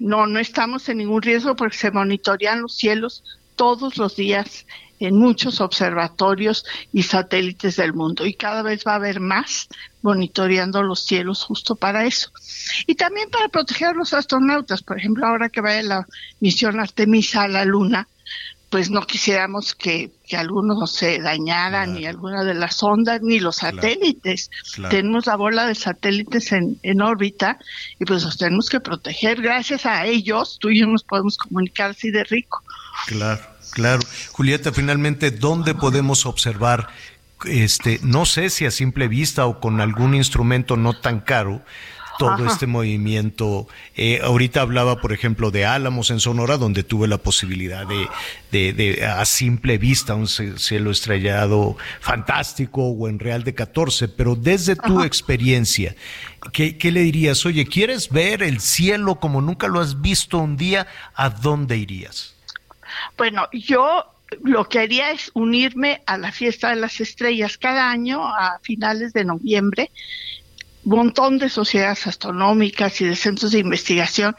No, 0.00 0.26
no 0.26 0.40
estamos 0.40 0.88
en 0.88 0.98
ningún 0.98 1.22
riesgo 1.22 1.54
porque 1.54 1.76
se 1.76 1.92
monitorean 1.92 2.60
los 2.60 2.76
cielos 2.76 3.22
todos 3.54 3.96
los 3.96 4.16
días 4.16 4.66
en 4.98 5.16
muchos 5.16 5.60
observatorios 5.60 6.64
y 6.92 7.04
satélites 7.04 7.76
del 7.76 7.94
mundo 7.94 8.26
y 8.26 8.34
cada 8.34 8.62
vez 8.62 8.84
va 8.86 8.92
a 8.92 8.96
haber 8.96 9.20
más 9.20 9.68
monitoreando 10.02 10.82
los 10.82 11.00
cielos 11.06 11.44
justo 11.44 11.76
para 11.76 12.04
eso. 12.04 12.30
Y 12.86 12.96
también 12.96 13.30
para 13.30 13.48
proteger 13.48 13.88
a 13.88 13.94
los 13.94 14.12
astronautas, 14.12 14.82
por 14.82 14.98
ejemplo, 14.98 15.24
ahora 15.24 15.50
que 15.50 15.60
vaya 15.60 15.82
la 15.82 16.06
misión 16.40 16.80
Artemisa 16.80 17.42
a 17.42 17.48
la 17.48 17.64
Luna, 17.64 18.08
pues 18.72 18.90
no 18.90 19.06
quisiéramos 19.06 19.74
que, 19.74 20.10
que 20.26 20.34
algunos 20.34 20.90
se 20.92 21.18
dañaran, 21.18 21.92
ni 21.92 22.06
alguna 22.06 22.42
de 22.42 22.54
las 22.54 22.82
ondas, 22.82 23.20
ni 23.20 23.38
los 23.38 23.56
satélites. 23.56 24.50
Tenemos 24.88 25.26
la 25.26 25.36
bola 25.36 25.66
de 25.66 25.74
satélites 25.74 26.52
en, 26.52 26.78
en 26.82 27.02
órbita 27.02 27.58
y 28.00 28.06
pues 28.06 28.24
los 28.24 28.38
tenemos 28.38 28.70
que 28.70 28.80
proteger. 28.80 29.42
Gracias 29.42 29.84
a 29.84 30.06
ellos, 30.06 30.56
tú 30.58 30.70
y 30.70 30.80
yo 30.80 30.86
nos 30.86 31.04
podemos 31.04 31.36
comunicar 31.36 31.90
así 31.90 32.10
de 32.10 32.24
rico. 32.24 32.62
Claro, 33.08 33.42
claro. 33.72 34.00
Julieta, 34.32 34.72
finalmente, 34.72 35.30
¿dónde 35.30 35.74
podemos 35.74 36.24
observar 36.24 36.88
este, 37.44 38.00
no 38.02 38.24
sé 38.24 38.48
si 38.48 38.64
a 38.64 38.70
simple 38.70 39.06
vista 39.06 39.44
o 39.44 39.60
con 39.60 39.82
algún 39.82 40.14
instrumento 40.14 40.78
no 40.78 40.94
tan 40.94 41.20
caro, 41.20 41.60
todo 42.26 42.46
este 42.46 42.66
movimiento. 42.66 43.68
Eh, 43.96 44.20
ahorita 44.22 44.60
hablaba, 44.60 45.00
por 45.00 45.12
ejemplo, 45.12 45.50
de 45.50 45.64
Álamos 45.66 46.10
en 46.10 46.20
Sonora, 46.20 46.56
donde 46.56 46.82
tuve 46.82 47.08
la 47.08 47.18
posibilidad 47.18 47.86
de, 47.86 48.72
de, 48.72 49.04
a 49.04 49.24
simple 49.24 49.78
vista, 49.78 50.14
un 50.14 50.28
cielo 50.28 50.90
estrellado 50.90 51.76
fantástico 52.00 52.84
o 52.84 53.08
en 53.08 53.18
Real 53.18 53.44
de 53.44 53.54
14, 53.54 54.08
pero 54.08 54.34
desde 54.34 54.76
tu 54.76 55.02
experiencia, 55.02 55.94
¿qué, 56.52 56.78
¿qué, 56.78 56.92
le 56.92 57.00
dirías? 57.00 57.44
Oye, 57.46 57.66
¿quieres 57.66 58.08
ver 58.08 58.42
el 58.42 58.60
cielo 58.60 59.16
como 59.16 59.40
nunca 59.40 59.68
lo 59.68 59.80
has 59.80 60.00
visto 60.00 60.38
un 60.38 60.56
día? 60.56 60.86
¿A 61.14 61.30
dónde 61.30 61.76
irías? 61.76 62.34
Bueno, 63.16 63.48
yo 63.52 64.06
lo 64.42 64.68
que 64.68 64.78
haría 64.78 65.10
es 65.10 65.30
unirme 65.34 66.02
a 66.06 66.16
la 66.18 66.32
fiesta 66.32 66.70
de 66.70 66.76
las 66.76 67.00
estrellas 67.00 67.58
cada 67.58 67.90
año 67.90 68.26
a 68.26 68.58
finales 68.62 69.12
de 69.12 69.24
noviembre 69.24 69.90
montón 70.84 71.38
de 71.38 71.48
sociedades 71.48 72.06
astronómicas 72.06 73.00
y 73.00 73.06
de 73.06 73.16
centros 73.16 73.52
de 73.52 73.60
investigación 73.60 74.34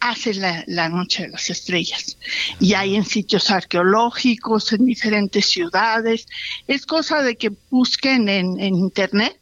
hacen 0.00 0.40
la, 0.66 0.88
Noche 0.88 1.24
de 1.24 1.30
las 1.30 1.50
Estrellas. 1.50 2.16
Y 2.60 2.74
hay 2.74 2.94
en 2.96 3.04
sitios 3.04 3.50
arqueológicos, 3.50 4.72
en 4.72 4.86
diferentes 4.86 5.46
ciudades. 5.46 6.26
Es 6.66 6.86
cosa 6.86 7.22
de 7.22 7.36
que 7.36 7.52
busquen 7.70 8.28
en, 8.28 8.60
en 8.60 8.74
Internet 8.76 9.38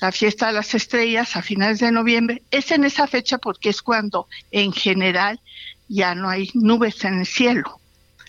la 0.00 0.12
fiesta 0.12 0.48
de 0.48 0.54
las 0.54 0.74
estrellas 0.74 1.36
a 1.36 1.42
finales 1.42 1.78
de 1.78 1.92
noviembre. 1.92 2.42
Es 2.50 2.70
en 2.70 2.84
esa 2.84 3.06
fecha 3.06 3.38
porque 3.38 3.70
es 3.70 3.82
cuando 3.82 4.28
en 4.50 4.72
general 4.72 5.40
ya 5.88 6.14
no 6.14 6.28
hay 6.28 6.50
nubes 6.54 7.04
en 7.04 7.20
el 7.20 7.26
cielo 7.26 7.79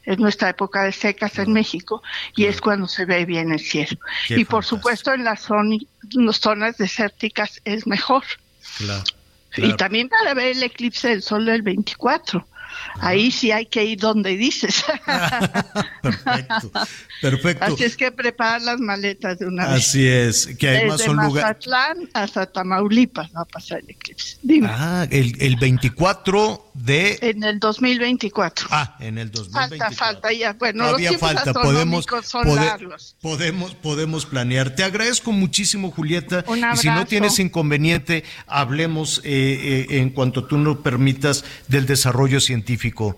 es 0.04 0.18
nuestra 0.20 0.50
época 0.50 0.84
de 0.84 0.92
secas 0.92 1.38
en 1.40 1.54
México 1.54 2.02
y 2.36 2.46
es 2.46 2.62
cuando 2.62 2.88
se 2.88 3.06
ve 3.06 3.26
bien 3.26 3.52
el 3.52 3.60
cielo. 3.60 4.00
y 4.30 4.46
por 4.46 4.66
supuesto 4.66 5.14
en 5.14 5.24
las, 5.24 5.42
zonas 5.42 6.78
desérticas 6.78 7.62
es 7.66 7.88
mejor. 7.88 8.24
Y 9.58 9.74
también 9.74 10.10
para 10.10 10.34
ver 10.34 10.48
el 10.48 10.64
eclipse 10.64 11.10
del 11.10 11.22
sol 11.22 11.46
del 11.46 11.62
24. 11.62 12.48
Ahí 13.00 13.32
sí 13.32 13.52
hay 13.52 13.66
que 13.66 13.84
ir 13.84 14.00
donde 14.00 14.36
dices. 14.38 14.84
perfecto, 16.02 16.72
perfecto. 17.22 17.66
Así 17.66 17.84
es 17.84 17.98
que 17.98 18.12
preparar 18.12 18.62
las 18.62 18.80
maletas 18.80 19.40
de 19.40 19.48
una 19.48 19.68
vez. 19.68 19.88
Así 19.88 20.08
es, 20.08 20.48
que 20.58 20.70
además 20.70 21.00
Desde 21.00 21.06
son 21.06 21.18
lugares. 21.18 21.44
Mazatlán 21.44 22.10
hasta 22.14 22.46
Tamaulipas 22.46 23.32
va 23.36 23.42
a 23.42 23.46
pasar 23.46 23.80
el 23.80 23.90
eclipse. 23.90 24.38
Ah, 24.66 25.08
el, 25.10 25.36
el 25.42 25.56
24 25.58 26.72
de... 26.74 27.20
En 27.22 27.44
el 27.44 27.60
2024. 27.60 28.68
Ah, 28.72 28.96
en 29.00 29.18
el 29.18 29.32
2024. 29.32 29.78
Falta, 29.78 30.06
falta 30.06 30.34
ya. 30.34 30.54
Bueno, 30.54 30.86
Todavía 30.86 31.18
falta, 31.18 31.54
podemos, 31.54 32.06
podemos, 33.22 33.76
podemos 33.76 34.26
planear. 34.26 34.76
Te 34.76 34.84
agradezco 34.84 35.32
muchísimo, 35.32 35.92
Julieta. 35.92 36.44
y 36.74 36.78
si 36.78 36.88
no 36.88 37.06
tienes 37.06 37.40
inconveniente, 37.40 38.24
hablemos 38.48 39.22
eh, 39.24 39.88
eh, 39.90 39.98
en 40.00 40.10
cuanto 40.12 40.46
tú 40.46 40.58
nos 40.58 40.78
permitas 40.78 41.44
del 41.68 41.86
desarrollo 41.86 42.40
científico 42.40 42.61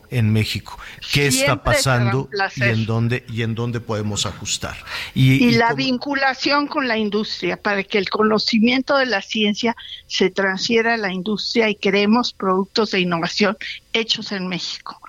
en 0.09 0.31
México. 0.31 0.77
¿Qué 1.11 1.27
está 1.27 1.63
pasando 1.63 2.29
y 2.55 2.63
en 2.63 2.85
dónde 2.85 3.25
y 3.29 3.41
en 3.43 3.55
dónde 3.55 3.79
podemos 3.79 4.25
ajustar? 4.25 4.75
Y, 5.13 5.51
la 5.51 5.73
vinculación 5.73 6.67
con 6.67 6.87
la 6.87 6.97
industria 6.97 7.57
para 7.57 7.83
que 7.83 7.97
el 7.97 8.09
conocimiento 8.09 8.97
de 8.97 9.05
la 9.05 9.21
ciencia 9.21 9.75
se 10.07 10.29
transfiera 10.29 10.95
a 10.95 10.97
la 10.97 11.11
industria 11.11 11.69
y 11.69 11.75
creemos 11.75 12.33
productos 12.33 12.91
de 12.91 13.01
innovación 13.01 13.57
hechos 13.93 14.31
en 14.31 14.47
México. 14.47 14.99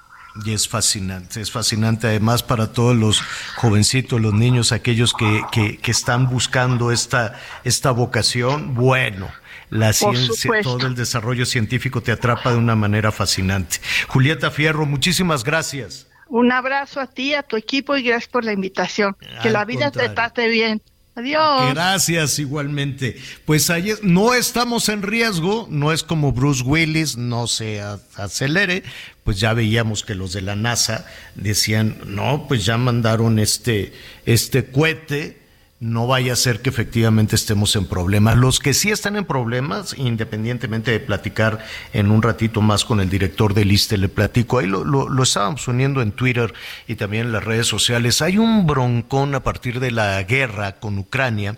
Y 0.45 0.53
es 0.53 0.69
fascinante, 0.69 1.41
es 1.41 1.53
fascinante 1.53 2.09
además 2.09 2.43
para 2.43 2.73
todos 2.73 2.97
los 2.97 3.23
jovencitos, 3.57 4.21
los 4.21 4.35
niños, 4.35 4.73
aquellos 4.73 5.13
que, 5.13 5.43
que, 5.53 5.79
que 5.79 5.91
están 5.93 6.29
buscando 6.29 6.91
esta, 6.91 7.41
esta 7.63 7.93
vocación. 7.93 8.75
Bueno, 8.75 9.29
la 9.75 9.93
ciencia, 9.93 10.53
todo 10.63 10.87
el 10.87 10.95
desarrollo 10.95 11.45
científico 11.45 12.01
te 12.01 12.13
atrapa 12.13 12.53
de 12.53 12.59
una 12.59 12.77
manera 12.77 13.11
fascinante. 13.11 13.79
Julieta 14.07 14.53
Fierro, 14.53 14.87
muchísimas 14.87 15.43
gracias. 15.43 16.07
Un 16.29 16.53
abrazo 16.53 17.01
a 17.01 17.09
ti, 17.09 17.35
a 17.35 17.43
tu 17.43 17.57
equipo 17.57 17.97
y 17.97 18.05
gracias 18.05 18.31
por 18.31 18.45
la 18.45 18.53
invitación. 18.53 19.17
que 19.43 19.51
la 19.51 19.65
vida 19.65 19.91
te 19.91 20.09
trate 20.09 20.49
bien. 20.49 20.81
Adiós. 21.17 21.75
Gracias 21.75 22.39
igualmente. 22.39 23.17
Pues 23.45 23.69
ayer 23.69 23.99
no 24.03 24.35
estamos 24.35 24.89
en 24.89 25.03
riesgo, 25.03 25.67
no 25.71 25.93
es 25.93 26.05
como 26.05 26.33
Bruce 26.33 26.63
Willis, 26.63 27.17
no 27.17 27.49
se 27.49 27.81
acelere, 28.17 28.85
pues 29.25 29.41
ya 29.41 29.55
veíamos 29.55 30.05
que 30.05 30.15
los 30.15 30.33
de 30.33 30.43
la 30.43 30.55
NASA 30.55 31.05
decían, 31.35 31.99
no, 32.07 32.47
pues 32.47 32.65
ya 32.65 32.79
mandaron 32.79 33.41
este, 33.41 33.93
este 34.25 34.67
cohete 34.67 35.44
no 35.81 36.07
vaya 36.07 36.33
a 36.33 36.37
ser 36.37 36.63
que 36.63 36.71
efectivamente 36.71 37.37
estemos 37.37 37.77
en 37.77 37.87
problemas. 37.87 38.37
Los 38.37 38.59
que 38.59 38.75
sí 38.75 38.91
están 38.91 39.17
en 39.17 39.25
problemas, 39.25 39.95
independientemente 39.99 40.91
de 40.91 41.01
platicar 41.01 41.65
en 41.93 42.11
un 42.11 42.23
ratito 42.23 42.61
más 42.63 42.85
con 42.85 43.01
el 43.01 43.11
director 43.11 43.55
del 43.55 43.73
ISTE, 43.73 43.99
le 43.99 44.09
platico, 44.09 44.59
ahí 44.59 44.67
lo, 44.67 44.85
lo, 44.85 45.23
estábamos 45.23 45.67
uniendo 45.69 46.01
en 46.01 46.13
Twitter 46.13 46.55
y 46.87 46.95
también 46.95 47.27
en 47.27 47.33
las 47.33 47.45
redes 47.45 47.67
sociales, 47.67 48.23
hay 48.23 48.39
un 48.39 48.67
broncón 48.67 49.35
a 49.35 49.43
partir 49.43 49.81
de 49.81 49.91
la 49.91 50.23
guerra 50.23 50.77
con 50.77 50.99
Ucrania 50.99 51.57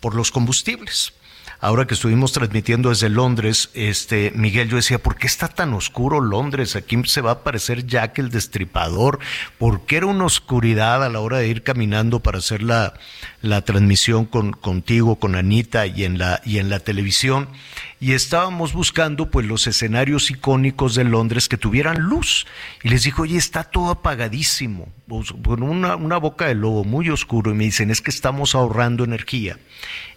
por 0.00 0.14
los 0.14 0.30
combustibles 0.30 1.12
ahora 1.60 1.86
que 1.86 1.94
estuvimos 1.94 2.32
transmitiendo 2.32 2.90
desde 2.90 3.08
Londres, 3.08 3.70
este 3.74 4.32
Miguel, 4.34 4.68
yo 4.68 4.76
decía, 4.76 4.98
¿por 4.98 5.16
qué 5.16 5.26
está 5.26 5.48
tan 5.48 5.72
oscuro 5.74 6.20
Londres? 6.20 6.76
Aquí 6.76 6.96
se 7.04 7.20
va 7.20 7.30
a 7.30 7.34
aparecer 7.34 7.86
Jack 7.86 8.18
el 8.18 8.30
Destripador. 8.30 9.18
¿Por 9.58 9.84
qué 9.84 9.96
era 9.98 10.06
una 10.06 10.24
oscuridad 10.24 11.02
a 11.04 11.08
la 11.08 11.20
hora 11.20 11.38
de 11.38 11.48
ir 11.48 11.62
caminando 11.62 12.20
para 12.20 12.38
hacer 12.38 12.62
la, 12.62 12.94
la 13.40 13.62
transmisión 13.62 14.24
con, 14.24 14.52
contigo, 14.52 15.16
con 15.16 15.36
Anita 15.36 15.86
y 15.86 16.04
en 16.04 16.18
la, 16.18 16.40
y 16.44 16.58
en 16.58 16.70
la 16.70 16.80
televisión 16.80 17.48
y 18.00 18.12
estábamos 18.12 18.74
buscando 18.74 19.28
pues 19.28 19.44
los 19.46 19.66
escenarios 19.66 20.30
icónicos 20.30 20.94
de 20.94 21.02
Londres 21.02 21.48
que 21.48 21.56
tuvieran 21.56 21.98
luz. 21.98 22.46
Y 22.84 22.90
les 22.90 23.02
dijo, 23.02 23.22
oye, 23.22 23.36
está 23.36 23.64
todo 23.64 23.90
apagadísimo, 23.90 24.88
pues, 25.08 25.32
con 25.32 25.64
una, 25.64 25.96
una 25.96 26.16
boca 26.18 26.46
de 26.46 26.54
lobo 26.54 26.84
muy 26.84 27.10
oscuro. 27.10 27.50
Y 27.50 27.54
me 27.54 27.64
dicen, 27.64 27.90
es 27.90 28.00
que 28.00 28.12
estamos 28.12 28.54
ahorrando 28.54 29.02
energía. 29.02 29.58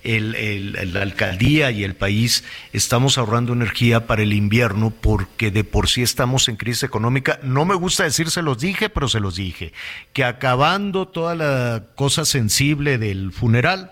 El, 0.03 0.35
el, 0.35 0.93
la 0.93 1.01
alcaldía 1.03 1.69
y 1.71 1.83
el 1.83 1.95
país 1.95 2.43
estamos 2.73 3.19
ahorrando 3.19 3.53
energía 3.53 4.07
para 4.07 4.23
el 4.23 4.33
invierno 4.33 4.89
porque 4.89 5.51
de 5.51 5.63
por 5.63 5.89
sí 5.89 6.01
estamos 6.01 6.49
en 6.49 6.57
crisis 6.57 6.83
económica. 6.83 7.39
No 7.43 7.65
me 7.65 7.75
gusta 7.75 8.03
decir 8.03 8.29
se 8.31 8.41
los 8.41 8.59
dije, 8.59 8.89
pero 8.89 9.07
se 9.07 9.19
los 9.19 9.35
dije. 9.35 9.73
Que 10.13 10.23
acabando 10.23 11.07
toda 11.07 11.35
la 11.35 11.83
cosa 11.95 12.25
sensible 12.25 12.97
del 13.13 13.31
funeral, 13.31 13.91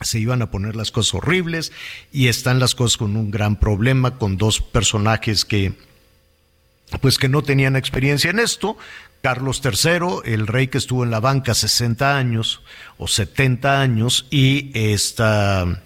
se 0.00 0.18
iban 0.18 0.42
a 0.42 0.50
poner 0.50 0.76
las 0.76 0.90
cosas 0.90 1.14
horribles 1.14 1.72
y 2.10 2.28
están 2.28 2.58
las 2.58 2.74
cosas 2.74 2.96
con 2.96 3.16
un 3.16 3.30
gran 3.30 3.56
problema, 3.56 4.18
con 4.18 4.36
dos 4.36 4.60
personajes 4.60 5.44
que 5.44 5.74
pues 7.00 7.18
que 7.18 7.28
no 7.28 7.42
tenían 7.42 7.76
experiencia 7.76 8.30
en 8.30 8.40
esto. 8.40 8.76
Carlos 9.22 9.60
III, 9.62 10.32
el 10.32 10.46
rey 10.46 10.68
que 10.68 10.78
estuvo 10.78 11.04
en 11.04 11.10
la 11.10 11.20
banca 11.20 11.54
60 11.54 12.16
años 12.16 12.62
o 12.96 13.06
70 13.06 13.80
años, 13.80 14.26
y 14.30 14.70
esta 14.74 15.82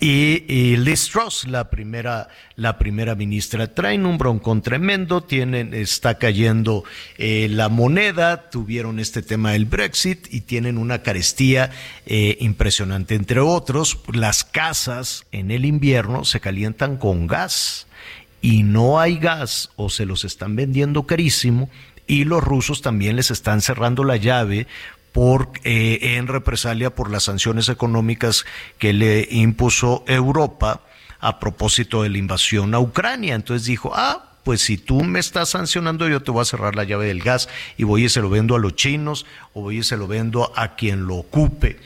y, 0.00 0.76
Liz 0.76 1.08
Truss, 1.10 1.46
la 1.46 1.70
primera, 1.70 2.28
la 2.56 2.78
primera 2.78 3.14
ministra, 3.14 3.74
traen 3.74 4.06
un 4.06 4.18
broncón 4.18 4.62
tremendo, 4.62 5.22
tienen, 5.22 5.74
está 5.74 6.18
cayendo 6.18 6.84
eh, 7.16 7.48
la 7.50 7.68
moneda, 7.68 8.50
tuvieron 8.50 9.00
este 9.00 9.22
tema 9.22 9.52
del 9.52 9.64
Brexit 9.64 10.32
y 10.32 10.42
tienen 10.42 10.78
una 10.78 11.02
carestía 11.02 11.70
eh, 12.06 12.36
impresionante. 12.40 13.14
Entre 13.14 13.40
otros, 13.40 13.98
las 14.12 14.44
casas 14.44 15.26
en 15.32 15.50
el 15.50 15.64
invierno 15.64 16.24
se 16.24 16.40
calientan 16.40 16.96
con 16.96 17.26
gas 17.26 17.86
y 18.40 18.62
no 18.62 19.00
hay 19.00 19.18
gas 19.18 19.70
o 19.76 19.90
se 19.90 20.06
los 20.06 20.24
están 20.24 20.54
vendiendo 20.54 21.06
carísimo 21.06 21.68
y 22.06 22.24
los 22.24 22.42
rusos 22.42 22.82
también 22.82 23.16
les 23.16 23.30
están 23.30 23.60
cerrando 23.60 24.02
la 24.02 24.16
llave 24.16 24.66
por, 25.18 25.50
eh, 25.64 26.14
en 26.16 26.28
represalia 26.28 26.94
por 26.94 27.10
las 27.10 27.24
sanciones 27.24 27.68
económicas 27.68 28.46
que 28.78 28.92
le 28.92 29.26
impuso 29.32 30.04
Europa 30.06 30.82
a 31.18 31.40
propósito 31.40 32.04
de 32.04 32.08
la 32.08 32.18
invasión 32.18 32.72
a 32.72 32.78
Ucrania. 32.78 33.34
Entonces 33.34 33.66
dijo, 33.66 33.90
ah, 33.96 34.26
pues 34.44 34.60
si 34.60 34.78
tú 34.78 35.02
me 35.02 35.18
estás 35.18 35.48
sancionando, 35.48 36.08
yo 36.08 36.22
te 36.22 36.30
voy 36.30 36.42
a 36.42 36.44
cerrar 36.44 36.76
la 36.76 36.84
llave 36.84 37.06
del 37.06 37.20
gas 37.20 37.48
y 37.76 37.82
voy 37.82 38.04
y 38.04 38.08
se 38.08 38.20
lo 38.20 38.30
vendo 38.30 38.54
a 38.54 38.60
los 38.60 38.76
chinos 38.76 39.26
o 39.54 39.62
voy 39.62 39.78
y 39.78 39.82
se 39.82 39.96
lo 39.96 40.06
vendo 40.06 40.52
a 40.54 40.76
quien 40.76 41.08
lo 41.08 41.16
ocupe. 41.16 41.80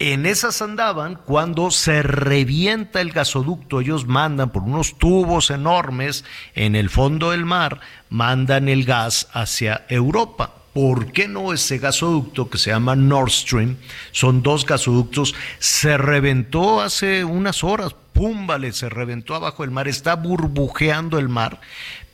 En 0.00 0.26
esas 0.26 0.60
andaban 0.60 1.14
cuando 1.14 1.70
se 1.70 2.02
revienta 2.02 3.00
el 3.00 3.12
gasoducto. 3.12 3.80
Ellos 3.80 4.08
mandan 4.08 4.50
por 4.50 4.64
unos 4.64 4.98
tubos 4.98 5.50
enormes 5.50 6.24
en 6.56 6.74
el 6.74 6.90
fondo 6.90 7.30
del 7.30 7.44
mar, 7.44 7.78
mandan 8.10 8.68
el 8.68 8.84
gas 8.84 9.28
hacia 9.32 9.86
Europa. 9.88 10.61
¿Por 10.72 11.12
qué 11.12 11.28
no 11.28 11.52
ese 11.52 11.76
gasoducto 11.76 12.48
que 12.48 12.56
se 12.56 12.70
llama 12.70 12.96
Nord 12.96 13.30
Stream? 13.30 13.76
Son 14.10 14.42
dos 14.42 14.64
gasoductos, 14.64 15.34
se 15.58 15.98
reventó 15.98 16.80
hace 16.80 17.24
unas 17.24 17.62
horas, 17.62 17.94
pum, 18.14 18.48
se 18.72 18.88
reventó 18.88 19.34
abajo 19.34 19.64
del 19.64 19.70
mar, 19.70 19.86
está 19.86 20.16
burbujeando 20.16 21.18
el 21.18 21.28
mar, 21.28 21.60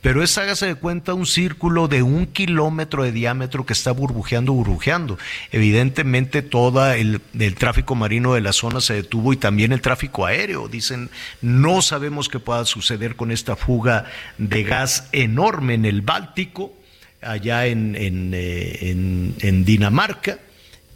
pero 0.01 0.23
es, 0.23 0.37
hágase 0.37 0.65
de 0.65 0.75
cuenta, 0.75 1.13
un 1.13 1.25
círculo 1.25 1.87
de 1.87 2.03
un 2.03 2.25
kilómetro 2.25 3.03
de 3.03 3.13
diámetro 3.13 3.65
que 3.65 3.73
está 3.73 3.91
burbujeando, 3.91 4.51
burbujeando. 4.51 5.17
Evidentemente, 5.51 6.41
todo 6.41 6.91
el, 6.91 7.21
el, 7.37 7.55
tráfico 7.55 7.95
marino 7.95 8.33
de 8.33 8.41
la 8.41 8.53
zona 8.53 8.81
se 8.81 8.93
detuvo 8.93 9.31
y 9.31 9.37
también 9.37 9.71
el 9.71 9.81
tráfico 9.81 10.25
aéreo. 10.25 10.67
Dicen, 10.67 11.09
no 11.41 11.81
sabemos 11.81 12.27
qué 12.27 12.39
pueda 12.39 12.65
suceder 12.65 13.15
con 13.15 13.31
esta 13.31 13.55
fuga 13.55 14.05
de 14.37 14.63
gas 14.63 15.07
enorme 15.11 15.73
en 15.75 15.85
el 15.85 16.01
Báltico 16.01 16.73
allá 17.21 17.65
en, 17.65 17.95
eh, 17.95 18.89
en, 18.89 19.35
en, 19.41 19.65
Dinamarca 19.65 20.39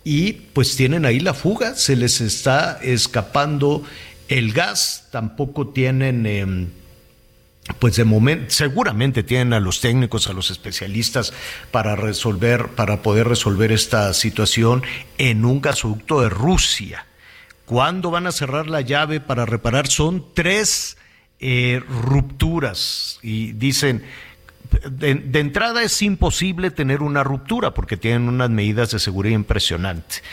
y 0.03 0.33
pues 0.33 0.75
tienen 0.75 1.05
ahí 1.05 1.19
la 1.19 1.33
fuga, 1.33 1.75
se 1.75 1.95
les 1.95 2.21
está 2.21 2.79
escapando 2.81 3.83
el 4.27 4.53
gas, 4.53 5.07
tampoco 5.11 5.67
tienen... 5.69 6.25
Em, 6.25 6.67
pues 7.79 7.95
de 7.95 8.03
momento, 8.03 8.47
seguramente 8.49 9.23
tienen 9.23 9.53
a 9.53 9.61
los 9.61 9.79
técnicos, 9.79 10.27
a 10.27 10.33
los 10.33 10.51
especialistas 10.51 11.31
para 11.71 11.95
resolver, 11.95 12.67
para 12.75 13.01
poder 13.01 13.29
resolver 13.29 13.71
esta 13.71 14.13
situación 14.13 14.83
en 15.17 15.45
un 15.45 15.61
gasoducto 15.61 16.19
de 16.21 16.27
Rusia. 16.27 17.05
¿Cuándo 17.65 18.11
van 18.11 18.27
a 18.27 18.33
cerrar 18.33 18.67
la 18.67 18.81
llave 18.81 19.21
para 19.21 19.45
reparar? 19.45 19.87
Son 19.87 20.25
tres 20.33 20.97
eh, 21.39 21.81
rupturas 21.87 23.19
y 23.21 23.53
dicen 23.53 24.03
de, 24.89 25.39
entrada 25.39 25.83
es 25.83 26.01
imposible 26.01 26.71
tener 26.71 27.01
una 27.01 27.23
ruptura 27.23 27.73
porque 27.73 27.97
tienen 27.97 28.27
unas 28.27 28.49
medidas 28.49 28.91
de 28.91 28.99
seguridad 28.99 29.35
impresionantes. 29.35 30.23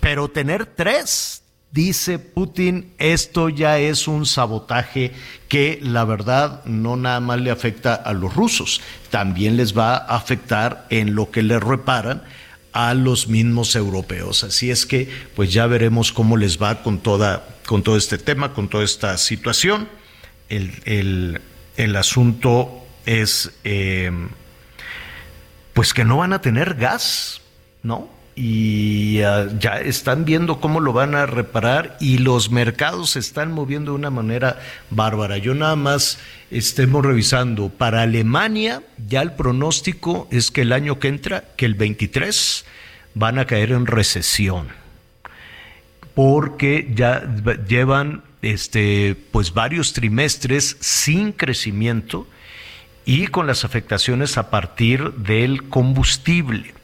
Pero 0.00 0.28
tener 0.28 0.66
tres, 0.66 1.42
dice 1.72 2.18
Putin, 2.18 2.92
esto 2.98 3.48
ya 3.48 3.78
es 3.78 4.08
un 4.08 4.26
sabotaje 4.26 5.12
que 5.48 5.78
la 5.82 6.04
verdad 6.04 6.64
no 6.64 6.96
nada 6.96 7.20
más 7.20 7.40
le 7.40 7.50
afecta 7.50 7.94
a 7.94 8.12
los 8.12 8.34
rusos, 8.34 8.80
también 9.10 9.56
les 9.56 9.76
va 9.76 9.96
a 9.96 10.16
afectar 10.16 10.86
en 10.90 11.14
lo 11.14 11.30
que 11.30 11.42
les 11.42 11.62
reparan 11.62 12.22
a 12.72 12.94
los 12.94 13.28
mismos 13.28 13.74
europeos. 13.74 14.44
Así 14.44 14.70
es 14.70 14.86
que 14.86 15.08
pues 15.34 15.52
ya 15.52 15.66
veremos 15.66 16.12
cómo 16.12 16.36
les 16.36 16.60
va 16.60 16.82
con 16.82 16.98
toda 16.98 17.44
con 17.70 17.84
todo 17.84 17.96
este 17.96 18.18
tema, 18.18 18.52
con 18.52 18.68
toda 18.68 18.82
esta 18.82 19.16
situación. 19.16 19.88
El, 20.48 21.40
asunto 21.96 22.79
es 23.06 23.52
eh, 23.64 24.10
pues 25.72 25.94
que 25.94 26.04
no 26.04 26.18
van 26.18 26.32
a 26.32 26.40
tener 26.40 26.74
gas, 26.74 27.40
¿no? 27.82 28.08
Y 28.36 29.20
ah, 29.22 29.48
ya 29.58 29.80
están 29.80 30.24
viendo 30.24 30.60
cómo 30.60 30.80
lo 30.80 30.92
van 30.92 31.14
a 31.14 31.26
reparar 31.26 31.96
y 32.00 32.18
los 32.18 32.50
mercados 32.50 33.10
se 33.10 33.18
están 33.18 33.52
moviendo 33.52 33.92
de 33.92 33.98
una 33.98 34.10
manera 34.10 34.60
bárbara. 34.90 35.36
Yo 35.38 35.54
nada 35.54 35.76
más 35.76 36.18
estemos 36.50 37.04
revisando. 37.04 37.68
Para 37.68 38.02
Alemania 38.02 38.82
ya 39.08 39.20
el 39.22 39.32
pronóstico 39.32 40.28
es 40.30 40.50
que 40.50 40.62
el 40.62 40.72
año 40.72 40.98
que 40.98 41.08
entra, 41.08 41.44
que 41.56 41.66
el 41.66 41.74
23, 41.74 42.64
van 43.14 43.38
a 43.38 43.46
caer 43.46 43.72
en 43.72 43.86
recesión. 43.86 44.68
Porque 46.14 46.90
ya 46.94 47.22
llevan 47.68 48.22
este, 48.42 49.16
pues 49.32 49.52
varios 49.52 49.92
trimestres 49.92 50.76
sin 50.80 51.32
crecimiento 51.32 52.26
y 53.04 53.26
con 53.28 53.46
las 53.46 53.64
afectaciones 53.64 54.38
a 54.38 54.50
partir 54.50 55.12
del 55.14 55.68
combustible. 55.68 56.74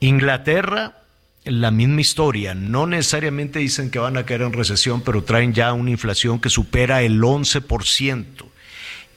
Inglaterra, 0.00 0.98
la 1.44 1.70
misma 1.70 2.00
historia, 2.00 2.54
no 2.54 2.86
necesariamente 2.86 3.58
dicen 3.58 3.90
que 3.90 3.98
van 3.98 4.16
a 4.16 4.24
caer 4.24 4.42
en 4.42 4.52
recesión, 4.52 5.02
pero 5.02 5.24
traen 5.24 5.52
ya 5.52 5.72
una 5.72 5.90
inflación 5.90 6.40
que 6.40 6.50
supera 6.50 7.02
el 7.02 7.20
11%. 7.20 8.24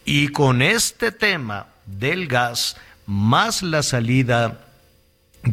Y 0.05 0.29
con 0.29 0.61
este 0.61 1.11
tema 1.11 1.67
del 1.85 2.27
gas, 2.27 2.77
más 3.05 3.63
la 3.63 3.84
salida 3.84 4.66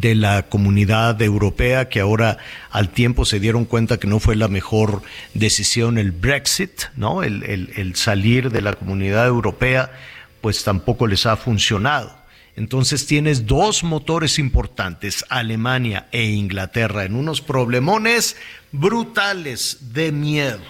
de 0.01 0.15
la 0.15 0.45
comunidad 0.45 1.21
europea 1.23 1.89
que 1.89 2.01
ahora 2.01 2.39
al 2.71 2.91
tiempo 2.91 3.25
se 3.25 3.41
dieron 3.41 3.65
cuenta 3.65 3.99
que 3.99 4.07
no 4.07 4.21
fue 4.21 4.37
la 4.37 4.49
mejor 4.49 5.03
decisión 5.35 5.99
el 5.99 6.12
Brexit, 6.12 6.85
¿no? 6.97 7.23
El, 7.23 7.43
el, 7.45 7.95
salir 7.97 8.51
de 8.51 8.61
la 8.61 8.73
comunidad 8.73 9.27
europea, 9.27 9.93
pues 10.41 10.65
tampoco 10.65 11.07
les 11.07 11.27
ha 11.27 11.37
funcionado. 11.37 12.16
Entonces 12.57 13.07
tienes 13.07 13.47
dos 13.47 13.83
motores 13.83 14.39
importantes, 14.39 15.25
Alemania 15.29 16.07
e 16.12 16.25
Inglaterra, 16.25 17.05
en 17.05 17.16
unos 17.16 17.41
problemones 17.41 18.37
brutales 18.71 19.93
de 19.93 20.12
miedo. 20.12 20.62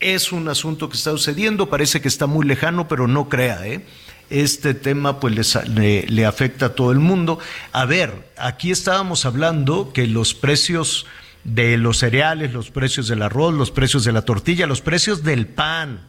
Es 0.00 0.30
un 0.30 0.48
asunto 0.48 0.88
que 0.88 0.96
está 0.96 1.10
sucediendo, 1.10 1.68
parece 1.68 2.00
que 2.00 2.08
está 2.08 2.26
muy 2.26 2.46
lejano, 2.46 2.86
pero 2.86 3.08
no 3.08 3.28
crea, 3.28 3.66
¿eh? 3.66 3.84
Este 4.30 4.74
tema 4.74 5.20
pues 5.20 5.56
le, 5.68 6.26
afecta 6.26 6.66
a 6.66 6.74
todo 6.74 6.92
el 6.92 6.98
mundo. 6.98 7.38
A 7.72 7.84
ver, 7.84 8.30
aquí 8.36 8.70
estábamos 8.70 9.24
hablando 9.24 9.92
que 9.92 10.06
los 10.06 10.34
precios 10.34 11.06
de 11.44 11.78
los 11.78 11.98
cereales, 11.98 12.52
los 12.52 12.70
precios 12.70 13.08
del 13.08 13.22
arroz, 13.22 13.54
los 13.54 13.70
precios 13.70 14.04
de 14.04 14.12
la 14.12 14.22
tortilla, 14.22 14.66
los 14.66 14.80
precios 14.80 15.22
del 15.22 15.46
pan. 15.46 16.08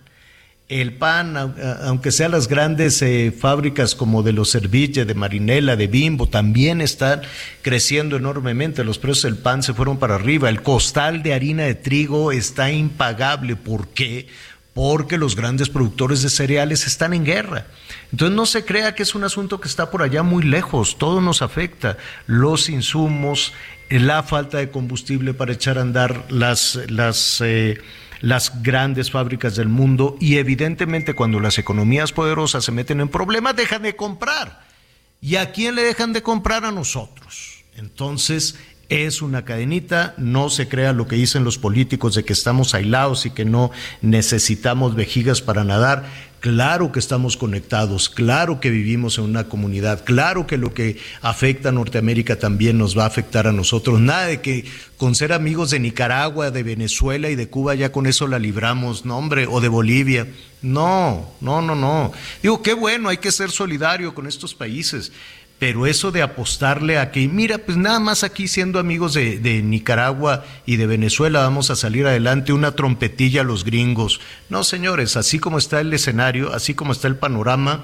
El 0.68 0.94
pan, 0.94 1.36
aunque 1.82 2.12
sean 2.12 2.30
las 2.30 2.48
grandes 2.48 3.02
eh, 3.02 3.34
fábricas 3.36 3.96
como 3.96 4.22
de 4.22 4.34
los 4.34 4.52
Serville, 4.52 5.04
de 5.04 5.16
Marinela, 5.16 5.76
de 5.76 5.88
Bimbo, 5.88 6.30
también 6.30 6.80
están 6.80 7.22
creciendo 7.64 8.18
enormemente. 8.18 8.84
Los 8.84 9.00
precios 9.00 9.24
del 9.24 9.42
pan 9.42 9.64
se 9.64 9.74
fueron 9.74 9.98
para 9.98 10.14
arriba. 10.14 10.48
El 10.48 10.62
costal 10.62 11.24
de 11.24 11.34
harina 11.34 11.64
de 11.64 11.74
trigo 11.74 12.32
está 12.32 12.72
impagable. 12.72 13.56
¿Por 13.56 13.88
qué? 13.88 14.28
Porque 14.74 15.18
los 15.18 15.36
grandes 15.36 15.70
productores 15.70 16.22
de 16.22 16.30
cereales 16.30 16.86
están 16.86 17.14
en 17.14 17.26
guerra. 17.26 17.68
Entonces 18.12 18.36
no 18.36 18.46
se 18.46 18.66
crea 18.66 18.96
que 18.96 19.04
es 19.04 19.16
un 19.16 19.24
asunto 19.24 19.60
que 19.60 19.68
está 19.68 19.92
por 19.92 20.02
allá 20.02 20.24
muy 20.24 20.44
lejos, 20.44 20.98
todo 20.98 21.22
nos 21.22 21.42
afecta, 21.42 21.98
los 22.28 22.70
insumos, 22.70 23.54
la 23.90 24.24
falta 24.24 24.58
de 24.58 24.70
combustible 24.70 25.34
para 25.34 25.54
echar 25.54 25.78
a 25.78 25.82
andar 25.82 26.26
las, 26.30 26.80
las, 26.90 27.42
eh, 27.42 27.82
las 28.22 28.62
grandes 28.62 29.12
fábricas 29.12 29.56
del 29.56 29.70
mundo 29.70 30.18
y 30.20 30.38
evidentemente 30.38 31.14
cuando 31.14 31.40
las 31.40 31.58
economías 31.58 32.12
poderosas 32.12 32.64
se 32.64 32.72
meten 32.72 33.02
en 33.02 33.10
problemas 33.10 33.56
dejan 33.56 33.82
de 33.82 33.96
comprar. 33.96 34.68
¿Y 35.22 35.36
a 35.36 35.52
quién 35.52 35.76
le 35.76 35.84
dejan 35.84 36.14
de 36.14 36.24
comprar? 36.24 36.64
A 36.64 36.72
nosotros. 36.72 37.64
Entonces, 37.76 38.58
es 38.90 39.22
una 39.22 39.46
cadenita, 39.46 40.16
no 40.18 40.50
se 40.50 40.68
crea 40.68 40.94
lo 40.94 41.08
que 41.08 41.16
dicen 41.16 41.44
los 41.44 41.60
políticos 41.60 42.16
de 42.16 42.26
que 42.26 42.34
estamos 42.34 42.74
aislados 42.74 43.28
y 43.28 43.30
que 43.30 43.46
no 43.46 43.72
necesitamos 44.02 44.96
vejigas 44.96 45.42
para 45.42 45.64
nadar. 45.64 46.06
Claro 46.40 46.94
que 46.94 47.00
estamos 47.00 47.36
conectados, 47.36 48.10
claro 48.10 48.62
que 48.62 48.70
vivimos 48.70 49.18
en 49.18 49.26
una 49.26 49.50
comunidad, 49.50 50.06
claro 50.06 50.48
que 50.48 50.58
lo 50.58 50.74
que 50.74 50.98
afecta 51.22 51.68
a 51.70 51.74
Norteamérica 51.74 52.40
también 52.40 52.78
nos 52.78 52.98
va 52.98 53.04
a 53.04 53.08
afectar 53.08 53.46
a 53.46 53.52
nosotros. 53.52 54.00
Nada 54.00 54.26
de 54.26 54.40
que 54.40 54.64
con 54.98 55.16
ser 55.16 55.34
amigos 55.34 55.72
de 55.72 55.82
Nicaragua, 55.82 56.50
de 56.50 56.64
Venezuela 56.64 57.30
y 57.30 57.36
de 57.36 57.50
Cuba 57.50 57.76
ya 57.76 57.92
con 57.92 58.08
eso 58.08 58.26
la 58.26 58.40
libramos, 58.40 59.06
no 59.06 59.18
hombre, 59.18 59.48
o 59.48 59.60
de 59.60 59.68
Bolivia. 59.68 60.28
No, 60.62 61.30
no, 61.42 61.62
no, 61.62 61.76
no. 61.76 62.14
Digo, 62.42 62.62
qué 62.62 62.74
bueno, 62.74 63.10
hay 63.10 63.18
que 63.18 63.34
ser 63.34 63.52
solidario 63.52 64.16
con 64.16 64.26
estos 64.26 64.56
países 64.56 65.12
pero 65.60 65.86
eso 65.86 66.12
de 66.12 66.22
apostarle 66.22 66.98
a 66.98 67.12
que, 67.12 67.28
mira, 67.28 67.58
pues 67.58 67.78
nada 67.78 68.00
más 68.00 68.24
aquí 68.24 68.48
siendo 68.48 68.80
amigos 68.80 69.14
de, 69.14 69.62
Nicaragua 69.62 70.46
y 70.66 70.78
de 70.78 70.88
Venezuela 70.88 71.42
vamos 71.42 71.70
a 71.70 71.76
salir 71.76 72.08
adelante, 72.08 72.54
una 72.54 72.72
trompetilla 72.72 73.42
a 73.42 73.44
los 73.44 73.66
gringos. 73.66 74.22
No, 74.48 74.64
señores, 74.64 75.18
así 75.18 75.38
como 75.38 75.58
está 75.58 75.82
el 75.82 75.94
escenario, 75.94 76.54
así 76.54 76.74
como 76.74 76.94
está 76.94 77.10
el 77.10 77.18
panorama, 77.18 77.84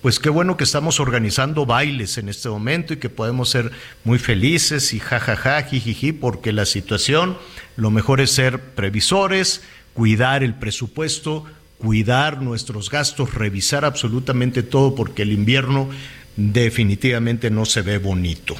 pues 0.00 0.18
qué 0.18 0.30
bueno 0.30 0.56
que 0.56 0.64
estamos 0.64 0.98
organizando 0.98 1.66
bailes 1.66 2.16
en 2.16 2.30
este 2.30 2.48
momento 2.48 2.94
y 2.94 2.96
que 2.96 3.10
podemos 3.10 3.50
ser 3.50 3.70
muy 4.02 4.18
felices 4.18 4.94
y 4.94 4.98
jajaja, 4.98 5.62
jijiji, 5.62 6.12
porque 6.12 6.54
la 6.54 6.64
situación, 6.64 7.36
lo 7.76 7.90
mejor 7.90 8.22
es 8.22 8.30
ser 8.30 8.60
previsores, 8.60 9.60
cuidar 9.92 10.42
el 10.42 10.54
presupuesto, 10.54 11.44
cuidar 11.76 12.40
nuestros 12.40 12.88
gastos, 12.88 13.34
revisar 13.34 13.84
absolutamente 13.84 14.62
todo, 14.62 14.94
porque 14.94 15.22
el 15.22 15.32
invierno 15.32 15.90
definitivamente 16.36 17.50
no 17.50 17.64
se 17.64 17.82
ve 17.82 17.98
bonito. 17.98 18.56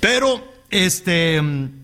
Pero, 0.00 0.62
este, 0.70 1.40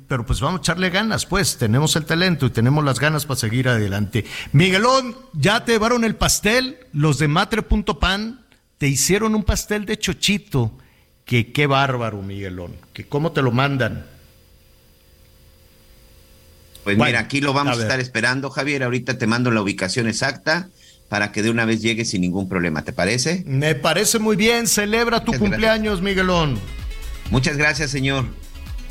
pero 0.08 0.26
pues 0.26 0.40
vamos 0.40 0.60
a 0.60 0.62
echarle 0.62 0.90
ganas, 0.90 1.26
pues, 1.26 1.56
tenemos 1.58 1.96
el 1.96 2.04
talento 2.04 2.46
y 2.46 2.50
tenemos 2.50 2.84
las 2.84 3.00
ganas 3.00 3.26
para 3.26 3.40
seguir 3.40 3.68
adelante. 3.68 4.24
Miguelón, 4.52 5.16
ya 5.32 5.64
te 5.64 5.72
llevaron 5.72 6.04
el 6.04 6.16
pastel, 6.16 6.78
los 6.92 7.18
de 7.18 7.28
matre.pan 7.28 8.44
te 8.78 8.88
hicieron 8.88 9.34
un 9.34 9.44
pastel 9.44 9.86
de 9.86 9.98
chochito, 9.98 10.76
que 11.24 11.52
qué 11.52 11.66
bárbaro, 11.66 12.22
Miguelón, 12.22 12.76
que 12.92 13.06
cómo 13.06 13.32
te 13.32 13.40
lo 13.42 13.50
mandan. 13.50 14.06
Pues 16.82 16.98
mira, 16.98 17.20
aquí 17.20 17.40
lo 17.40 17.54
vamos 17.54 17.78
a 17.78 17.82
estar 17.82 17.98
esperando, 17.98 18.50
Javier. 18.50 18.82
Ahorita 18.82 19.16
te 19.16 19.26
mando 19.26 19.50
la 19.50 19.62
ubicación 19.62 20.06
exacta 20.06 20.68
para 21.08 21.32
que 21.32 21.42
de 21.42 21.50
una 21.50 21.64
vez 21.64 21.82
llegue 21.82 22.04
sin 22.04 22.20
ningún 22.22 22.48
problema. 22.48 22.82
¿Te 22.82 22.92
parece? 22.92 23.42
Me 23.46 23.74
parece 23.74 24.18
muy 24.18 24.36
bien. 24.36 24.66
Celebra 24.66 25.24
tu 25.24 25.32
cumpleaños, 25.32 26.02
Miguelón. 26.02 26.58
Muchas 27.30 27.56
gracias, 27.56 27.90
señor. 27.90 28.26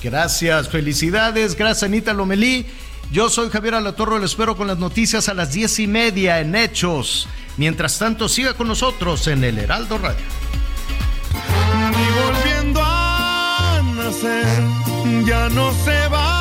Gracias, 0.02 0.70
felicidades. 0.70 1.56
Gracias, 1.56 1.84
Anita 1.84 2.14
Lomelí. 2.14 2.66
Yo 3.12 3.30
soy 3.30 3.50
Javier 3.50 3.76
Alatorro, 3.76 4.20
le 4.20 4.26
espero 4.26 4.58
con 4.58 4.68
las 4.68 4.78
noticias 4.78 5.30
a 5.30 5.34
las 5.34 5.54
diez 5.54 5.80
y 5.80 5.88
media 5.88 6.40
en 6.40 6.56
Hechos. 6.56 7.28
Mientras 7.58 8.00
tanto, 8.00 8.28
siga 8.28 8.56
con 8.56 8.68
nosotros 8.68 9.28
en 9.28 9.44
el 9.44 9.60
Heraldo 9.60 9.98
Radio. 9.98 10.26
Ni 11.92 12.06
volviendo 12.24 12.82
a 12.84 13.82
nacer, 13.96 15.26
ya 15.26 15.50
no 15.50 15.72
se 15.86 16.08
va 16.08 16.33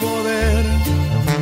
poder. 0.00 0.64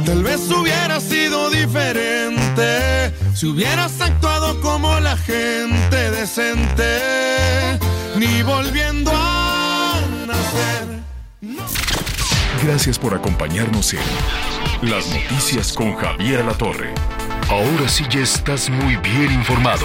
Tal 0.04 0.22
vez 0.22 0.50
hubiera 0.50 1.00
sido 1.00 1.50
diferente 1.50 3.14
si 3.34 3.46
hubieras 3.46 4.00
actuado 4.00 4.60
como 4.60 5.00
la 5.00 5.16
gente 5.16 6.10
decente, 6.10 7.78
ni 8.16 8.42
volviendo 8.42 9.10
a 9.14 10.00
nacer. 10.26 11.02
Gracias 12.62 12.98
por 12.98 13.14
acompañarnos 13.14 13.94
en 13.94 14.00
Las 14.90 15.06
Noticias 15.08 15.72
con 15.72 15.94
Javier 15.96 16.44
La 16.44 16.54
Torre. 16.54 16.94
Ahora 17.48 17.88
sí 17.88 18.04
ya 18.08 18.20
estás 18.20 18.70
muy 18.70 18.96
bien 18.96 19.32
informado. 19.32 19.84